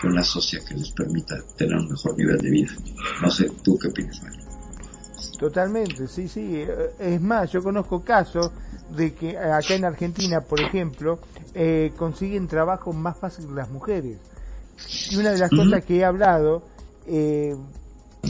que 0.00 0.06
una 0.06 0.22
socia 0.22 0.60
que 0.66 0.74
les 0.74 0.90
permita 0.90 1.36
tener 1.56 1.76
un 1.76 1.88
mejor 1.88 2.16
nivel 2.18 2.38
de 2.38 2.50
vida. 2.50 2.72
No 3.22 3.30
sé, 3.30 3.50
¿tú 3.62 3.78
qué 3.78 3.88
opinas, 3.88 4.22
Mario? 4.22 4.48
Totalmente, 5.38 6.08
sí, 6.08 6.28
sí. 6.28 6.64
Es 6.98 7.20
más, 7.20 7.50
yo 7.52 7.62
conozco 7.62 8.02
casos 8.02 8.50
de 8.96 9.14
que 9.14 9.38
acá 9.38 9.74
en 9.74 9.84
Argentina, 9.84 10.40
por 10.40 10.60
ejemplo, 10.60 11.20
eh, 11.54 11.92
consiguen 11.96 12.48
trabajo 12.48 12.92
más 12.92 13.16
fácil 13.16 13.46
que 13.46 13.54
las 13.54 13.70
mujeres. 13.70 14.18
Y 15.10 15.16
una 15.16 15.30
de 15.30 15.38
las 15.38 15.50
cosas 15.50 15.84
que 15.84 15.98
he 15.98 16.04
hablado, 16.04 16.62
eh, 17.06 17.56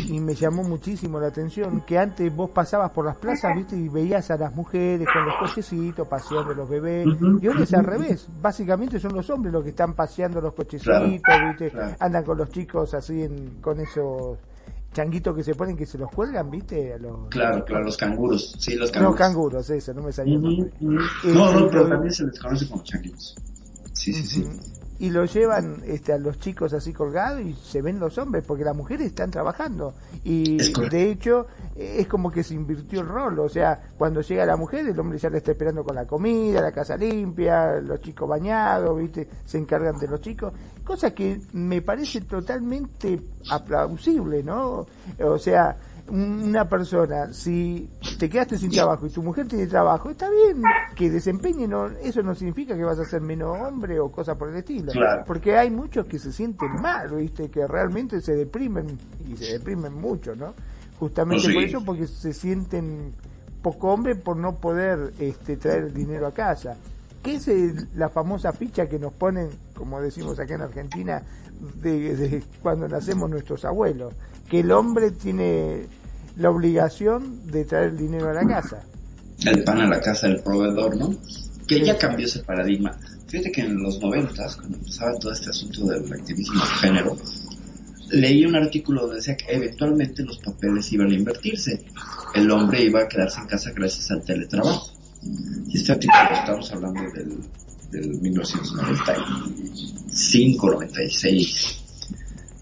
y 0.07 0.21
me 0.21 0.35
llamó 0.35 0.63
muchísimo 0.63 1.19
la 1.21 1.29
atención, 1.29 1.83
que 1.83 1.99
antes 1.99 2.35
vos 2.35 2.51
pasabas 2.51 2.91
por 2.91 3.05
las 3.05 3.17
plazas, 3.17 3.55
viste, 3.57 3.77
y 3.77 3.89
veías 3.89 4.31
a 4.31 4.37
las 4.37 4.55
mujeres 4.55 5.07
con 5.13 5.25
los 5.25 5.35
cochecitos 5.37 6.07
paseando 6.07 6.55
los 6.55 6.69
bebés, 6.69 7.07
y 7.41 7.47
ahora 7.47 7.63
es 7.63 7.75
al 7.75 7.85
revés, 7.85 8.29
básicamente 8.41 8.99
son 9.01 9.15
los 9.15 9.29
hombres 9.31 9.53
los 9.53 9.63
que 9.63 9.71
están 9.71 9.95
paseando 9.95 10.41
los 10.41 10.55
cochecitos, 10.55 10.97
viste, 11.49 11.73
andan 11.99 12.25
con 12.25 12.39
los 12.39 12.49
chicos 12.51 12.95
así 12.95 13.23
en, 13.23 13.61
con 13.61 13.81
esos 13.81 14.39
changuitos 14.93 15.37
que 15.37 15.45
se 15.45 15.55
ponen 15.55 15.77
que 15.77 15.87
se 15.87 15.99
los 15.99 16.11
cuelgan, 16.11 16.51
¿viste? 16.51 16.95
A 16.95 16.99
los, 16.99 17.29
claro, 17.29 17.65
claro, 17.65 17.85
los 17.85 17.97
canguros, 17.97 18.57
sí, 18.59 18.75
los 18.75 18.91
canguros. 18.91 19.15
No, 19.15 19.19
canguros, 19.19 19.71
eso, 19.71 19.93
no 19.95 20.03
me 20.03 20.13
salía. 20.13 20.39
Uh 20.39 20.43
-huh, 20.43 20.71
-huh. 20.81 21.35
No, 21.35 21.53
no, 21.53 21.69
pero 21.71 21.89
también 21.89 22.13
se 22.13 22.25
les 22.25 22.39
conoce 22.39 22.69
como 22.69 22.83
changuitos. 22.83 23.37
Sí, 23.93 24.13
sí, 24.13 24.25
sí. 24.25 24.78
Y 25.01 25.11
lo 25.11 25.25
llevan 25.25 25.83
este, 25.87 26.13
a 26.13 26.19
los 26.19 26.39
chicos 26.39 26.73
así 26.73 26.93
colgados 26.93 27.41
y 27.41 27.55
se 27.55 27.83
ven 27.83 28.01
los 28.01 28.19
hombres, 28.19 28.45
porque 28.47 28.65
las 28.65 28.75
mujeres 28.75 29.07
están 29.07 29.31
trabajando. 29.31 29.95
Y 30.25 30.57
de 30.91 31.11
hecho, 31.11 31.47
es 31.77 32.07
como 32.09 32.31
que 32.31 32.43
se 32.43 32.55
invirtió 32.55 33.01
el 33.01 33.07
rol. 33.07 33.39
O 33.39 33.49
sea, 33.49 33.81
cuando 33.97 34.21
llega 34.21 34.45
la 34.45 34.57
mujer, 34.57 34.87
el 34.89 34.99
hombre 34.99 35.19
ya 35.19 35.31
le 35.31 35.39
está 35.39 35.53
esperando 35.53 35.85
con 35.85 35.95
la 35.95 36.07
comida, 36.07 36.61
la 36.61 36.73
casa 36.73 36.97
limpia, 36.97 37.81
los 37.81 38.01
chicos 38.01 38.29
bañados, 38.29 38.99
¿viste? 38.99 39.29
Se 39.45 39.59
encargan 39.59 39.99
de 39.99 40.09
los 40.09 40.21
chicos. 40.21 40.53
Cosa 40.85 41.13
que 41.13 41.41
me 41.53 41.81
parece 41.83 42.23
totalmente 42.23 43.21
aplausible, 43.51 44.43
¿no? 44.43 44.87
O 45.21 45.39
sea, 45.39 45.77
una 46.11 46.69
persona, 46.69 47.33
si 47.33 47.89
te 48.19 48.29
quedaste 48.29 48.57
sin 48.59 48.71
trabajo 48.71 49.07
y 49.07 49.11
tu 49.11 49.23
mujer 49.23 49.47
tiene 49.47 49.67
trabajo, 49.67 50.11
está 50.11 50.29
bien 50.31 50.63
que 50.95 51.11
desempeñe, 51.11 51.69
no, 51.69 51.87
eso 51.87 52.23
no 52.23 52.35
significa 52.35 52.77
que 52.77 52.85
vas 52.85 52.99
a 52.99 53.05
ser 53.05 53.21
menos 53.21 53.57
hombre 53.61 53.99
o 54.01 54.11
cosa 54.11 54.37
por 54.37 54.49
el 54.49 54.57
estilo. 54.57 54.93
Claro. 54.93 55.25
Porque 55.27 55.57
hay 55.57 55.71
muchos 55.71 56.07
que 56.07 56.19
se 56.19 56.33
sienten 56.33 56.73
mal, 56.81 57.11
¿viste? 57.15 57.51
Que 57.51 57.67
realmente 57.67 58.21
se 58.21 58.35
deprimen 58.35 58.99
y 59.27 59.37
se 59.37 59.53
deprimen 59.55 59.93
mucho, 59.95 60.35
¿no? 60.35 60.55
Justamente 60.99 61.47
sí. 61.47 61.55
por 61.55 61.63
eso, 61.63 61.85
porque 61.85 62.07
se 62.07 62.33
sienten 62.33 63.13
poco 63.63 63.89
hombre 63.93 64.15
por 64.17 64.37
no 64.37 64.57
poder 64.57 65.13
este, 65.19 65.57
traer 65.57 65.93
dinero 65.93 66.27
a 66.27 66.33
casa. 66.33 66.77
¿Qué 67.23 67.35
es 67.35 67.49
el- 67.49 67.89
la 67.95 68.09
famosa 68.09 68.53
ficha 68.53 68.89
que 68.89 68.99
nos 68.99 69.13
ponen, 69.13 69.49
como 69.75 70.01
decimos 70.01 70.39
acá 70.39 70.55
en 70.55 70.63
Argentina, 70.63 71.23
de, 71.83 72.17
de 72.17 72.43
cuando 72.63 72.89
nacemos 72.89 73.29
nuestros 73.29 73.65
abuelos? 73.65 74.15
Que 74.49 74.61
el 74.61 74.71
hombre 74.73 75.11
tiene 75.11 75.87
la 76.39 76.51
obligación 76.51 77.47
de 77.51 77.65
traer 77.65 77.97
dinero 77.97 78.31
a 78.31 78.33
la 78.33 78.47
casa. 78.47 78.85
el 79.45 79.65
pan 79.65 79.81
a 79.81 79.89
la 79.89 80.01
casa 80.01 80.29
del 80.29 80.41
proveedor, 80.41 80.97
¿no? 80.97 81.17
Que 81.67 81.85
ya 81.85 81.99
cambió 81.99 82.27
ese 82.27 82.39
paradigma. 82.41 82.97
Fíjate 83.27 83.51
que 83.53 83.61
en 83.63 83.83
los 83.83 84.01
noventas, 84.01 84.57
cuando 84.57 84.79
empezaba 84.79 85.13
todo 85.19 85.33
este 85.33 85.51
asunto 85.51 85.85
del 85.87 86.11
activismo 86.13 86.61
de 86.61 86.67
género, 86.81 87.17
leí 88.11 88.47
un 88.47 88.57
artículo 88.57 89.03
donde 89.03 89.17
decía 89.17 89.37
que 89.37 89.53
eventualmente 89.53 90.23
los 90.23 90.39
papeles 90.39 90.91
iban 90.93 91.11
a 91.11 91.15
invertirse. 91.15 91.85
El 92.35 92.51
hombre 92.51 92.85
iba 92.85 93.03
a 93.03 93.09
quedarse 93.09 93.41
en 93.41 93.47
casa 93.47 93.71
gracias 93.75 94.11
al 94.11 94.25
teletrabajo. 94.25 94.91
Y 95.69 95.77
este 95.77 95.93
artículo 95.93 96.31
estamos 96.33 96.73
hablando 96.73 97.03
del, 97.13 97.37
del 97.91 98.19
1995, 98.21 100.71
96. 100.71 101.85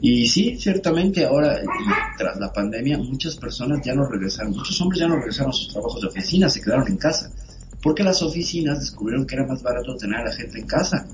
Y 0.01 0.27
sí, 0.29 0.59
ciertamente 0.59 1.25
ahora, 1.25 1.59
y 1.63 2.19
tras 2.19 2.37
la 2.39 2.53
pandemia, 2.53 2.99
muchas 2.99 3.37
personas 3.37 3.81
ya 3.85 3.95
no 3.95 4.07
regresaron, 4.07 4.53
muchos 4.53 4.79
hombres 4.81 5.01
ya 5.01 5.09
no 5.09 5.17
regresaron 5.17 5.51
a 5.51 5.55
sus 5.55 5.69
trabajos 5.69 6.03
de 6.03 6.09
oficina, 6.09 6.49
se 6.51 6.61
quedaron 6.61 6.87
en 6.89 6.99
casa. 6.99 7.33
Porque 7.83 8.03
las 8.03 8.21
oficinas 8.23 8.81
descubrieron 8.81 9.27
que 9.27 9.37
era 9.37 9.47
más 9.47 9.63
barato 9.63 9.97
tener 9.97 10.21
a 10.21 10.25
la 10.25 10.33
gente 10.33 10.59
en 10.59 10.67
casa. 10.67 11.07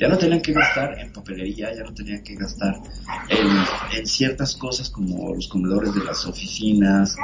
Ya 0.00 0.08
no 0.08 0.16
tenían 0.16 0.40
que 0.40 0.52
gastar 0.52 0.98
en 0.98 1.12
papelería, 1.12 1.74
ya 1.74 1.82
no 1.84 1.92
tenían 1.92 2.22
que 2.22 2.34
gastar 2.34 2.80
en, 3.28 4.06
ciertas 4.06 4.56
cosas 4.56 4.88
como 4.90 5.34
los 5.34 5.48
comedores 5.48 5.94
de 5.94 6.02
las 6.02 6.24
oficinas, 6.24 7.14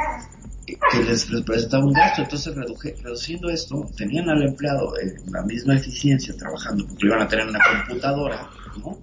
eh, 0.66 0.76
que 0.92 1.02
les 1.04 1.30
representaba 1.30 1.84
un 1.84 1.92
gasto. 1.92 2.22
Entonces, 2.22 2.54
reduje- 2.54 2.96
reduciendo 3.02 3.48
esto, 3.48 3.90
tenían 3.96 4.28
al 4.28 4.42
empleado 4.42 4.92
en 5.00 5.32
la 5.32 5.42
misma 5.42 5.74
eficiencia 5.74 6.36
trabajando, 6.36 6.86
porque 6.86 7.06
iban 7.06 7.22
a 7.22 7.28
tener 7.28 7.44
en 7.46 7.50
una 7.50 7.60
computadora, 7.86 8.50
¿no? 8.84 8.98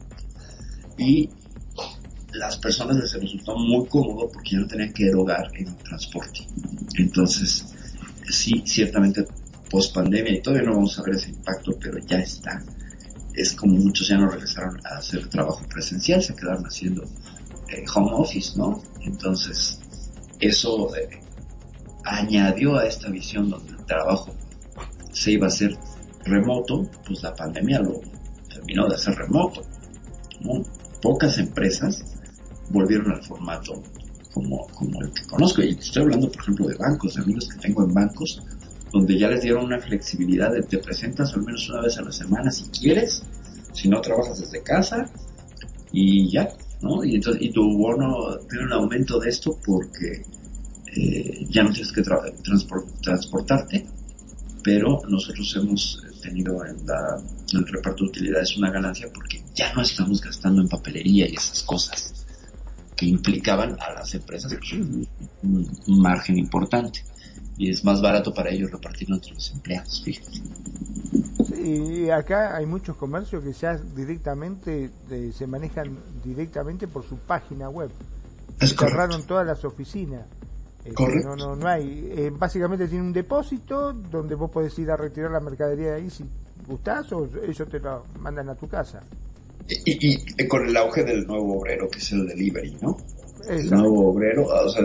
Y 0.98 1.30
las 2.38 2.58
personas 2.58 2.98
les 2.98 3.14
resultó 3.14 3.58
muy 3.58 3.88
cómodo 3.88 4.30
porque 4.32 4.52
ya 4.52 4.60
no 4.60 4.68
tenían 4.68 4.94
que 4.94 5.08
erogar 5.08 5.50
en 5.56 5.76
transporte. 5.78 6.48
Entonces, 6.98 7.66
sí, 8.30 8.64
ciertamente 8.66 9.26
post 9.70 9.94
pandemia 9.94 10.34
y 10.34 10.42
todavía 10.42 10.68
no 10.68 10.76
vamos 10.76 10.98
a 11.00 11.04
ver 11.04 11.16
ese 11.16 11.30
impacto, 11.30 11.78
pero 11.80 11.98
ya 12.00 12.18
está. 12.20 12.64
Es 13.34 13.54
como 13.54 13.76
muchos 13.76 14.08
ya 14.08 14.18
no 14.18 14.30
regresaron 14.30 14.80
a 14.86 14.98
hacer 14.98 15.28
trabajo 15.28 15.66
presencial, 15.68 16.22
se 16.22 16.36
quedaron 16.36 16.64
haciendo 16.66 17.04
eh, 17.70 17.84
home 17.94 18.12
office, 18.14 18.58
¿no? 18.58 18.82
Entonces, 19.02 19.80
eso 20.40 20.96
eh, 20.96 21.20
añadió 22.04 22.78
a 22.78 22.86
esta 22.86 23.10
visión 23.10 23.50
donde 23.50 23.72
el 23.72 23.86
trabajo 23.86 24.36
se 25.12 25.32
iba 25.32 25.46
a 25.46 25.50
hacer 25.50 25.78
remoto, 26.26 26.90
pues 27.06 27.24
la 27.24 27.36
pandemia 27.36 27.80
lo 27.80 28.02
terminó 28.50 28.88
de 28.88 28.96
hacer 28.96 29.16
remoto. 29.16 29.62
¿no? 30.42 30.64
Pocas 31.02 31.38
empresas 31.38 32.16
volvieron 32.70 33.12
al 33.12 33.24
formato 33.24 33.84
como, 34.34 34.68
como 34.74 35.02
el 35.02 35.12
que 35.12 35.26
conozco. 35.26 35.62
Y 35.64 35.70
estoy 35.72 36.04
hablando, 36.04 36.30
por 36.32 36.42
ejemplo, 36.42 36.68
de 36.68 36.76
bancos, 36.76 37.16
de 37.16 37.22
amigos 37.22 37.48
que 37.48 37.60
tengo 37.60 37.84
en 37.84 37.94
bancos, 37.94 38.42
donde 38.92 39.18
ya 39.18 39.30
les 39.30 39.42
dieron 39.42 39.66
una 39.66 39.80
flexibilidad 39.80 40.52
de 40.54 40.64
te 40.64 40.78
presentas 40.80 41.34
al 41.34 41.44
menos 41.44 41.70
una 41.70 41.82
vez 41.82 41.98
a 41.98 42.02
la 42.02 42.12
semana 42.12 42.52
si 42.52 42.66
quieres, 42.70 43.24
si 43.74 43.90
no 43.90 44.02
trabajas 44.02 44.40
desde 44.40 44.62
casa, 44.64 45.10
y 45.92 46.30
ya, 46.32 46.50
¿no? 46.82 47.04
Y 47.04 47.16
entonces, 47.16 47.42
y 47.42 47.52
tu 47.52 47.62
bono 47.78 48.38
tiene 48.50 48.66
un 48.66 48.74
aumento 48.74 49.20
de 49.20 49.30
esto 49.30 49.58
porque 49.66 50.26
eh, 50.96 51.46
ya 51.50 51.64
no 51.64 51.72
tienes 51.72 51.92
que 51.92 52.02
tra- 52.02 52.22
transpor- 52.44 52.86
transportarte, 53.02 53.86
pero 54.64 55.02
nosotros 55.10 55.56
hemos 55.58 56.02
tenido 56.22 56.66
en, 56.66 56.86
la, 56.86 57.22
en 57.54 57.60
el 57.60 57.68
reparto 57.68 58.04
de 58.04 58.10
utilidades 58.10 58.58
una 58.58 58.72
ganancia 58.72 59.08
porque 59.14 59.42
ya 59.54 59.74
no 59.74 59.82
estamos 59.82 60.22
gastando 60.22 60.62
en 60.62 60.68
papelería 60.70 61.28
y 61.30 61.36
esas 61.36 61.64
cosas 61.64 62.15
que 62.96 63.06
implicaban 63.06 63.78
a 63.80 63.94
las 63.94 64.14
empresas 64.16 64.54
pues, 64.54 64.74
un, 64.74 65.08
un 65.44 66.02
margen 66.02 66.38
importante 66.38 67.04
y 67.58 67.70
es 67.70 67.84
más 67.86 68.02
barato 68.02 68.34
para 68.34 68.50
ellos 68.50 68.72
repartirlo 68.72 69.16
entre 69.16 69.34
los 69.34 69.52
empleados, 69.52 70.02
fíjate. 70.04 70.42
Y 71.62 72.10
acá 72.10 72.56
hay 72.56 72.66
muchos 72.66 72.96
comercios 72.98 73.44
que 73.44 73.54
ya 73.54 73.76
directamente 73.78 74.92
eh, 75.10 75.32
se 75.34 75.48
manejan 75.48 75.98
directamente 76.24 76.88
por 76.88 77.04
su 77.06 77.18
página 77.18 77.70
web. 77.70 77.90
Es 78.60 78.76
Cerraron 78.76 79.24
todas 79.24 79.46
las 79.48 79.64
oficinas. 79.66 80.26
Correcto. 80.94 81.30
No, 81.30 81.36
no, 81.36 81.56
no 81.56 81.68
hay. 81.68 82.10
eh, 82.12 82.32
básicamente 82.32 82.88
tiene 82.88 83.04
un 83.04 83.14
depósito 83.14 83.92
donde 83.94 84.36
vos 84.36 84.52
podés 84.52 84.78
ir 84.78 84.92
a 84.92 84.98
retirar 84.98 85.32
la 85.32 85.40
mercadería 85.40 85.92
de 85.92 85.96
ahí 85.96 86.10
si 86.10 86.24
gustás 86.68 87.12
o 87.12 87.28
ellos 87.44 87.68
te 87.70 87.80
lo 87.80 88.06
mandan 88.20 88.50
a 88.50 88.56
tu 88.56 88.68
casa. 88.68 89.02
Y, 89.68 90.08
y- 90.14 90.26
y 90.38 90.48
con 90.48 90.68
el 90.68 90.78
auge 90.78 91.04
del 91.04 91.26
nuevo 91.26 91.60
obrero 91.60 91.90
que 91.90 92.00
es 92.00 92.12
el 92.12 92.28
delivery, 92.28 92.78
¿no? 92.82 92.98
El 93.50 93.70
nuevo 93.70 94.10
obrero, 94.12 94.46
o 94.48 94.70
sea, 94.70 94.84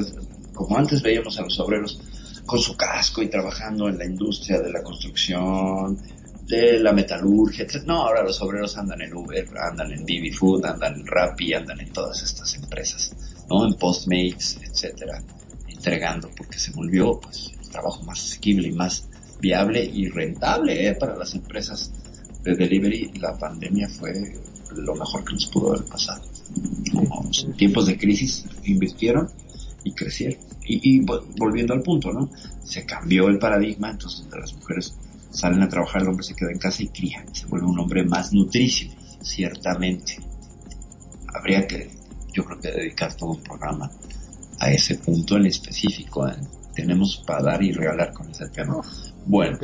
como 0.55 0.77
antes 0.77 1.03
veíamos 1.03 1.39
a 1.39 1.43
los 1.43 1.59
obreros 1.61 2.01
con 2.47 2.59
su 2.59 2.77
casco 2.77 3.23
y 3.23 3.29
trabajando 3.29 3.89
en 3.89 3.99
la 3.99 4.05
industria 4.07 4.61
de 4.61 4.71
la 4.71 4.83
construcción, 4.83 5.99
de 6.47 6.81
la 6.81 6.93
metalurgia, 6.93 7.65
etc. 7.65 7.85
No, 7.87 8.03
ahora 8.03 8.23
los 8.23 8.41
obreros 8.43 8.77
andan 8.77 9.01
en 9.03 9.15
Uber, 9.15 9.47
andan 9.71 9.93
en 9.93 10.05
Didi 10.05 10.33
Food, 10.33 10.65
andan 10.67 10.95
en 10.95 11.07
Rappi, 11.07 11.53
andan 11.55 11.81
en 11.81 11.93
todas 11.93 12.23
estas 12.23 12.55
empresas, 12.57 13.13
¿no? 13.49 13.67
En 13.67 13.75
Postmates, 13.75 14.59
etcétera, 14.63 15.23
entregando 15.69 16.29
porque 16.37 16.59
se 16.59 16.73
volvió 16.73 17.21
pues 17.21 17.53
el 17.63 17.69
trabajo 17.69 18.03
más 18.03 18.19
asequible 18.19 18.69
y 18.69 18.73
más 18.73 19.09
viable 19.41 19.85
y 19.85 20.09
rentable 20.09 20.89
¿eh? 20.89 20.95
para 20.97 21.17
las 21.17 21.35
empresas 21.35 21.93
de 22.43 22.57
delivery. 22.57 23.13
La 23.21 23.39
pandemia 23.39 23.89
fue 23.89 24.13
lo 24.77 24.95
mejor 24.95 25.25
que 25.25 25.35
nos 25.35 25.47
pudo 25.47 25.75
haber 25.75 25.85
pasado. 25.85 26.23
En 27.45 27.53
tiempos 27.55 27.87
de 27.87 27.97
crisis 27.97 28.45
invirtieron 28.65 29.29
y 29.85 29.93
crecieron. 29.93 30.39
Y, 30.65 30.97
y 30.97 31.07
volviendo 31.39 31.75
al 31.75 31.83
punto, 31.83 32.13
¿no? 32.13 32.31
Se 32.65 32.85
cambió 32.85 33.29
el 33.29 33.39
paradigma, 33.39 33.91
entonces 33.91 34.27
las 34.31 34.55
mujeres 34.55 34.95
salen 35.31 35.63
a 35.63 35.69
trabajar, 35.69 36.03
el 36.03 36.09
hombre 36.09 36.25
se 36.25 36.35
queda 36.35 36.51
en 36.51 36.59
casa 36.59 36.83
y 36.83 36.89
cría, 36.89 37.25
se 37.33 37.47
vuelve 37.47 37.67
un 37.67 37.79
hombre 37.79 38.05
más 38.05 38.33
nutricio, 38.33 38.91
ciertamente. 39.23 40.19
Habría 41.35 41.67
que, 41.67 41.91
yo 42.33 42.45
creo 42.45 42.61
que 42.61 42.71
dedicar 42.71 43.15
todo 43.15 43.31
un 43.31 43.43
programa 43.43 43.91
a 44.59 44.71
ese 44.71 44.97
punto 44.97 45.37
en 45.37 45.47
específico. 45.47 46.29
¿eh? 46.29 46.35
Tenemos 46.75 47.23
para 47.27 47.43
dar 47.43 47.63
y 47.63 47.73
regalar 47.73 48.13
con 48.13 48.31
ese 48.31 48.49
tema. 48.49 48.81
Bueno. 49.27 49.59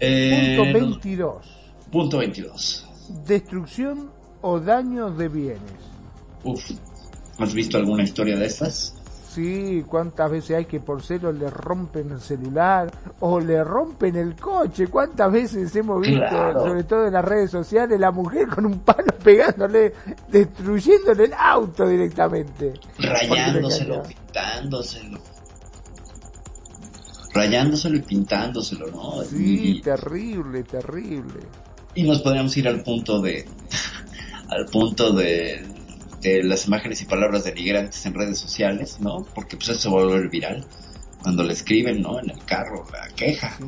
Eh, 0.00 0.56
punto 0.56 0.78
22. 0.78 1.46
Punto 1.90 2.18
22. 2.18 2.87
Destrucción 3.26 4.10
o 4.42 4.60
daño 4.60 5.10
de 5.10 5.28
bienes. 5.28 5.60
Uf, 6.44 6.70
¿has 7.38 7.54
visto 7.54 7.76
alguna 7.76 8.02
historia 8.02 8.36
de 8.36 8.46
estas? 8.46 8.94
Sí, 9.30 9.84
cuántas 9.86 10.30
veces 10.30 10.56
hay 10.56 10.64
que 10.64 10.80
por 10.80 11.02
celo 11.02 11.30
le 11.30 11.48
rompen 11.50 12.10
el 12.10 12.20
celular 12.20 12.90
o 13.20 13.38
le 13.38 13.62
rompen 13.62 14.16
el 14.16 14.34
coche. 14.34 14.88
Cuántas 14.88 15.30
veces 15.30 15.76
hemos 15.76 16.00
visto, 16.00 16.52
sobre 16.54 16.84
todo 16.84 17.06
en 17.06 17.12
las 17.12 17.24
redes 17.24 17.50
sociales, 17.50 18.00
la 18.00 18.10
mujer 18.10 18.48
con 18.48 18.66
un 18.66 18.80
palo 18.80 19.12
pegándole, 19.22 19.92
destruyéndole 20.28 21.26
el 21.26 21.34
auto 21.34 21.86
directamente. 21.86 22.72
Rayándoselo, 22.98 24.02
pintándoselo. 24.02 25.20
Rayándoselo 27.34 27.96
y 27.96 28.00
pintándoselo, 28.00 28.90
¿no? 28.90 29.22
Sí, 29.22 29.80
terrible, 29.84 30.64
terrible. 30.64 31.40
Y 31.94 32.02
nos 32.04 32.20
podríamos 32.20 32.56
ir 32.56 32.68
al 32.68 32.82
punto 32.82 33.20
de, 33.20 33.46
al 34.48 34.66
punto 34.66 35.12
de 35.12 35.78
de 36.20 36.42
las 36.42 36.66
imágenes 36.66 37.00
y 37.02 37.04
palabras 37.04 37.44
denigrantes 37.44 38.04
en 38.06 38.14
redes 38.14 38.38
sociales, 38.38 38.98
¿no? 39.00 39.24
Porque 39.34 39.56
pues 39.56 39.68
eso 39.70 39.78
se 39.78 39.88
va 39.88 40.00
a 40.00 40.04
volver 40.04 40.28
viral. 40.28 40.66
Cuando 41.22 41.42
le 41.42 41.52
escriben, 41.52 42.00
¿no? 42.00 42.20
En 42.20 42.30
el 42.30 42.44
carro, 42.44 42.84
la 42.92 43.08
queja, 43.14 43.58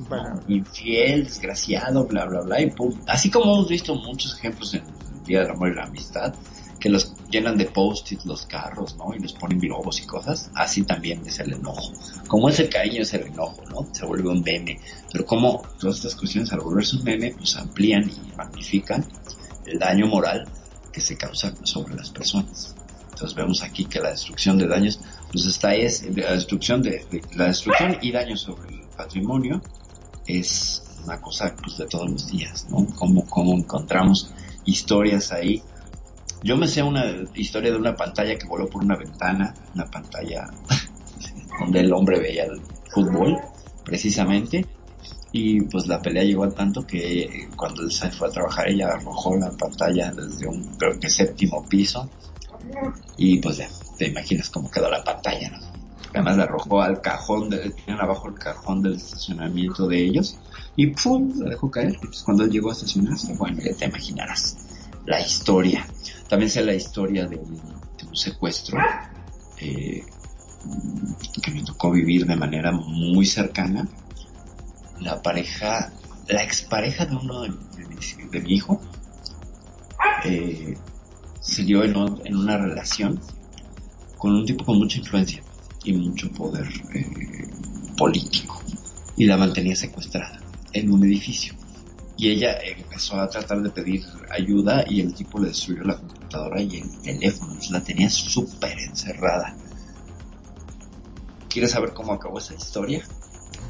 infiel, 0.46 1.24
desgraciado, 1.24 2.06
bla, 2.06 2.24
bla, 2.26 2.42
bla, 2.42 2.60
y 2.60 2.70
pum. 2.70 2.92
Así 3.08 3.30
como 3.30 3.56
hemos 3.56 3.68
visto 3.68 3.94
muchos 3.94 4.38
ejemplos 4.38 4.74
en 4.74 4.82
el 4.82 5.24
Día 5.24 5.40
del 5.40 5.50
Amor 5.50 5.70
y 5.70 5.74
la 5.74 5.84
Amistad, 5.84 6.34
que 6.80 6.88
los 6.88 7.14
llenan 7.30 7.56
de 7.56 7.66
post-it 7.66 8.22
los 8.24 8.46
carros, 8.46 8.96
¿no? 8.96 9.14
Y 9.14 9.18
les 9.18 9.32
ponen 9.32 9.58
globos 9.58 10.00
y 10.00 10.06
cosas, 10.06 10.50
así 10.54 10.82
también 10.82 11.22
es 11.26 11.38
el 11.38 11.52
enojo. 11.52 11.92
Como 12.26 12.48
es 12.48 12.58
el 12.58 12.68
cariño, 12.68 13.02
es 13.02 13.12
el 13.14 13.26
enojo, 13.26 13.62
¿no? 13.70 13.86
Se 13.92 14.06
vuelve 14.06 14.30
un 14.30 14.42
meme. 14.42 14.80
Pero 15.12 15.26
como 15.26 15.62
todas 15.78 15.96
estas 15.96 16.16
cuestiones 16.16 16.52
al 16.52 16.60
volverse 16.60 16.96
un 16.96 17.04
meme, 17.04 17.34
pues 17.36 17.56
amplían 17.56 18.10
y 18.10 18.36
magnifican 18.36 19.06
el 19.66 19.78
daño 19.78 20.06
moral 20.06 20.48
que 20.92 21.00
se 21.00 21.16
causa 21.16 21.54
sobre 21.62 21.94
las 21.94 22.10
personas. 22.10 22.74
Entonces 23.10 23.36
vemos 23.36 23.62
aquí 23.62 23.84
que 23.84 24.00
la 24.00 24.10
destrucción 24.10 24.56
de 24.56 24.66
daños, 24.66 24.98
pues 25.30 25.44
está 25.44 25.74
es 25.74 26.04
la 26.16 26.32
destrucción 26.32 26.82
de, 26.82 27.04
la 27.34 27.48
destrucción 27.48 27.98
y 28.00 28.12
daños 28.12 28.40
sobre 28.40 28.70
el 28.70 28.80
patrimonio 28.96 29.60
es 30.26 30.82
una 31.04 31.20
cosa 31.20 31.54
pues 31.62 31.76
de 31.76 31.86
todos 31.86 32.10
los 32.10 32.26
días, 32.28 32.66
¿no? 32.70 32.86
Como, 32.96 33.26
como 33.26 33.54
encontramos 33.56 34.32
historias 34.64 35.32
ahí. 35.32 35.62
Yo 36.42 36.56
me 36.56 36.66
sé 36.66 36.82
una 36.82 37.04
historia 37.34 37.70
de 37.70 37.76
una 37.76 37.94
pantalla 37.94 38.36
que 38.36 38.46
voló 38.46 38.68
por 38.68 38.82
una 38.82 38.96
ventana, 38.96 39.54
una 39.74 39.84
pantalla 39.90 40.48
donde 41.60 41.80
el 41.80 41.92
hombre 41.92 42.18
veía 42.18 42.44
el 42.44 42.60
fútbol, 42.90 43.38
precisamente, 43.84 44.66
y 45.32 45.60
pues 45.62 45.86
la 45.86 46.00
pelea 46.00 46.24
llegó 46.24 46.44
a 46.44 46.50
tanto 46.50 46.86
que 46.86 47.48
cuando 47.56 47.82
él 47.82 47.92
se 47.92 48.10
fue 48.10 48.28
a 48.28 48.30
trabajar 48.30 48.68
ella 48.68 48.88
arrojó 48.88 49.36
la 49.36 49.50
pantalla 49.52 50.12
desde 50.12 50.46
un 50.46 50.76
creo 50.76 50.98
que 50.98 51.08
séptimo 51.08 51.64
piso 51.68 52.10
y 53.16 53.38
pues 53.38 53.58
ya 53.58 53.68
te 53.96 54.08
imaginas 54.08 54.50
cómo 54.50 54.70
quedó 54.70 54.90
la 54.90 55.04
pantalla 55.04 55.50
¿no? 55.50 55.58
además 56.12 56.36
la 56.36 56.44
arrojó 56.44 56.82
al 56.82 57.00
cajón 57.00 57.48
de, 57.48 57.70
tenían 57.70 58.00
abajo 58.00 58.28
el 58.28 58.34
cajón 58.34 58.82
del 58.82 58.94
estacionamiento 58.94 59.86
de 59.86 60.04
ellos 60.04 60.36
y 60.74 60.88
pum 60.88 61.32
la 61.38 61.50
dejó 61.50 61.70
caer 61.70 61.96
pues 62.02 62.22
cuando 62.24 62.44
él 62.44 62.50
llegó 62.50 62.70
a 62.70 62.72
estacionarse 62.72 63.32
bueno 63.34 63.58
ya 63.62 63.74
te 63.74 63.84
imaginarás 63.84 64.56
la 65.06 65.20
historia 65.20 65.86
también 66.30 66.48
sé 66.48 66.62
la 66.64 66.74
historia 66.74 67.26
de 67.26 67.36
un, 67.36 67.60
secuestro 68.12 68.78
eh, 69.58 70.02
que 71.42 71.50
me 71.50 71.62
tocó 71.62 71.90
vivir 71.90 72.26
de 72.26 72.36
manera 72.36 72.72
muy 72.72 73.26
cercana 73.26 73.86
la 75.00 75.22
pareja, 75.22 75.92
la 76.28 76.42
expareja 76.42 77.06
de 77.06 77.16
uno 77.16 77.42
de, 77.42 78.40
mi, 78.40 78.54
hijo, 78.54 78.80
eh, 80.24 80.76
se 81.40 81.64
dio 81.64 81.82
en, 81.84 81.96
una 82.36 82.58
relación 82.58 83.20
con 84.16 84.34
un 84.34 84.44
tipo 84.44 84.64
con 84.64 84.78
mucha 84.78 84.98
influencia 84.98 85.42
y 85.84 85.92
mucho 85.94 86.30
poder 86.30 86.68
eh, 86.94 87.48
político 87.96 88.60
y 89.16 89.24
la 89.24 89.36
mantenía 89.36 89.74
secuestrada 89.74 90.40
en 90.72 90.92
un 90.92 91.04
edificio. 91.04 91.54
Y 92.16 92.28
ella 92.28 92.58
empezó 92.62 93.18
a 93.18 93.28
tratar 93.28 93.62
de 93.62 93.70
pedir 93.70 94.04
ayuda 94.30 94.84
y 94.88 95.00
el 95.00 95.14
tipo 95.14 95.38
le 95.38 95.48
destruyó 95.48 95.84
la 95.84 95.98
computadora 96.30 96.62
y 96.62 96.76
el 96.76 96.98
teléfono. 97.02 97.56
La 97.70 97.82
tenía 97.82 98.08
súper 98.08 98.78
encerrada. 98.78 99.56
¿Quieres 101.48 101.72
saber 101.72 101.92
cómo 101.92 102.12
acabó 102.12 102.38
esa 102.38 102.54
historia? 102.54 103.04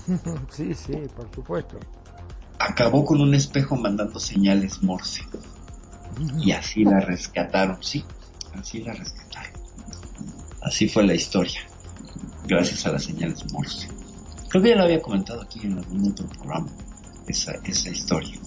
sí, 0.51 0.75
sí, 0.75 0.93
por 1.17 1.31
supuesto. 1.35 1.79
Acabó 2.59 3.05
con 3.05 3.21
un 3.21 3.35
espejo 3.35 3.77
mandando 3.77 4.21
señales 4.21 4.83
Morse. 4.83 5.23
Y 6.39 6.53
así 6.53 6.85
la 6.85 7.01
rescataron, 7.01 7.83
sí, 7.83 8.05
así 8.53 8.83
la 8.83 8.93
rescataron. 8.93 9.53
Así 10.61 10.89
fue 10.89 11.05
la 11.05 11.15
historia, 11.15 11.61
gracias 12.47 12.85
a 12.85 12.93
las 12.93 13.05
señales 13.05 13.51
Morse. 13.53 13.89
Creo 14.51 14.63
que 14.63 14.71
ya 14.71 14.77
lo 14.77 14.83
había 14.83 15.01
comentado 15.01 15.41
aquí 15.41 15.61
en 15.63 15.79
algún 15.79 16.11
otro 16.11 16.27
programa, 16.29 16.69
esa, 17.27 17.53
esa 17.65 17.89
historia. 17.89 18.39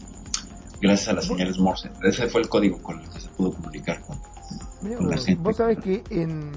Gracias 0.84 1.08
a 1.08 1.14
las 1.14 1.26
señales 1.26 1.58
Morse. 1.60 1.90
Ese 2.04 2.28
fue 2.28 2.42
el 2.42 2.50
código 2.50 2.78
con 2.84 3.00
el 3.00 3.10
que 3.10 3.22
se 3.22 3.30
pudo 3.30 3.54
comunicar 3.54 4.02
con, 4.02 4.20
la 5.10 5.16
gente. 5.16 5.42
Vos 5.42 5.56
sabés 5.56 5.78
que 5.80 6.04
en 6.10 6.52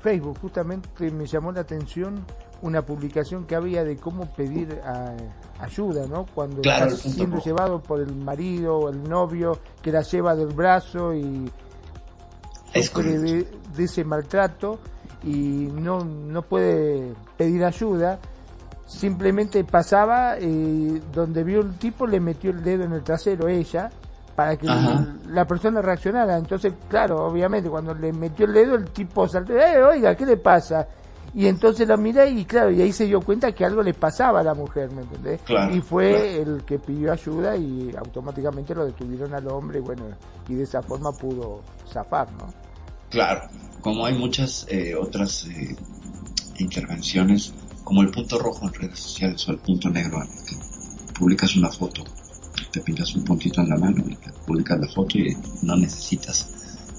Facebook 0.00 0.38
justamente 0.40 1.10
me 1.10 1.26
llamó 1.26 1.52
la 1.52 1.60
atención 1.60 2.24
una 2.62 2.80
publicación 2.80 3.44
que 3.44 3.54
había 3.54 3.84
de 3.84 3.98
cómo 3.98 4.24
pedir 4.32 4.80
ayuda, 5.60 6.06
¿no? 6.06 6.24
Cuando 6.34 6.62
está 6.62 6.88
siendo 6.88 7.42
llevado 7.42 7.82
por 7.82 8.00
el 8.00 8.16
marido 8.16 8.78
o 8.78 8.88
el 8.88 9.02
novio 9.02 9.60
que 9.82 9.92
la 9.92 10.00
lleva 10.00 10.34
del 10.34 10.54
brazo 10.54 11.12
y 11.12 11.50
sufre 12.72 13.18
de, 13.18 13.46
ese 13.76 14.02
maltrato 14.02 14.78
y 15.22 15.68
no, 15.74 16.06
no 16.06 16.40
puede 16.40 17.12
pedir 17.36 17.66
ayuda, 17.66 18.18
simplemente 18.88 19.62
pasaba 19.64 20.38
eh, 20.38 21.00
donde 21.12 21.44
vio 21.44 21.60
el 21.60 21.74
tipo 21.74 22.06
le 22.06 22.20
metió 22.20 22.50
el 22.50 22.64
dedo 22.64 22.84
en 22.84 22.92
el 22.94 23.02
trasero 23.02 23.46
ella 23.46 23.90
para 24.34 24.56
que 24.56 24.66
la 25.28 25.44
persona 25.46 25.82
reaccionara. 25.82 26.38
Entonces, 26.38 26.72
claro, 26.88 27.26
obviamente 27.26 27.68
cuando 27.68 27.92
le 27.92 28.12
metió 28.12 28.46
el 28.46 28.54
dedo 28.54 28.76
el 28.76 28.88
tipo 28.90 29.28
saltó, 29.28 29.52
eh, 29.58 29.82
oiga, 29.82 30.16
¿qué 30.16 30.24
le 30.24 30.36
pasa? 30.36 30.86
Y 31.34 31.46
entonces 31.46 31.86
la 31.86 31.98
miré 31.98 32.30
y 32.30 32.44
claro, 32.46 32.70
y 32.70 32.80
ahí 32.80 32.92
se 32.92 33.04
dio 33.04 33.20
cuenta 33.20 33.52
que 33.52 33.64
algo 33.64 33.82
le 33.82 33.92
pasaba 33.92 34.40
a 34.40 34.42
la 34.42 34.54
mujer, 34.54 34.90
¿me 34.92 35.02
entendés? 35.02 35.40
y 35.72 35.80
fue 35.80 36.40
el 36.40 36.64
que 36.64 36.78
pidió 36.78 37.12
ayuda 37.12 37.56
y 37.56 37.94
automáticamente 37.98 38.74
lo 38.74 38.86
detuvieron 38.86 39.34
al 39.34 39.46
hombre, 39.48 39.80
y 39.80 39.82
bueno, 39.82 40.04
y 40.48 40.54
de 40.54 40.62
esa 40.62 40.80
forma 40.80 41.12
pudo 41.12 41.60
zafar, 41.92 42.30
¿no? 42.32 42.46
Claro, 43.10 43.42
como 43.82 44.06
hay 44.06 44.14
muchas 44.14 44.66
eh, 44.70 44.94
otras 44.94 45.46
eh, 45.46 45.76
intervenciones, 46.58 47.52
como 47.88 48.02
el 48.02 48.10
punto 48.10 48.38
rojo 48.38 48.66
en 48.66 48.74
redes 48.74 48.98
sociales 48.98 49.48
o 49.48 49.52
el 49.52 49.60
punto 49.60 49.88
negro 49.88 50.22
en 50.22 50.30
el 50.30 50.44
que 50.44 50.56
publicas 51.18 51.56
una 51.56 51.70
foto, 51.70 52.04
te 52.70 52.80
pintas 52.80 53.14
un 53.14 53.24
puntito 53.24 53.62
en 53.62 53.70
la 53.70 53.78
mano 53.78 54.04
y 54.06 54.14
te 54.14 54.30
publicas 54.46 54.78
la 54.78 54.88
foto 54.88 55.16
y 55.16 55.34
no 55.62 55.74
necesitas 55.74 56.50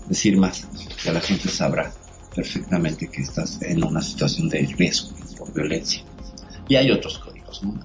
decir 0.08 0.36
más, 0.36 0.66
que 1.04 1.12
la 1.12 1.22
gente 1.22 1.48
sabrá 1.48 1.94
perfectamente 2.34 3.08
que 3.08 3.22
estás 3.22 3.62
en 3.62 3.84
una 3.84 4.02
situación 4.02 4.50
de 4.50 4.62
riesgo 4.66 5.16
por 5.38 5.54
violencia. 5.54 6.04
Y 6.68 6.76
hay 6.76 6.90
otros 6.90 7.20
códigos, 7.20 7.62
¿no? 7.62 7.80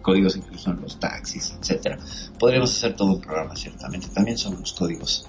códigos 0.00 0.36
incluso 0.36 0.70
en 0.70 0.80
los 0.80 1.00
taxis, 1.00 1.52
etcétera. 1.60 1.98
Podríamos 2.38 2.70
hacer 2.70 2.94
todo 2.94 3.14
un 3.14 3.20
programa, 3.20 3.56
ciertamente. 3.56 4.06
También 4.14 4.38
son 4.38 4.54
los 4.60 4.72
códigos, 4.72 5.26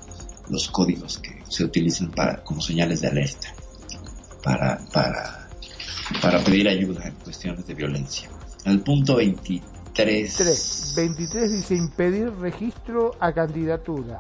los 0.50 0.70
códigos 0.70 1.18
que 1.18 1.42
se 1.50 1.64
utilizan 1.64 2.12
para, 2.12 2.44
como 2.44 2.62
señales 2.62 3.02
de 3.02 3.08
alerta, 3.08 3.48
para, 4.44 4.80
para, 4.94 5.39
para 6.22 6.40
pedir 6.44 6.68
ayuda 6.68 7.06
en 7.08 7.14
cuestiones 7.16 7.66
de 7.66 7.74
violencia. 7.74 8.30
En 8.66 8.74
el 8.74 8.82
punto 8.82 9.16
23 9.16 9.80
23. 9.96 10.36
3. 10.36 10.94
23 10.96 11.52
dice 11.52 11.76
impedir 11.76 12.32
registro 12.40 13.12
a 13.20 13.34
candidatura. 13.34 14.20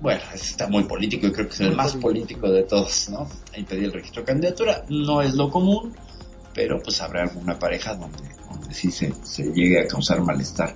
Bueno, 0.00 0.20
está 0.34 0.66
muy 0.68 0.82
político 0.84 1.28
y 1.28 1.32
creo 1.32 1.46
que 1.46 1.54
es 1.54 1.60
el 1.60 1.76
más 1.76 1.92
político. 1.94 2.40
político 2.40 2.50
de 2.50 2.62
todos, 2.64 3.08
¿no? 3.10 3.28
Impedir 3.56 3.84
el 3.84 3.92
registro 3.92 4.22
de 4.22 4.26
candidatura 4.26 4.84
no 4.88 5.22
es 5.22 5.34
lo 5.34 5.48
común, 5.48 5.94
pero 6.54 6.80
pues 6.82 7.00
habrá 7.00 7.22
alguna 7.22 7.56
pareja 7.58 7.94
donde, 7.94 8.18
donde 8.50 8.74
sí 8.74 8.90
se, 8.90 9.12
se 9.22 9.44
llegue 9.52 9.80
a 9.80 9.86
causar 9.86 10.20
malestar 10.22 10.74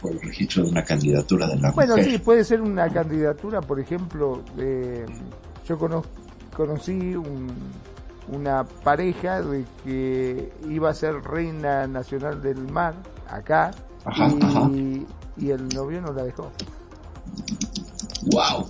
por 0.00 0.10
el 0.12 0.20
registro 0.20 0.64
de 0.64 0.70
una 0.70 0.82
candidatura 0.84 1.46
de 1.46 1.56
la 1.56 1.70
Bueno, 1.70 1.96
mujer. 1.96 2.10
sí, 2.12 2.18
puede 2.18 2.42
ser 2.42 2.60
una 2.62 2.88
candidatura, 2.92 3.60
por 3.60 3.78
ejemplo, 3.78 4.42
de- 4.56 5.06
yo 5.68 5.78
cono- 5.78 6.04
conocí 6.56 6.92
un- 7.14 7.52
una 8.28 8.64
pareja 8.64 9.42
de 9.42 9.64
que 9.84 10.52
iba 10.68 10.90
a 10.90 10.94
ser 10.94 11.14
reina 11.22 11.86
nacional 11.86 12.40
del 12.40 12.70
mar 12.70 12.94
acá 13.28 13.70
Ajá, 14.04 14.28
y, 14.28 14.42
ajá. 14.44 14.70
y 15.36 15.50
el 15.50 15.68
novio 15.68 16.00
no 16.00 16.12
la 16.12 16.24
dejó. 16.24 16.50
Wow. 18.32 18.68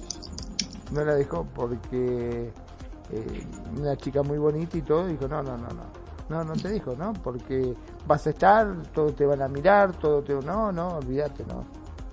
No 0.93 1.05
la 1.05 1.14
dejó 1.14 1.44
porque 1.55 2.52
eh, 3.10 3.47
una 3.76 3.97
chica 3.97 4.22
muy 4.22 4.39
bonita 4.39 4.76
y 4.76 4.82
todo 4.82 5.06
dijo, 5.06 5.28
no, 5.28 5.43
no, 5.43 5.56
no, 5.56 5.68
no. 5.68 6.05
No, 6.28 6.43
no 6.43 6.55
te 6.55 6.70
dijo, 6.70 6.94
¿no? 6.97 7.12
Porque 7.12 7.74
vas 8.06 8.26
a 8.26 8.31
estar, 8.31 8.66
todos 8.94 9.14
te 9.14 9.26
van 9.26 9.43
a 9.43 9.48
mirar, 9.48 9.93
todo 9.98 10.22
te... 10.22 10.32
No, 10.35 10.72
no, 10.72 10.97
olvídate, 10.97 11.44
no. 11.44 11.64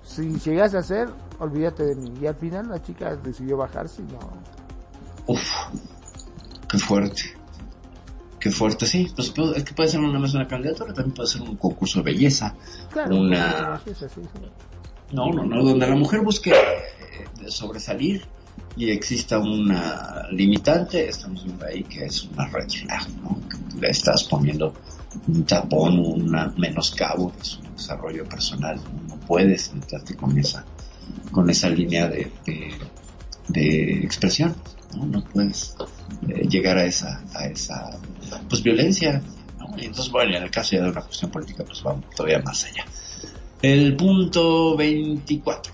Si 0.02 0.38
llegás 0.38 0.74
a 0.74 0.82
ser, 0.82 1.08
olvídate 1.38 1.84
de 1.84 1.94
mí. 1.94 2.12
Y 2.20 2.26
al 2.26 2.34
final 2.34 2.68
la 2.68 2.82
chica 2.82 3.16
decidió 3.16 3.56
bajarse 3.56 4.02
y 4.02 4.06
no... 4.06 4.18
Uf, 5.26 5.40
qué 6.72 6.78
fuerte. 6.78 7.22
Qué 8.40 8.50
fuerte, 8.50 8.86
sí. 8.86 9.08
Pues 9.14 9.30
pues, 9.30 9.56
es 9.56 9.62
que 9.64 9.72
puede 9.74 9.88
ser 9.88 10.00
nada 10.00 10.18
más 10.18 10.34
una 10.34 10.48
candidatura, 10.48 10.92
también 10.92 11.14
puede 11.14 11.28
ser 11.28 11.42
un 11.42 11.54
concurso 11.56 12.00
de 12.00 12.06
belleza. 12.12 12.56
Claro, 12.90 13.16
Una- 13.16 13.80
sí, 13.84 13.92
sí, 13.94 14.06
sí, 14.12 14.20
sí. 14.20 14.40
No, 15.12 15.30
no, 15.30 15.44
no, 15.44 15.62
donde 15.62 15.86
la 15.86 15.94
mujer 15.94 16.22
busque 16.22 16.50
eh, 16.50 17.48
sobresalir 17.48 18.24
y 18.76 18.90
exista 18.90 19.38
una 19.38 20.26
limitante, 20.32 21.08
estamos 21.08 21.44
viendo 21.44 21.64
ahí 21.66 21.84
que 21.84 22.06
es 22.06 22.24
una 22.24 22.46
red 22.48 22.68
flag, 22.68 23.08
¿no? 23.22 23.38
Que 23.48 23.80
Le 23.80 23.90
estás 23.90 24.24
poniendo 24.24 24.74
un 25.28 25.44
tapón, 25.44 25.98
un 25.98 26.30
menoscabo 26.56 27.30
de 27.38 27.44
su 27.44 27.60
desarrollo 27.76 28.24
personal. 28.24 28.80
No 29.06 29.16
puedes 29.20 29.72
meterte 29.74 30.16
con 30.16 30.36
esa, 30.38 30.64
con 31.30 31.48
esa 31.50 31.68
línea 31.68 32.08
de, 32.08 32.32
de, 32.46 32.72
de 33.48 33.92
expresión, 34.02 34.56
¿no? 34.96 35.04
No 35.06 35.22
puedes 35.24 35.76
eh, 36.28 36.46
llegar 36.48 36.78
a 36.78 36.84
esa, 36.84 37.22
a 37.34 37.46
esa, 37.46 37.98
pues 38.48 38.62
violencia, 38.62 39.22
¿no? 39.58 39.78
Y 39.78 39.86
entonces, 39.86 40.12
bueno, 40.12 40.36
en 40.36 40.42
el 40.42 40.50
caso 40.50 40.76
ya 40.76 40.82
de 40.82 40.90
una 40.90 41.02
cuestión 41.02 41.30
política, 41.30 41.64
pues 41.64 41.82
vamos 41.82 42.04
todavía 42.14 42.40
más 42.40 42.64
allá. 42.64 42.84
El 43.60 43.96
punto 43.96 44.76
24. 44.76 45.72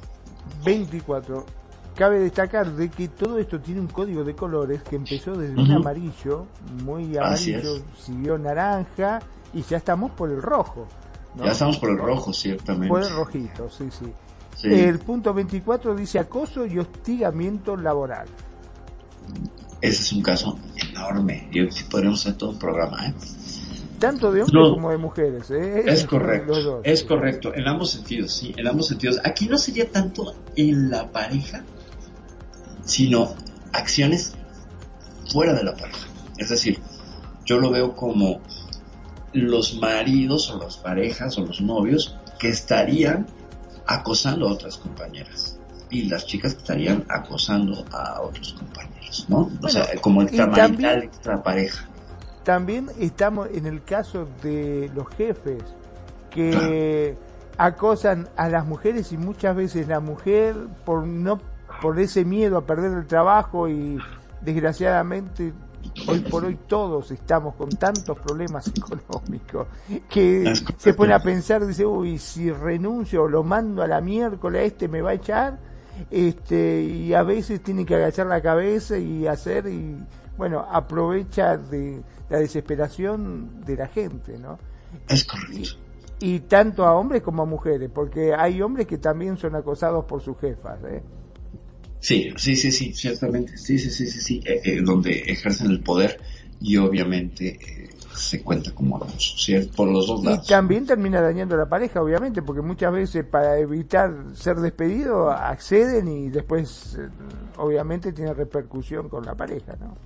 24. 0.65 1.47
Cabe 1.95 2.21
destacar 2.21 2.71
de 2.77 2.91
que 2.91 3.09
todo 3.09 3.39
esto 3.39 3.61
tiene 3.61 3.81
un 3.81 3.89
código 3.89 4.23
de 4.23 4.35
colores 4.35 4.83
que 4.83 4.97
empezó 4.97 5.35
desde 5.37 5.61
un 5.61 5.73
amarillo, 5.73 6.47
muy 6.85 7.17
amarillo, 7.17 7.83
siguió 7.99 8.39
naranja 8.39 9.21
y 9.53 9.63
ya 9.63 9.79
estamos 9.79 10.13
por 10.13 10.31
el 10.31 10.41
rojo. 10.41 10.87
¿no? 11.35 11.45
Ya 11.45 11.53
estamos 11.53 11.79
por 11.79 11.91
el 11.91 11.99
rojo, 11.99 12.33
ciertamente. 12.33 12.89
Por 12.89 13.03
el 13.03 13.11
rojito, 13.11 13.69
sí, 13.69 13.89
sí. 13.91 14.07
Sí. 14.55 14.69
El 14.69 14.99
punto 14.99 15.33
24 15.33 15.95
dice 15.97 16.19
acoso 16.19 16.67
y 16.67 16.79
hostigamiento 16.79 17.77
laboral. 17.77 18.29
Ese 19.81 20.03
es 20.03 20.13
un 20.13 20.23
caso 20.23 20.59
enorme. 20.91 21.49
Y 21.53 21.71
sí 21.71 21.85
podríamos 21.85 22.21
hacer 22.21 22.35
todo 22.37 22.51
un 22.51 22.59
programa, 22.59 23.07
¿eh? 23.07 23.15
Tanto 23.99 24.31
de 24.33 24.43
hombres 24.43 24.55
No. 24.55 24.75
como 24.75 24.91
de 24.91 24.99
mujeres. 24.99 25.51
¿eh? 25.51 25.85
Es 25.87 26.05
correcto. 26.05 26.61
dos. 26.63 26.81
Es 26.85 27.03
correcto. 27.03 27.53
En 27.55 27.67
ambos 27.67 27.91
sentidos, 27.91 28.33
sí. 28.33 28.55
En 28.57 28.67
ambos 28.69 28.87
sentidos. 28.89 29.21
Aquí 29.25 29.47
no 29.49 29.59
sería 29.59 29.91
tanto 29.91 30.35
en 30.57 30.91
la 30.91 31.11
pareja, 31.11 31.65
sino 32.85 33.35
acciones 33.73 34.35
fuera 35.31 35.53
de 35.53 35.65
la 35.65 35.75
pareja. 35.75 36.07
Es 36.39 36.49
decir, 36.49 36.81
yo 37.45 37.59
lo 37.59 37.71
veo 37.71 37.95
como 37.97 38.41
los 39.33 39.75
maridos 39.79 40.51
o 40.51 40.59
las 40.59 40.77
parejas 40.77 41.37
o 41.39 41.43
los 41.43 41.61
novios 41.61 42.17
que 42.39 42.49
estarían 42.49 43.27
acosando 43.87 44.49
a 44.49 44.53
otras 44.53 44.79
compañeras 44.79 45.58
y 45.91 46.09
las 46.09 46.27
chicas 46.27 46.53
estarían 46.53 47.05
acosando 47.09 47.85
a 47.93 48.21
otros 48.21 48.55
compañeros, 48.55 49.27
¿no? 49.29 49.51
o 49.63 49.69
sea, 49.69 49.87
como 50.01 50.23
extramarital, 50.23 50.71
también- 50.71 51.03
extrapareja. 51.03 51.89
También 52.45 52.89
estamos 52.99 53.49
en 53.53 53.67
el 53.67 53.83
caso 53.83 54.27
de 54.43 54.91
los 54.95 55.07
jefes 55.09 55.63
que 56.31 57.17
acosan 57.59 58.29
a 58.37 58.49
las 58.49 58.65
mujeres 58.67 59.13
y 59.13 59.19
muchas 59.19 59.55
veces 59.55 59.89
la 59.89 60.01
mujer 60.01 60.55
por 60.85 61.07
no 61.07 61.41
por 61.83 61.99
ese 61.99 62.25
miedo 62.25 62.57
a 62.57 62.65
perder 62.65 62.93
el 62.93 63.07
trabajo 63.07 63.69
y 63.69 63.99
desgraciadamente 64.41 65.53
hoy 66.07 66.21
por 66.21 66.45
hoy 66.45 66.59
todos 66.67 67.11
estamos 67.11 67.55
con 67.57 67.69
tantos 67.71 68.19
problemas 68.19 68.69
económicos 68.77 69.67
que 70.09 70.55
se 70.77 70.95
pone 70.95 71.13
a 71.13 71.19
pensar 71.21 71.67
dice 71.67 71.85
uy 71.85 72.19
si 72.19 72.51
renuncio 72.51 73.25
o 73.25 73.29
lo 73.29 73.43
mando 73.43 73.83
a 73.83 73.87
la 73.87 74.01
miércoles 74.01 74.73
este 74.73 74.89
me 74.89 75.03
va 75.03 75.11
a 75.11 75.15
echar 75.15 75.59
este 76.11 76.83
y 76.83 77.15
a 77.15 77.23
veces 77.23 77.63
tiene 77.63 77.85
que 77.85 77.95
agachar 77.95 78.27
la 78.27 78.41
cabeza 78.41 78.99
y 78.99 79.27
hacer 79.27 79.67
y 79.67 79.97
bueno 80.37 80.61
aprovecha 80.71 81.57
de 81.57 82.01
la 82.31 82.39
desesperación 82.39 83.65
de 83.65 83.77
la 83.77 83.89
gente 83.89 84.39
no 84.39 84.59
Es 85.09 85.25
correcto. 85.25 85.77
y 86.21 86.41
tanto 86.41 86.85
a 86.85 86.95
hombres 86.95 87.23
como 87.23 87.43
a 87.43 87.47
mujeres 87.47 87.91
porque 87.93 88.35
hay 88.35 88.61
hombres 88.63 88.87
que 88.87 88.99
también 88.99 89.37
son 89.37 89.55
acosados 89.57 90.05
por 90.05 90.23
sus 90.23 90.39
jefas 90.39 90.79
¿eh? 90.85 91.03
Sí, 92.01 92.29
sí, 92.37 92.55
sí, 92.55 92.71
sí, 92.71 92.93
ciertamente. 92.95 93.57
Sí, 93.59 93.77
sí, 93.77 93.91
sí, 93.91 94.07
sí, 94.07 94.21
sí. 94.21 94.41
eh, 94.47 94.61
eh, 94.65 94.81
donde 94.85 95.11
ejercen 95.27 95.71
el 95.73 95.81
poder 95.81 96.21
y 96.61 96.77
obviamente 96.77 97.59
eh, 97.61 97.91
se 98.19 98.43
cuenta 98.43 98.73
como 98.73 98.97
abuso, 98.97 99.37
¿cierto? 99.39 99.73
Por 99.77 99.89
los 99.89 100.07
dos 100.07 100.23
y 100.23 100.27
lados. 100.27 100.47
también 100.47 100.87
termina 100.87 101.21
dañando 101.21 101.55
a 101.55 101.59
la 101.59 101.69
pareja 101.69 102.03
obviamente 102.03 102.43
porque 102.43 102.63
muchas 102.63 102.93
veces 102.93 103.25
para 103.25 103.59
evitar 103.59 104.13
ser 104.35 104.57
despedido 104.57 105.31
acceden 105.31 106.09
y 106.09 106.31
después 106.31 106.97
eh, 106.99 107.09
obviamente 107.57 108.13
tiene 108.13 108.35
repercusión 108.35 109.09
con 109.09 109.25
la 109.25 109.35
pareja 109.35 109.77
no 109.81 109.97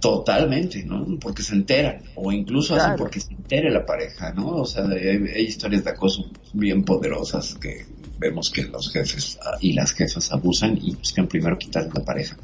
Totalmente, 0.00 0.82
¿no? 0.84 1.06
Porque 1.20 1.42
se 1.42 1.54
enteran, 1.54 2.02
o 2.14 2.32
incluso 2.32 2.74
hacen 2.74 2.96
porque 2.96 3.20
se 3.20 3.34
entere 3.34 3.70
la 3.70 3.84
pareja, 3.84 4.32
¿no? 4.32 4.48
O 4.48 4.64
sea, 4.64 4.84
hay, 4.86 5.28
hay 5.28 5.44
historias 5.44 5.84
de 5.84 5.90
acoso 5.90 6.24
bien 6.54 6.84
poderosas 6.84 7.54
que 7.56 7.84
vemos 8.18 8.50
que 8.50 8.62
los 8.62 8.90
jefes 8.90 9.38
ah, 9.44 9.58
y 9.60 9.74
las 9.74 9.92
jefas 9.92 10.32
abusan 10.32 10.78
y 10.80 10.94
buscan 10.94 11.28
primero 11.28 11.58
quitar 11.58 11.84
a 11.84 11.98
la 11.98 12.04
pareja. 12.04 12.36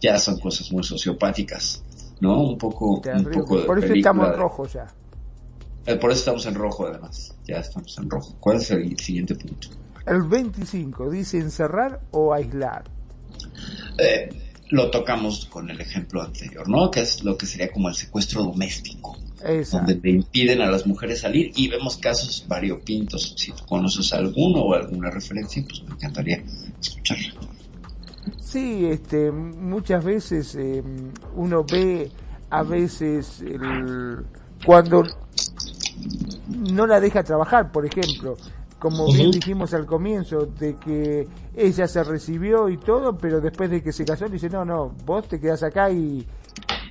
Ya 0.00 0.18
son 0.18 0.38
cosas 0.38 0.70
muy 0.70 0.84
sociopáticas, 0.84 1.82
¿no? 2.20 2.42
Un 2.42 2.58
poco, 2.58 2.96
un 3.04 3.30
poco 3.32 3.58
de 3.60 3.64
por 3.66 3.78
eso 3.82 3.92
estamos 3.94 4.30
de- 4.30 4.36
rojos 4.36 4.72
ya 4.72 4.86
eh, 5.86 5.94
por 5.96 6.10
eso 6.10 6.18
estamos 6.18 6.44
en 6.46 6.54
rojo, 6.56 6.86
además. 6.88 7.32
Ya 7.46 7.58
estamos 7.58 7.96
en 7.98 8.10
rojo. 8.10 8.34
¿Cuál 8.40 8.56
es 8.56 8.70
el 8.72 8.98
siguiente 8.98 9.36
punto? 9.36 9.68
el 10.04 10.22
25 10.22 11.10
dice 11.10 11.38
encerrar 11.38 12.00
o 12.12 12.32
aislar 12.34 12.84
Eh, 13.98 14.28
lo 14.70 14.90
tocamos 14.90 15.46
con 15.46 15.70
el 15.70 15.80
ejemplo 15.80 16.22
anterior, 16.22 16.68
¿no? 16.68 16.90
Que 16.90 17.00
es 17.00 17.22
lo 17.22 17.36
que 17.38 17.46
sería 17.46 17.70
como 17.70 17.88
el 17.88 17.94
secuestro 17.94 18.42
doméstico. 18.42 19.16
Esa. 19.44 19.78
donde 19.78 19.94
le 20.02 20.10
impiden 20.10 20.60
a 20.62 20.70
las 20.70 20.86
mujeres 20.86 21.20
salir 21.20 21.52
y 21.54 21.68
vemos 21.68 21.98
casos 21.98 22.44
variopintos. 22.48 23.34
Si 23.36 23.52
tú 23.52 23.64
conoces 23.66 24.12
alguno 24.12 24.60
o 24.62 24.74
alguna 24.74 25.08
referencia, 25.10 25.62
pues 25.68 25.82
me 25.84 25.90
encantaría 25.92 26.42
escucharla. 26.80 27.34
Sí, 28.46 28.86
este, 28.86 29.32
muchas 29.32 30.04
veces 30.04 30.54
eh, 30.54 30.80
uno 31.34 31.64
ve 31.64 32.12
a 32.48 32.62
veces 32.62 33.40
el, 33.40 34.24
cuando 34.64 35.02
no 36.48 36.86
la 36.86 37.00
deja 37.00 37.24
trabajar, 37.24 37.72
por 37.72 37.84
ejemplo, 37.84 38.36
como 38.78 39.12
bien 39.12 39.32
dijimos 39.32 39.74
al 39.74 39.84
comienzo, 39.84 40.46
de 40.46 40.76
que 40.76 41.26
ella 41.56 41.88
se 41.88 42.04
recibió 42.04 42.68
y 42.68 42.76
todo, 42.76 43.18
pero 43.18 43.40
después 43.40 43.68
de 43.68 43.82
que 43.82 43.92
se 43.92 44.04
casó 44.04 44.26
le 44.26 44.34
dice, 44.34 44.48
no, 44.48 44.64
no, 44.64 44.94
vos 45.04 45.26
te 45.26 45.40
quedás 45.40 45.64
acá 45.64 45.90
y 45.90 46.24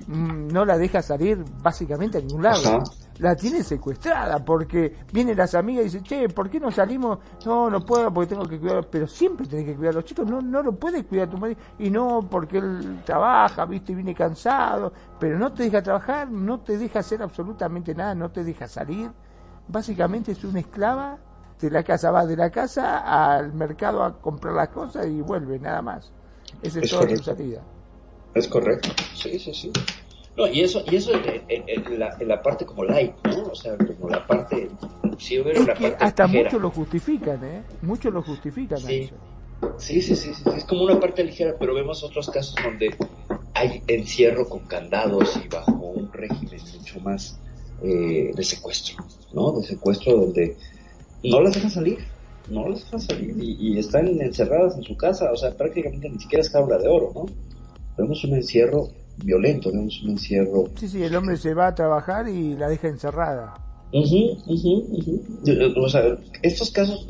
no 0.07 0.65
la 0.65 0.77
deja 0.77 1.01
salir 1.01 1.43
básicamente 1.61 2.17
a 2.19 2.21
ningún 2.21 2.43
lado. 2.43 2.67
Ajá. 2.67 2.83
La 3.19 3.33
tiene 3.35 3.63
secuestrada 3.63 4.43
porque 4.43 4.93
vienen 5.13 5.37
las 5.37 5.55
amigas 5.55 5.83
y 5.83 5.85
dicen, 5.85 6.03
che, 6.03 6.27
¿por 6.27 6.49
qué 6.49 6.59
no 6.59 6.69
salimos? 6.69 7.19
No, 7.45 7.69
no 7.69 7.79
puedo 7.85 8.13
porque 8.13 8.31
tengo 8.31 8.45
que 8.45 8.59
cuidar, 8.59 8.87
pero 8.89 9.07
siempre 9.07 9.47
tenés 9.47 9.65
que 9.65 9.75
cuidar 9.75 9.93
a 9.93 9.95
los 9.95 10.05
chicos, 10.05 10.27
no, 10.27 10.41
no 10.41 10.61
lo 10.61 10.73
puedes 10.75 11.05
cuidar 11.05 11.29
tu 11.29 11.37
marido, 11.37 11.59
y 11.79 11.89
no 11.89 12.27
porque 12.29 12.57
él 12.57 13.01
trabaja, 13.05 13.65
viste, 13.65 13.93
y 13.93 13.95
viene 13.95 14.13
cansado, 14.13 14.91
pero 15.17 15.39
no 15.39 15.53
te 15.53 15.63
deja 15.63 15.81
trabajar, 15.81 16.29
no 16.29 16.59
te 16.59 16.77
deja 16.77 16.99
hacer 16.99 17.21
absolutamente 17.23 17.95
nada, 17.95 18.13
no 18.15 18.29
te 18.31 18.43
deja 18.43 18.67
salir, 18.67 19.09
básicamente 19.69 20.33
es 20.33 20.43
una 20.43 20.59
esclava 20.59 21.17
de 21.57 21.71
la 21.71 21.83
casa, 21.83 22.11
va 22.11 22.25
de 22.25 22.35
la 22.35 22.49
casa 22.49 23.33
al 23.35 23.53
mercado 23.53 24.03
a 24.03 24.19
comprar 24.19 24.53
las 24.55 24.69
cosas 24.69 25.07
y 25.07 25.21
vuelve, 25.21 25.57
nada 25.57 25.81
más. 25.81 26.11
Esa 26.61 26.79
es, 26.79 26.83
Es 26.85 26.91
toda 26.91 27.03
correcto. 27.03 27.23
su 27.23 27.31
salida. 27.31 27.61
Es 28.35 28.47
correcto. 28.47 28.89
Sí, 29.15 29.39
sí, 29.39 29.53
sí. 29.53 29.71
No, 30.37 30.47
y 30.47 30.61
eso, 30.61 30.83
y 30.85 30.97
eso 30.97 31.13
en, 31.13 31.43
en- 31.47 31.69
en 31.69 31.99
la, 31.99 32.15
en 32.19 32.27
la 32.27 32.41
parte 32.41 32.65
como 32.65 32.83
light, 32.83 33.13
¿no? 33.23 33.43
O 33.45 33.55
sea, 33.55 33.77
como 33.77 34.09
la 34.09 34.25
parte 34.27 34.69
si 35.17 35.39
hubiera 35.39 35.61
una 35.61 35.73
que 35.73 35.89
parte 35.91 36.03
hasta 36.03 36.27
muchos 36.27 36.61
lo 36.61 36.69
justifican, 36.69 37.43
¿eh? 37.43 37.63
Muchos 37.81 38.13
lo 38.13 38.21
justifican 38.21 38.77
Sí. 38.79 39.09
Sí, 39.77 40.01
sí, 40.01 40.15
sí, 40.17 40.33
sí, 40.33 40.43
sí, 40.43 40.49
es 40.57 40.65
como 40.65 40.83
una 40.83 40.99
parte 40.99 41.23
ligera, 41.23 41.55
pero 41.57 41.73
vemos 41.73 42.03
otros 42.03 42.29
casos 42.29 42.55
donde 42.61 42.93
hay 43.53 43.81
encierro 43.87 44.47
con 44.49 44.65
candados 44.67 45.39
y 45.43 45.47
bajo 45.47 45.71
un 45.71 46.11
régimen 46.11 46.59
mucho 46.77 46.99
más 46.99 47.39
eh, 47.81 48.31
de 48.35 48.43
secuestro, 48.43 48.97
¿no? 49.31 49.53
De 49.53 49.65
secuestro 49.65 50.17
donde 50.17 50.57
no 51.23 51.39
las 51.41 51.53
dejan 51.55 51.71
salir, 51.71 52.05
no 52.49 52.67
las 52.67 52.83
dejan 52.83 52.99
salir 52.99 53.35
y, 53.39 53.55
y 53.75 53.79
están 53.79 54.07
encerradas 54.19 54.75
en 54.75 54.83
su 54.83 54.97
casa, 54.97 55.31
o 55.31 55.37
sea, 55.37 55.51
prácticamente 55.55 56.09
ni 56.09 56.19
siquiera 56.19 56.41
es 56.41 56.49
jaula 56.49 56.77
de 56.77 56.89
oro, 56.89 57.11
¿no? 57.15 57.25
Vemos 57.97 58.23
un 58.23 58.35
encierro 58.35 58.89
violento, 59.17 59.71
vemos 59.71 60.01
un 60.03 60.11
encierro 60.11 60.71
Sí, 60.77 60.87
sí, 60.89 61.03
el 61.03 61.15
hombre 61.15 61.37
se 61.37 61.53
va 61.53 61.67
a 61.67 61.75
trabajar 61.75 62.27
y 62.27 62.55
la 62.55 62.67
deja 62.69 62.87
encerrada. 62.87 63.53
Ujú, 63.91 64.37
ujú, 64.45 64.87
ujú. 64.91 65.23
O 65.81 65.89
sea, 65.89 66.17
estos 66.41 66.71
casos 66.71 67.07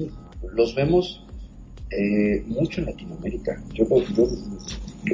los 0.53 0.76
vemos 0.76 1.26
eh, 1.90 2.44
mucho 2.48 2.82
en 2.82 2.88
Latinoamérica. 2.88 3.64
Yo, 3.74 3.86
yo 4.16 4.28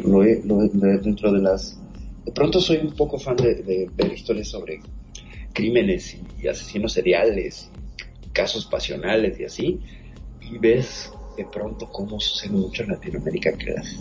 lo 0.03 0.23
he- 0.23 0.41
lo 0.43 0.63
he- 0.63 0.69
de- 0.73 0.97
dentro 0.99 1.31
de 1.31 1.39
las... 1.41 1.79
De 2.25 2.31
pronto 2.31 2.59
soy 2.59 2.77
un 2.77 2.93
poco 2.95 3.17
fan 3.17 3.35
de, 3.37 3.55
de 3.55 3.89
ver 3.95 4.11
historias 4.13 4.49
sobre 4.49 4.79
crímenes 5.53 6.17
y 6.41 6.47
asesinos 6.47 6.93
seriales, 6.93 7.69
casos 8.33 8.65
pasionales 8.65 9.39
y 9.39 9.43
así, 9.45 9.81
y 10.41 10.57
ves 10.57 11.11
de 11.41 11.47
pronto 11.49 11.87
cómo 11.91 12.19
sucede 12.19 12.51
mucho 12.53 12.83
en 12.83 12.89
Latinoamérica 12.89 13.51
que 13.53 13.71
las- 13.71 13.99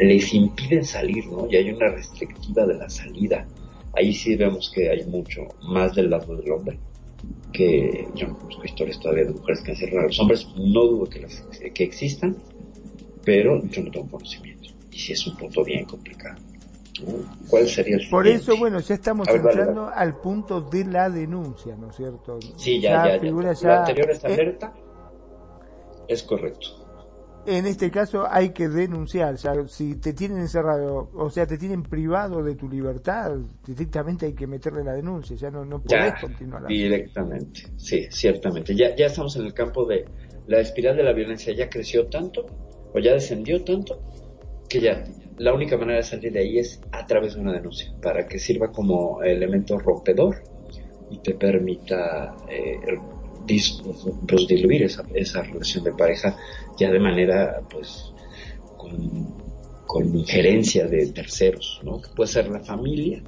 les 0.00 0.34
impiden 0.34 0.84
salir, 0.84 1.26
¿no? 1.28 1.46
Y 1.50 1.56
hay 1.56 1.70
una 1.70 1.88
restrictiva 1.88 2.66
de 2.66 2.74
la 2.74 2.88
salida. 2.90 3.46
Ahí 3.94 4.12
sí 4.12 4.36
vemos 4.36 4.70
que 4.74 4.90
hay 4.90 5.04
mucho 5.04 5.42
más 5.62 5.94
del 5.94 6.10
lado 6.10 6.36
del 6.36 6.50
hombre 6.50 6.78
que 7.52 8.08
yo 8.14 8.26
no 8.28 8.36
conozco 8.36 8.64
historias 8.64 8.98
todavía 9.00 9.24
de 9.24 9.30
mujeres 9.32 9.62
que 9.62 9.70
encierran 9.70 10.00
a 10.00 10.06
los 10.08 10.18
hombres, 10.20 10.46
no 10.56 10.82
dudo 10.84 11.08
que, 11.08 11.20
las, 11.20 11.42
que 11.74 11.84
existan, 11.84 12.36
pero 13.24 13.64
yo 13.66 13.82
no 13.82 13.90
tengo 13.90 14.10
conocimiento. 14.10 14.68
Y 14.90 14.98
sí 14.98 15.12
es 15.12 15.26
un 15.26 15.36
punto 15.36 15.64
bien 15.64 15.84
complicado. 15.84 16.38
¿Cuál 17.48 17.68
sería 17.68 17.96
el 17.96 18.08
Por 18.10 18.24
siguiente? 18.24 18.44
eso, 18.44 18.56
bueno, 18.56 18.80
ya 18.80 18.94
estamos 18.94 19.28
ver, 19.28 19.36
entrando 19.40 19.88
al 19.88 20.20
punto 20.20 20.60
de 20.60 20.84
la 20.84 21.08
denuncia, 21.10 21.76
¿no 21.76 21.90
es 21.90 21.96
cierto? 21.96 22.38
Sí, 22.56 22.80
ya, 22.80 23.04
ya, 23.06 23.14
ya. 23.16 23.20
figura 23.20 23.52
La 23.52 23.60
ya- 23.60 23.78
anterior 23.80 24.10
esta 24.10 24.28
eh, 24.28 24.32
alerta 24.34 24.74
es 26.08 26.22
correcto. 26.22 26.68
en 27.46 27.66
este 27.66 27.90
caso 27.90 28.26
hay 28.30 28.50
que 28.54 28.68
denunciar, 28.68 29.36
ya, 29.36 29.52
si 29.68 29.96
te 29.96 30.14
tienen 30.14 30.38
encerrado, 30.38 31.10
o 31.14 31.28
sea, 31.30 31.46
te 31.46 31.58
tienen 31.58 31.82
privado 31.82 32.42
de 32.42 32.54
tu 32.54 32.68
libertad, 32.68 33.32
directamente 33.66 34.24
hay 34.26 34.32
que 34.34 34.46
meterle 34.46 34.82
la 34.82 34.94
denuncia, 34.94 35.36
ya 35.36 35.50
no, 35.50 35.64
no 35.64 35.82
podés 35.82 36.14
Ya, 36.14 36.20
continuar. 36.20 36.66
directamente. 36.66 37.62
Sí, 37.76 38.06
ciertamente. 38.10 38.74
Ya, 38.74 38.94
ya 38.96 39.06
estamos 39.06 39.36
en 39.36 39.44
el 39.44 39.52
campo 39.52 39.84
de 39.84 40.06
la 40.46 40.60
espiral 40.60 40.96
de 40.96 41.02
la 41.02 41.12
violencia. 41.12 41.52
Ya 41.54 41.68
creció 41.68 42.06
tanto 42.06 42.46
o 42.94 42.98
ya 42.98 43.12
descendió 43.12 43.62
tanto 43.62 44.00
que 44.68 44.80
ya 44.80 45.04
la 45.36 45.52
única 45.52 45.76
manera 45.76 45.98
de 45.98 46.02
salir 46.04 46.32
de 46.32 46.40
ahí 46.40 46.58
es 46.58 46.80
a 46.92 47.04
través 47.06 47.34
de 47.34 47.40
una 47.40 47.52
denuncia 47.52 47.92
para 48.00 48.26
que 48.26 48.38
sirva 48.38 48.72
como 48.72 49.22
elemento 49.22 49.78
rompedor 49.78 50.42
y 51.10 51.18
te 51.18 51.34
permita 51.34 52.34
eh, 52.48 52.78
dis- 53.46 53.80
pues, 54.26 54.46
diluir 54.46 54.82
esa, 54.84 55.04
esa 55.14 55.42
relación 55.42 55.84
de 55.84 55.92
pareja 55.92 56.36
ya 56.78 56.90
de 56.90 56.98
manera 57.00 57.60
pues 57.70 58.12
con, 58.76 59.34
con 59.86 60.16
injerencia 60.18 60.86
de 60.86 61.06
terceros, 61.12 61.80
¿no? 61.84 62.00
Que 62.00 62.08
puede 62.14 62.28
ser 62.30 62.48
la 62.48 62.60
familia 62.60 63.22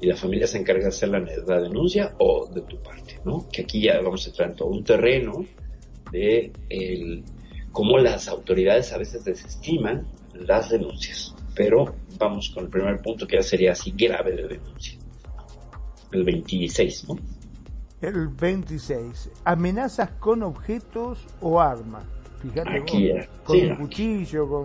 y 0.00 0.06
la 0.06 0.16
familia 0.16 0.46
se 0.46 0.58
encarga 0.58 0.82
de 0.82 0.88
hacer 0.88 1.08
la, 1.08 1.20
la 1.20 1.60
denuncia 1.60 2.14
o 2.18 2.48
de 2.48 2.60
tu 2.62 2.80
parte, 2.82 3.20
¿no? 3.24 3.48
Que 3.50 3.62
aquí 3.62 3.82
ya 3.82 4.00
vamos 4.00 4.26
a 4.26 4.30
entrar 4.30 4.50
en 4.50 4.56
todo 4.56 4.68
un 4.68 4.84
terreno 4.84 5.44
de 6.12 6.52
el, 6.68 7.24
cómo 7.72 7.98
las 7.98 8.28
autoridades 8.28 8.92
a 8.92 8.98
veces 8.98 9.24
desestiman 9.24 10.06
las 10.34 10.70
denuncias. 10.70 11.34
Pero 11.56 11.96
vamos 12.18 12.50
con 12.50 12.64
el 12.64 12.70
primer 12.70 13.02
punto 13.02 13.26
que 13.26 13.36
ya 13.36 13.42
sería 13.42 13.72
así 13.72 13.92
grave 13.96 14.36
de 14.36 14.46
denuncia. 14.46 14.96
El 16.12 16.22
26, 16.24 17.08
¿no? 17.08 17.16
El 18.00 18.28
26. 18.28 19.30
Amenazas 19.44 20.10
con 20.20 20.42
objetos 20.42 21.26
o 21.40 21.60
armas. 21.60 22.04
Fíjate 22.40 22.78
Aquí, 22.78 23.10
vos, 23.12 23.20
eh, 23.20 23.28
con 23.44 23.56
sí, 23.56 23.64
un 23.66 23.76
cuchillo, 23.76 24.48
con 24.48 24.64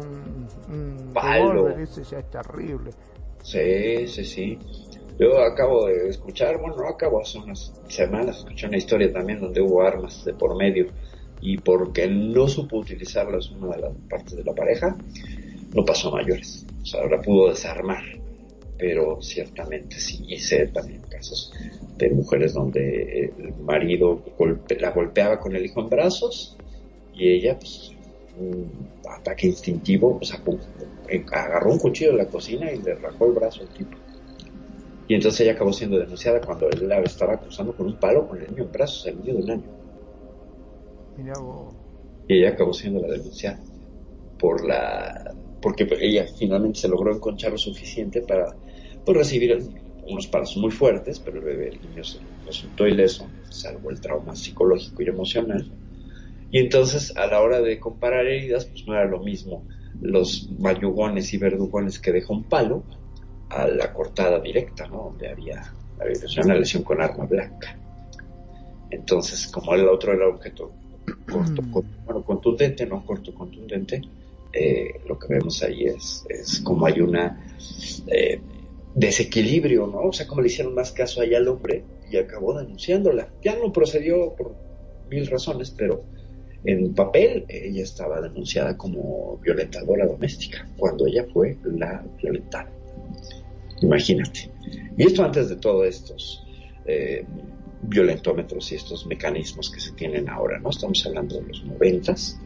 un 0.69 1.11
Palo. 1.13 1.53
revólver, 1.53 1.79
ese 1.79 2.03
ya 2.03 2.19
es 2.19 2.29
terrible. 2.29 2.91
Sí, 3.41 4.07
sí, 4.07 4.23
sí. 4.23 4.59
Yo 5.19 5.39
acabo 5.41 5.87
de 5.87 6.09
escuchar, 6.09 6.59
bueno, 6.59 6.75
no 6.77 6.87
acabo, 6.87 7.21
hace 7.21 7.39
unas 7.39 7.73
semanas 7.87 8.37
escuché 8.37 8.67
una 8.67 8.77
historia 8.77 9.11
también 9.11 9.39
donde 9.41 9.61
hubo 9.61 9.81
armas 9.81 10.23
de 10.25 10.33
por 10.33 10.55
medio 10.55 10.87
y 11.41 11.57
porque 11.57 12.07
no 12.07 12.47
supo 12.47 12.77
utilizarlas 12.77 13.49
una 13.51 13.75
de 13.75 13.81
las 13.81 13.91
partes 14.09 14.35
de 14.37 14.43
la 14.43 14.53
pareja, 14.53 14.95
no 15.73 15.83
pasó 15.83 16.09
a 16.09 16.21
mayores. 16.21 16.65
O 16.81 16.85
sea, 16.85 17.01
ahora 17.01 17.21
pudo 17.21 17.49
desarmar, 17.49 18.03
pero 18.77 19.21
ciertamente 19.21 19.99
sí, 19.99 20.25
y 20.27 20.37
sé 20.37 20.67
también 20.67 21.03
casos 21.09 21.53
de 21.97 22.09
mujeres 22.09 22.53
donde 22.53 23.33
el 23.37 23.55
marido 23.59 24.23
golpe- 24.37 24.79
la 24.79 24.91
golpeaba 24.91 25.39
con 25.39 25.55
el 25.55 25.65
hijo 25.65 25.81
en 25.81 25.89
brazos 25.89 26.57
y 27.13 27.29
ella, 27.29 27.57
pues, 27.57 27.91
un 28.37 28.89
ataque 29.07 29.47
instintivo, 29.47 30.17
o 30.21 30.25
sea, 30.25 30.43
pum, 30.43 30.59
eh, 31.09 31.23
agarró 31.31 31.71
un 31.71 31.79
cuchillo 31.79 32.11
de 32.11 32.17
la 32.17 32.27
cocina 32.29 32.71
y 32.71 32.81
le 32.81 32.95
rajó 32.95 33.27
el 33.27 33.33
brazo 33.33 33.61
al 33.61 33.69
tipo. 33.69 33.97
Y 35.07 35.15
entonces 35.15 35.41
ella 35.41 35.53
acabó 35.53 35.71
siendo 35.73 35.99
denunciada 35.99 36.41
cuando 36.41 36.69
él 36.69 36.87
la 36.87 36.99
estaba 37.01 37.33
acusando 37.33 37.75
con 37.75 37.87
un 37.87 37.99
palo 37.99 38.27
con 38.27 38.41
el 38.41 38.49
niño 38.49 38.63
en 38.63 38.71
brazos, 38.71 39.05
el 39.05 39.19
niño 39.19 39.35
de 39.35 39.43
un 39.43 39.51
año. 39.51 39.63
Vos. 41.41 41.75
Y 42.27 42.39
ella 42.39 42.49
acabó 42.49 42.73
siendo 42.73 43.01
la 43.01 43.09
denunciada 43.09 43.59
por 44.39 44.65
la 44.65 45.35
porque 45.61 45.85
pues, 45.85 46.01
ella 46.01 46.25
finalmente 46.37 46.79
se 46.79 46.87
logró 46.89 47.15
enconchar 47.15 47.51
lo 47.51 47.57
suficiente 47.57 48.21
para 48.21 48.55
pues, 49.05 49.17
recibir 49.17 49.57
unos 50.03 50.27
palos 50.27 50.57
muy 50.57 50.71
fuertes, 50.71 51.19
pero 51.19 51.37
el 51.39 51.43
bebé, 51.45 51.69
el 51.69 51.81
niño 51.81 52.03
se 52.03 52.19
resultó 52.45 52.87
ileso, 52.87 53.31
salvo 53.49 53.89
el 53.91 54.01
trauma 54.01 54.35
psicológico 54.35 55.03
y 55.03 55.07
emocional. 55.09 55.71
Y 56.51 56.59
entonces 56.59 57.13
a 57.17 57.27
la 57.27 57.41
hora 57.41 57.61
de 57.61 57.79
comparar 57.79 58.25
heridas, 58.27 58.65
pues 58.65 58.83
no 58.87 58.93
era 58.93 59.05
lo 59.05 59.19
mismo 59.21 59.67
los 60.01 60.49
mayugones 60.59 61.33
y 61.33 61.37
verdugones 61.37 61.99
que 61.99 62.11
dejó 62.11 62.33
un 62.33 62.47
palo 62.49 62.85
a 63.49 63.67
la 63.67 63.93
cortada 63.93 64.39
directa, 64.41 64.87
¿no? 64.87 65.03
Donde 65.05 65.29
había, 65.29 65.63
había 65.99 66.15
una 66.43 66.55
lesión 66.55 66.83
con 66.83 67.01
arma 67.01 67.25
blanca. 67.25 67.79
Entonces, 68.89 69.47
como 69.47 69.73
el 69.75 69.87
otro 69.87 70.13
era 70.13 70.27
objeto 70.27 70.75
corto, 71.27 71.63
con- 71.69 71.85
bueno, 72.05 72.23
contundente, 72.23 72.85
no 72.85 73.03
corto, 73.05 73.33
contundente, 73.33 74.01
eh, 74.51 75.01
lo 75.07 75.17
que 75.17 75.33
vemos 75.33 75.63
ahí 75.63 75.85
es, 75.85 76.25
es 76.29 76.59
como 76.61 76.85
hay 76.85 77.01
una 77.01 77.39
eh, 78.07 78.41
desequilibrio, 78.95 79.87
¿no? 79.87 80.01
O 80.01 80.13
sea, 80.13 80.27
como 80.27 80.41
le 80.41 80.47
hicieron 80.47 80.75
más 80.75 80.91
caso 80.91 81.21
allá 81.21 81.37
al 81.37 81.47
hombre 81.47 81.83
y 82.09 82.17
acabó 82.17 82.57
denunciándola. 82.57 83.29
Ya 83.43 83.57
no 83.57 83.71
procedió 83.73 84.35
por 84.35 84.55
mil 85.09 85.27
razones, 85.27 85.71
pero 85.71 86.03
en 86.65 86.93
papel 86.93 87.45
ella 87.49 87.83
estaba 87.83 88.21
denunciada 88.21 88.77
como 88.77 89.37
violentadora 89.37 90.05
doméstica, 90.05 90.67
cuando 90.77 91.07
ella 91.07 91.25
fue 91.33 91.57
la 91.63 92.05
violentada. 92.21 92.71
Imagínate. 93.81 94.49
Y 94.97 95.03
esto 95.03 95.23
antes 95.23 95.49
de 95.49 95.57
todos 95.57 95.85
estos 95.87 96.43
eh, 96.85 97.25
violentómetros 97.81 98.71
y 98.71 98.75
estos 98.75 99.05
mecanismos 99.05 99.69
que 99.69 99.79
se 99.79 99.91
tienen 99.91 100.29
ahora, 100.29 100.59
¿no? 100.59 100.69
Estamos 100.69 101.05
hablando 101.05 101.35
de 101.41 101.47
los 101.47 101.65
noventas, 101.65 102.39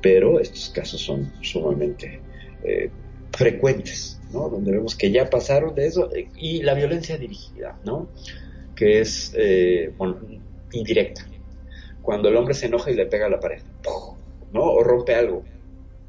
pero 0.00 0.40
estos 0.40 0.70
casos 0.70 1.02
son 1.02 1.30
sumamente 1.42 2.20
eh, 2.64 2.90
frecuentes, 3.32 4.20
¿no? 4.32 4.48
Donde 4.48 4.72
vemos 4.72 4.96
que 4.96 5.10
ya 5.10 5.28
pasaron 5.28 5.74
de 5.74 5.86
eso 5.86 6.12
eh, 6.14 6.28
y 6.36 6.62
la 6.62 6.74
violencia 6.74 7.16
dirigida, 7.16 7.78
¿no? 7.84 8.08
Que 8.74 9.00
es, 9.00 9.32
eh, 9.36 9.92
bueno, 9.96 10.18
indirecta. 10.72 11.26
Cuando 12.02 12.28
el 12.28 12.36
hombre 12.36 12.54
se 12.54 12.66
enoja 12.66 12.90
y 12.90 12.94
le 12.94 13.06
pega 13.06 13.26
a 13.26 13.30
la 13.30 13.40
pared. 13.40 13.62
¿no? 14.52 14.62
O 14.62 14.82
rompe 14.82 15.14
algo. 15.14 15.44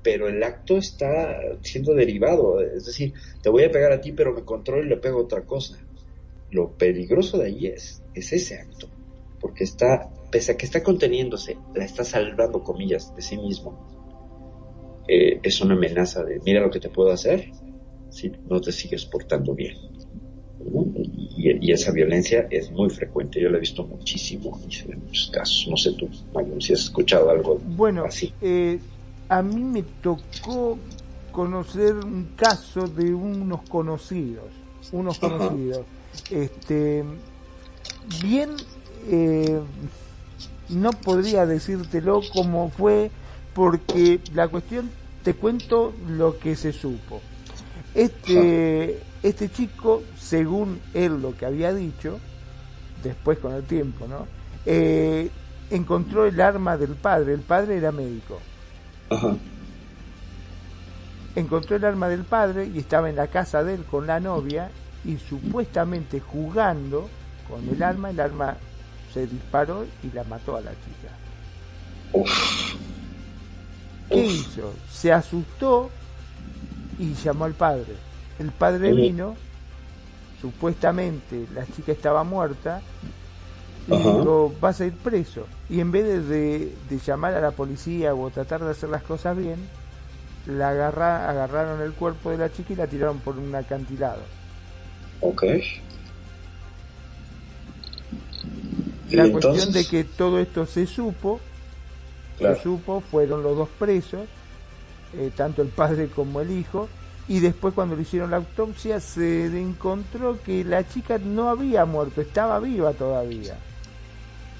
Pero 0.04 0.28
el 0.28 0.42
acto 0.42 0.78
está 0.78 1.38
siendo 1.62 1.94
derivado, 1.94 2.60
es 2.60 2.86
decir, 2.86 3.14
te 3.44 3.50
voy 3.50 3.66
a 3.66 3.72
pegar 3.72 3.92
a 3.92 4.02
ti, 4.02 4.12
pero 4.12 4.34
me 4.34 4.44
controlo 4.44 4.84
y 4.84 4.90
le 4.90 4.98
pego 4.98 5.20
otra 5.20 5.42
cosa. 5.42 5.78
Lo 6.50 6.72
peligroso 6.72 7.38
de 7.38 7.46
ahí 7.46 7.68
es 7.68 8.02
ese 8.16 8.56
acto, 8.56 8.88
porque 9.40 9.64
está, 9.64 10.10
pese 10.32 10.54
a 10.54 10.58
que 10.58 10.66
está 10.66 10.82
conteniéndose, 10.82 11.56
la 11.76 11.86
está 11.86 12.04
salvando, 12.04 12.64
comillas, 12.64 13.16
de 13.16 13.22
sí 13.22 13.38
mismo. 13.38 13.91
Eh, 15.08 15.40
es 15.44 15.62
una 15.62 15.74
amenaza 15.76 16.24
de, 16.24 16.40
mira 16.46 16.62
lo 16.62 16.70
que 16.70 16.80
te 16.80 16.90
puedo 16.90 17.12
hacer 17.12 17.50
si 18.10 18.32
no 18.50 18.60
te 18.62 18.72
sigues 18.72 19.06
portando 19.06 19.54
bien. 19.54 19.76
¿no? 20.60 20.86
Y, 20.96 21.58
y 21.68 21.72
esa 21.72 21.92
violencia 21.92 22.48
es 22.52 22.70
muy 22.72 22.90
frecuente, 22.90 23.42
yo 23.42 23.50
la 23.50 23.58
he 23.58 23.62
visto 23.62 23.86
muchísimo 23.86 24.60
y 24.68 24.72
se 24.74 24.88
ven 24.88 25.00
muchos 25.06 25.32
casos. 25.32 25.68
No 25.70 25.78
sé 25.78 25.94
tú, 25.94 26.10
Mayon, 26.34 26.62
si 26.62 26.74
has 26.74 26.82
escuchado 26.82 27.30
algo 27.30 27.60
Bueno, 27.76 28.04
así. 28.06 28.34
eh, 28.42 28.80
a 29.30 29.42
mí 29.42 29.64
me 29.64 29.84
tocó 30.04 30.78
conocer 31.32 31.96
un 31.96 32.30
caso 32.36 32.88
de 32.88 33.14
unos 33.14 33.62
conocidos, 33.70 34.52
unos 34.92 35.18
Ajá. 35.18 35.28
conocidos, 35.50 35.86
este, 36.30 37.04
bien, 38.22 38.50
eh, 39.10 39.60
no 40.70 40.92
podría 40.92 41.46
decírtelo 41.46 42.22
como 42.34 42.70
fue, 42.70 43.10
porque 43.54 44.20
la 44.34 44.48
cuestión, 44.48 44.90
te 45.24 45.34
cuento 45.36 45.94
lo 46.08 46.40
que 46.40 46.56
se 46.56 46.74
supo. 46.74 47.22
Este, 47.94 49.02
este 49.22 49.50
chico, 49.50 50.04
según 50.18 50.80
él 50.94 51.22
lo 51.22 51.36
que 51.36 51.46
había 51.46 51.74
dicho, 51.74 52.20
después 53.04 53.40
con 53.40 53.54
el 53.54 53.64
tiempo, 53.64 54.08
¿no? 54.08 54.28
Eh, 54.66 55.30
encontró 55.70 56.26
el 56.26 56.40
arma 56.40 56.78
del 56.78 56.96
padre, 56.96 57.34
el 57.34 57.42
padre 57.42 57.78
era 57.78 57.92
médico. 57.92 58.40
Ajá. 59.10 59.36
Encontró 61.36 61.76
el 61.76 61.86
arma 61.86 62.10
del 62.10 62.24
padre 62.24 62.70
y 62.74 62.80
estaba 62.80 63.10
en 63.10 63.16
la 63.16 63.28
casa 63.28 63.64
de 63.64 63.76
él 63.76 63.84
con 63.86 64.08
la 64.08 64.20
novia 64.20 64.70
y 65.06 65.18
supuestamente 65.18 66.20
jugando 66.20 67.10
con 67.50 67.68
el 67.68 67.82
arma, 67.82 68.10
el 68.10 68.20
arma 68.20 68.58
se 69.14 69.28
disparó 69.28 69.86
y 70.04 70.12
la 70.14 70.24
mató 70.24 70.56
a 70.56 70.62
la 70.62 70.72
chica. 70.72 71.14
Uf. 72.14 72.76
¿Qué 74.12 74.18
Uf. 74.18 74.32
hizo? 74.32 74.74
Se 74.92 75.12
asustó 75.12 75.90
y 77.00 77.14
llamó 77.16 77.46
al 77.46 77.54
padre. 77.54 77.96
El 78.40 78.52
padre 78.52 78.94
vino, 78.94 79.36
supuestamente 80.42 81.46
la 81.54 81.66
chica 81.68 81.92
estaba 81.92 82.24
muerta, 82.24 82.82
y 83.88 83.94
Ajá. 83.94 84.12
dijo, 84.20 84.54
vas 84.62 84.80
a 84.82 84.86
ir 84.86 84.94
preso. 84.94 85.48
Y 85.70 85.80
en 85.80 85.92
vez 85.92 86.04
de, 86.06 86.22
de- 86.22 86.76
de 86.90 87.00
llamar 87.00 87.34
a 87.34 87.42
la 87.42 87.52
policía 87.52 88.14
o 88.14 88.30
tratar 88.30 88.64
de 88.64 88.72
hacer 88.72 88.90
las 88.90 89.04
cosas 89.04 89.36
bien, 89.38 89.58
la 90.46 90.70
agarra, 90.70 91.30
agarraron 91.30 91.82
el 91.82 91.94
cuerpo 91.94 92.30
de 92.32 92.38
la 92.38 92.52
chica 92.52 92.74
y 92.74 92.76
la 92.76 92.88
tiraron 92.88 93.20
por 93.20 93.38
un 93.38 93.54
acantilado. 93.56 94.22
Ok. 95.22 95.44
La 99.12 99.30
cuestión 99.30 99.56
entonces, 99.56 99.74
de 99.74 99.86
que 99.86 100.04
todo 100.04 100.40
esto 100.40 100.66
se 100.66 100.88
supo, 100.88 101.40
claro, 102.42 102.56
se 102.56 102.64
supo, 102.64 103.02
fueron 103.02 103.44
los 103.44 103.58
dos 103.58 103.70
presos, 103.80 104.22
eh, 105.14 105.32
tanto 105.36 105.62
el 105.62 105.70
padre 105.70 106.08
como 106.08 106.42
el 106.42 106.52
hijo, 106.52 106.88
y 107.28 107.40
después 107.40 107.74
cuando 107.74 107.96
le 107.96 108.02
hicieron 108.02 108.32
la 108.32 108.38
autopsia 108.38 109.00
se 109.00 109.46
encontró 109.46 110.38
que 110.44 110.64
la 110.64 110.88
chica 110.88 111.18
no 111.18 111.50
había 111.50 111.86
muerto, 111.86 112.22
estaba 112.22 112.60
viva 112.60 112.94
todavía. 112.94 113.56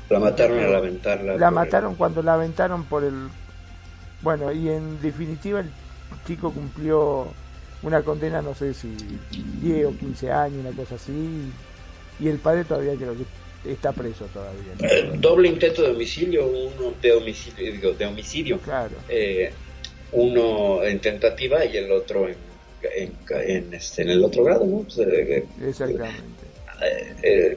la 0.10 0.20
mataron 0.20 0.60
al 0.60 0.76
aventarla. 0.76 1.38
La 1.38 1.52
mataron 1.52 1.96
cuando 1.96 2.22
la 2.22 2.36
aventaron 2.36 2.84
por 2.86 3.04
el... 3.04 3.30
Bueno, 4.22 4.52
y 4.52 4.70
en 4.70 5.02
definitiva 5.02 5.62
el 5.62 5.70
chico 6.26 6.52
cumplió 6.52 7.28
una 7.84 8.02
condena, 8.04 8.42
no 8.42 8.54
sé 8.54 8.74
si 8.74 8.96
10 9.62 9.88
o 9.88 9.98
15 9.98 10.32
años, 10.32 10.60
una 10.66 10.76
cosa 10.76 10.96
así, 10.96 11.52
y 12.20 12.28
el 12.28 12.38
padre 12.38 12.64
todavía 12.64 12.96
creo 12.96 13.14
que 13.14 13.26
está 13.66 13.92
preso 13.92 14.26
todavía. 14.26 14.74
Eh, 14.80 15.12
doble 15.18 15.50
intento 15.50 15.84
de 15.84 15.92
homicidio, 15.92 16.48
uno 16.48 16.94
de 17.02 17.14
homicidio, 17.14 17.72
digo, 17.72 17.92
de 17.94 18.06
homicidio. 18.06 18.60
Claro. 18.60 18.96
Eh, 19.10 19.52
uno 20.14 20.84
en 20.84 21.00
tentativa 21.00 21.64
y 21.66 21.78
el 21.78 21.92
otro 21.92 22.28
en, 22.28 22.36
en, 22.96 23.14
en, 23.48 23.74
este, 23.74 24.02
en 24.02 24.10
el 24.10 24.24
otro 24.24 24.44
grado, 24.44 24.66
¿no? 24.66 24.80
Pues, 24.80 24.98
eh, 25.00 25.46
Exactamente. 25.68 26.42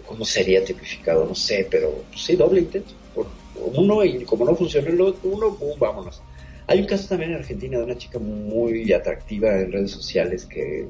¿Cómo 0.05 0.25
sería 0.25 0.63
tipificado? 0.65 1.25
No 1.25 1.35
sé, 1.35 1.67
pero 1.71 2.05
pues, 2.11 2.23
sí, 2.23 2.37
doble 2.37 2.61
intento. 2.61 2.93
Por 3.15 3.27
uno 3.57 4.05
y 4.05 4.25
como 4.25 4.45
no 4.45 4.55
funcionó 4.55 4.89
el 4.91 5.01
otro, 5.01 5.31
uno, 5.31 5.55
pum, 5.55 5.79
vámonos. 5.79 6.21
Hay 6.67 6.81
un 6.81 6.87
caso 6.87 7.09
también 7.09 7.33
en 7.33 7.39
Argentina 7.39 7.79
de 7.79 7.85
una 7.85 7.99
chica 7.99 8.19
muy 8.19 8.93
atractiva 8.93 9.61
en 9.61 9.73
redes 9.73 9.91
sociales 9.91 10.47
que 10.47 10.89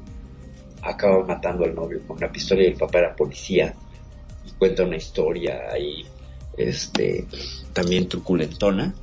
acaba 0.81 1.25
matando 1.25 1.65
al 1.65 1.75
novio 1.75 1.99
con 2.07 2.17
una 2.17 2.31
pistola 2.31 2.63
y 2.63 2.67
el 2.67 2.75
papá 2.75 2.99
era 2.99 3.15
policía 3.15 3.73
cuenta 4.57 4.83
una 4.83 4.97
historia 4.97 5.59
ahí 5.71 6.05
este 6.57 7.27
también 7.73 8.07
truculentona 8.07 8.93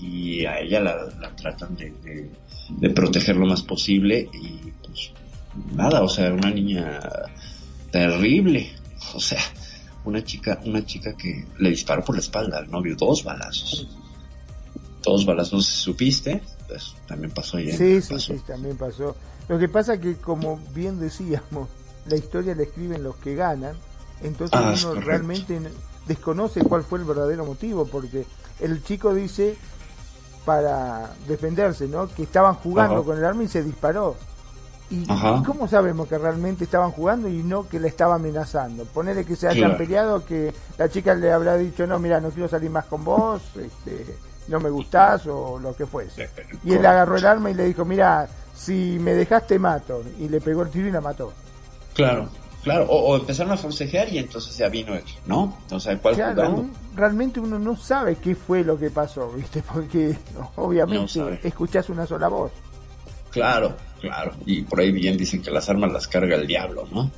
y 0.00 0.44
a 0.46 0.60
ella 0.60 0.80
la, 0.80 0.96
la 1.20 1.34
tratan 1.36 1.76
de, 1.76 1.90
de, 2.02 2.30
de 2.70 2.90
proteger 2.90 3.36
lo 3.36 3.46
más 3.46 3.62
posible 3.62 4.28
y 4.32 4.70
pues 4.86 5.12
nada, 5.74 6.02
o 6.02 6.08
sea, 6.08 6.32
una 6.32 6.50
niña 6.50 7.00
terrible, 7.90 8.70
o 9.14 9.20
sea, 9.20 9.40
una 10.04 10.22
chica, 10.24 10.60
una 10.64 10.84
chica 10.84 11.14
que 11.16 11.44
le 11.58 11.70
disparó 11.70 12.04
por 12.04 12.14
la 12.16 12.20
espalda 12.20 12.58
al 12.58 12.70
novio 12.70 12.96
dos 12.96 13.22
balazos, 13.24 13.86
dos 15.02 15.26
balazos, 15.26 15.66
supiste, 15.66 16.42
pues 16.68 16.94
también 17.06 17.32
pasó 17.32 17.56
ahí. 17.58 17.70
en- 17.70 17.76
Sí, 17.78 18.00
sí, 18.02 18.14
pasó. 18.14 18.32
sí, 18.34 18.40
también 18.46 18.76
pasó. 18.76 19.16
Lo 19.48 19.58
que 19.58 19.68
pasa 19.68 20.00
que, 20.00 20.16
como 20.16 20.58
bien 20.74 20.98
decíamos, 21.00 21.68
la 22.06 22.16
historia 22.16 22.54
la 22.54 22.62
escriben 22.62 23.02
los 23.02 23.16
que 23.16 23.34
ganan, 23.34 23.76
entonces 24.22 24.58
Ah, 24.60 24.72
uno 24.76 25.00
realmente 25.00 25.60
desconoce 26.06 26.62
cuál 26.64 26.82
fue 26.84 26.98
el 26.98 27.04
verdadero 27.04 27.44
motivo, 27.44 27.86
porque 27.86 28.24
el 28.60 28.82
chico 28.84 29.14
dice 29.14 29.56
para 30.44 31.10
defenderse, 31.28 31.86
¿no? 31.86 32.08
Que 32.08 32.24
estaban 32.24 32.54
jugando 32.56 32.96
Ajá. 32.96 33.04
con 33.04 33.18
el 33.18 33.24
arma 33.24 33.44
y 33.44 33.48
se 33.48 33.62
disparó. 33.62 34.16
¿Y 34.90 35.10
Ajá. 35.10 35.42
cómo 35.46 35.68
sabemos 35.68 36.08
que 36.08 36.18
realmente 36.18 36.64
estaban 36.64 36.90
jugando 36.90 37.28
y 37.28 37.42
no 37.42 37.66
que 37.68 37.80
le 37.80 37.88
estaba 37.88 38.16
amenazando? 38.16 38.84
Ponele 38.84 39.24
que 39.24 39.36
se 39.36 39.46
hayan 39.48 39.70
Claro. 39.70 39.76
peleado, 39.78 40.24
que 40.24 40.52
la 40.76 40.88
chica 40.90 41.14
le 41.14 41.32
habrá 41.32 41.56
dicho, 41.56 41.86
no, 41.86 41.98
mira, 41.98 42.20
no 42.20 42.30
quiero 42.30 42.48
salir 42.48 42.70
más 42.70 42.84
con 42.86 43.02
vos, 43.04 43.40
este, 43.56 44.16
no 44.48 44.60
me 44.60 44.68
gustás 44.68 45.26
o 45.28 45.58
lo 45.58 45.74
que 45.74 45.86
fuese. 45.86 46.28
Y 46.64 46.74
él 46.74 46.84
agarró 46.84 47.16
el 47.16 47.24
arma 47.24 47.50
y 47.50 47.54
le 47.54 47.64
dijo, 47.64 47.84
mira, 47.86 48.28
si 48.54 48.98
me 49.00 49.14
dejaste 49.14 49.58
mato. 49.58 50.02
Y 50.18 50.28
le 50.28 50.40
pegó 50.42 50.62
el 50.62 50.70
tiro 50.70 50.88
y 50.88 50.92
la 50.92 51.00
mató. 51.00 51.32
Claro, 51.94 52.28
claro, 52.62 52.86
o, 52.88 53.12
o 53.12 53.16
empezaron 53.16 53.52
a 53.52 53.56
forcejear 53.56 54.12
y 54.12 54.18
entonces 54.18 54.56
ya 54.56 54.68
vino 54.68 54.94
él, 54.94 55.04
¿no? 55.26 55.58
O 55.70 55.80
sea, 55.80 55.96
¿cuál 55.98 56.14
Claro, 56.14 56.50
un- 56.50 56.72
realmente 56.94 57.40
uno 57.40 57.58
no 57.58 57.76
sabe 57.76 58.16
qué 58.16 58.34
fue 58.34 58.64
lo 58.64 58.78
que 58.78 58.90
pasó, 58.90 59.30
¿viste? 59.32 59.62
Porque 59.72 60.16
No 60.34 60.50
obviamente 60.56 61.08
sabe. 61.08 61.40
escuchás 61.42 61.88
una 61.88 62.06
sola 62.06 62.28
voz. 62.28 62.52
Claro, 63.30 63.76
claro. 64.00 64.32
Y 64.46 64.62
por 64.62 64.80
ahí 64.80 64.92
bien 64.92 65.16
dicen 65.16 65.40
que 65.42 65.50
las 65.50 65.68
armas 65.70 65.90
las 65.92 66.06
carga 66.06 66.36
el 66.36 66.46
diablo, 66.46 66.86
¿no? 66.92 67.10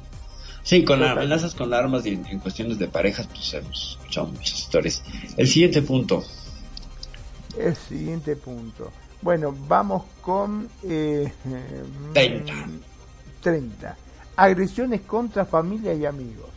Sí, 0.62 0.82
con 0.84 1.02
amenazas 1.02 1.54
con 1.54 1.74
armas 1.74 2.06
y 2.06 2.10
en, 2.10 2.38
cuestiones 2.38 2.78
de 2.78 2.88
parejas, 2.88 3.26
pues 3.26 3.52
hemos 3.54 3.98
escuchado 3.98 4.28
muchas 4.28 4.58
historias. 4.60 5.02
El 5.36 5.46
siguiente 5.46 5.82
punto. 5.82 6.24
El 7.58 7.76
siguiente 7.76 8.34
punto. 8.36 8.90
Bueno, 9.20 9.54
vamos 9.68 10.04
con... 10.22 10.68
Eh, 10.82 11.30
30. 12.14 12.52
30. 13.42 13.96
Agresiones 14.36 15.02
contra 15.02 15.44
familia 15.44 15.94
y 15.94 16.04
amigos. 16.06 16.48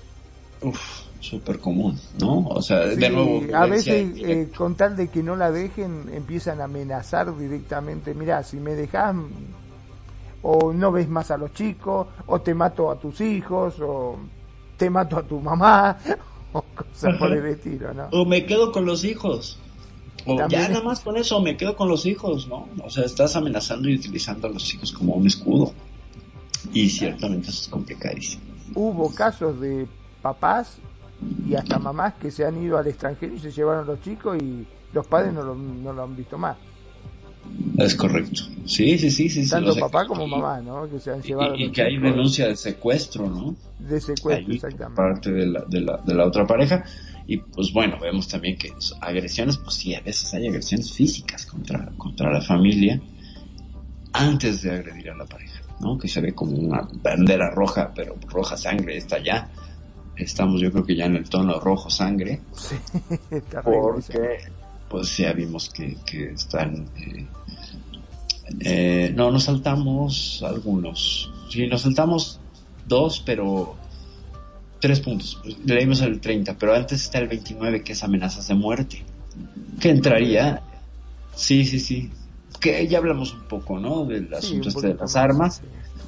Uf, 0.62 0.80
súper 1.20 1.60
común, 1.60 2.00
¿no? 2.20 2.48
O 2.48 2.62
sea, 2.62 2.90
Sí, 2.90 3.00
de 3.00 3.10
nuevo. 3.10 3.42
a 3.56 3.66
veces 3.66 4.12
eh, 4.18 4.50
con 4.56 4.76
tal 4.76 4.96
de 4.96 5.10
que 5.10 5.22
no 5.22 5.36
la 5.36 5.52
dejen 5.52 6.10
empiezan 6.14 6.62
a 6.62 6.66
amenazar 6.66 7.36
directamente, 7.38 8.14
mira, 8.14 8.44
si 8.44 8.58
me 8.58 8.74
dejas 8.74 9.16
o 10.42 10.74
no 10.74 10.92
ves 10.92 11.10
más 11.10 11.32
a 11.32 11.38
los 11.38 11.54
chicos, 11.54 12.08
o 12.26 12.42
te 12.42 12.54
mato 12.54 12.90
a 12.92 13.00
tus 13.00 13.20
hijos, 13.22 13.76
o 13.82 14.18
te 14.78 14.90
mato 14.90 15.18
a 15.18 15.24
tu 15.24 15.40
mamá, 15.40 15.98
o 16.54 16.62
cosas 16.62 17.18
por 17.18 17.32
el 17.32 17.46
estilo, 17.46 17.94
¿no? 17.94 18.08
O 18.12 18.26
me 18.26 18.46
quedo 18.46 18.72
con 18.72 18.86
los 18.86 19.04
hijos. 19.04 19.60
O 20.26 20.36
También 20.36 20.64
ya 20.64 20.70
nada 20.70 20.84
más 20.84 21.00
con 21.00 21.16
eso, 21.18 21.40
me 21.42 21.56
quedo 21.56 21.76
con 21.76 21.88
los 21.88 22.06
hijos, 22.06 22.48
¿no? 22.48 22.68
O 22.84 22.90
sea, 22.90 23.06
estás 23.06 23.36
amenazando 23.36 23.90
y 23.90 23.96
utilizando 23.96 24.48
a 24.48 24.50
los 24.52 24.74
hijos 24.74 24.92
como 24.92 25.14
un 25.14 25.28
escudo. 25.28 25.74
Y 26.74 26.90
ciertamente 26.90 27.50
eso 27.50 27.62
es 27.64 27.68
complicadísimo. 27.68 28.44
Hubo 28.76 29.14
casos 29.14 29.60
de 29.60 29.88
papás 30.22 30.78
y 31.48 31.56
hasta 31.56 31.80
mamás 31.80 32.14
que 32.16 32.30
se 32.32 32.46
han 32.46 32.62
ido 32.62 32.78
al 32.78 32.88
extranjero 32.88 33.34
y 33.36 33.40
se 33.40 33.52
llevaron 33.52 33.88
los 33.88 34.02
chicos 34.02 34.38
y 34.42 34.66
los 34.94 35.08
padres 35.08 35.34
no 35.34 35.42
lo, 35.44 35.56
no 35.56 35.94
lo 35.94 36.04
han 36.04 36.16
visto 36.16 36.38
más. 36.38 36.58
Es 37.78 37.96
correcto. 37.96 38.42
Sí, 38.66 38.98
sí, 38.98 39.10
sí, 39.10 39.30
sí. 39.30 39.50
Tanto 39.50 39.74
papá 39.76 40.06
como 40.06 40.28
y- 40.28 40.30
mamá, 40.32 40.60
¿no? 40.62 40.90
Que 40.90 41.00
se 41.00 41.12
han 41.12 41.20
Y, 41.20 41.28
llevado 41.28 41.56
y 41.56 41.66
los 41.66 41.72
que 41.74 41.82
hay 41.82 41.98
denuncia 41.98 42.48
de 42.48 42.56
secuestro, 42.56 43.30
¿no? 43.30 43.56
de 43.80 44.02
secuestro, 44.02 44.48
Ahí, 44.50 44.56
exactamente. 44.56 44.96
parte 44.96 45.32
de 45.32 45.46
la, 45.46 45.62
de, 45.66 45.82
la, 45.82 45.98
de 45.98 46.14
la 46.14 46.26
otra 46.26 46.46
pareja. 46.46 46.84
Y 47.26 47.38
pues 47.38 47.72
bueno, 47.74 47.98
vemos 48.02 48.28
también 48.28 48.58
que 48.58 48.74
agresiones, 49.02 49.58
pues 49.58 49.76
sí, 49.76 49.94
a 49.96 50.02
veces 50.02 50.34
hay 50.34 50.48
agresiones 50.48 50.92
físicas 50.92 51.46
contra, 51.46 51.90
contra 51.98 52.32
la 52.32 52.42
familia 52.42 53.02
antes 54.14 54.62
de 54.64 54.72
agredir 54.72 55.10
a 55.12 55.16
la 55.16 55.26
pareja, 55.26 55.57
¿no? 55.80 55.98
Que 55.98 56.08
se 56.08 56.22
ve 56.22 56.34
como 56.34 56.58
una 56.58 56.88
bandera 57.02 57.50
roja, 57.52 57.92
pero 57.94 58.16
roja 58.28 58.58
sangre 58.58 58.98
está 58.98 59.20
ya. 59.24 59.50
Estamos 60.16 60.60
yo 60.60 60.72
creo 60.72 60.84
que 60.84 60.96
ya 60.96 61.06
en 61.06 61.16
el 61.16 61.30
tono 61.30 61.60
rojo 61.60 61.90
sangre, 61.90 62.42
Sí, 62.56 62.76
porque 63.64 64.40
pues 64.90 65.18
ya 65.18 65.34
vimos 65.34 65.70
que, 65.70 65.98
que 66.06 66.32
están... 66.32 66.88
eh, 66.98 67.28
eh, 68.62 69.14
no, 69.16 69.32
nos 69.32 69.44
saltamos 69.44 70.44
algunos. 70.46 71.32
Sí, 71.50 71.68
nos 71.68 71.82
saltamos 71.82 72.40
dos, 72.88 73.22
pero 73.26 73.76
tres 74.80 75.00
puntos. 75.02 75.42
Leímos 75.66 76.02
el 76.02 76.20
30, 76.20 76.58
pero 76.58 76.74
antes 76.74 77.04
está 77.04 77.20
el 77.20 77.28
29, 77.28 77.84
que 77.84 77.94
es 77.94 78.04
amenazas 78.04 78.48
de 78.48 78.56
muerte. 78.56 79.04
Que 79.80 79.90
entraría, 79.90 80.62
sí, 81.36 81.66
sí, 81.66 81.80
sí. 81.80 82.12
Que 82.60 82.88
ya 82.88 82.98
hablamos 82.98 83.34
un 83.34 83.42
poco, 83.42 83.80
¿no? 83.80 84.06
Del 84.06 84.34
asunto 84.34 84.70
un 84.70 84.76
este 84.76 84.88
de 84.88 84.94
las 84.96 85.16
armas. 85.16 85.62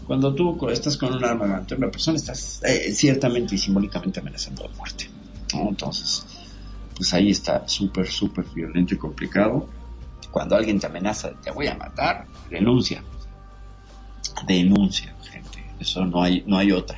Cuando 0.06 0.34
tú 0.34 0.68
estás 0.70 0.98
con 0.98 1.14
un 1.14 1.24
arma 1.24 1.58
ante 1.58 1.76
una 1.76 1.92
persona, 1.92 2.18
estás 2.18 2.62
eh, 2.64 2.92
ciertamente 2.94 3.56
y 3.56 3.58
simbólicamente 3.58 4.20
amenazando 4.20 4.64
de 4.64 4.70
muerte. 4.70 5.10
¿no? 5.54 5.70
Entonces, 5.70 6.26
pues 6.96 7.14
ahí 7.14 7.30
está 7.30 7.68
súper, 7.68 8.08
súper 8.08 8.46
violento 8.54 8.96
y 8.96 8.98
complicado. 8.98 9.68
Cuando 10.32 10.56
alguien 10.56 10.80
te 10.80 10.88
amenaza, 10.88 11.32
te 11.44 11.52
voy 11.52 11.68
a 11.68 11.76
matar, 11.76 12.26
denuncia. 12.50 13.04
Denuncia, 14.48 15.16
gente. 15.32 15.64
Eso 15.80 16.06
no 16.06 16.24
hay, 16.24 16.44
no 16.46 16.58
hay 16.58 16.72
otra. 16.72 16.98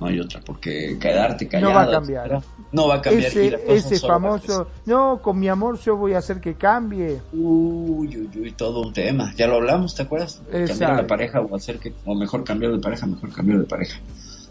No 0.00 0.06
hay 0.06 0.18
otra, 0.18 0.40
porque 0.40 0.96
quedarte 0.98 1.46
callado. 1.46 1.72
No 1.72 1.78
va 1.78 1.84
a 1.84 1.90
cambiar. 1.90 2.42
No 2.72 2.88
va 2.88 2.94
a 2.96 3.02
cambiar. 3.02 3.26
Ese, 3.26 3.58
ese 3.68 3.98
famoso, 3.98 4.68
no, 4.86 5.20
con 5.20 5.38
mi 5.38 5.48
amor 5.48 5.78
yo 5.78 5.96
voy 5.96 6.14
a 6.14 6.18
hacer 6.18 6.40
que 6.40 6.54
cambie. 6.54 7.20
Uy, 7.32 8.16
uy, 8.16 8.30
uy, 8.34 8.52
todo 8.52 8.80
un 8.80 8.94
tema. 8.94 9.34
Ya 9.36 9.46
lo 9.46 9.56
hablamos, 9.56 9.94
¿te 9.94 10.02
acuerdas? 10.02 10.40
Cambiar 10.50 10.96
de 10.96 11.04
pareja 11.04 11.40
o 11.42 11.54
hacer 11.54 11.78
que, 11.78 11.92
o 12.06 12.14
mejor 12.14 12.44
cambiar 12.44 12.72
de 12.72 12.78
pareja, 12.78 13.06
mejor 13.06 13.30
cambiar 13.30 13.58
de 13.58 13.66
pareja. 13.66 14.00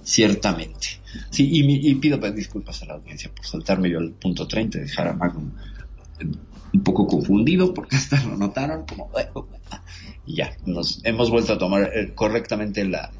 Ciertamente. 0.03 0.99
Sí, 1.31 1.49
y, 1.51 1.95
pido 1.95 2.17
disculpas 2.31 2.84
a 2.84 2.85
la 2.85 2.93
audiencia 2.93 3.31
por 3.35 3.45
saltarme 3.45 3.89
yo 3.89 3.97
al 3.97 4.11
punto 4.11 4.47
30 4.47 4.77
y 4.77 4.81
dejar 4.81 5.07
a 5.07 5.13
Magnum 5.13 5.51
un 6.73 6.84
poco 6.84 7.07
confundido 7.07 7.73
porque 7.73 7.95
hasta 7.95 8.23
lo 8.23 8.38
notaron 8.38 8.85
como... 8.85 9.09
Y 10.26 10.35
ya, 10.35 10.51
nos 10.65 11.01
hemos 11.05 11.31
vuelto 11.31 11.53
a 11.53 11.57
tomar 11.57 11.89
eh, 11.95 12.13
correctamente 12.13 12.85
la, 12.85 13.11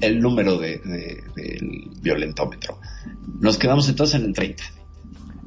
el 0.00 0.20
número 0.20 0.58
de, 0.58 0.78
del 1.34 1.90
violentómetro. 2.00 2.78
Nos 3.40 3.58
quedamos 3.58 3.88
entonces 3.88 4.20
en 4.20 4.26
el 4.26 4.34
30. 4.34 4.62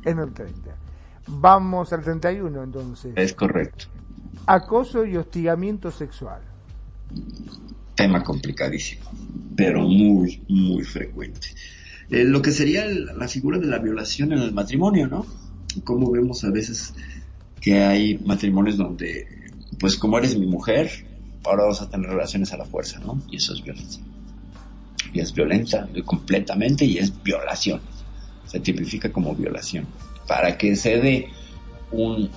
En 0.06 0.20
el 0.20 0.34
30. 0.34 0.76
Vamos 1.28 1.94
al 1.94 2.04
31 2.04 2.64
entonces. 2.64 3.14
Es 3.16 3.34
correcto. 3.34 3.86
Acoso 4.46 5.06
y 5.06 5.16
hostigamiento 5.18 5.92
sexual. 5.92 6.42
Tema 7.96 8.24
complicadísimo, 8.24 9.12
pero 9.56 9.82
muy, 9.82 10.42
muy 10.48 10.84
frecuente. 10.84 11.50
Eh, 12.10 12.24
lo 12.24 12.42
que 12.42 12.52
sería 12.52 12.86
la 12.88 13.28
figura 13.28 13.60
de 13.60 13.68
la 13.68 13.78
violación 13.78 14.32
en 14.32 14.40
el 14.40 14.54
matrimonio, 14.54 15.08
¿no? 15.08 15.26
Como 15.84 16.10
vemos 16.10 16.44
a 16.44 16.50
veces 16.50 16.94
que 17.62 17.84
hay 17.84 18.18
matrimonios 18.20 18.78
donde, 18.78 19.28
pues 19.80 19.98
como 19.98 20.18
eres 20.18 20.38
mi 20.38 20.48
mujer, 20.48 20.90
ahora 21.44 21.66
vas 21.66 21.82
a 21.82 21.90
tener 21.90 22.10
relaciones 22.10 22.52
a 22.54 22.58
la 22.58 22.66
fuerza, 22.66 23.00
¿no? 23.00 23.22
Y 23.30 23.36
eso 23.36 23.54
es 23.54 23.62
violencia 23.62 24.02
y 25.14 25.20
es 25.20 25.34
violenta 25.34 25.88
completamente 26.06 26.86
y 26.86 26.98
es 26.98 27.24
violación. 27.24 27.82
Se 28.46 28.60
tipifica 28.60 29.12
como 29.12 29.36
violación. 29.36 29.88
Para 30.28 30.58
que 30.58 30.76
se 30.76 30.98
dé 30.98 31.30
un 31.92 32.30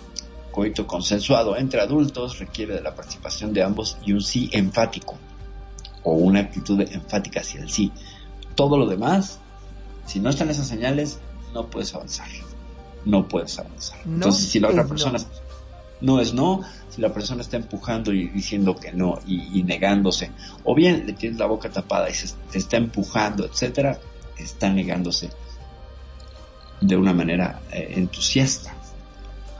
coito 0.50 0.86
consensuado 0.86 1.56
entre 1.56 1.80
adultos 1.80 2.38
requiere 2.38 2.74
de 2.74 2.82
la 2.82 2.94
participación 2.94 3.52
de 3.52 3.62
ambos 3.62 3.96
y 4.04 4.12
un 4.12 4.20
sí 4.20 4.50
enfático 4.52 5.16
o 6.02 6.12
una 6.12 6.40
actitud 6.40 6.80
enfática 6.80 7.40
hacia 7.40 7.60
el 7.60 7.70
sí. 7.70 7.92
Todo 8.54 8.76
lo 8.76 8.86
demás, 8.86 9.38
si 10.06 10.20
no 10.20 10.30
están 10.30 10.50
esas 10.50 10.66
señales, 10.66 11.18
no 11.54 11.66
puedes 11.66 11.94
avanzar. 11.94 12.28
No 13.04 13.26
puedes 13.28 13.58
avanzar. 13.58 13.98
Entonces, 14.04 14.48
si 14.48 14.60
la 14.60 14.68
otra 14.68 14.86
persona 14.86 15.18
no 15.18 15.51
es 16.20 16.34
no, 16.34 16.62
si 16.88 17.00
la 17.00 17.12
persona 17.12 17.42
está 17.42 17.56
empujando 17.56 18.12
y 18.12 18.28
diciendo 18.28 18.74
que 18.76 18.92
no 18.92 19.20
y, 19.26 19.62
negándose, 19.62 20.30
o 20.64 20.74
bien 20.74 21.06
le 21.06 21.12
tienes 21.12 21.38
la 21.38 21.46
boca 21.46 21.70
tapada 21.70 22.10
y 22.10 22.14
se 22.14 22.34
te 22.50 22.58
está 22.58 22.76
empujando, 22.76 23.44
etcétera, 23.44 23.98
está 24.36 24.68
negándose 24.70 25.30
de 26.80 26.96
una 26.96 27.12
manera 27.12 27.60
eh, 27.70 27.94
entusiasta 27.96 28.74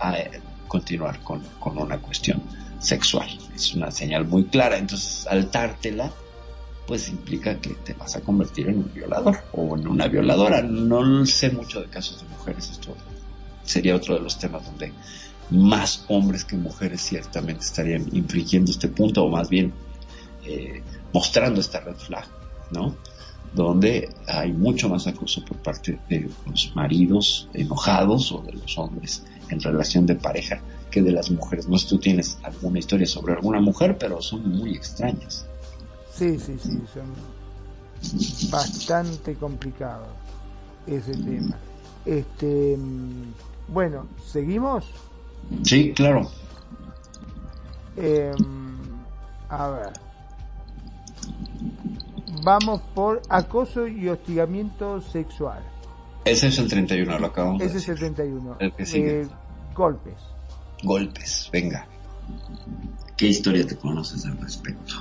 a 0.01 0.19
eh, 0.19 0.41
continuar 0.67 1.21
con, 1.21 1.41
con, 1.61 1.79
una 1.79 1.99
cuestión 1.99 2.43
sexual. 2.81 3.29
Es 3.55 3.75
una 3.75 3.91
señal 3.91 4.27
muy 4.27 4.45
clara, 4.45 4.77
entonces 4.77 5.25
saltártela 5.25 6.11
pues 6.87 7.09
implica 7.09 7.59
que 7.61 7.71
te 7.71 7.95
vas 7.95 8.17
a 8.17 8.21
convertir 8.21 8.69
en 8.69 8.79
un 8.79 8.93
violador 8.93 9.39
o 9.53 9.77
en 9.77 9.87
una 9.87 10.09
violadora. 10.09 10.63
No 10.63 11.25
sé 11.27 11.51
mucho 11.51 11.81
de 11.81 11.87
casos 11.87 12.21
de 12.21 12.29
mujeres, 12.29 12.71
esto 12.71 12.97
sería 13.65 13.95
otro 13.95 14.15
de 14.15 14.21
los 14.21 14.39
temas 14.39 14.65
donde 14.65 14.93
más 15.53 16.05
hombres 16.09 16.45
que 16.45 16.57
mujeres 16.57 17.01
ciertamente 17.03 17.65
estarían 17.65 18.07
infringiendo 18.13 18.71
este 18.71 18.89
punto, 18.89 19.25
o 19.25 19.29
más 19.29 19.49
bien 19.49 19.73
eh, 20.45 20.83
mostrando 21.13 21.61
esta 21.61 21.81
red 21.81 21.97
flag, 21.97 22.27
¿no? 22.71 22.95
Donde 23.55 24.09
hay 24.27 24.53
mucho 24.53 24.89
más 24.89 25.07
acoso 25.07 25.45
por 25.45 25.59
parte 25.59 25.99
de 26.09 26.31
los 26.47 26.75
maridos 26.75 27.49
enojados 27.53 28.33
o 28.33 28.41
de 28.41 28.53
los 28.53 28.79
hombres 28.79 29.25
en 29.51 29.61
relación 29.61 30.07
de 30.07 30.15
pareja 30.15 30.61
que 30.91 31.03
de 31.03 31.13
las 31.13 31.31
mujeres. 31.31 31.69
No 31.69 31.79
sé 31.79 31.85
si 31.85 31.91
tú 31.91 31.99
tienes 32.01 32.39
alguna 32.43 32.79
historia 32.79 33.07
sobre 33.07 33.35
alguna 33.35 33.61
mujer, 33.61 33.99
pero 33.99 34.23
son 34.23 34.49
muy 34.49 34.75
extrañas. 34.75 35.47
Sí, 36.13 36.39
sí, 36.39 36.57
sí, 36.63 36.81
son 36.93 38.51
bastante 38.51 39.35
complicados 39.35 40.09
ese 40.87 41.13
tema. 41.13 41.57
Este, 42.05 42.77
mm, 42.77 43.73
bueno, 43.73 44.07
seguimos. 44.27 44.87
Sí, 45.63 45.93
claro. 45.93 46.31
Em, 47.97 48.77
a 49.49 49.69
ver. 49.69 49.93
Vamos 52.43 52.81
por 52.95 53.23
acoso 53.29 53.87
y 53.87 54.09
hostigamiento 54.09 55.01
sexual. 55.01 55.63
Ese 56.25 56.49
es 56.49 56.59
el 56.59 56.69
31, 56.69 57.19
lo 57.19 57.27
acabamos 57.27 57.63
Ese 57.63 57.79
es 57.79 57.89
el 57.89 57.99
31. 57.99 58.57
El 58.59 58.73
que 58.73 58.87
sigue. 58.87 59.23
Eh, 59.23 59.29
golpes. 59.75 60.15
Golpes, 60.83 61.49
venga. 61.53 61.87
¿Qué 63.17 63.27
historia 63.29 63.67
te 63.67 63.77
conoces 63.77 64.25
al 64.27 64.39
respecto? 64.39 64.95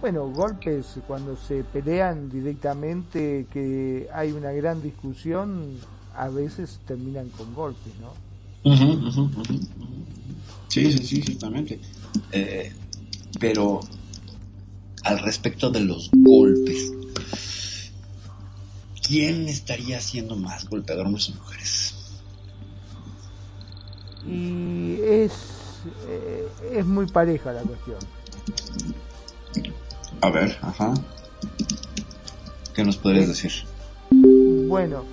Bueno, 0.00 0.28
golpes 0.28 0.98
cuando 1.06 1.36
se 1.36 1.64
pelean 1.64 2.30
directamente, 2.30 3.46
que 3.52 4.08
hay 4.12 4.32
una 4.32 4.52
gran 4.52 4.80
discusión, 4.80 5.74
a 6.14 6.28
veces 6.28 6.80
terminan 6.86 7.28
con 7.30 7.54
golpes, 7.54 7.92
¿no? 8.00 8.27
Sí, 10.68 10.92
sí, 10.92 10.98
sí, 10.98 11.22
ciertamente. 11.22 11.80
Eh, 12.32 12.72
pero 13.40 13.80
al 15.04 15.18
respecto 15.20 15.70
de 15.70 15.80
los 15.80 16.10
golpes, 16.12 16.92
¿quién 19.02 19.48
estaría 19.48 20.00
siendo 20.00 20.36
más 20.36 20.68
golpeador, 20.68 21.06
hombres 21.06 21.28
o 21.30 21.34
mujeres? 21.34 21.94
Y 24.26 25.00
es, 25.02 25.32
eh, 26.08 26.48
es 26.74 26.86
muy 26.86 27.06
pareja 27.06 27.52
la 27.52 27.62
cuestión. 27.62 27.98
A 30.20 30.30
ver, 30.30 30.58
ajá. 30.60 30.94
¿Qué 32.74 32.84
nos 32.84 32.96
podrías 32.96 33.24
eh, 33.24 33.28
decir? 33.28 33.52
Bueno, 34.68 35.04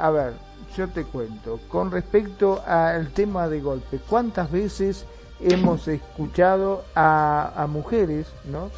a 0.00 0.10
ver, 0.10 0.43
yo 0.76 0.88
te 0.88 1.04
cuento, 1.04 1.60
con 1.68 1.90
respecto 1.90 2.62
al 2.66 3.08
tema 3.08 3.48
de 3.48 3.60
golpe, 3.60 3.98
¿cuántas 3.98 4.50
veces 4.50 5.06
hemos 5.40 5.88
escuchado 5.88 6.84
a, 6.94 7.66
mujeres, 7.68 8.26
¿no? 8.44 8.70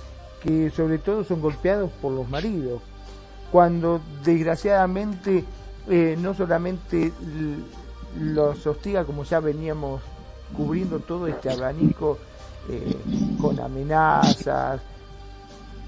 que 0.43 0.71
sobre 0.71 0.99
todo 0.99 1.25
son 1.25 1.41
golpeados 1.41 1.91
por 2.03 2.13
los 2.13 2.29
maridos, 2.29 2.83
cuando 3.51 4.01
desgraciadamente 4.25 5.45
eh, 5.89 6.17
no 6.21 6.35
solamente 6.35 7.13
los 8.19 8.67
hostiga 8.67 9.05
como 9.05 9.25
ya 9.25 9.41
veníamos 9.41 10.03
cubriendo 10.57 11.01
todo 11.01 11.27
este 11.27 11.51
abanico 11.51 12.19
eh, 12.69 12.97
con 13.41 13.59
amenazas, 13.61 14.81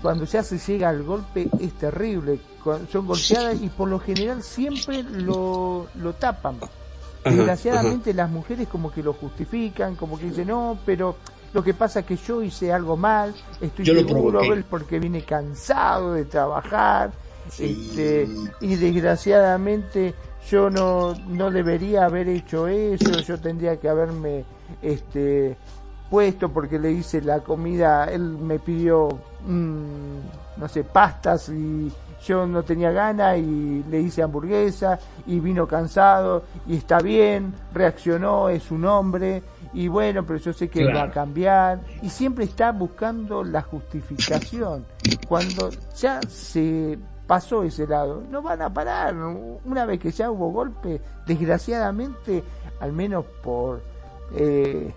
cuando 0.02 0.24
ya 0.24 0.43
se 0.43 0.59
llega 0.59 0.89
al 0.89 1.02
golpe 1.02 1.48
es 1.60 1.72
terrible, 1.74 2.40
son 2.90 3.07
golpeadas 3.07 3.61
y 3.61 3.69
por 3.69 3.89
lo 3.89 3.99
general 3.99 4.43
siempre 4.43 5.03
lo, 5.03 5.86
lo 5.95 6.12
tapan. 6.15 6.57
Desgraciadamente 7.24 8.15
las 8.15 8.31
mujeres 8.31 8.69
como 8.69 8.90
que 8.90 9.03
lo 9.03 9.12
justifican, 9.12 9.97
como 9.97 10.19
que 10.19 10.27
dicen, 10.27 10.49
no, 10.49 10.78
pero 10.86 11.16
lo 11.53 11.62
que 11.62 11.74
pasa 11.74 12.01
es 12.01 12.07
que 12.07 12.16
yo 12.16 12.43
hice 12.43 12.73
algo 12.73 12.97
mal, 12.97 13.35
estoy 13.61 13.85
seguro 13.85 14.40
porque 14.69 14.99
vine 14.99 15.23
cansado 15.23 16.12
de 16.12 16.24
trabajar, 16.24 17.11
este, 17.59 18.28
y 18.61 18.77
desgraciadamente 18.77 20.15
yo 20.51 20.70
no, 20.70 21.15
no 21.27 21.51
debería 21.51 22.05
haber 22.05 22.28
hecho 22.28 22.69
eso, 22.69 23.20
yo 23.20 23.39
tendría 23.39 23.78
que 23.78 23.89
haberme 23.89 24.45
este, 24.82 25.57
puesto 26.11 26.51
porque 26.51 26.78
le 26.78 26.93
hice 26.93 27.20
la 27.23 27.40
comida, 27.40 28.05
él 28.05 28.20
me 28.20 28.59
pidió, 28.59 29.09
mm, 29.47 30.59
no 30.59 30.69
sé, 30.69 30.85
pastas 30.85 31.49
y 31.49 31.93
yo 32.28 32.46
no 32.46 32.62
tenía 32.62 32.90
gana 32.90 33.36
y 33.38 33.82
le 33.90 34.00
hice 34.00 34.22
hamburguesa 34.22 34.98
y 35.26 35.40
vino 35.40 35.66
cansado 35.66 36.44
y 36.66 36.76
está 36.76 36.98
bien, 36.98 37.55
reaccionó, 37.72 38.50
es 38.50 38.70
un 38.70 38.84
hombre 38.84 39.42
y 39.72 39.88
bueno, 39.88 40.24
pero 40.26 40.38
yo 40.38 40.52
sé 40.52 40.68
que 40.68 40.92
va 40.92 41.05
a 41.05 41.10
cambiar 41.10 41.80
y 42.02 42.10
siempre 42.10 42.44
está 42.44 42.72
buscando 42.72 43.42
la 43.42 43.62
justificación. 43.62 44.84
Cuando 45.26 45.70
ya 45.96 46.20
se 46.28 46.98
pasó 47.26 47.62
ese 47.62 47.86
lado, 47.86 48.22
no 48.30 48.42
van 48.42 48.60
a 48.62 48.72
parar. 48.72 49.14
Una 49.14 49.86
vez 49.86 49.98
que 49.98 50.10
ya 50.10 50.30
hubo 50.30 50.50
golpe, 50.50 51.00
desgraciadamente, 51.26 52.42
al 52.80 52.92
menos 52.92 53.24
por 53.42 53.82
eh, 54.34 54.92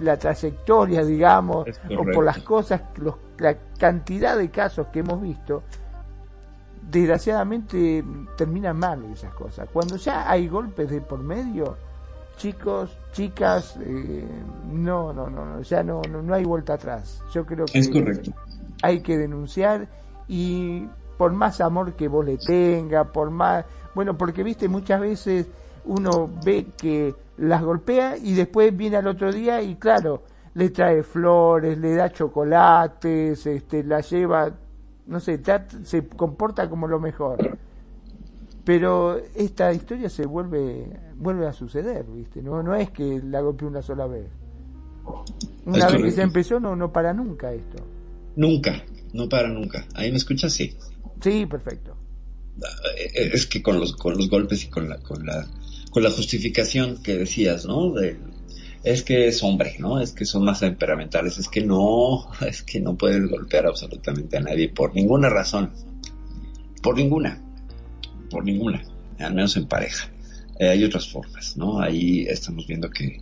la 0.00 0.18
trayectoria, 0.18 1.04
digamos, 1.04 1.66
o 1.98 2.04
por 2.04 2.24
las 2.24 2.40
cosas, 2.40 2.82
la 3.38 3.56
cantidad 3.78 4.36
de 4.36 4.50
casos 4.50 4.88
que 4.88 5.00
hemos 5.00 5.20
visto, 5.20 5.62
desgraciadamente 6.90 8.04
terminan 8.36 8.78
mal 8.78 9.04
esas 9.12 9.32
cosas. 9.34 9.68
Cuando 9.72 9.96
ya 9.96 10.30
hay 10.30 10.48
golpes 10.48 10.90
de 10.90 11.00
por 11.00 11.20
medio, 11.20 11.76
chicos, 12.36 12.96
chicas, 13.12 13.76
eh, 13.82 14.26
no, 14.70 15.12
no, 15.12 15.28
no, 15.28 15.60
ya 15.60 15.82
no, 15.82 16.02
no, 16.02 16.34
hay 16.34 16.44
vuelta 16.44 16.74
atrás. 16.74 17.22
Yo 17.32 17.44
creo 17.44 17.66
que 17.66 17.78
es 17.78 17.88
correcto. 17.88 18.32
hay 18.82 19.00
que 19.00 19.18
denunciar 19.18 19.88
y 20.26 20.86
por 21.18 21.32
más 21.32 21.60
amor 21.60 21.92
que 21.94 22.08
vos 22.08 22.24
le 22.24 22.38
tenga, 22.38 23.04
por 23.04 23.30
más, 23.30 23.64
bueno, 23.94 24.16
porque 24.16 24.42
viste 24.42 24.68
muchas 24.68 25.00
veces 25.00 25.46
uno 25.84 26.30
ve 26.44 26.66
que 26.76 27.14
las 27.36 27.62
golpea 27.62 28.16
y 28.16 28.34
después 28.34 28.74
viene 28.76 28.96
al 28.96 29.06
otro 29.06 29.32
día 29.32 29.60
y 29.60 29.76
claro, 29.76 30.22
le 30.54 30.70
trae 30.70 31.02
flores, 31.02 31.78
le 31.78 31.94
da 31.94 32.10
chocolates, 32.10 33.46
este, 33.46 33.84
la 33.84 34.00
lleva, 34.00 34.50
no 35.10 35.18
sé, 35.18 35.40
se 35.82 36.06
comporta 36.06 36.70
como 36.70 36.86
lo 36.86 37.00
mejor. 37.00 37.58
Pero 38.64 39.20
esta 39.34 39.72
historia 39.72 40.08
se 40.08 40.24
vuelve, 40.24 40.86
vuelve 41.16 41.48
a 41.48 41.52
suceder, 41.52 42.04
¿viste? 42.04 42.40
No, 42.40 42.62
no 42.62 42.76
es 42.76 42.90
que 42.90 43.20
la 43.24 43.40
golpeó 43.40 43.66
una 43.66 43.82
sola 43.82 44.06
vez. 44.06 44.26
Una 45.66 45.88
vez 45.88 46.02
que 46.02 46.10
se 46.12 46.22
empezó, 46.22 46.60
no, 46.60 46.76
no 46.76 46.92
para 46.92 47.12
nunca 47.12 47.52
esto. 47.52 47.82
Nunca, 48.36 48.84
no 49.12 49.28
para 49.28 49.48
nunca. 49.48 49.84
¿Ahí 49.94 50.12
me 50.12 50.18
escuchas? 50.18 50.52
Sí. 50.52 50.76
Sí, 51.20 51.44
perfecto. 51.46 51.96
Es 53.12 53.46
que 53.46 53.62
con 53.62 53.80
los, 53.80 53.96
con 53.96 54.16
los 54.16 54.30
golpes 54.30 54.64
y 54.64 54.68
con 54.68 54.88
la, 54.88 54.98
con 54.98 55.26
la, 55.26 55.44
con 55.90 56.04
la 56.04 56.10
justificación 56.10 57.02
que 57.02 57.16
decías, 57.16 57.66
¿no? 57.66 57.90
De, 57.92 58.16
es 58.82 59.02
que 59.02 59.28
es 59.28 59.42
hombre, 59.42 59.76
¿no? 59.78 60.00
Es 60.00 60.12
que 60.12 60.24
son 60.24 60.44
más 60.44 60.60
temperamentales, 60.60 61.38
es 61.38 61.48
que 61.48 61.60
no, 61.62 62.30
es 62.46 62.62
que 62.62 62.80
no 62.80 62.96
pueden 62.96 63.28
golpear 63.28 63.66
absolutamente 63.66 64.36
a 64.36 64.40
nadie 64.40 64.68
por 64.68 64.94
ninguna 64.94 65.28
razón. 65.28 65.72
Por 66.82 66.96
ninguna. 66.96 67.42
Por 68.30 68.44
ninguna. 68.44 68.82
Al 69.18 69.34
menos 69.34 69.56
en 69.56 69.66
pareja. 69.66 70.10
Eh, 70.58 70.68
hay 70.68 70.84
otras 70.84 71.08
formas, 71.08 71.56
¿no? 71.56 71.80
Ahí 71.80 72.26
estamos 72.28 72.66
viendo 72.66 72.88
que 72.90 73.20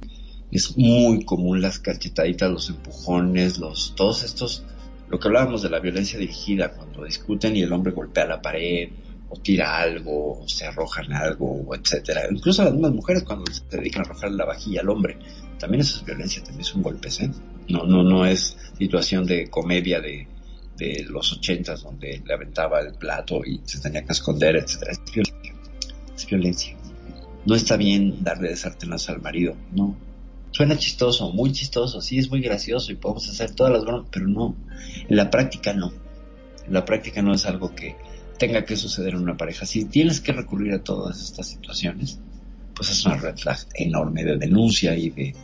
es 0.50 0.76
muy 0.76 1.24
común 1.24 1.60
las 1.60 1.78
cachetaditas, 1.78 2.50
los 2.50 2.70
empujones, 2.70 3.58
los, 3.58 3.94
todos 3.96 4.22
estos, 4.22 4.64
lo 5.08 5.18
que 5.18 5.28
hablábamos 5.28 5.62
de 5.62 5.70
la 5.70 5.80
violencia 5.80 6.18
dirigida, 6.18 6.72
cuando 6.72 7.04
discuten 7.04 7.56
y 7.56 7.62
el 7.62 7.72
hombre 7.72 7.92
golpea 7.92 8.26
la 8.26 8.40
pared, 8.40 8.90
o 9.28 9.36
tira 9.36 9.78
algo, 9.78 10.40
o 10.40 10.48
se 10.48 10.66
arrojan 10.66 11.12
algo, 11.12 11.74
etcétera. 11.74 12.22
Incluso 12.30 12.64
las 12.64 12.72
mismas 12.72 12.92
mujeres 12.92 13.24
cuando 13.24 13.44
se 13.52 13.62
dedican 13.76 14.02
a 14.02 14.06
arrojar 14.06 14.30
la 14.32 14.46
vajilla 14.46 14.80
al 14.80 14.88
hombre, 14.88 15.18
también 15.58 15.82
eso 15.82 15.98
es 15.98 16.04
violencia, 16.04 16.42
también 16.42 16.64
son 16.64 16.82
golpes, 16.82 17.20
¿eh? 17.20 17.30
No, 17.68 17.84
no, 17.84 18.02
no 18.02 18.24
es 18.24 18.56
situación 18.78 19.26
de 19.26 19.48
comedia 19.48 20.00
de, 20.00 20.26
de 20.78 21.04
los 21.08 21.32
ochentas 21.32 21.82
donde 21.82 22.22
le 22.24 22.34
aventaba 22.34 22.80
el 22.80 22.94
plato 22.94 23.44
y 23.44 23.60
se 23.64 23.80
tenía 23.80 24.04
que 24.04 24.12
esconder, 24.12 24.56
etcétera. 24.56 24.92
Es 24.92 25.12
violencia. 25.12 25.54
Es 26.16 26.26
violencia. 26.26 26.76
No 27.44 27.54
está 27.54 27.76
bien 27.76 28.22
darle 28.22 28.48
desartenas 28.50 29.08
al 29.08 29.20
marido, 29.20 29.56
no. 29.72 29.96
Suena 30.50 30.78
chistoso, 30.78 31.30
muy 31.32 31.52
chistoso, 31.52 32.00
sí 32.00 32.18
es 32.18 32.30
muy 32.30 32.40
gracioso 32.40 32.90
y 32.90 32.96
podemos 32.96 33.28
hacer 33.28 33.54
todas 33.54 33.72
las 33.72 33.82
bromas, 33.82 34.08
pero 34.10 34.26
no. 34.26 34.56
En 35.08 35.16
la 35.16 35.30
práctica 35.30 35.74
no. 35.74 35.92
En 36.66 36.72
la 36.72 36.84
práctica 36.84 37.22
no 37.22 37.34
es 37.34 37.44
algo 37.46 37.74
que 37.74 37.96
tenga 38.38 38.64
que 38.64 38.76
suceder 38.76 39.14
en 39.14 39.20
una 39.20 39.36
pareja. 39.36 39.66
Si 39.66 39.84
tienes 39.84 40.20
que 40.20 40.32
recurrir 40.32 40.72
a 40.72 40.82
todas 40.82 41.20
estas 41.22 41.48
situaciones, 41.48 42.18
pues 42.74 42.90
es 42.90 43.04
una 43.04 43.16
red 43.16 43.36
flag 43.36 43.58
enorme 43.74 44.24
de 44.24 44.36
denuncia 44.36 44.96
y 44.96 45.10
de, 45.10 45.34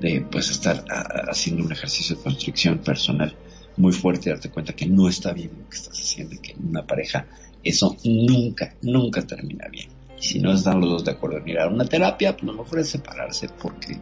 de 0.00 0.24
pues 0.30 0.50
estar 0.50 0.84
haciendo 1.28 1.64
un 1.64 1.72
ejercicio 1.72 2.16
de 2.16 2.22
constricción 2.22 2.78
personal 2.78 3.36
muy 3.76 3.92
fuerte 3.92 4.30
darte 4.30 4.50
cuenta 4.50 4.74
que 4.74 4.86
no 4.86 5.08
está 5.08 5.32
bien 5.32 5.50
lo 5.56 5.68
que 5.68 5.76
estás 5.76 5.98
haciendo 5.98 6.40
que 6.42 6.52
en 6.52 6.68
una 6.68 6.86
pareja 6.86 7.26
eso 7.62 7.96
nunca, 8.04 8.74
nunca 8.82 9.26
termina 9.26 9.68
bien. 9.68 9.88
Y 10.18 10.22
si 10.22 10.38
no 10.40 10.52
están 10.52 10.80
los 10.80 10.90
dos 10.90 11.04
de 11.04 11.12
acuerdo 11.12 11.38
en 11.38 11.48
ir 11.48 11.58
a 11.58 11.68
una 11.68 11.84
terapia, 11.84 12.36
pues 12.36 12.44
lo 12.44 12.54
mejor 12.54 12.80
es 12.80 12.88
separarse 12.88 13.48
porque 13.48 13.98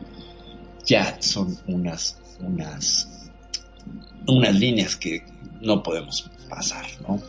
ya 0.84 1.20
son 1.20 1.56
unas, 1.66 2.18
unas, 2.40 3.30
unas 4.26 4.54
líneas 4.54 4.96
que 4.96 5.24
no 5.60 5.82
podemos 5.82 6.30
pasar, 6.48 6.86
¿no? 7.06 7.20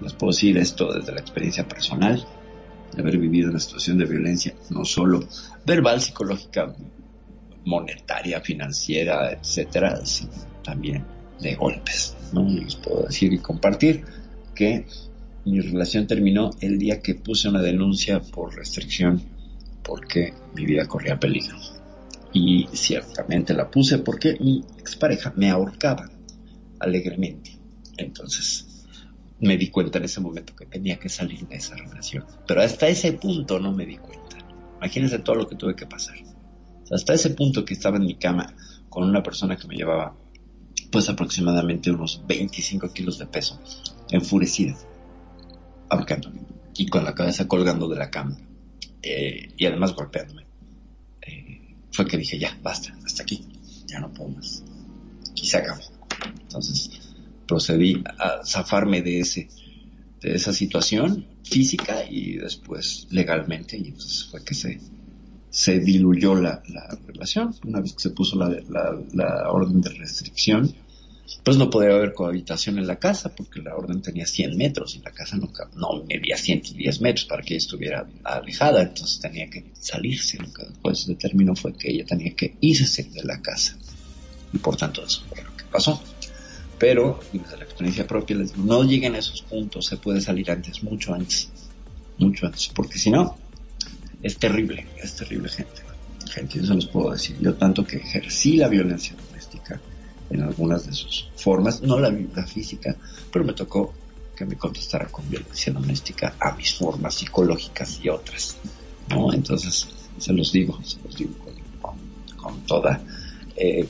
Les 0.00 0.12
puedo 0.12 0.32
decir 0.32 0.58
esto 0.58 0.92
desde 0.92 1.12
la 1.12 1.20
experiencia 1.20 1.66
personal 1.66 2.24
de 2.92 3.02
haber 3.02 3.18
vivido 3.18 3.50
una 3.50 3.58
situación 3.58 3.98
de 3.98 4.04
violencia, 4.04 4.54
no 4.70 4.84
solo 4.84 5.20
verbal, 5.64 6.00
psicológica, 6.00 6.74
monetaria, 7.66 8.40
financiera, 8.40 9.32
etcétera, 9.32 10.04
sino 10.06 10.32
también 10.62 11.04
de 11.40 11.54
golpes. 11.54 12.16
¿no? 12.32 12.48
les 12.48 12.76
puedo 12.76 13.02
decir 13.04 13.32
y 13.32 13.38
compartir 13.38 14.04
que 14.54 14.86
mi 15.44 15.60
relación 15.60 16.06
terminó 16.06 16.50
el 16.60 16.78
día 16.78 17.00
que 17.00 17.14
puse 17.14 17.48
una 17.48 17.60
denuncia 17.60 18.20
por 18.20 18.56
restricción 18.56 19.22
porque 19.82 20.34
mi 20.54 20.64
vida 20.64 20.86
corría 20.86 21.20
peligro. 21.20 21.56
Y 22.32 22.66
ciertamente 22.72 23.54
la 23.54 23.70
puse 23.70 23.98
porque 23.98 24.36
mi 24.40 24.64
expareja 24.78 25.32
me 25.36 25.50
ahorcaba 25.50 26.10
alegremente. 26.80 27.52
Entonces, 27.96 28.86
me 29.38 29.56
di 29.56 29.68
cuenta 29.68 29.98
en 29.98 30.04
ese 30.04 30.20
momento 30.20 30.54
que 30.56 30.66
tenía 30.66 30.98
que 30.98 31.08
salir 31.08 31.46
de 31.46 31.56
esa 31.56 31.76
relación. 31.76 32.24
Pero 32.46 32.62
hasta 32.62 32.88
ese 32.88 33.12
punto 33.12 33.58
no 33.58 33.72
me 33.72 33.86
di 33.86 33.96
cuenta. 33.96 34.38
Imagínense 34.78 35.20
todo 35.20 35.36
lo 35.36 35.48
que 35.48 35.56
tuve 35.56 35.76
que 35.76 35.86
pasar. 35.86 36.16
Hasta 36.90 37.14
ese 37.14 37.30
punto 37.30 37.64
que 37.64 37.74
estaba 37.74 37.96
en 37.96 38.06
mi 38.06 38.16
cama 38.16 38.54
con 38.88 39.04
una 39.04 39.22
persona 39.22 39.56
que 39.56 39.66
me 39.66 39.76
llevaba 39.76 40.16
pues 40.90 41.08
aproximadamente 41.08 41.90
unos 41.90 42.22
25 42.26 42.92
kilos 42.92 43.18
de 43.18 43.26
peso, 43.26 43.60
enfurecida, 44.10 44.76
ahorcándome 45.88 46.40
y 46.74 46.86
con 46.86 47.04
la 47.04 47.14
cabeza 47.14 47.48
colgando 47.48 47.88
de 47.88 47.96
la 47.96 48.10
cama 48.10 48.36
eh, 49.02 49.52
y 49.56 49.66
además 49.66 49.94
golpeándome. 49.94 50.46
Eh, 51.22 51.74
fue 51.90 52.06
que 52.06 52.18
dije, 52.18 52.38
ya, 52.38 52.58
basta, 52.62 52.96
hasta 53.04 53.22
aquí, 53.22 53.46
ya 53.86 54.00
no 54.00 54.12
puedo 54.12 54.30
más. 54.30 54.62
Aquí 55.30 55.46
se 55.46 55.56
acabó. 55.58 55.82
Entonces, 56.40 56.90
procedí 57.46 58.02
a 58.18 58.44
zafarme 58.44 59.02
de 59.02 59.20
ese 59.20 59.48
de 60.20 60.34
esa 60.34 60.52
situación 60.52 61.26
física 61.44 62.04
y 62.08 62.36
después 62.36 63.06
legalmente 63.10 63.76
y 63.76 63.88
entonces 63.88 64.24
fue 64.24 64.42
que 64.42 64.54
se 64.54 64.80
se 65.56 65.80
diluyó 65.80 66.34
la, 66.34 66.62
la 66.68 66.98
relación 67.06 67.54
una 67.64 67.80
vez 67.80 67.94
que 67.94 68.00
se 68.00 68.10
puso 68.10 68.36
la, 68.36 69.50
orden 69.50 69.80
de 69.80 69.88
restricción 69.88 70.74
pues 71.44 71.56
no 71.56 71.70
podía 71.70 71.94
haber 71.94 72.12
cohabitación 72.12 72.76
en 72.76 72.86
la 72.86 72.96
casa 72.96 73.34
porque 73.34 73.62
la 73.62 73.74
orden 73.74 74.02
tenía 74.02 74.26
100 74.26 74.54
metros 74.54 74.96
y 74.96 74.98
la 74.98 75.12
casa 75.12 75.38
no, 75.38 75.50
no 75.74 76.04
medía 76.04 76.36
110 76.36 77.00
metros 77.00 77.24
para 77.24 77.40
que 77.42 77.54
ella 77.54 77.64
estuviera 77.64 78.06
alejada 78.22 78.82
entonces 78.82 79.18
tenía 79.18 79.48
que 79.48 79.64
salirse. 79.80 80.36
Lo 80.36 80.52
que 80.52 80.66
después 80.66 81.06
determinó 81.06 81.56
fue 81.56 81.72
que 81.72 81.90
ella 81.90 82.04
tenía 82.04 82.34
que 82.34 82.58
irse 82.60 83.04
de 83.04 83.24
la 83.24 83.40
casa. 83.40 83.78
Y 84.52 84.58
por 84.58 84.76
tanto 84.76 85.02
eso 85.02 85.22
fue 85.26 85.42
lo 85.42 85.56
que 85.56 85.64
pasó. 85.64 86.02
Pero 86.78 87.18
desde 87.32 87.56
la 87.56 87.64
experiencia 87.64 88.06
propia 88.06 88.36
no 88.56 88.84
lleguen 88.84 89.14
a 89.14 89.18
esos 89.18 89.40
puntos, 89.40 89.86
se 89.86 89.96
puede 89.96 90.20
salir 90.20 90.50
antes, 90.50 90.82
mucho 90.82 91.14
antes, 91.14 91.48
mucho 92.18 92.44
antes, 92.44 92.70
porque 92.74 92.98
si 92.98 93.10
no, 93.10 93.38
es 94.26 94.38
terrible, 94.38 94.86
es 95.02 95.14
terrible 95.14 95.48
gente, 95.48 95.82
gente, 96.32 96.58
eso 96.58 96.74
les 96.74 96.86
puedo 96.86 97.12
decir, 97.12 97.36
yo 97.40 97.54
tanto 97.54 97.84
que 97.84 97.98
ejercí 97.98 98.56
la 98.56 98.68
violencia 98.68 99.14
doméstica 99.16 99.80
en 100.30 100.42
algunas 100.42 100.84
de 100.84 100.92
sus 100.92 101.30
formas, 101.36 101.80
no 101.82 101.98
la, 102.00 102.10
la 102.10 102.44
física, 102.44 102.96
pero 103.32 103.44
me 103.44 103.52
tocó 103.52 103.94
que 104.36 104.44
me 104.44 104.56
contestara 104.56 105.06
con 105.06 105.30
violencia 105.30 105.72
doméstica 105.72 106.34
a 106.40 106.56
mis 106.56 106.74
formas 106.74 107.14
psicológicas 107.14 108.00
y 108.02 108.08
otras, 108.08 108.56
¿no? 109.08 109.32
Entonces, 109.32 109.86
se 110.18 110.32
los 110.32 110.50
digo, 110.50 110.82
se 110.82 110.98
los 111.04 111.16
digo 111.16 111.32
con, 111.80 111.94
con, 112.36 112.60
toda 112.62 113.00
eh, 113.54 113.88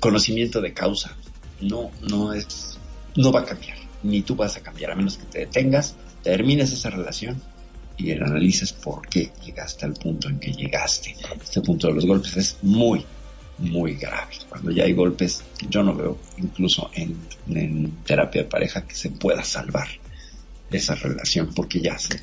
conocimiento 0.00 0.60
de 0.60 0.74
causa, 0.74 1.16
no, 1.62 1.90
no 2.02 2.34
es, 2.34 2.78
no 3.16 3.32
va 3.32 3.40
a 3.40 3.44
cambiar, 3.46 3.78
ni 4.02 4.20
tú 4.20 4.36
vas 4.36 4.54
a 4.58 4.60
cambiar, 4.60 4.90
a 4.90 4.96
menos 4.96 5.16
que 5.16 5.24
te 5.24 5.38
detengas, 5.38 5.96
termines 6.22 6.72
esa 6.72 6.90
relación 6.90 7.40
y 7.98 8.12
analices 8.12 8.72
por 8.72 9.06
qué 9.08 9.30
llegaste 9.44 9.84
al 9.84 9.94
punto 9.94 10.28
en 10.28 10.38
que 10.38 10.52
llegaste. 10.52 11.16
Este 11.42 11.60
punto 11.60 11.88
de 11.88 11.94
los 11.94 12.06
golpes 12.06 12.36
es 12.36 12.58
muy, 12.62 13.04
muy 13.58 13.96
grave. 13.96 14.34
Cuando 14.48 14.70
ya 14.70 14.84
hay 14.84 14.92
golpes, 14.92 15.42
yo 15.68 15.82
no 15.82 15.94
veo 15.94 16.16
incluso 16.38 16.90
en, 16.94 17.16
en 17.48 17.90
terapia 18.04 18.42
de 18.42 18.48
pareja 18.48 18.86
que 18.86 18.94
se 18.94 19.10
pueda 19.10 19.42
salvar 19.42 19.88
esa 20.70 20.94
relación 20.94 21.52
porque 21.54 21.80
ya 21.80 21.98
se 21.98 22.20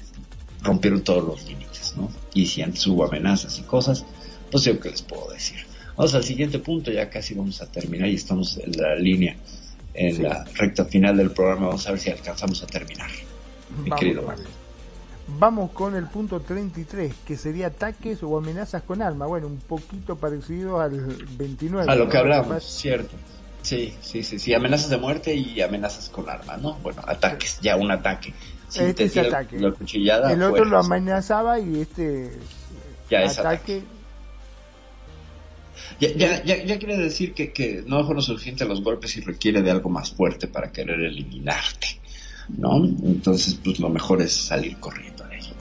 rompieron 0.63 1.03
todos 1.03 1.23
los 1.23 1.45
límites, 1.47 1.93
¿no? 1.97 2.09
Y 2.33 2.45
si 2.45 2.61
antes 2.61 2.87
hubo 2.87 3.05
amenazas 3.05 3.59
y 3.59 3.63
cosas, 3.63 4.05
pues 4.49 4.63
yo 4.63 4.79
qué 4.79 4.89
les 4.89 5.01
puedo 5.01 5.29
decir. 5.31 5.57
Vamos 5.97 6.13
al 6.13 6.23
siguiente 6.23 6.59
punto, 6.59 6.91
ya 6.91 7.09
casi 7.09 7.33
vamos 7.33 7.61
a 7.61 7.71
terminar 7.71 8.07
y 8.09 8.15
estamos 8.15 8.57
en 8.57 8.71
la 8.71 8.95
línea, 8.95 9.35
en 9.93 10.23
la 10.23 10.45
recta 10.55 10.85
final 10.85 11.17
del 11.17 11.31
programa. 11.31 11.67
Vamos 11.67 11.87
a 11.87 11.91
ver 11.91 11.99
si 11.99 12.09
alcanzamos 12.09 12.63
a 12.63 12.67
terminar. 12.67 13.09
Mi 13.83 13.89
vamos, 13.89 13.99
querido 13.99 14.23
Vamos 15.27 15.71
con 15.71 15.95
el 15.95 16.05
punto 16.05 16.39
33, 16.39 17.13
que 17.25 17.35
sería 17.35 17.67
ataques 17.67 18.21
o 18.21 18.37
amenazas 18.37 18.83
con 18.83 19.01
alma. 19.01 19.25
Bueno, 19.25 19.47
un 19.47 19.57
poquito 19.57 20.15
parecido 20.17 20.79
al 20.79 20.99
29. 21.37 21.91
A 21.91 21.95
lo 21.95 22.07
que 22.07 22.17
hablamos, 22.17 22.63
cierto. 22.63 23.15
Sí, 23.63 23.95
sí, 24.01 24.21
sí, 24.21 24.37
sí, 24.37 24.53
amenazas 24.53 24.91
de 24.91 24.97
muerte 24.97 25.33
y 25.33 25.59
amenazas 25.61 26.09
con 26.09 26.29
arma, 26.29 26.57
¿no? 26.57 26.75
Bueno, 26.83 27.01
ataques, 27.07 27.57
ya 27.61 27.75
un 27.75 27.89
ataque. 27.89 28.31
si 28.69 28.81
este 28.81 28.93
te 28.93 29.03
es 29.05 29.17
ataque. 29.17 29.59
la 29.59 29.71
cuchillada, 29.71 30.31
El 30.31 30.43
otro 30.43 30.57
fuera. 30.57 30.69
lo 30.71 30.77
amenazaba 30.79 31.59
y 31.59 31.81
este 31.81 32.31
Ya 33.09 33.23
es 33.23 33.39
ataque. 33.39 33.83
Ya, 35.99 36.09
ya, 36.15 36.43
ya, 36.43 36.63
ya 36.63 36.77
quiere 36.77 36.97
decir 36.97 37.33
que, 37.33 37.51
que 37.53 37.83
no 37.87 38.01
es 38.01 38.07
lo 38.07 38.21
suficiente 38.21 38.65
los 38.65 38.83
golpes 38.83 39.17
y 39.17 39.21
requiere 39.21 39.61
de 39.63 39.71
algo 39.71 39.89
más 39.89 40.11
fuerte 40.11 40.47
para 40.47 40.71
querer 40.71 40.99
eliminarte, 40.99 41.99
¿no? 42.49 42.83
Entonces, 42.85 43.55
pues 43.63 43.79
lo 43.79 43.89
mejor 43.89 44.21
es 44.21 44.33
salir 44.33 44.77
corriendo. 44.77 45.14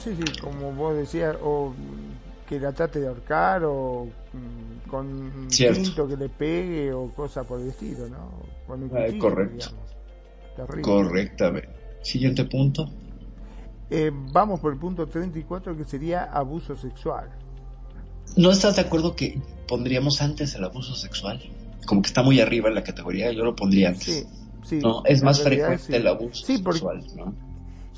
Sí, 0.05 0.15
sí, 0.15 0.39
como 0.39 0.71
vos 0.71 0.95
decías, 0.95 1.35
o 1.43 1.73
que 2.47 2.59
la 2.59 2.71
trate 2.73 2.99
de 2.99 3.07
ahorcar 3.07 3.63
o 3.65 4.05
mm, 4.33 4.87
con 4.89 5.07
un 5.07 5.47
cinto 5.49 6.07
que 6.07 6.15
le 6.15 6.29
pegue 6.29 6.93
o 6.93 7.09
cosa 7.09 7.43
por 7.43 7.59
el 7.59 7.69
estilo, 7.69 8.07
¿no? 8.07 8.29
Con 8.67 8.83
un 8.83 8.91
Ah, 8.95 9.05
cuchillo, 9.05 9.19
correcto. 9.19 9.55
digamos. 9.55 9.95
Terrible. 10.55 10.81
Correctamente. 10.83 11.69
Siguiente 12.03 12.45
punto. 12.45 12.87
Eh, 13.89 14.11
vamos 14.31 14.59
por 14.59 14.73
el 14.73 14.79
punto 14.79 15.07
34 15.07 15.75
que 15.75 15.83
sería 15.83 16.25
abuso 16.25 16.75
sexual. 16.77 17.29
¿No 18.37 18.51
estás 18.51 18.75
de 18.75 18.83
acuerdo 18.83 19.15
que 19.15 19.41
pondríamos 19.67 20.21
antes 20.21 20.53
el 20.53 20.63
abuso 20.65 20.93
sexual? 20.93 21.41
Como 21.87 22.03
que 22.03 22.07
está 22.09 22.21
muy 22.21 22.39
arriba 22.39 22.69
en 22.69 22.75
la 22.75 22.83
categoría, 22.83 23.31
yo 23.31 23.43
lo 23.43 23.55
pondría 23.55 23.89
antes. 23.89 24.03
Sí, 24.05 24.25
sí. 24.63 24.79
No, 24.83 25.01
es 25.05 25.23
más 25.23 25.39
realidad 25.43 25.67
frecuente 25.79 25.85
sí. 25.87 25.95
el 25.95 26.07
abuso 26.07 26.45
sexual, 26.45 27.03
¿no? 27.15 27.33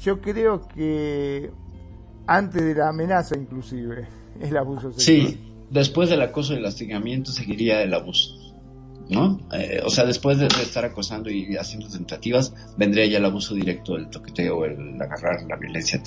yo 0.02 0.22
creo 0.22 0.68
que 0.70 1.52
antes 2.28 2.64
de 2.64 2.76
la 2.76 2.90
amenaza 2.90 3.38
inclusive, 3.38 4.08
el 4.40 4.56
abuso 4.58 4.92
sexual. 4.92 5.02
Sí, 5.02 5.40
después 5.70 6.10
del 6.10 6.22
acoso 6.22 6.54
y 6.54 6.58
el 6.58 6.66
hostigamiento 6.66 7.32
seguiría 7.32 7.82
el 7.82 7.94
abuso, 7.94 8.36
¿no? 9.10 9.40
Eh, 9.54 9.82
o 9.84 9.90
sea, 9.90 10.06
después 10.06 10.38
de, 10.38 10.48
de 10.48 10.62
estar 10.62 10.86
acosando 10.86 11.30
y 11.30 11.56
haciendo 11.56 11.88
tentativas, 11.88 12.54
vendría 12.78 13.06
ya 13.06 13.18
el 13.18 13.26
abuso 13.26 13.56
directo, 13.56 13.96
el 13.96 14.10
toqueteo, 14.10 14.66
el 14.66 15.02
agarrar, 15.02 15.44
la 15.48 15.56
violencia, 15.56 16.02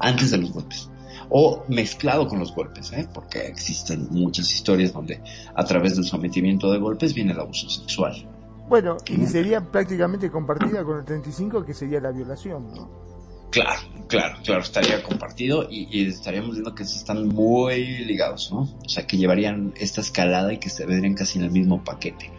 antes 0.00 0.30
de 0.30 0.38
los 0.38 0.52
golpes. 0.52 0.88
O 1.30 1.64
mezclado 1.68 2.26
con 2.26 2.38
los 2.38 2.54
golpes, 2.54 2.90
¿eh? 2.92 3.06
Porque 3.12 3.40
existen 3.40 4.08
muchas 4.10 4.50
historias 4.54 4.94
donde 4.94 5.20
a 5.54 5.64
través 5.64 5.96
del 5.96 6.06
sometimiento 6.06 6.72
de 6.72 6.78
golpes 6.78 7.12
viene 7.12 7.32
el 7.32 7.40
abuso 7.40 7.68
sexual. 7.68 8.26
Bueno, 8.66 8.96
y 9.08 9.26
sería 9.26 9.60
prácticamente 9.60 10.30
compartida 10.30 10.84
con 10.84 10.98
el 10.98 11.04
35 11.04 11.64
que 11.64 11.74
sería 11.74 12.00
la 12.00 12.12
violación, 12.12 12.68
¿no? 12.74 13.07
Claro, 13.50 13.80
claro, 14.08 14.36
claro, 14.44 14.62
estaría 14.62 15.02
compartido 15.02 15.66
y, 15.70 16.06
estaríamos 16.06 16.52
viendo 16.52 16.74
que 16.74 16.82
están 16.82 17.28
muy 17.28 18.04
ligados, 18.04 18.52
¿no? 18.52 18.68
O 18.84 18.88
sea, 18.88 19.06
que 19.06 19.16
llevarían 19.16 19.72
esta 19.76 20.00
escalada 20.00 20.52
y 20.52 20.58
que 20.58 20.68
se 20.68 20.84
verían 20.84 21.14
casi 21.14 21.38
en 21.38 21.44
el 21.44 21.50
mismo 21.50 21.82
paquete. 21.82 22.30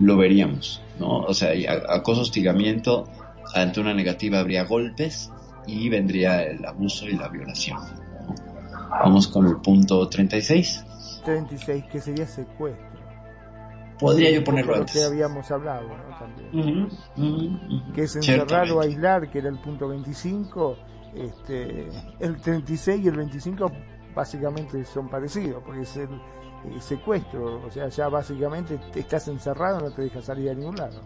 Lo 0.00 0.16
veríamos, 0.16 0.80
¿no? 0.98 1.18
O 1.20 1.34
sea, 1.34 1.52
acoso, 1.88 2.22
hostigamiento, 2.22 3.08
ante 3.54 3.80
una 3.80 3.94
negativa 3.94 4.38
habría 4.38 4.64
golpes 4.64 5.30
y 5.66 5.88
vendría 5.88 6.42
el 6.42 6.64
abuso 6.64 7.06
y 7.06 7.12
la 7.12 7.28
violación. 7.28 7.78
¿no? 8.26 8.34
Vamos 8.90 9.28
con 9.28 9.46
el 9.46 9.56
punto 9.56 10.08
36. 10.08 10.84
36 11.24 11.84
que 11.92 12.00
sería 12.00 12.26
secuestro. 12.26 12.87
Podría 13.98 14.30
yo 14.30 14.44
ponerlo 14.44 14.74
lo 14.74 14.80
antes. 14.80 14.96
que 14.96 15.04
habíamos 15.04 15.50
hablado, 15.50 15.88
¿no? 15.88 16.18
También. 16.18 16.86
Ujú, 16.86 16.96
ujú, 17.16 17.46
ujú. 17.46 17.92
que 17.92 18.02
es 18.02 18.16
encerrar 18.16 18.70
o 18.70 18.80
aislar, 18.80 19.30
que 19.30 19.38
era 19.38 19.48
el 19.48 19.58
punto 19.58 19.88
25, 19.88 20.76
este, 21.14 21.88
el 22.20 22.40
36 22.40 23.04
y 23.04 23.08
el 23.08 23.16
25 23.16 23.72
básicamente 24.14 24.84
son 24.84 25.08
parecidos, 25.08 25.62
porque 25.64 25.82
es 25.82 25.96
el 25.96 26.08
eh, 26.08 26.80
secuestro, 26.80 27.62
o 27.64 27.70
sea, 27.70 27.88
ya 27.88 28.08
básicamente 28.08 28.78
te 28.92 29.00
estás 29.00 29.28
encerrado, 29.28 29.80
no 29.80 29.90
te 29.92 30.02
dejas 30.02 30.24
salir 30.24 30.50
a 30.50 30.54
ningún 30.54 30.76
lado. 30.76 31.00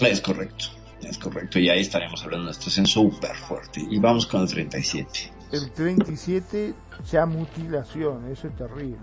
Es 0.00 0.20
correcto, 0.20 0.66
es 1.02 1.16
correcto. 1.18 1.58
Y 1.58 1.68
ahí 1.68 1.80
estaríamos 1.80 2.22
hablando 2.24 2.44
de 2.46 2.50
una 2.50 2.54
situación 2.54 2.86
súper 2.86 3.36
fuerte. 3.36 3.80
Y 3.88 3.98
vamos 3.98 4.26
con 4.26 4.42
el 4.42 4.48
37. 4.48 5.32
El 5.52 5.70
37 5.70 6.74
ya 7.10 7.26
mutilación, 7.26 8.28
eso 8.30 8.48
es 8.48 8.56
terrible. 8.56 8.98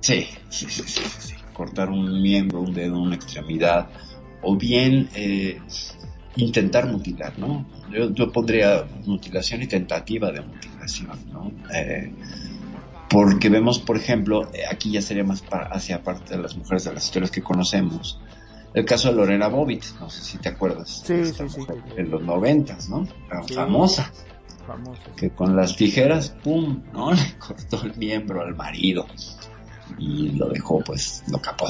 Sí, 0.00 0.28
sí, 0.48 0.66
sí, 0.68 0.82
sí, 0.86 1.02
sí, 1.02 1.20
sí. 1.20 1.34
Cortar 1.52 1.90
un 1.90 2.22
miembro, 2.22 2.60
un 2.60 2.72
dedo, 2.72 3.00
una 3.00 3.16
extremidad, 3.16 3.88
o 4.42 4.56
bien 4.56 5.08
eh, 5.14 5.60
intentar 6.36 6.86
mutilar, 6.86 7.38
¿no? 7.38 7.66
Yo, 7.90 8.10
yo 8.12 8.32
pondría 8.32 8.86
mutilación 9.04 9.62
y 9.62 9.66
tentativa 9.66 10.30
de 10.30 10.40
mutilación, 10.40 11.18
¿no? 11.32 11.52
Eh, 11.74 12.12
porque 13.08 13.48
vemos, 13.48 13.80
por 13.80 13.96
ejemplo, 13.96 14.48
eh, 14.54 14.62
aquí 14.70 14.92
ya 14.92 15.02
sería 15.02 15.24
más 15.24 15.42
para, 15.42 15.66
hacia 15.66 16.02
parte 16.02 16.36
de 16.36 16.42
las 16.42 16.56
mujeres 16.56 16.84
de 16.84 16.94
las 16.94 17.04
historias 17.04 17.30
que 17.30 17.42
conocemos, 17.42 18.20
el 18.72 18.84
caso 18.84 19.08
de 19.08 19.16
Lorena 19.16 19.48
Bobbitt, 19.48 19.84
no 19.98 20.08
sé 20.08 20.22
si 20.22 20.38
te 20.38 20.48
acuerdas. 20.48 21.02
Sí, 21.04 21.24
sí, 21.24 21.48
sí. 21.48 21.60
En 21.96 22.10
los 22.10 22.22
noventas, 22.22 22.88
¿no? 22.88 23.06
Famosa 23.52 24.12
Famoso. 24.64 25.02
que 25.16 25.30
con 25.30 25.56
las 25.56 25.74
tijeras, 25.74 26.30
pum, 26.44 26.82
¿no? 26.92 27.12
Le 27.12 27.34
cortó 27.38 27.82
el 27.82 27.96
miembro 27.96 28.42
al 28.42 28.54
marido 28.54 29.08
y 29.98 30.30
lo 30.32 30.48
dejó, 30.48 30.80
pues, 30.80 31.22
lo 31.30 31.38
capó, 31.38 31.66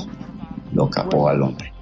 lo 0.73 0.89
capó 0.89 1.19
Bueno. 1.19 1.29
al 1.29 1.43
hombre. 1.43 1.73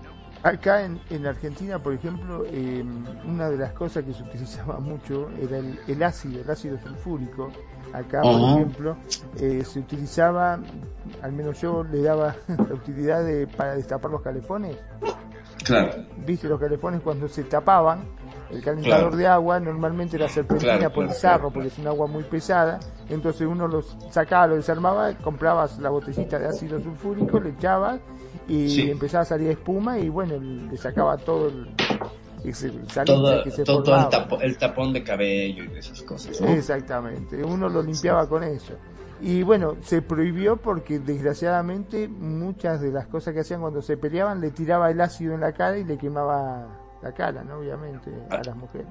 Acá 0.42 0.84
en, 0.84 1.00
en 1.10 1.26
Argentina, 1.26 1.78
por 1.80 1.92
ejemplo, 1.92 2.44
eh, 2.46 2.84
una 3.26 3.50
de 3.50 3.56
las 3.58 3.72
cosas 3.72 4.04
que 4.04 4.14
se 4.14 4.22
utilizaba 4.22 4.78
mucho 4.78 5.28
era 5.40 5.58
el, 5.58 5.78
el 5.88 6.02
ácido, 6.02 6.40
el 6.42 6.48
ácido 6.50 6.78
sulfúrico. 6.78 7.50
Acá, 7.92 8.20
por 8.22 8.40
ejemplo, 8.56 8.96
eh, 9.40 9.64
se 9.64 9.80
utilizaba, 9.80 10.60
al 11.22 11.32
menos 11.32 11.60
yo 11.60 11.82
le 11.82 12.02
daba 12.02 12.36
la 12.48 12.74
utilidad 12.74 13.24
de, 13.24 13.46
para 13.48 13.74
destapar 13.74 14.10
los 14.10 14.22
calefones. 14.22 14.76
Claro, 15.64 16.04
Viste, 16.24 16.48
los 16.48 16.60
calefones 16.60 17.00
cuando 17.00 17.28
se 17.28 17.42
tapaban, 17.44 18.04
el 18.50 18.62
calentador 18.62 19.00
Claro. 19.10 19.16
de 19.16 19.26
agua 19.26 19.60
normalmente 19.60 20.16
era 20.16 20.28
serpentina 20.28 20.78
Claro, 20.78 20.94
por 20.94 21.04
el 21.04 21.10
claro, 21.14 21.50
porque 21.50 21.68
es 21.68 21.78
un 21.78 21.86
agua 21.86 22.06
muy 22.06 22.24
pesada. 22.24 22.80
Entonces 23.08 23.46
uno 23.46 23.68
los 23.68 23.96
sacaba, 24.10 24.46
lo 24.48 24.56
desarmaba, 24.56 25.12
comprabas 25.18 25.78
la 25.78 25.90
botellita 25.90 26.38
de 26.38 26.46
ácido 26.48 26.80
sulfúrico, 26.80 27.38
le 27.40 27.50
echabas 27.50 28.00
y 28.48 28.68
Sí. 28.70 28.90
empezaba 28.90 29.22
a 29.22 29.26
salir 29.26 29.50
espuma 29.50 29.98
y 29.98 30.08
bueno, 30.08 30.38
le 30.38 30.76
sacaba 30.76 31.16
todo 31.18 31.48
el, 31.48 31.74
todo, 33.04 33.42
que 33.42 33.50
se 33.50 33.64
todo, 33.64 33.82
todo 33.82 33.96
el, 33.96 34.06
tapo- 34.08 34.38
el 34.40 34.56
tapón 34.56 34.92
de 34.92 35.02
cabello 35.02 35.64
y 35.64 35.76
esas 35.78 36.02
cosas, 36.02 36.40
¿no? 36.40 36.48
Exactamente, 36.48 37.42
uno 37.44 37.68
lo 37.68 37.82
limpiaba 37.82 38.28
con 38.28 38.42
eso. 38.44 38.74
Y 39.20 39.42
bueno, 39.42 39.76
se 39.82 40.00
prohibió 40.00 40.56
porque 40.56 41.00
desgraciadamente 41.00 42.06
muchas 42.08 42.80
de 42.80 42.92
las 42.92 43.06
cosas 43.08 43.34
que 43.34 43.40
hacían 43.40 43.60
cuando 43.60 43.82
se 43.82 43.96
peleaban 43.96 44.40
le 44.40 44.52
tiraba 44.52 44.90
el 44.90 45.00
ácido 45.00 45.34
en 45.34 45.40
la 45.40 45.52
cara 45.52 45.76
y 45.76 45.84
le 45.84 45.98
quemaba 45.98 46.68
la 47.02 47.12
cara, 47.12 47.44
¿no? 47.44 47.58
Obviamente, 47.58 48.10
a 48.30 48.42
las 48.42 48.56
mujeres. 48.56 48.86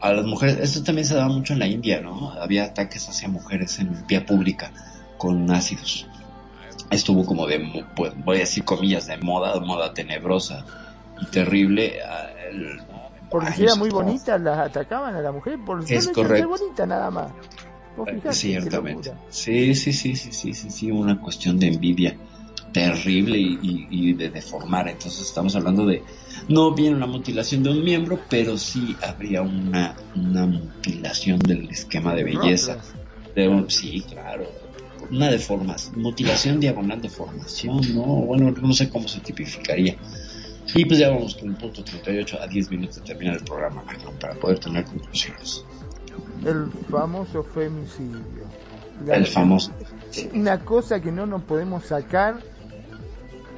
A 0.00 0.12
las 0.12 0.26
mujeres, 0.26 0.58
esto 0.60 0.82
también 0.82 1.06
se 1.06 1.14
daba 1.14 1.28
mucho 1.28 1.54
en 1.54 1.58
la 1.58 1.66
India, 1.66 2.00
¿no? 2.00 2.30
Había 2.32 2.64
ataques 2.64 3.08
hacia 3.08 3.28
mujeres 3.28 3.78
en 3.78 4.06
vía 4.06 4.24
pública 4.26 4.70
con 5.18 5.50
ácidos. 5.50 6.06
Estuvo 6.90 7.24
como 7.24 7.46
de, 7.46 7.84
pues, 7.96 8.12
voy 8.24 8.36
a 8.36 8.40
decir 8.40 8.64
comillas, 8.64 9.06
de 9.06 9.16
moda, 9.16 9.58
moda 9.60 9.92
tenebrosa 9.94 10.64
y 11.20 11.26
terrible. 11.26 11.98
ah, 12.06 12.26
el- 12.50 12.80
Porque 13.30 13.52
si 13.54 13.62
era 13.64 13.74
muy 13.74 13.88
atrás. 13.88 14.04
bonita, 14.04 14.38
las 14.38 14.58
atacaban 14.58 15.14
a 15.16 15.20
la 15.20 15.32
mujer 15.32 15.58
por 15.64 15.82
Es 15.88 16.08
correcto. 16.08 16.48
bonita 16.48 16.86
nada 16.86 17.10
más. 17.10 17.32
Fijate, 17.96 18.32
Ciertamente. 18.34 19.12
Sí, 19.30 19.74
sí, 19.74 19.92
sí, 19.94 20.14
sí, 20.14 20.30
sí, 20.30 20.52
sí, 20.52 20.70
sí, 20.70 20.90
una 20.90 21.18
cuestión 21.18 21.58
de 21.58 21.68
envidia 21.68 22.14
terrible 22.72 23.38
y, 23.38 23.58
y- 23.62 23.88
y 23.90 24.12
de 24.12 24.28
deformar. 24.28 24.88
Entonces 24.88 25.22
estamos 25.22 25.56
hablando 25.56 25.86
de, 25.86 26.04
no 26.48 26.72
bien 26.74 26.94
una 26.94 27.06
mutilación 27.06 27.62
de 27.62 27.70
un 27.70 27.84
miembro, 27.84 28.18
pero 28.28 28.56
sí 28.58 28.96
habría 29.02 29.42
una, 29.42 29.94
una 30.14 30.46
mutilación 30.46 31.38
del 31.40 31.68
esquema 31.70 32.14
de 32.14 32.24
belleza. 32.24 32.78
De 33.34 33.48
un- 33.48 33.70
sí, 33.70 34.04
claro. 34.08 34.46
Una 35.10 35.30
deformación, 35.30 36.00
mutilación 36.02 36.58
diagonal 36.60 37.00
deformación, 37.00 37.80
¿no? 37.94 38.02
Bueno, 38.02 38.50
no 38.60 38.72
sé 38.72 38.88
cómo 38.88 39.06
se 39.06 39.20
tipificaría. 39.20 39.96
Y 40.74 40.84
pues 40.84 40.98
ya 40.98 41.10
vamos 41.10 41.36
con 41.36 41.50
el 41.50 41.54
punto 41.56 41.84
38 41.84 42.38
a 42.42 42.46
10 42.48 42.70
minutos 42.70 42.96
de 42.96 43.02
terminar 43.02 43.36
el 43.36 43.44
programa, 43.44 43.84
para 44.20 44.34
poder 44.34 44.58
tener 44.58 44.84
conclusiones. 44.84 45.64
El 46.44 46.70
famoso 46.90 47.44
femicidio. 47.44 48.20
La- 49.04 49.16
El 49.16 49.26
famoso. 49.26 49.70
Una 50.34 50.58
cosa 50.60 51.00
que 51.00 51.12
no 51.12 51.24
nos 51.26 51.42
podemos 51.42 51.84
sacar, 51.84 52.40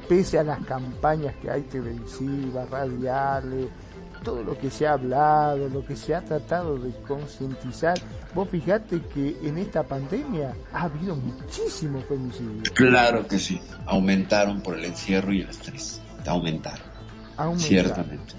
pese 0.09 0.39
a 0.39 0.43
las 0.43 0.59
campañas 0.65 1.35
que 1.35 1.51
hay 1.51 1.61
televisivas, 1.61 2.67
radiales, 2.69 3.67
todo 4.23 4.43
lo 4.43 4.57
que 4.57 4.69
se 4.69 4.87
ha 4.87 4.93
hablado, 4.93 5.69
lo 5.69 5.85
que 5.85 5.95
se 5.95 6.15
ha 6.15 6.21
tratado 6.21 6.77
de 6.77 6.91
concientizar. 7.07 7.97
Vos 8.33 8.49
fijate 8.49 9.01
que 9.13 9.37
en 9.43 9.59
esta 9.59 9.83
pandemia 9.83 10.53
ha 10.73 10.83
habido 10.83 11.15
muchísimos 11.15 12.03
femicidios. 12.05 12.69
Claro 12.71 13.27
que 13.27 13.37
sí. 13.39 13.61
Aumentaron 13.85 14.61
por 14.61 14.77
el 14.77 14.85
encierro 14.85 15.31
y 15.31 15.41
el 15.41 15.49
estrés. 15.49 16.01
Aumentaron, 16.25 16.79
Aumentaron. 17.37 17.59
ciertamente. 17.59 18.33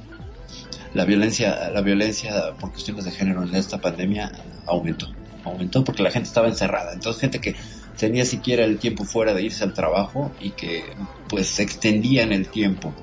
La 0.92 1.04
violencia, 1.04 1.70
la 1.70 1.80
violencia 1.82 2.52
por 2.58 2.72
cuestiones 2.72 3.04
de 3.04 3.12
género 3.12 3.44
en 3.44 3.54
esta 3.54 3.80
pandemia 3.80 4.32
aumentó. 4.66 5.06
Aumentó 5.44 5.84
porque 5.84 6.02
la 6.02 6.10
gente 6.10 6.28
estaba 6.28 6.48
encerrada. 6.48 6.92
Entonces 6.92 7.20
gente 7.20 7.40
que 7.40 7.54
tenía 8.00 8.24
siquiera 8.24 8.64
el 8.64 8.78
tiempo 8.78 9.04
fuera 9.04 9.34
de 9.34 9.42
irse 9.42 9.62
al 9.62 9.74
trabajo 9.74 10.32
y 10.40 10.50
que 10.50 10.82
pues 11.28 11.48
se 11.48 11.62
extendía 11.62 12.22
en 12.22 12.32
el 12.32 12.48
tiempo 12.48 12.94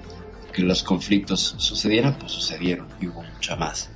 que 0.52 0.64
los 0.64 0.84
conflictos 0.84 1.56
sucedieran, 1.58 2.18
pues 2.18 2.32
sucedieron 2.32 2.88
y 3.00 3.08
hubo 3.08 3.22
mucha 3.22 3.56
más 3.56 3.92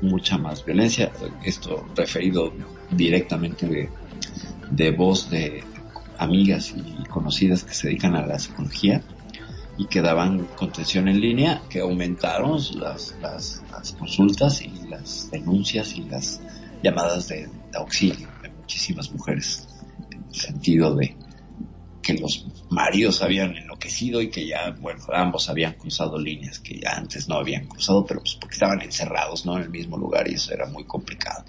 mucha 0.00 0.38
más 0.38 0.64
violencia. 0.64 1.12
Esto 1.44 1.86
referido 1.94 2.52
directamente 2.90 3.90
de, 4.70 4.90
voz 4.92 5.30
de 5.30 5.64
amigas 6.18 6.74
y 6.74 7.04
conocidas 7.04 7.64
que 7.64 7.74
se 7.74 7.88
dedican 7.88 8.14
a 8.14 8.26
la 8.26 8.38
psicología 8.38 9.02
y 9.76 9.86
que 9.86 10.00
daban 10.00 10.46
contención 10.56 11.08
en 11.08 11.20
línea, 11.20 11.62
que 11.68 11.80
aumentaron 11.80 12.58
las, 12.80 13.14
las, 13.20 13.62
consultas 13.98 14.60
y 14.62 14.88
las 14.88 15.30
denuncias 15.30 15.94
y 15.94 16.02
las 16.02 16.40
llamadas 16.82 17.28
de, 17.28 17.48
auxilio 17.74 18.28
de 18.42 18.48
muchísimas 18.48 19.12
mujeres, 19.12 19.67
sentido 20.32 20.94
de 20.94 21.16
que 22.02 22.14
los 22.14 22.46
maridos 22.70 23.22
habían 23.22 23.56
enloquecido 23.56 24.22
y 24.22 24.30
que 24.30 24.46
ya, 24.46 24.70
bueno, 24.80 25.04
ambos 25.12 25.48
habían 25.50 25.74
cruzado 25.74 26.18
líneas 26.18 26.58
que 26.58 26.78
ya 26.78 26.96
antes 26.96 27.28
no 27.28 27.36
habían 27.36 27.66
cruzado, 27.66 28.06
pero 28.06 28.20
pues 28.20 28.34
porque 28.36 28.54
estaban 28.54 28.80
encerrados, 28.80 29.44
¿no? 29.44 29.56
En 29.56 29.64
el 29.64 29.70
mismo 29.70 29.98
lugar 29.98 30.28
y 30.30 30.34
eso 30.34 30.54
era 30.54 30.66
muy 30.66 30.84
complicado. 30.84 31.44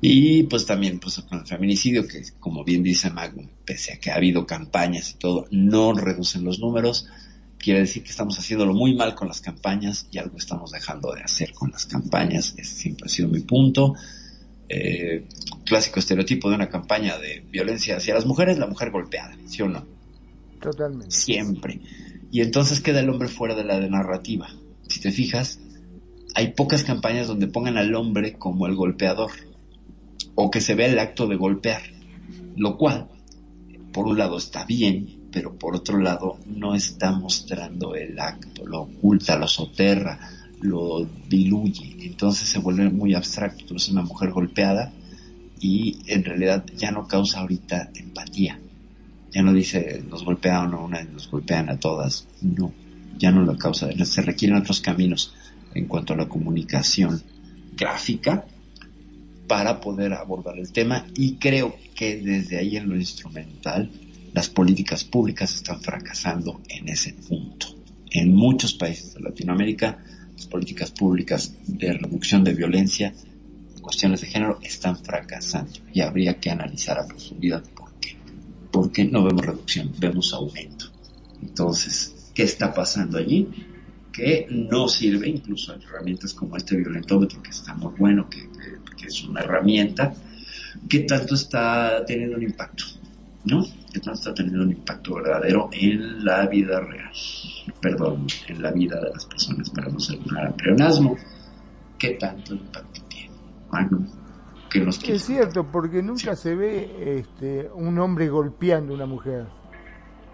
Y 0.00 0.42
pues 0.44 0.66
también 0.66 0.98
pues 0.98 1.20
con 1.20 1.38
el 1.38 1.46
feminicidio, 1.46 2.08
que 2.08 2.24
como 2.40 2.64
bien 2.64 2.82
dice 2.82 3.08
Magnum, 3.10 3.46
pese 3.64 3.92
a 3.92 4.00
que 4.00 4.10
ha 4.10 4.16
habido 4.16 4.46
campañas 4.46 5.12
y 5.12 5.14
todo, 5.14 5.46
no 5.52 5.92
reducen 5.92 6.44
los 6.44 6.58
números. 6.58 7.06
Quiere 7.56 7.78
decir 7.78 8.02
que 8.02 8.10
estamos 8.10 8.36
haciéndolo 8.36 8.74
muy 8.74 8.96
mal 8.96 9.14
con 9.14 9.28
las 9.28 9.40
campañas 9.40 10.08
y 10.10 10.18
algo 10.18 10.38
estamos 10.38 10.72
dejando 10.72 11.12
de 11.12 11.22
hacer 11.22 11.52
con 11.52 11.70
las 11.70 11.86
campañas. 11.86 12.54
Ese 12.58 12.74
siempre 12.74 13.06
ha 13.06 13.08
sido 13.08 13.28
mi 13.28 13.42
punto. 13.42 13.94
Eh, 14.68 15.26
clásico 15.64 16.00
estereotipo 16.00 16.48
de 16.48 16.56
una 16.56 16.68
campaña 16.68 17.18
de 17.18 17.44
violencia 17.50 17.96
hacia 17.96 18.14
las 18.14 18.26
mujeres, 18.26 18.58
la 18.58 18.66
mujer 18.66 18.90
golpeada, 18.90 19.36
¿sí 19.46 19.62
o 19.62 19.68
no? 19.68 19.86
Totalmente. 20.60 21.10
Siempre. 21.10 21.80
Y 22.30 22.40
entonces 22.40 22.80
queda 22.80 23.00
el 23.00 23.10
hombre 23.10 23.28
fuera 23.28 23.54
de 23.54 23.64
la 23.64 23.78
narrativa. 23.88 24.48
Si 24.88 25.00
te 25.00 25.12
fijas, 25.12 25.60
hay 26.34 26.52
pocas 26.52 26.84
campañas 26.84 27.26
donde 27.26 27.46
pongan 27.46 27.76
al 27.76 27.94
hombre 27.94 28.34
como 28.34 28.66
el 28.66 28.74
golpeador 28.74 29.30
o 30.34 30.50
que 30.50 30.60
se 30.60 30.74
vea 30.74 30.88
el 30.88 30.98
acto 30.98 31.26
de 31.26 31.36
golpear, 31.36 31.82
lo 32.56 32.76
cual, 32.76 33.08
por 33.92 34.06
un 34.06 34.18
lado, 34.18 34.38
está 34.38 34.64
bien, 34.64 35.28
pero 35.30 35.58
por 35.58 35.76
otro 35.76 35.98
lado, 35.98 36.38
no 36.46 36.74
está 36.74 37.12
mostrando 37.12 37.94
el 37.94 38.18
acto, 38.18 38.66
lo 38.66 38.82
oculta, 38.82 39.36
lo 39.36 39.48
soterra, 39.48 40.18
lo 40.62 41.06
diluye, 41.28 41.96
entonces 42.06 42.48
se 42.48 42.58
vuelve 42.58 42.88
muy 42.88 43.14
abstracto. 43.14 43.64
Tú 43.64 43.76
una 43.90 44.02
mujer 44.02 44.30
golpeada 44.30 44.92
y 45.60 45.98
en 46.06 46.24
realidad 46.24 46.64
ya 46.76 46.90
no 46.90 47.06
causa 47.06 47.40
ahorita 47.40 47.90
empatía. 47.94 48.58
Ya 49.32 49.42
no 49.42 49.52
dice 49.52 50.02
nos 50.08 50.24
golpean 50.24 50.72
a 50.72 50.78
una, 50.78 51.02
nos 51.04 51.30
golpean 51.30 51.68
a 51.68 51.78
todas. 51.78 52.28
No, 52.40 52.72
ya 53.18 53.30
no 53.30 53.42
lo 53.42 53.56
causa. 53.58 53.88
Se 54.04 54.22
requieren 54.22 54.56
otros 54.56 54.80
caminos 54.80 55.34
en 55.74 55.86
cuanto 55.86 56.14
a 56.14 56.16
la 56.16 56.28
comunicación 56.28 57.22
gráfica 57.76 58.44
para 59.48 59.80
poder 59.80 60.12
abordar 60.12 60.58
el 60.58 60.72
tema 60.72 61.06
y 61.16 61.36
creo 61.36 61.76
que 61.94 62.16
desde 62.16 62.58
ahí 62.58 62.76
en 62.76 62.88
lo 62.88 62.96
instrumental 62.96 63.90
las 64.32 64.48
políticas 64.48 65.04
públicas 65.04 65.54
están 65.54 65.80
fracasando 65.80 66.60
en 66.68 66.88
ese 66.88 67.12
punto. 67.12 67.66
En 68.10 68.34
muchos 68.34 68.74
países 68.74 69.14
de 69.14 69.20
Latinoamérica 69.20 69.98
las 70.42 70.50
políticas 70.50 70.90
públicas 70.90 71.54
de 71.66 71.92
reducción 71.92 72.42
de 72.42 72.54
violencia, 72.54 73.14
cuestiones 73.80 74.20
de 74.20 74.26
género 74.26 74.58
están 74.62 74.96
fracasando 74.96 75.72
y 75.92 76.00
habría 76.00 76.40
que 76.40 76.50
analizar 76.50 76.98
a 76.98 77.06
profundidad 77.06 77.62
por 77.74 77.92
qué. 78.00 78.16
¿Por 78.70 78.90
qué 78.90 79.04
no 79.04 79.24
vemos 79.24 79.46
reducción? 79.46 79.92
Vemos 79.98 80.32
aumento. 80.32 80.86
Entonces, 81.40 82.30
¿qué 82.34 82.42
está 82.42 82.74
pasando 82.74 83.18
allí? 83.18 83.48
Que 84.12 84.46
no 84.50 84.88
sirve, 84.88 85.28
incluso 85.28 85.72
hay 85.72 85.82
herramientas 85.82 86.34
como 86.34 86.56
este 86.56 86.76
violentómetro 86.76 87.42
que 87.42 87.50
está 87.50 87.74
muy 87.74 87.92
bueno, 87.96 88.28
que 88.28 88.48
que 89.02 89.08
es 89.08 89.24
una 89.24 89.40
herramienta, 89.40 90.14
¿qué 90.88 91.00
tanto 91.00 91.34
está 91.34 92.04
teniendo 92.06 92.36
un 92.36 92.44
impacto? 92.44 92.84
¿No? 93.44 93.66
¿Qué 94.02 94.06
tanto 94.06 94.18
está 94.18 94.34
teniendo 94.34 94.64
un 94.64 94.72
impacto 94.72 95.14
verdadero 95.14 95.70
en 95.70 96.24
la 96.24 96.48
vida 96.48 96.80
real? 96.80 97.12
Perdón, 97.80 98.26
en 98.48 98.60
la 98.60 98.72
vida 98.72 99.00
de 99.00 99.10
las 99.10 99.24
personas, 99.26 99.70
para 99.70 99.90
no 99.90 100.00
ser 100.00 100.18
un 100.18 100.52
pleonasmo. 100.54 101.16
¿Qué 102.00 102.14
tanto 102.14 102.54
impacto 102.54 103.00
tiene? 103.08 103.30
Bueno, 103.70 104.04
que 104.68 104.80
nos 104.80 105.00
Es 105.04 105.22
cierto, 105.22 105.68
porque 105.70 106.02
nunca 106.02 106.34
se 106.34 106.56
ve 106.56 107.20
este, 107.20 107.70
un 107.74 107.96
hombre 108.00 108.28
golpeando 108.28 108.92
a 108.92 108.96
una 108.96 109.06
mujer. 109.06 109.46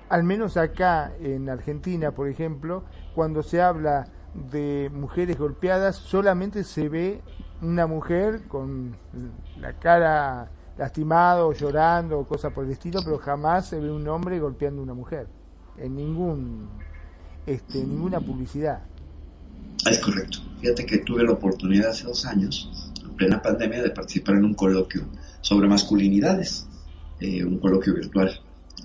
Al 0.08 0.24
menos 0.24 0.56
acá 0.56 1.12
en 1.20 1.50
Argentina, 1.50 2.12
por 2.12 2.28
ejemplo, 2.28 2.84
cuando 3.14 3.42
se 3.42 3.60
habla 3.60 4.06
de 4.50 4.90
mujeres 4.94 5.36
golpeadas, 5.36 5.96
solamente 5.96 6.64
se 6.64 6.88
ve 6.88 7.20
una 7.60 7.86
mujer 7.86 8.44
con 8.48 8.96
la 9.60 9.74
cara 9.74 10.52
lastimado, 10.78 11.52
llorando, 11.52 12.24
cosas 12.24 12.52
por 12.52 12.64
el 12.64 12.70
estilo, 12.70 13.00
pero 13.04 13.18
jamás 13.18 13.66
se 13.66 13.80
ve 13.80 13.90
un 13.90 14.06
hombre 14.08 14.38
golpeando 14.38 14.80
a 14.80 14.84
una 14.84 14.94
mujer 14.94 15.26
en 15.76 15.96
ningún 15.96 16.68
este, 17.46 17.78
ninguna 17.78 18.20
publicidad. 18.20 18.80
Es 19.88 19.98
correcto. 20.00 20.38
Fíjate 20.60 20.84
que 20.84 20.98
tuve 20.98 21.24
la 21.24 21.32
oportunidad 21.32 21.90
hace 21.90 22.04
dos 22.04 22.26
años, 22.26 22.92
en 23.02 23.16
plena 23.16 23.40
pandemia, 23.40 23.82
de 23.82 23.90
participar 23.90 24.36
en 24.36 24.44
un 24.44 24.54
coloquio 24.54 25.06
sobre 25.40 25.68
masculinidades, 25.68 26.66
eh, 27.20 27.44
un 27.44 27.58
coloquio 27.58 27.94
virtual. 27.94 28.40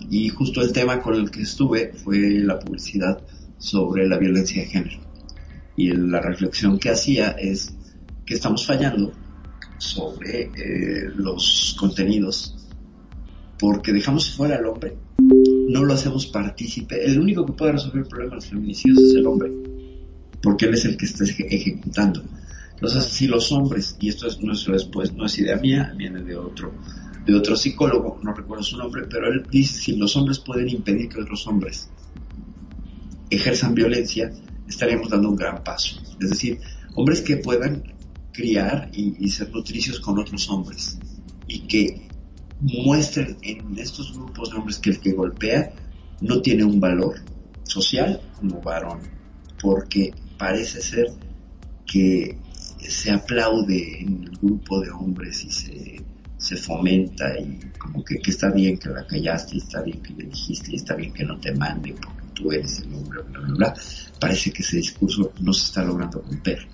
Y 0.09 0.29
justo 0.29 0.61
el 0.61 0.71
tema 0.71 1.01
con 1.01 1.15
el 1.15 1.29
que 1.29 1.41
estuve 1.41 1.93
fue 1.93 2.17
la 2.39 2.59
publicidad 2.59 3.21
sobre 3.57 4.07
la 4.07 4.17
violencia 4.17 4.61
de 4.61 4.69
género. 4.69 4.99
Y 5.75 5.91
la 5.91 6.21
reflexión 6.21 6.79
que 6.79 6.89
hacía 6.89 7.31
es 7.31 7.73
que 8.25 8.35
estamos 8.35 8.65
fallando 8.65 9.11
sobre 9.83 10.43
eh, 10.43 11.11
los 11.15 11.75
contenidos 11.77 12.55
porque 13.59 13.93
dejamos 13.93 14.29
fuera 14.31 14.57
al 14.57 14.65
hombre, 14.65 14.95
no 15.69 15.83
lo 15.83 15.93
hacemos 15.93 16.25
partícipe. 16.27 17.05
El 17.05 17.19
único 17.19 17.45
que 17.45 17.53
puede 17.53 17.73
resolver 17.73 18.03
el 18.03 18.07
problema 18.07 18.31
de 18.31 18.35
los 18.35 18.47
feminicidios 18.47 18.99
es 18.99 19.13
el 19.15 19.25
hombre, 19.25 19.51
porque 20.41 20.65
él 20.65 20.73
es 20.73 20.85
el 20.85 20.97
que 20.97 21.05
está 21.05 21.23
ejecutando. 21.23 22.23
Entonces, 22.73 23.05
si 23.05 23.27
los 23.27 23.51
hombres, 23.51 23.95
y 23.99 24.09
esto 24.09 24.27
es, 24.27 24.37
es, 24.41 24.65
después, 24.65 25.13
no 25.13 25.25
es 25.25 25.37
idea 25.39 25.55
mía, 25.57 25.93
viene 25.95 26.21
de 26.21 26.35
otro, 26.35 26.73
de 27.25 27.35
otro 27.35 27.55
psicólogo, 27.55 28.19
no 28.21 28.33
recuerdo 28.33 28.63
su 28.63 28.77
nombre, 28.77 29.03
pero 29.09 29.27
él 29.27 29.45
dice, 29.49 29.79
si 29.79 29.95
los 29.95 30.15
hombres 30.17 30.39
pueden 30.39 30.67
impedir 30.67 31.07
que 31.07 31.21
otros 31.21 31.47
hombres 31.47 31.89
ejerzan 33.29 33.73
violencia, 33.73 34.31
estaríamos 34.67 35.09
dando 35.09 35.29
un 35.29 35.35
gran 35.37 35.63
paso. 35.63 36.01
Es 36.19 36.31
decir, 36.31 36.59
hombres 36.95 37.21
que 37.21 37.37
puedan 37.37 37.92
criar 38.33 38.89
y, 38.91 39.29
ser 39.29 39.49
nutricios 39.51 39.99
con 39.99 40.19
otros 40.19 40.49
hombres. 40.49 40.97
Y 41.47 41.61
que 41.61 42.07
muestren 42.59 43.37
en 43.41 43.77
estos 43.77 44.13
grupos 44.13 44.49
de 44.49 44.57
hombres 44.57 44.79
que 44.79 44.89
el 44.89 44.99
que 44.99 45.13
golpea 45.13 45.73
no 46.21 46.41
tiene 46.41 46.63
un 46.63 46.79
valor 46.79 47.21
social 47.63 48.21
como 48.39 48.61
varón, 48.61 48.99
porque 49.61 50.13
parece 50.37 50.81
ser 50.81 51.07
que 51.85 52.37
se 52.79 53.11
aplaude 53.11 54.01
en 54.01 54.23
el 54.23 54.37
grupo 54.37 54.81
de 54.81 54.89
hombres 54.89 55.45
y 55.45 55.51
se, 55.51 56.01
se 56.37 56.57
fomenta 56.57 57.37
y 57.39 57.59
como 57.77 58.03
que, 58.03 58.19
que, 58.19 58.31
está 58.31 58.51
bien 58.51 58.77
que 58.77 58.89
la 58.89 59.05
callaste 59.05 59.55
y 59.55 59.59
está 59.59 59.81
bien 59.81 60.01
que 60.01 60.13
le 60.13 60.25
dijiste 60.25 60.71
y 60.71 60.75
está 60.75 60.95
bien 60.95 61.13
que 61.13 61.23
no 61.23 61.39
te 61.39 61.53
mande 61.53 61.93
porque 61.93 62.23
tú 62.33 62.51
eres 62.51 62.79
el 62.79 62.93
hombre, 62.93 63.21
bla, 63.29 63.39
bla, 63.39 63.53
bla. 63.55 63.73
Parece 64.19 64.51
que 64.51 64.63
ese 64.63 64.77
discurso 64.77 65.31
no 65.39 65.53
se 65.53 65.65
está 65.65 65.83
logrando 65.83 66.21
romper 66.21 66.67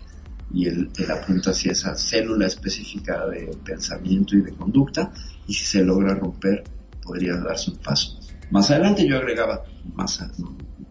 y 0.52 0.68
él, 0.68 0.90
apunta 1.10 1.52
hacia 1.52 1.72
esa 1.72 1.96
célula 1.96 2.48
específica 2.48 3.26
de 3.28 3.56
pensamiento 3.64 4.36
y 4.36 4.42
de 4.42 4.54
conducta 4.54 5.12
y 5.48 5.54
si 5.54 5.66
se 5.66 5.84
logra 5.84 6.16
romper 6.16 6.64
podría 7.04 7.36
darse 7.38 7.72
un 7.72 7.78
paso. 7.78 8.20
Más 8.52 8.72
adelante 8.72 9.08
yo 9.08 9.18
agregaba 9.18 9.64
más 9.94 10.24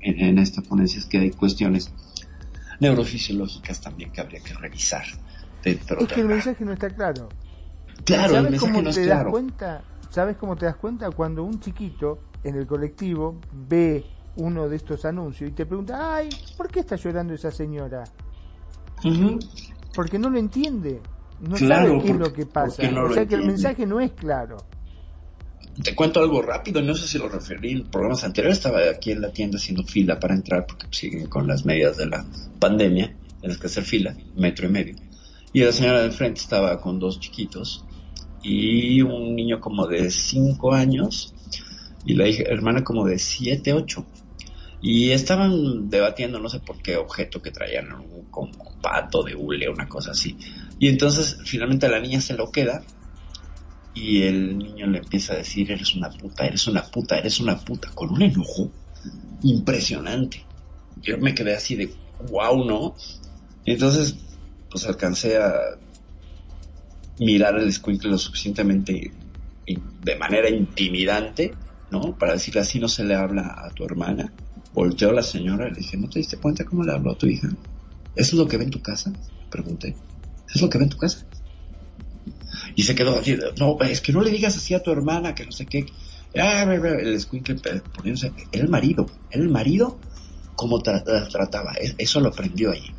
en, 0.01 0.39
esta 0.39 0.63
ponencia 0.63 0.99
es 0.99 1.07
que 1.07 1.19
hay 1.19 1.31
cuestiones 1.31 1.93
neurofisiológicas 2.81 3.81
también 3.81 4.13
que 4.13 4.21
habría 4.21 4.41
que 4.41 4.55
revisar. 4.55 5.05
es 5.65 6.09
que 6.13 6.21
el 6.21 6.29
mensaje 6.29 6.65
no 6.65 6.73
está 6.73 6.91
claro. 6.91 7.29
Claro, 8.05 8.35
¿Sabes 8.35 8.45
el 8.45 8.51
mensaje 8.53 8.73
cómo 8.73 8.83
no 8.83 8.93
te 8.93 9.07
das 9.07 9.25
cuenta? 9.27 9.83
¿Sabes 10.11 10.37
cómo 10.37 10.57
te 10.57 10.67
das 10.67 10.77
cuenta 10.77 11.11
cuando 11.11 11.43
un 11.43 11.59
chiquito 11.61 12.21
en 12.45 12.55
el 12.55 12.67
colectivo 12.67 13.41
ve 13.53 14.05
uno 14.37 14.69
de 14.69 14.77
estos 14.77 15.05
anuncios 15.05 15.51
y 15.51 15.53
te 15.53 15.67
pregunta, 15.67 16.15
ay, 16.15 16.29
¿por 16.57 16.69
qué 16.69 16.81
está 16.81 16.95
llorando 16.95 17.35
esa 17.35 17.51
señora? 17.51 18.05
Porque 19.95 20.19
no 20.19 20.31
lo 20.31 20.39
entiende, 20.39 21.01
no 21.41 21.57
sabe 21.57 21.99
qué 22.03 22.11
es 22.11 22.17
lo 22.17 22.33
que 22.33 22.47
pasa. 22.47 22.83
o 23.03 23.13
sea 23.13 23.27
que 23.27 23.35
el 23.35 23.47
mensaje 23.47 23.87
no 23.87 24.01
es 24.01 24.13
claro. 24.13 24.59
Te 25.83 25.95
cuento 25.95 26.21
algo 26.21 26.43
rápido, 26.43 26.83
no 26.83 26.95
sé 26.95 27.07
si 27.07 27.19
lo 27.19 27.29
referí 27.29 27.73
en 27.73 27.85
programas 27.85 28.25
anteriores, 28.25 28.59
estaba 28.59 28.81
aquí 28.91 29.13
en 29.13 29.21
la 29.21 29.33
tienda 29.33 29.59
haciendo 29.59 29.85
fila 29.85 30.19
para 30.19 30.35
entrar 30.35 30.67
porque 30.67 30.87
siguen 30.91 31.29
con 31.29 31.47
las 31.47 31.65
medidas 31.65 31.97
de 31.97 32.07
la 32.07 32.27
pandemia, 32.59 33.15
tienes 33.41 33.59
que 33.59 33.69
hacer 33.69 33.85
fila, 33.85 34.17
metro 34.37 34.67
y 34.67 34.71
medio. 34.71 34.97
Y 35.53 35.61
la 35.61 35.71
señora 35.71 36.03
de 36.03 36.11
frente 36.11 36.41
estaba 36.41 36.81
con 36.81 36.99
dos 36.99 37.21
chiquitos 37.21 37.85
y 38.43 39.03
un 39.03 39.37
niño 39.37 39.61
como 39.61 39.87
de 39.87 40.11
5 40.11 40.73
años 40.73 41.35
y 42.05 42.15
la 42.15 42.27
hija, 42.27 42.43
hermana 42.47 42.83
como 42.83 43.07
de 43.07 43.19
7, 43.19 43.73
8. 43.73 44.07
Y 44.81 45.11
estaban 45.11 45.91
debatiendo, 45.91 46.39
no 46.39 46.49
sé 46.49 46.61
por 46.61 46.81
qué 46.81 46.97
objeto 46.97 47.43
que 47.43 47.51
traían, 47.51 47.93
un, 47.93 48.27
como 48.31 48.53
pato 48.81 49.23
de 49.23 49.35
hule, 49.35 49.69
una 49.69 49.89
cosa 49.89 50.13
así. 50.13 50.37
Y 50.79 50.89
entonces 50.89 51.39
finalmente 51.45 51.89
la 51.89 52.01
niña 52.01 52.21
se 52.21 52.35
lo 52.35 52.51
queda 52.53 52.83
y 53.95 54.23
el 54.23 54.57
niño 54.57 54.87
le 54.87 54.99
empieza 54.99 55.33
a 55.33 55.37
decir, 55.37 55.73
eres 55.73 55.95
una 55.95 56.11
puta, 56.11 56.47
eres 56.47 56.69
una 56.69 56.83
puta, 56.83 57.19
eres 57.19 57.41
una 57.41 57.59
puta, 57.59 57.91
con 57.95 58.11
un 58.11 58.23
enojo 58.23 58.71
impresionante. 59.43 60.45
Yo 61.03 61.19
me 61.19 61.35
quedé 61.35 61.57
así 61.57 61.75
de, 61.75 61.93
wow, 62.31 62.65
¿no? 62.65 62.95
Y 63.65 63.73
entonces, 63.73 64.17
pues 64.71 64.87
alcancé 64.87 65.39
a 65.39 65.53
mirar 67.19 67.59
el 67.59 67.69
escuincle 67.69 68.11
lo 68.11 68.19
suficientemente 68.19 69.13
de 70.03 70.17
manera 70.17 70.49
intimidante, 70.49 71.53
¿no? 71.91 72.17
Para 72.17 72.35
decirle 72.35 72.61
así 72.61 72.79
no 72.79 72.89
se 72.89 73.05
le 73.05 73.15
habla 73.15 73.55
a 73.59 73.71
tu 73.71 73.85
hermana. 73.85 74.33
Volteó 74.73 75.13
la 75.13 75.23
señora 75.23 75.69
y 75.69 75.71
le 75.73 75.79
dije, 75.79 75.97
¿no 75.97 76.09
te 76.09 76.19
diste 76.19 76.37
cuenta 76.37 76.65
cómo 76.65 76.85
le 76.85 76.93
habló 76.93 77.13
a 77.13 77.19
tu 77.19 77.27
hija? 77.27 77.49
¿Eso 78.15 78.35
es 78.37 78.39
lo 78.39 78.47
que 78.47 78.57
ve 78.57 78.65
en 78.65 78.71
tu 78.71 78.83
casa? 78.83 79.13
Pregunté. 79.51 79.89
¿Eso 79.89 80.55
es 80.55 80.63
lo 80.63 80.69
que 80.69 80.79
ve 80.79 80.85
en 80.85 80.91
tu 80.91 80.99
casa? 80.99 81.25
Y 82.75 82.83
se 82.83 82.95
quedó 82.95 83.19
así, 83.19 83.37
no, 83.59 83.79
es 83.81 84.01
que 84.01 84.13
no 84.13 84.21
le 84.21 84.31
digas 84.31 84.57
así 84.57 84.75
a 84.75 84.83
tu 84.83 84.91
hermana, 84.91 85.35
que 85.35 85.45
no 85.45 85.53
sé 85.53 85.67
qué. 85.67 85.87
Ah, 86.37 86.63
el 86.63 87.15
escuincle 87.15 87.57
poniéndose, 87.95 88.33
el 88.53 88.69
marido, 88.69 89.07
el 89.31 89.49
marido 89.49 89.99
como 90.55 90.81
trataba, 90.81 91.75
e-, 91.75 91.95
eso 91.99 92.21
lo 92.21 92.29
aprendió 92.29 92.71
allí. 92.71 92.93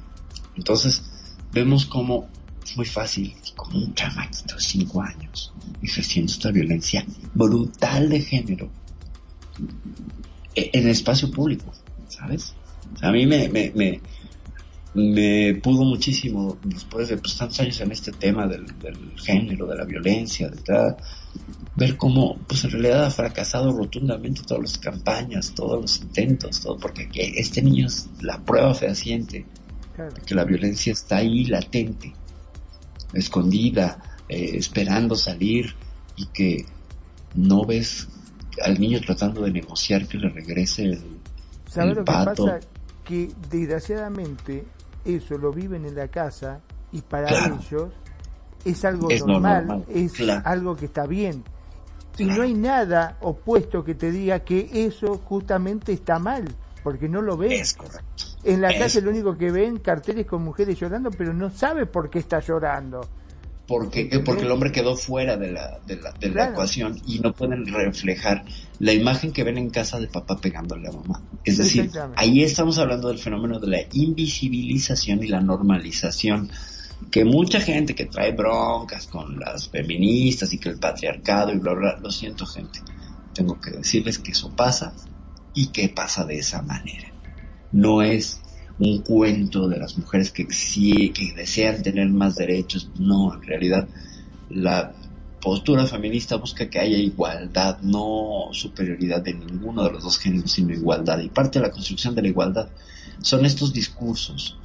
Entonces, 0.56 1.04
vemos 1.52 1.86
cómo 1.86 2.30
es 2.64 2.76
muy 2.76 2.86
fácil, 2.86 3.36
como 3.56 3.78
un 3.78 3.94
chamaquito 3.94 4.56
de 4.56 4.62
5 4.62 5.02
años, 5.02 5.54
ejerciendo 5.82 6.32
esta 6.32 6.52
violencia 6.52 7.06
brutal 7.34 8.10
de 8.10 8.22
género 8.22 8.70
en 10.56 10.84
el 10.84 10.90
espacio 10.90 11.32
público, 11.32 11.72
¿sabes? 12.08 12.56
a 13.02 13.12
mí 13.12 13.26
me, 13.26 13.50
me, 13.50 13.72
me, 13.76 14.02
me, 14.94 15.54
pudo 15.56 15.84
muchísimo, 15.84 16.58
después 16.64 17.10
de 17.10 17.18
pues, 17.18 17.38
tantos 17.38 17.60
años 17.60 17.80
en 17.82 17.92
este 17.92 18.12
tema 18.12 18.48
del, 18.48 18.66
género, 19.18 19.68
de 19.68 19.76
la 19.78 19.86
violencia, 19.86 20.50
de 20.50 20.96
ver 21.76 21.98
cómo, 21.98 22.38
pues 22.48 22.64
en 22.64 22.72
realidad 22.72 23.06
ha 23.06 23.12
fracasado 23.12 23.72
rotundamente 23.72 24.42
todas 24.42 24.64
las 24.64 24.78
campañas, 24.78 25.54
todos 25.54 25.82
los 25.82 26.02
intentos, 26.02 26.62
todo, 26.62 26.78
porque 26.78 27.08
este 27.14 27.62
niño 27.62 27.88
es 27.88 28.10
la 28.22 28.44
prueba 28.44 28.74
fehaciente 28.74 29.46
de 29.98 30.22
que 30.26 30.34
la 30.34 30.46
violencia 30.46 30.94
está 30.94 31.18
ahí 31.18 31.46
latente 31.46 32.14
escondida, 33.14 34.18
eh, 34.28 34.52
esperando 34.54 35.16
salir 35.16 35.76
y 36.16 36.28
que 36.28 36.66
no 37.36 37.66
ves 37.66 38.08
al 38.64 38.80
niño 38.80 39.00
tratando 39.06 39.42
de 39.42 39.52
negociar 39.52 40.08
que 40.08 40.18
le 40.18 40.30
regrese 40.30 40.84
el, 40.84 41.20
¿Sabes 41.70 41.96
lo 41.96 42.04
que 42.04 42.12
pasa? 42.12 42.60
Que 43.04 43.32
desgraciadamente 43.50 44.66
eso 45.06 45.38
lo 45.38 45.52
viven 45.52 45.86
en 45.86 45.96
la 45.96 46.08
casa 46.08 46.60
y 46.92 47.02
para 47.02 47.30
ellos 47.30 47.90
es 48.66 48.86
algo 48.86 49.08
normal, 49.26 49.86
es 49.90 50.14
algo 50.44 50.76
que 50.76 50.86
está 50.86 51.06
bien. 51.06 51.44
Y 52.18 52.26
no 52.26 52.42
hay 52.42 52.54
nada 52.54 53.18
opuesto 53.22 53.84
que 53.84 53.96
te 53.96 54.12
diga 54.12 54.40
que 54.40 54.70
eso 54.74 55.22
justamente 55.24 55.94
está 55.94 56.20
mal, 56.20 56.44
porque 56.84 57.08
no 57.08 57.22
lo 57.22 57.38
ves. 57.38 57.74
correcto. 57.74 58.26
En 58.44 58.62
la 58.62 58.78
calle 58.78 59.02
lo 59.02 59.12
único 59.12 59.38
que 59.38 59.52
ven 59.52 59.78
carteles 59.78 60.26
con 60.26 60.44
mujeres 60.44 60.78
llorando, 60.78 61.12
pero 61.12 61.34
no 61.34 61.50
sabe 61.50 61.86
por 61.86 62.10
qué 62.10 62.20
está 62.20 62.40
llorando. 62.40 63.02
Porque, 63.70 64.10
porque 64.26 64.46
el 64.46 64.52
hombre 64.52 64.72
quedó 64.72 64.96
fuera 64.96 65.38
de 65.38 65.52
la, 65.52 65.80
de 65.86 65.98
la, 65.98 66.12
de 66.20 66.32
la 66.32 66.50
ecuación 66.50 67.00
y 67.06 67.20
no 67.20 67.34
pueden 67.34 67.68
reflejar 67.68 68.44
la 68.80 68.94
imagen 68.94 69.32
que 69.32 69.44
ven 69.44 69.60
en 69.60 69.70
casa 69.70 70.00
de 70.00 70.08
papá 70.08 70.38
pegándole 70.38 70.88
a 70.88 70.92
mamá. 70.92 71.22
Es 71.46 71.60
decir, 71.60 71.92
ahí 72.16 72.42
estamos 72.42 72.80
hablando 72.80 73.10
del 73.10 73.20
fenómeno 73.20 73.60
de 73.60 73.68
la 73.68 73.82
invisibilización 73.94 75.24
y 75.24 75.28
la 75.28 75.40
normalización 75.40 76.50
que 77.12 77.26
mucha 77.26 77.62
gente 77.62 77.94
que 77.94 78.08
trae 78.08 78.32
broncas 78.32 79.06
con 79.06 79.40
las 79.40 79.70
feministas 79.70 80.52
y 80.52 80.58
que 80.58 80.70
el 80.70 80.80
patriarcado 80.80 81.54
y 81.54 81.60
bla, 81.60 81.76
bla, 81.76 82.00
lo 82.02 82.12
siento 82.12 82.48
gente, 82.48 82.80
tengo 83.36 83.62
que 83.62 83.70
decirles 83.70 84.18
que 84.18 84.32
eso 84.32 84.52
pasa 84.56 84.96
y 85.54 85.68
que 85.68 85.90
pasa 85.90 86.26
de 86.26 86.40
esa 86.40 86.64
manera. 86.64 87.14
No 87.72 88.02
es 88.02 88.42
un 88.80 89.02
cuento 89.02 89.68
de 89.68 89.78
las 89.78 89.98
mujeres 89.98 90.32
que, 90.32 90.46
desean 91.36 91.84
tener 91.84 92.10
más 92.10 92.36
derechos, 92.36 92.90
no, 92.98 93.34
en 93.34 93.42
realidad 93.42 93.88
la 94.50 94.94
postura 95.42 95.86
feminista 95.86 96.38
busca 96.38 96.70
que 96.70 96.80
haya 96.80 96.98
igualdad, 96.98 97.80
no 97.82 98.50
superioridad 98.52 99.22
de 99.22 99.34
ninguno 99.34 99.84
de 99.84 99.92
los 99.92 100.04
dos 100.04 100.18
géneros, 100.18 100.52
sino 100.52 100.74
igualdad. 100.74 101.20
Y 101.20 101.30
parte 101.30 101.60
de 101.60 101.68
la 101.68 101.72
construcción 101.72 102.16
de 102.16 102.22
la 102.22 102.28
igualdad 102.30 102.70
son 103.22 103.46
estos 103.46 103.74
discursos 103.74 104.58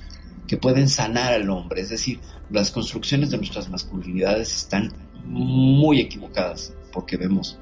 que 0.47 0.57
pueden 0.57 0.89
sanar 0.89 1.33
al 1.33 1.51
hombre, 1.51 1.81
es 1.81 1.89
decir, 1.89 2.21
las 2.51 2.71
construcciones 2.71 3.31
de 3.31 3.39
nuestras 3.39 3.69
masculinidades 3.69 4.55
están 4.55 4.93
muy 5.25 6.01
equivocadas 6.01 6.73
porque 6.93 7.17
vemos 7.17 7.59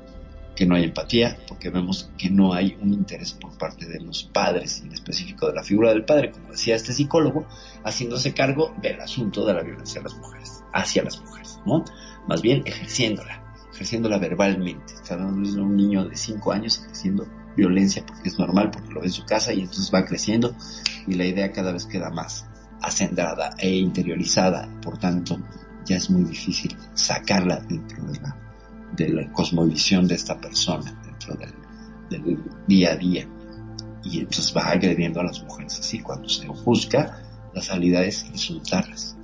que 0.54 0.66
no 0.66 0.74
hay 0.74 0.84
empatía, 0.84 1.38
porque 1.48 1.70
vemos 1.70 2.10
que 2.18 2.30
no 2.30 2.52
hay 2.52 2.76
un 2.80 2.92
interés 2.92 3.32
por 3.32 3.56
parte 3.56 3.86
de 3.86 4.00
los 4.00 4.24
padres, 4.24 4.82
en 4.82 4.92
específico 4.92 5.46
de 5.46 5.54
la 5.54 5.62
figura 5.62 5.90
del 5.90 6.04
padre, 6.04 6.30
como 6.30 6.50
decía 6.50 6.76
este 6.76 6.92
psicólogo, 6.92 7.46
haciéndose 7.84 8.34
cargo 8.34 8.74
del 8.82 9.00
asunto 9.00 9.46
de 9.46 9.54
la 9.54 9.62
violencia 9.62 10.00
a 10.00 10.04
las 10.04 10.14
mujeres, 10.16 10.62
hacia 10.72 11.02
las 11.02 11.20
mujeres, 11.20 11.58
¿no? 11.64 11.84
Más 12.28 12.42
bien 12.42 12.62
ejerciéndola, 12.66 13.42
ejerciéndola 13.72 14.18
verbalmente. 14.18 14.94
Está 14.94 15.14
hablando 15.14 15.50
de 15.50 15.60
un 15.60 15.76
niño 15.76 16.04
de 16.04 16.16
5 16.16 16.52
años 16.52 16.80
ejerciendo 16.80 17.26
violencia 17.56 18.04
porque 18.06 18.28
es 18.28 18.38
normal, 18.38 18.70
porque 18.70 18.92
lo 18.92 19.00
ve 19.00 19.06
en 19.06 19.12
su 19.12 19.24
casa 19.24 19.52
y 19.52 19.60
entonces 19.60 19.90
va 19.92 20.04
creciendo 20.04 20.54
y 21.06 21.14
la 21.14 21.24
idea 21.24 21.52
cada 21.52 21.72
vez 21.72 21.86
queda 21.86 22.10
más 22.10 22.46
acendrada 22.80 23.50
e 23.58 23.70
interiorizada, 23.70 24.68
por 24.82 24.98
tanto 24.98 25.38
ya 25.84 25.96
es 25.96 26.10
muy 26.10 26.24
difícil 26.24 26.76
sacarla 26.94 27.60
dentro 27.60 28.04
de 28.04 28.20
la 28.20 28.41
de 28.96 29.08
la 29.08 29.32
cosmovisión 29.32 30.06
de 30.06 30.14
esta 30.14 30.40
persona 30.40 30.98
dentro 31.04 31.34
del, 31.34 32.38
día 32.66 32.92
a 32.92 32.96
día. 32.96 33.28
Y 34.04 34.18
entonces 34.18 34.52
va 34.54 34.62
agrediendo 34.62 35.20
a 35.20 35.24
las 35.24 35.42
mujeres 35.42 35.78
así. 35.78 36.00
Cuando 36.00 36.28
se 36.28 36.46
busca, 36.48 37.22
la 37.54 37.62
salida 37.62 38.04
es 38.04 38.26
insultarlas. 38.26 39.16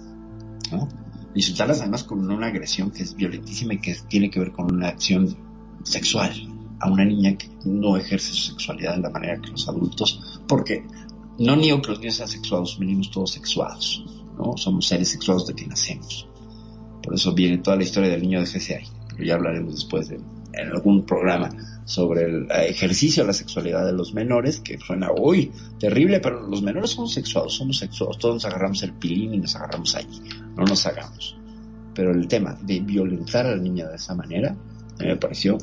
Insultarlas 1.34 1.80
además 1.80 2.04
con 2.04 2.30
una 2.30 2.46
agresión 2.46 2.90
que 2.90 3.02
es 3.02 3.14
violentísima 3.14 3.74
y 3.74 3.80
que 3.80 3.96
tiene 4.08 4.30
que 4.30 4.40
ver 4.40 4.52
con 4.52 4.72
una 4.72 4.88
acción 4.88 5.36
sexual 5.82 6.32
a 6.80 6.90
una 6.90 7.04
niña 7.04 7.36
que 7.36 7.48
no 7.64 7.96
ejerce 7.96 8.32
su 8.32 8.52
sexualidad 8.52 8.94
de 8.96 9.02
la 9.02 9.10
manera 9.10 9.40
que 9.40 9.50
los 9.50 9.68
adultos, 9.68 10.40
porque 10.46 10.86
no 11.38 11.56
niego 11.56 11.82
que 11.82 11.90
los 11.90 11.98
niños 11.98 12.16
sean 12.16 12.28
sexuados, 12.28 12.78
venimos 12.78 13.10
todos 13.10 13.32
sexuados, 13.32 14.04
¿no? 14.36 14.56
Somos 14.56 14.86
seres 14.86 15.08
sexuados 15.08 15.46
de 15.46 15.54
que 15.54 15.66
nacemos. 15.66 16.28
Por 17.02 17.14
eso 17.14 17.34
viene 17.34 17.58
toda 17.58 17.76
la 17.76 17.82
historia 17.82 18.10
del 18.10 18.22
niño 18.22 18.40
de 18.40 18.46
GCI 18.46 18.97
ya 19.26 19.34
hablaremos 19.34 19.74
después 19.74 20.08
de, 20.08 20.20
en 20.52 20.68
algún 20.68 21.04
programa 21.04 21.50
sobre 21.84 22.24
el 22.24 22.50
ejercicio 22.50 23.22
de 23.22 23.28
la 23.28 23.32
sexualidad 23.32 23.86
de 23.86 23.92
los 23.92 24.12
menores, 24.12 24.60
que 24.60 24.78
suena, 24.78 25.08
uy, 25.16 25.50
terrible, 25.78 26.20
pero 26.20 26.46
los 26.46 26.62
menores 26.62 26.90
son 26.90 27.08
sexuados, 27.08 27.54
somos 27.54 27.78
sexuados, 27.78 28.18
todos 28.18 28.34
nos 28.34 28.44
agarramos 28.44 28.82
el 28.82 28.92
pilín 28.92 29.34
y 29.34 29.38
nos 29.38 29.56
agarramos 29.56 29.94
allí, 29.94 30.20
no 30.56 30.64
nos 30.64 30.86
hagamos. 30.86 31.36
Pero 31.94 32.12
el 32.12 32.28
tema 32.28 32.58
de 32.62 32.80
violentar 32.80 33.46
a 33.46 33.56
la 33.56 33.62
niña 33.62 33.88
de 33.88 33.96
esa 33.96 34.14
manera, 34.14 34.54
me 34.98 35.16
pareció 35.16 35.58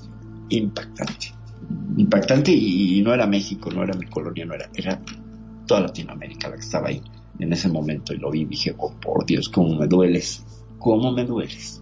impactante. 0.50 1.34
Impactante 1.98 2.52
y, 2.52 3.02
no 3.02 3.14
era 3.14 3.28
México, 3.28 3.70
no 3.72 3.84
era 3.84 3.94
mi 3.94 4.08
colonia, 4.08 4.46
no 4.46 4.54
era, 4.54 4.70
era 4.74 5.00
toda 5.66 5.82
Latinoamérica 5.82 6.50
la 6.50 6.56
que 6.56 6.62
estaba 6.62 6.90
ahí 6.90 7.02
en 7.40 7.52
ese 7.54 7.70
momento 7.70 8.14
y 8.14 8.18
lo 8.18 8.32
vi 8.32 8.42
y 8.42 8.46
dije, 8.46 8.74
oh 8.78 8.94
por 8.94 9.26
Dios, 9.26 9.50
cómo 9.50 9.76
me 9.76 9.88
dueles, 9.88 10.44
cómo 10.80 11.12
me 11.12 11.26
dueles. 11.26 11.82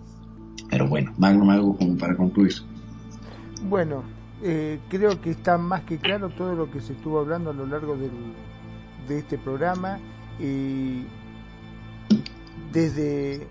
Pero 0.74 0.88
bueno, 0.88 1.14
Magno, 1.20 1.52
algo 1.52 1.78
como 1.78 1.96
para 2.00 2.18
concluir. 2.18 2.54
Bueno, 3.70 4.04
eh, 4.42 4.80
creo 4.90 5.22
que 5.22 5.30
está 5.30 5.60
más 5.60 5.82
que 5.82 6.00
claro 6.00 6.30
todo 6.30 6.56
lo 6.56 6.72
que 6.72 6.82
se 6.82 6.94
estuvo 6.94 7.20
hablando 7.20 7.52
a 7.52 7.54
lo 7.54 7.68
largo 7.68 7.96
del, 7.96 8.10
de 9.08 9.20
este 9.20 9.38
programa. 9.38 10.00
y 10.40 11.06
desde 12.72 13.48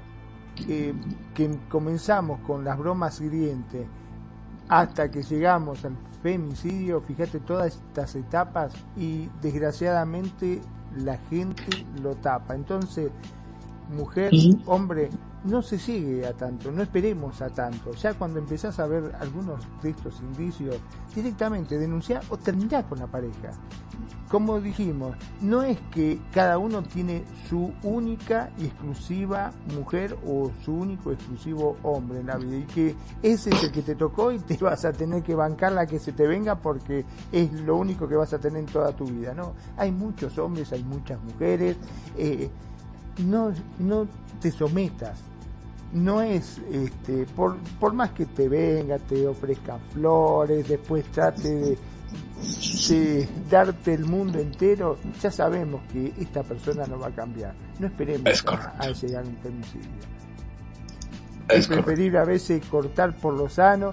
eh, 0.66 0.94
que 1.32 1.58
comenzamos 1.68 2.40
con 2.40 2.64
las 2.64 2.76
bromas 2.76 3.20
hirientes 3.20 3.86
hasta 4.68 5.08
que 5.08 5.22
llegamos 5.22 5.84
al 5.84 5.96
femicidio, 6.24 7.00
fíjate 7.02 7.38
todas 7.38 7.76
estas 7.76 8.16
etapas 8.16 8.74
y 8.96 9.28
desgraciadamente 9.40 10.60
la 10.96 11.18
gente 11.30 11.86
lo 12.02 12.16
tapa. 12.16 12.56
Entonces, 12.56 13.12
mujer, 13.96 14.32
hombre, 14.66 15.08
no 15.44 15.60
se 15.62 15.78
sigue 15.78 16.26
a 16.26 16.32
tanto, 16.32 16.70
no 16.70 16.82
esperemos 16.82 17.40
a 17.42 17.50
tanto. 17.50 17.92
Ya 17.92 18.14
cuando 18.14 18.38
empezás 18.38 18.78
a 18.78 18.86
ver 18.86 19.14
algunos 19.18 19.66
de 19.82 19.90
estos 19.90 20.20
indicios, 20.20 20.76
directamente 21.14 21.78
denunciar 21.78 22.22
o 22.30 22.36
terminar 22.36 22.88
con 22.88 22.98
la 22.98 23.06
pareja. 23.06 23.52
como 24.28 24.60
dijimos, 24.60 25.14
no 25.42 25.62
es 25.62 25.78
que 25.90 26.18
cada 26.32 26.56
uno 26.56 26.82
tiene 26.82 27.22
su 27.50 27.70
única 27.82 28.50
y 28.58 28.64
exclusiva 28.64 29.52
mujer 29.74 30.16
o 30.26 30.50
su 30.64 30.72
único 30.72 31.12
exclusivo 31.12 31.76
hombre 31.82 32.20
en 32.20 32.28
la 32.28 32.36
vida 32.36 32.56
y 32.56 32.64
que 32.64 32.96
ese 33.22 33.50
es 33.50 33.64
el 33.64 33.72
que 33.72 33.82
te 33.82 33.94
tocó 33.94 34.32
y 34.32 34.38
te 34.38 34.56
vas 34.60 34.86
a 34.86 34.92
tener 34.92 35.22
que 35.22 35.34
bancar 35.34 35.72
la 35.72 35.86
que 35.86 35.98
se 35.98 36.12
te 36.12 36.26
venga 36.26 36.54
porque 36.54 37.04
es 37.30 37.52
lo 37.60 37.76
único 37.76 38.08
que 38.08 38.16
vas 38.16 38.32
a 38.32 38.38
tener 38.38 38.60
en 38.60 38.66
toda 38.66 38.92
tu 38.92 39.04
vida, 39.04 39.34
¿no? 39.34 39.52
Hay 39.76 39.92
muchos 39.92 40.38
hombres, 40.38 40.72
hay 40.72 40.82
muchas 40.82 41.22
mujeres, 41.22 41.76
eh, 42.16 42.48
no, 43.18 43.52
no 43.78 44.06
te 44.40 44.50
sometas, 44.50 45.18
no 45.92 46.22
es 46.22 46.60
este 46.70 47.26
por, 47.36 47.58
por 47.78 47.92
más 47.92 48.10
que 48.10 48.26
te 48.26 48.48
venga, 48.48 48.98
te 48.98 49.26
ofrezca 49.26 49.78
flores, 49.92 50.68
después 50.68 51.04
trate 51.12 51.48
de 51.48 51.78
de 52.88 53.28
darte 53.48 53.94
el 53.94 54.04
mundo 54.04 54.38
entero, 54.38 54.98
ya 55.20 55.30
sabemos 55.30 55.82
que 55.92 56.12
esta 56.18 56.42
persona 56.42 56.86
no 56.86 56.98
va 56.98 57.08
a 57.08 57.10
cambiar. 57.10 57.54
No 57.78 57.86
esperemos 57.86 58.44
a, 58.46 58.90
llegar 58.90 59.24
a 59.24 59.28
un 59.28 59.36
femicidio. 59.36 59.90
Es, 61.48 61.66
preferible 61.66 62.18
a 62.18 62.24
veces 62.24 62.64
cortar 62.66 63.14
por 63.16 63.34
lo 63.34 63.48
sano 63.48 63.92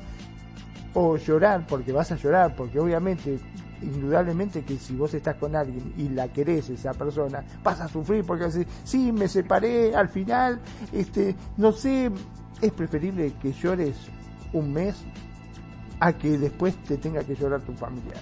o 0.93 1.17
llorar, 1.17 1.65
porque 1.67 1.91
vas 1.91 2.11
a 2.11 2.15
llorar, 2.15 2.55
porque 2.55 2.79
obviamente, 2.79 3.39
indudablemente 3.81 4.63
que 4.63 4.77
si 4.77 4.95
vos 4.95 5.13
estás 5.13 5.35
con 5.35 5.55
alguien 5.55 5.93
y 5.97 6.09
la 6.09 6.27
querés 6.27 6.69
esa 6.69 6.93
persona, 6.93 7.43
vas 7.63 7.79
a 7.79 7.87
sufrir 7.87 8.23
porque 8.25 8.45
vas 8.45 8.55
a 8.55 8.63
sí, 8.83 9.11
me 9.11 9.27
separé 9.27 9.95
al 9.95 10.09
final, 10.09 10.59
este, 10.91 11.35
no 11.57 11.71
sé, 11.71 12.11
es 12.61 12.71
preferible 12.71 13.33
que 13.41 13.53
llores 13.53 13.95
un 14.53 14.73
mes 14.73 14.95
a 15.99 16.13
que 16.13 16.37
después 16.37 16.75
te 16.83 16.97
tenga 16.97 17.23
que 17.23 17.35
llorar 17.35 17.61
tu 17.61 17.73
familiar. 17.73 18.17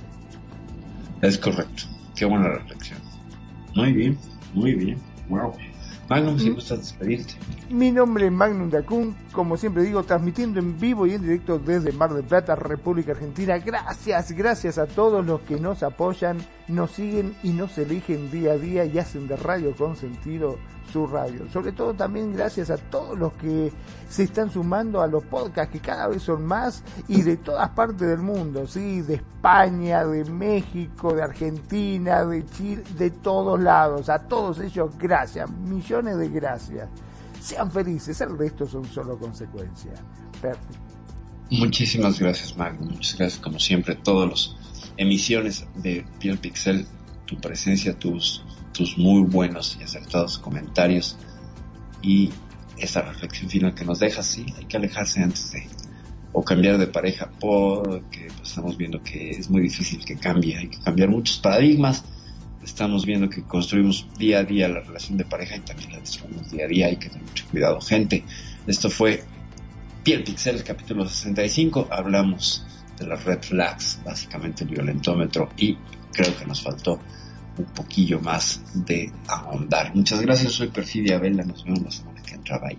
Es 1.22 1.38
correcto. 1.38 1.84
Qué 2.16 2.26
buena 2.26 2.50
reflexión. 2.50 3.00
Muy 3.76 3.94
bien, 3.94 4.18
muy 4.54 4.74
bien. 4.74 4.98
Wow. 5.30 5.54
Magnum, 6.10 6.40
si 6.40 6.50
gustas 6.52 6.80
despedirte. 6.80 7.34
Mi 7.70 7.92
nombre 7.92 8.28
es 8.28 8.32
Magnum 8.32 8.70
Dacun, 8.70 9.16
como 9.34 9.58
siempre 9.58 9.84
digo, 9.84 10.04
transmitiendo 10.04 10.60
en 10.60 10.80
vivo 10.80 11.06
y 11.06 11.14
en 11.14 11.22
directo 11.22 11.60
desde 11.60 11.92
Mar 11.92 12.14
del 12.14 12.24
Plata, 12.24 12.56
República 12.56 13.12
Argentina. 13.12 13.58
Gracias, 13.58 14.32
gracias 14.32 14.78
a 14.78 14.86
todos 14.86 15.26
los 15.26 15.42
que 15.42 15.60
nos 15.60 15.84
apoyan, 15.84 16.38
nos 16.70 16.92
siguen 16.92 17.36
y 17.44 17.50
nos 17.50 17.78
eligen 17.78 18.32
día 18.32 18.54
a 18.54 18.58
día 18.58 18.86
y 18.86 18.98
hacen 18.98 19.28
de 19.28 19.36
Radio 19.36 19.76
con 19.76 19.98
sentido 19.98 20.58
su 20.92 21.06
radio. 21.08 21.50
Sobre 21.52 21.72
todo 21.72 21.94
también 21.94 22.34
gracias 22.34 22.70
a 22.70 22.78
todos 22.78 23.18
los 23.18 23.34
que 23.34 23.72
se 24.10 24.24
están 24.24 24.50
sumando 24.50 25.02
a 25.02 25.08
los 25.08 25.24
podcasts 25.24 25.72
que 25.72 25.80
cada 25.80 26.08
vez 26.08 26.24
son 26.24 26.46
más 26.46 26.84
y 27.08 27.22
de 27.22 27.38
todas 27.38 27.70
partes 27.70 28.08
del 28.08 28.20
mundo, 28.20 28.66
¿sí? 28.68 29.02
De 29.02 29.16
España, 29.16 30.06
de 30.06 30.26
México, 30.26 31.14
de 31.14 31.24
Argentina, 31.24 32.26
de 32.26 32.46
Chile, 32.46 32.84
de 32.98 33.12
todos 33.12 33.60
lados. 33.60 34.10
A 34.10 34.20
todos 34.20 34.60
ellos 34.60 34.98
gracias, 34.98 35.50
millones 35.50 35.97
de 36.06 36.30
gracias. 36.30 36.90
Sean 37.42 37.72
felices, 37.72 38.20
el 38.22 38.38
resto 38.38 38.68
son 38.68 38.86
solo 38.86 39.18
consecuencias. 39.18 40.00
Muchísimas 41.50 42.20
gracias, 42.20 42.58
Magno. 42.58 42.88
Muchas 42.88 43.18
gracias, 43.18 43.42
como 43.42 43.60
siempre, 43.60 43.96
todos 43.96 44.30
los 44.30 44.58
emisiones 44.98 45.66
de 45.76 46.06
Piel 46.20 46.38
Pixel, 46.38 46.86
tu 47.26 47.40
presencia, 47.40 47.98
tus 47.98 48.44
tus 48.78 48.98
muy 48.98 49.24
buenos 49.24 49.76
y 49.80 49.84
acertados 49.84 50.38
comentarios 50.38 51.18
y 52.02 52.30
esa 52.78 53.02
reflexión 53.02 53.50
final 53.50 53.74
que 53.74 53.84
nos 53.84 54.00
deja, 54.00 54.22
sí, 54.22 54.46
hay 54.56 54.66
que 54.66 54.78
alejarse 54.78 55.24
antes 55.24 55.52
de 55.52 55.68
o 56.32 56.44
cambiar 56.44 56.78
de 56.78 56.86
pareja 56.86 57.32
porque 57.40 58.28
pues, 58.38 58.50
estamos 58.50 58.78
viendo 58.78 59.02
que 59.02 59.32
es 59.32 59.50
muy 59.50 59.62
difícil 59.62 60.06
que 60.06 60.16
cambie, 60.16 60.58
hay 60.58 60.68
que 60.68 60.80
cambiar 60.80 61.10
muchos 61.10 61.40
paradigmas, 61.40 62.04
estamos 62.68 63.06
viendo 63.06 63.30
que 63.30 63.44
construimos 63.44 64.08
día 64.18 64.40
a 64.40 64.44
día 64.44 64.68
la 64.68 64.82
relación 64.82 65.18
de 65.18 65.24
pareja 65.24 65.56
y 65.56 65.62
también 65.62 65.94
la 65.94 66.00
destruimos 66.00 66.52
día 66.52 66.66
a 66.66 66.68
día, 66.68 66.88
hay 66.88 66.98
que 66.98 67.10
tener 67.10 67.24
mucho 67.24 67.46
cuidado, 67.50 67.80
gente. 67.82 68.24
Esto 68.68 68.90
fue 68.90 69.24
Piel 70.04 70.24
Pixel, 70.24 70.64
capítulo 70.64 71.08
65, 71.08 71.88
hablamos 71.90 72.66
de 73.00 73.08
las 73.08 73.24
red 73.24 73.42
flags, 73.42 74.00
básicamente 74.04 74.66
el 74.66 74.70
violentómetro 74.72 75.50
y 75.58 75.78
creo 76.12 76.38
que 76.38 76.46
nos 76.46 76.62
faltó 76.62 77.00
un 77.58 77.66
poquillo 77.66 78.20
más 78.20 78.62
de 78.74 79.12
ahondar. 79.28 79.96
Muchas 79.96 80.22
gracias, 80.22 80.52
soy 80.52 80.68
Perfidia 80.68 81.18
Vela, 81.20 81.44
nos 81.44 81.64
vemos 81.64 81.82
la 81.82 81.92
semana 81.92 82.22
que 82.22 82.36
entra. 82.36 82.60
Bye. 82.60 82.78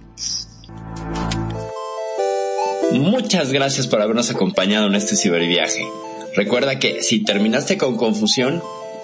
Muchas 2.93 3.53
gracias 3.53 3.87
por 3.87 4.03
habernos 4.03 4.31
acompañado 4.31 4.87
en 4.87 4.95
este 4.95 5.17
ciberviaje. 5.17 5.87
Recuerda 6.37 6.79
que 6.79 7.03
si 7.03 7.25
terminaste 7.25 7.79
con 7.79 7.97
confusión, 7.97 8.63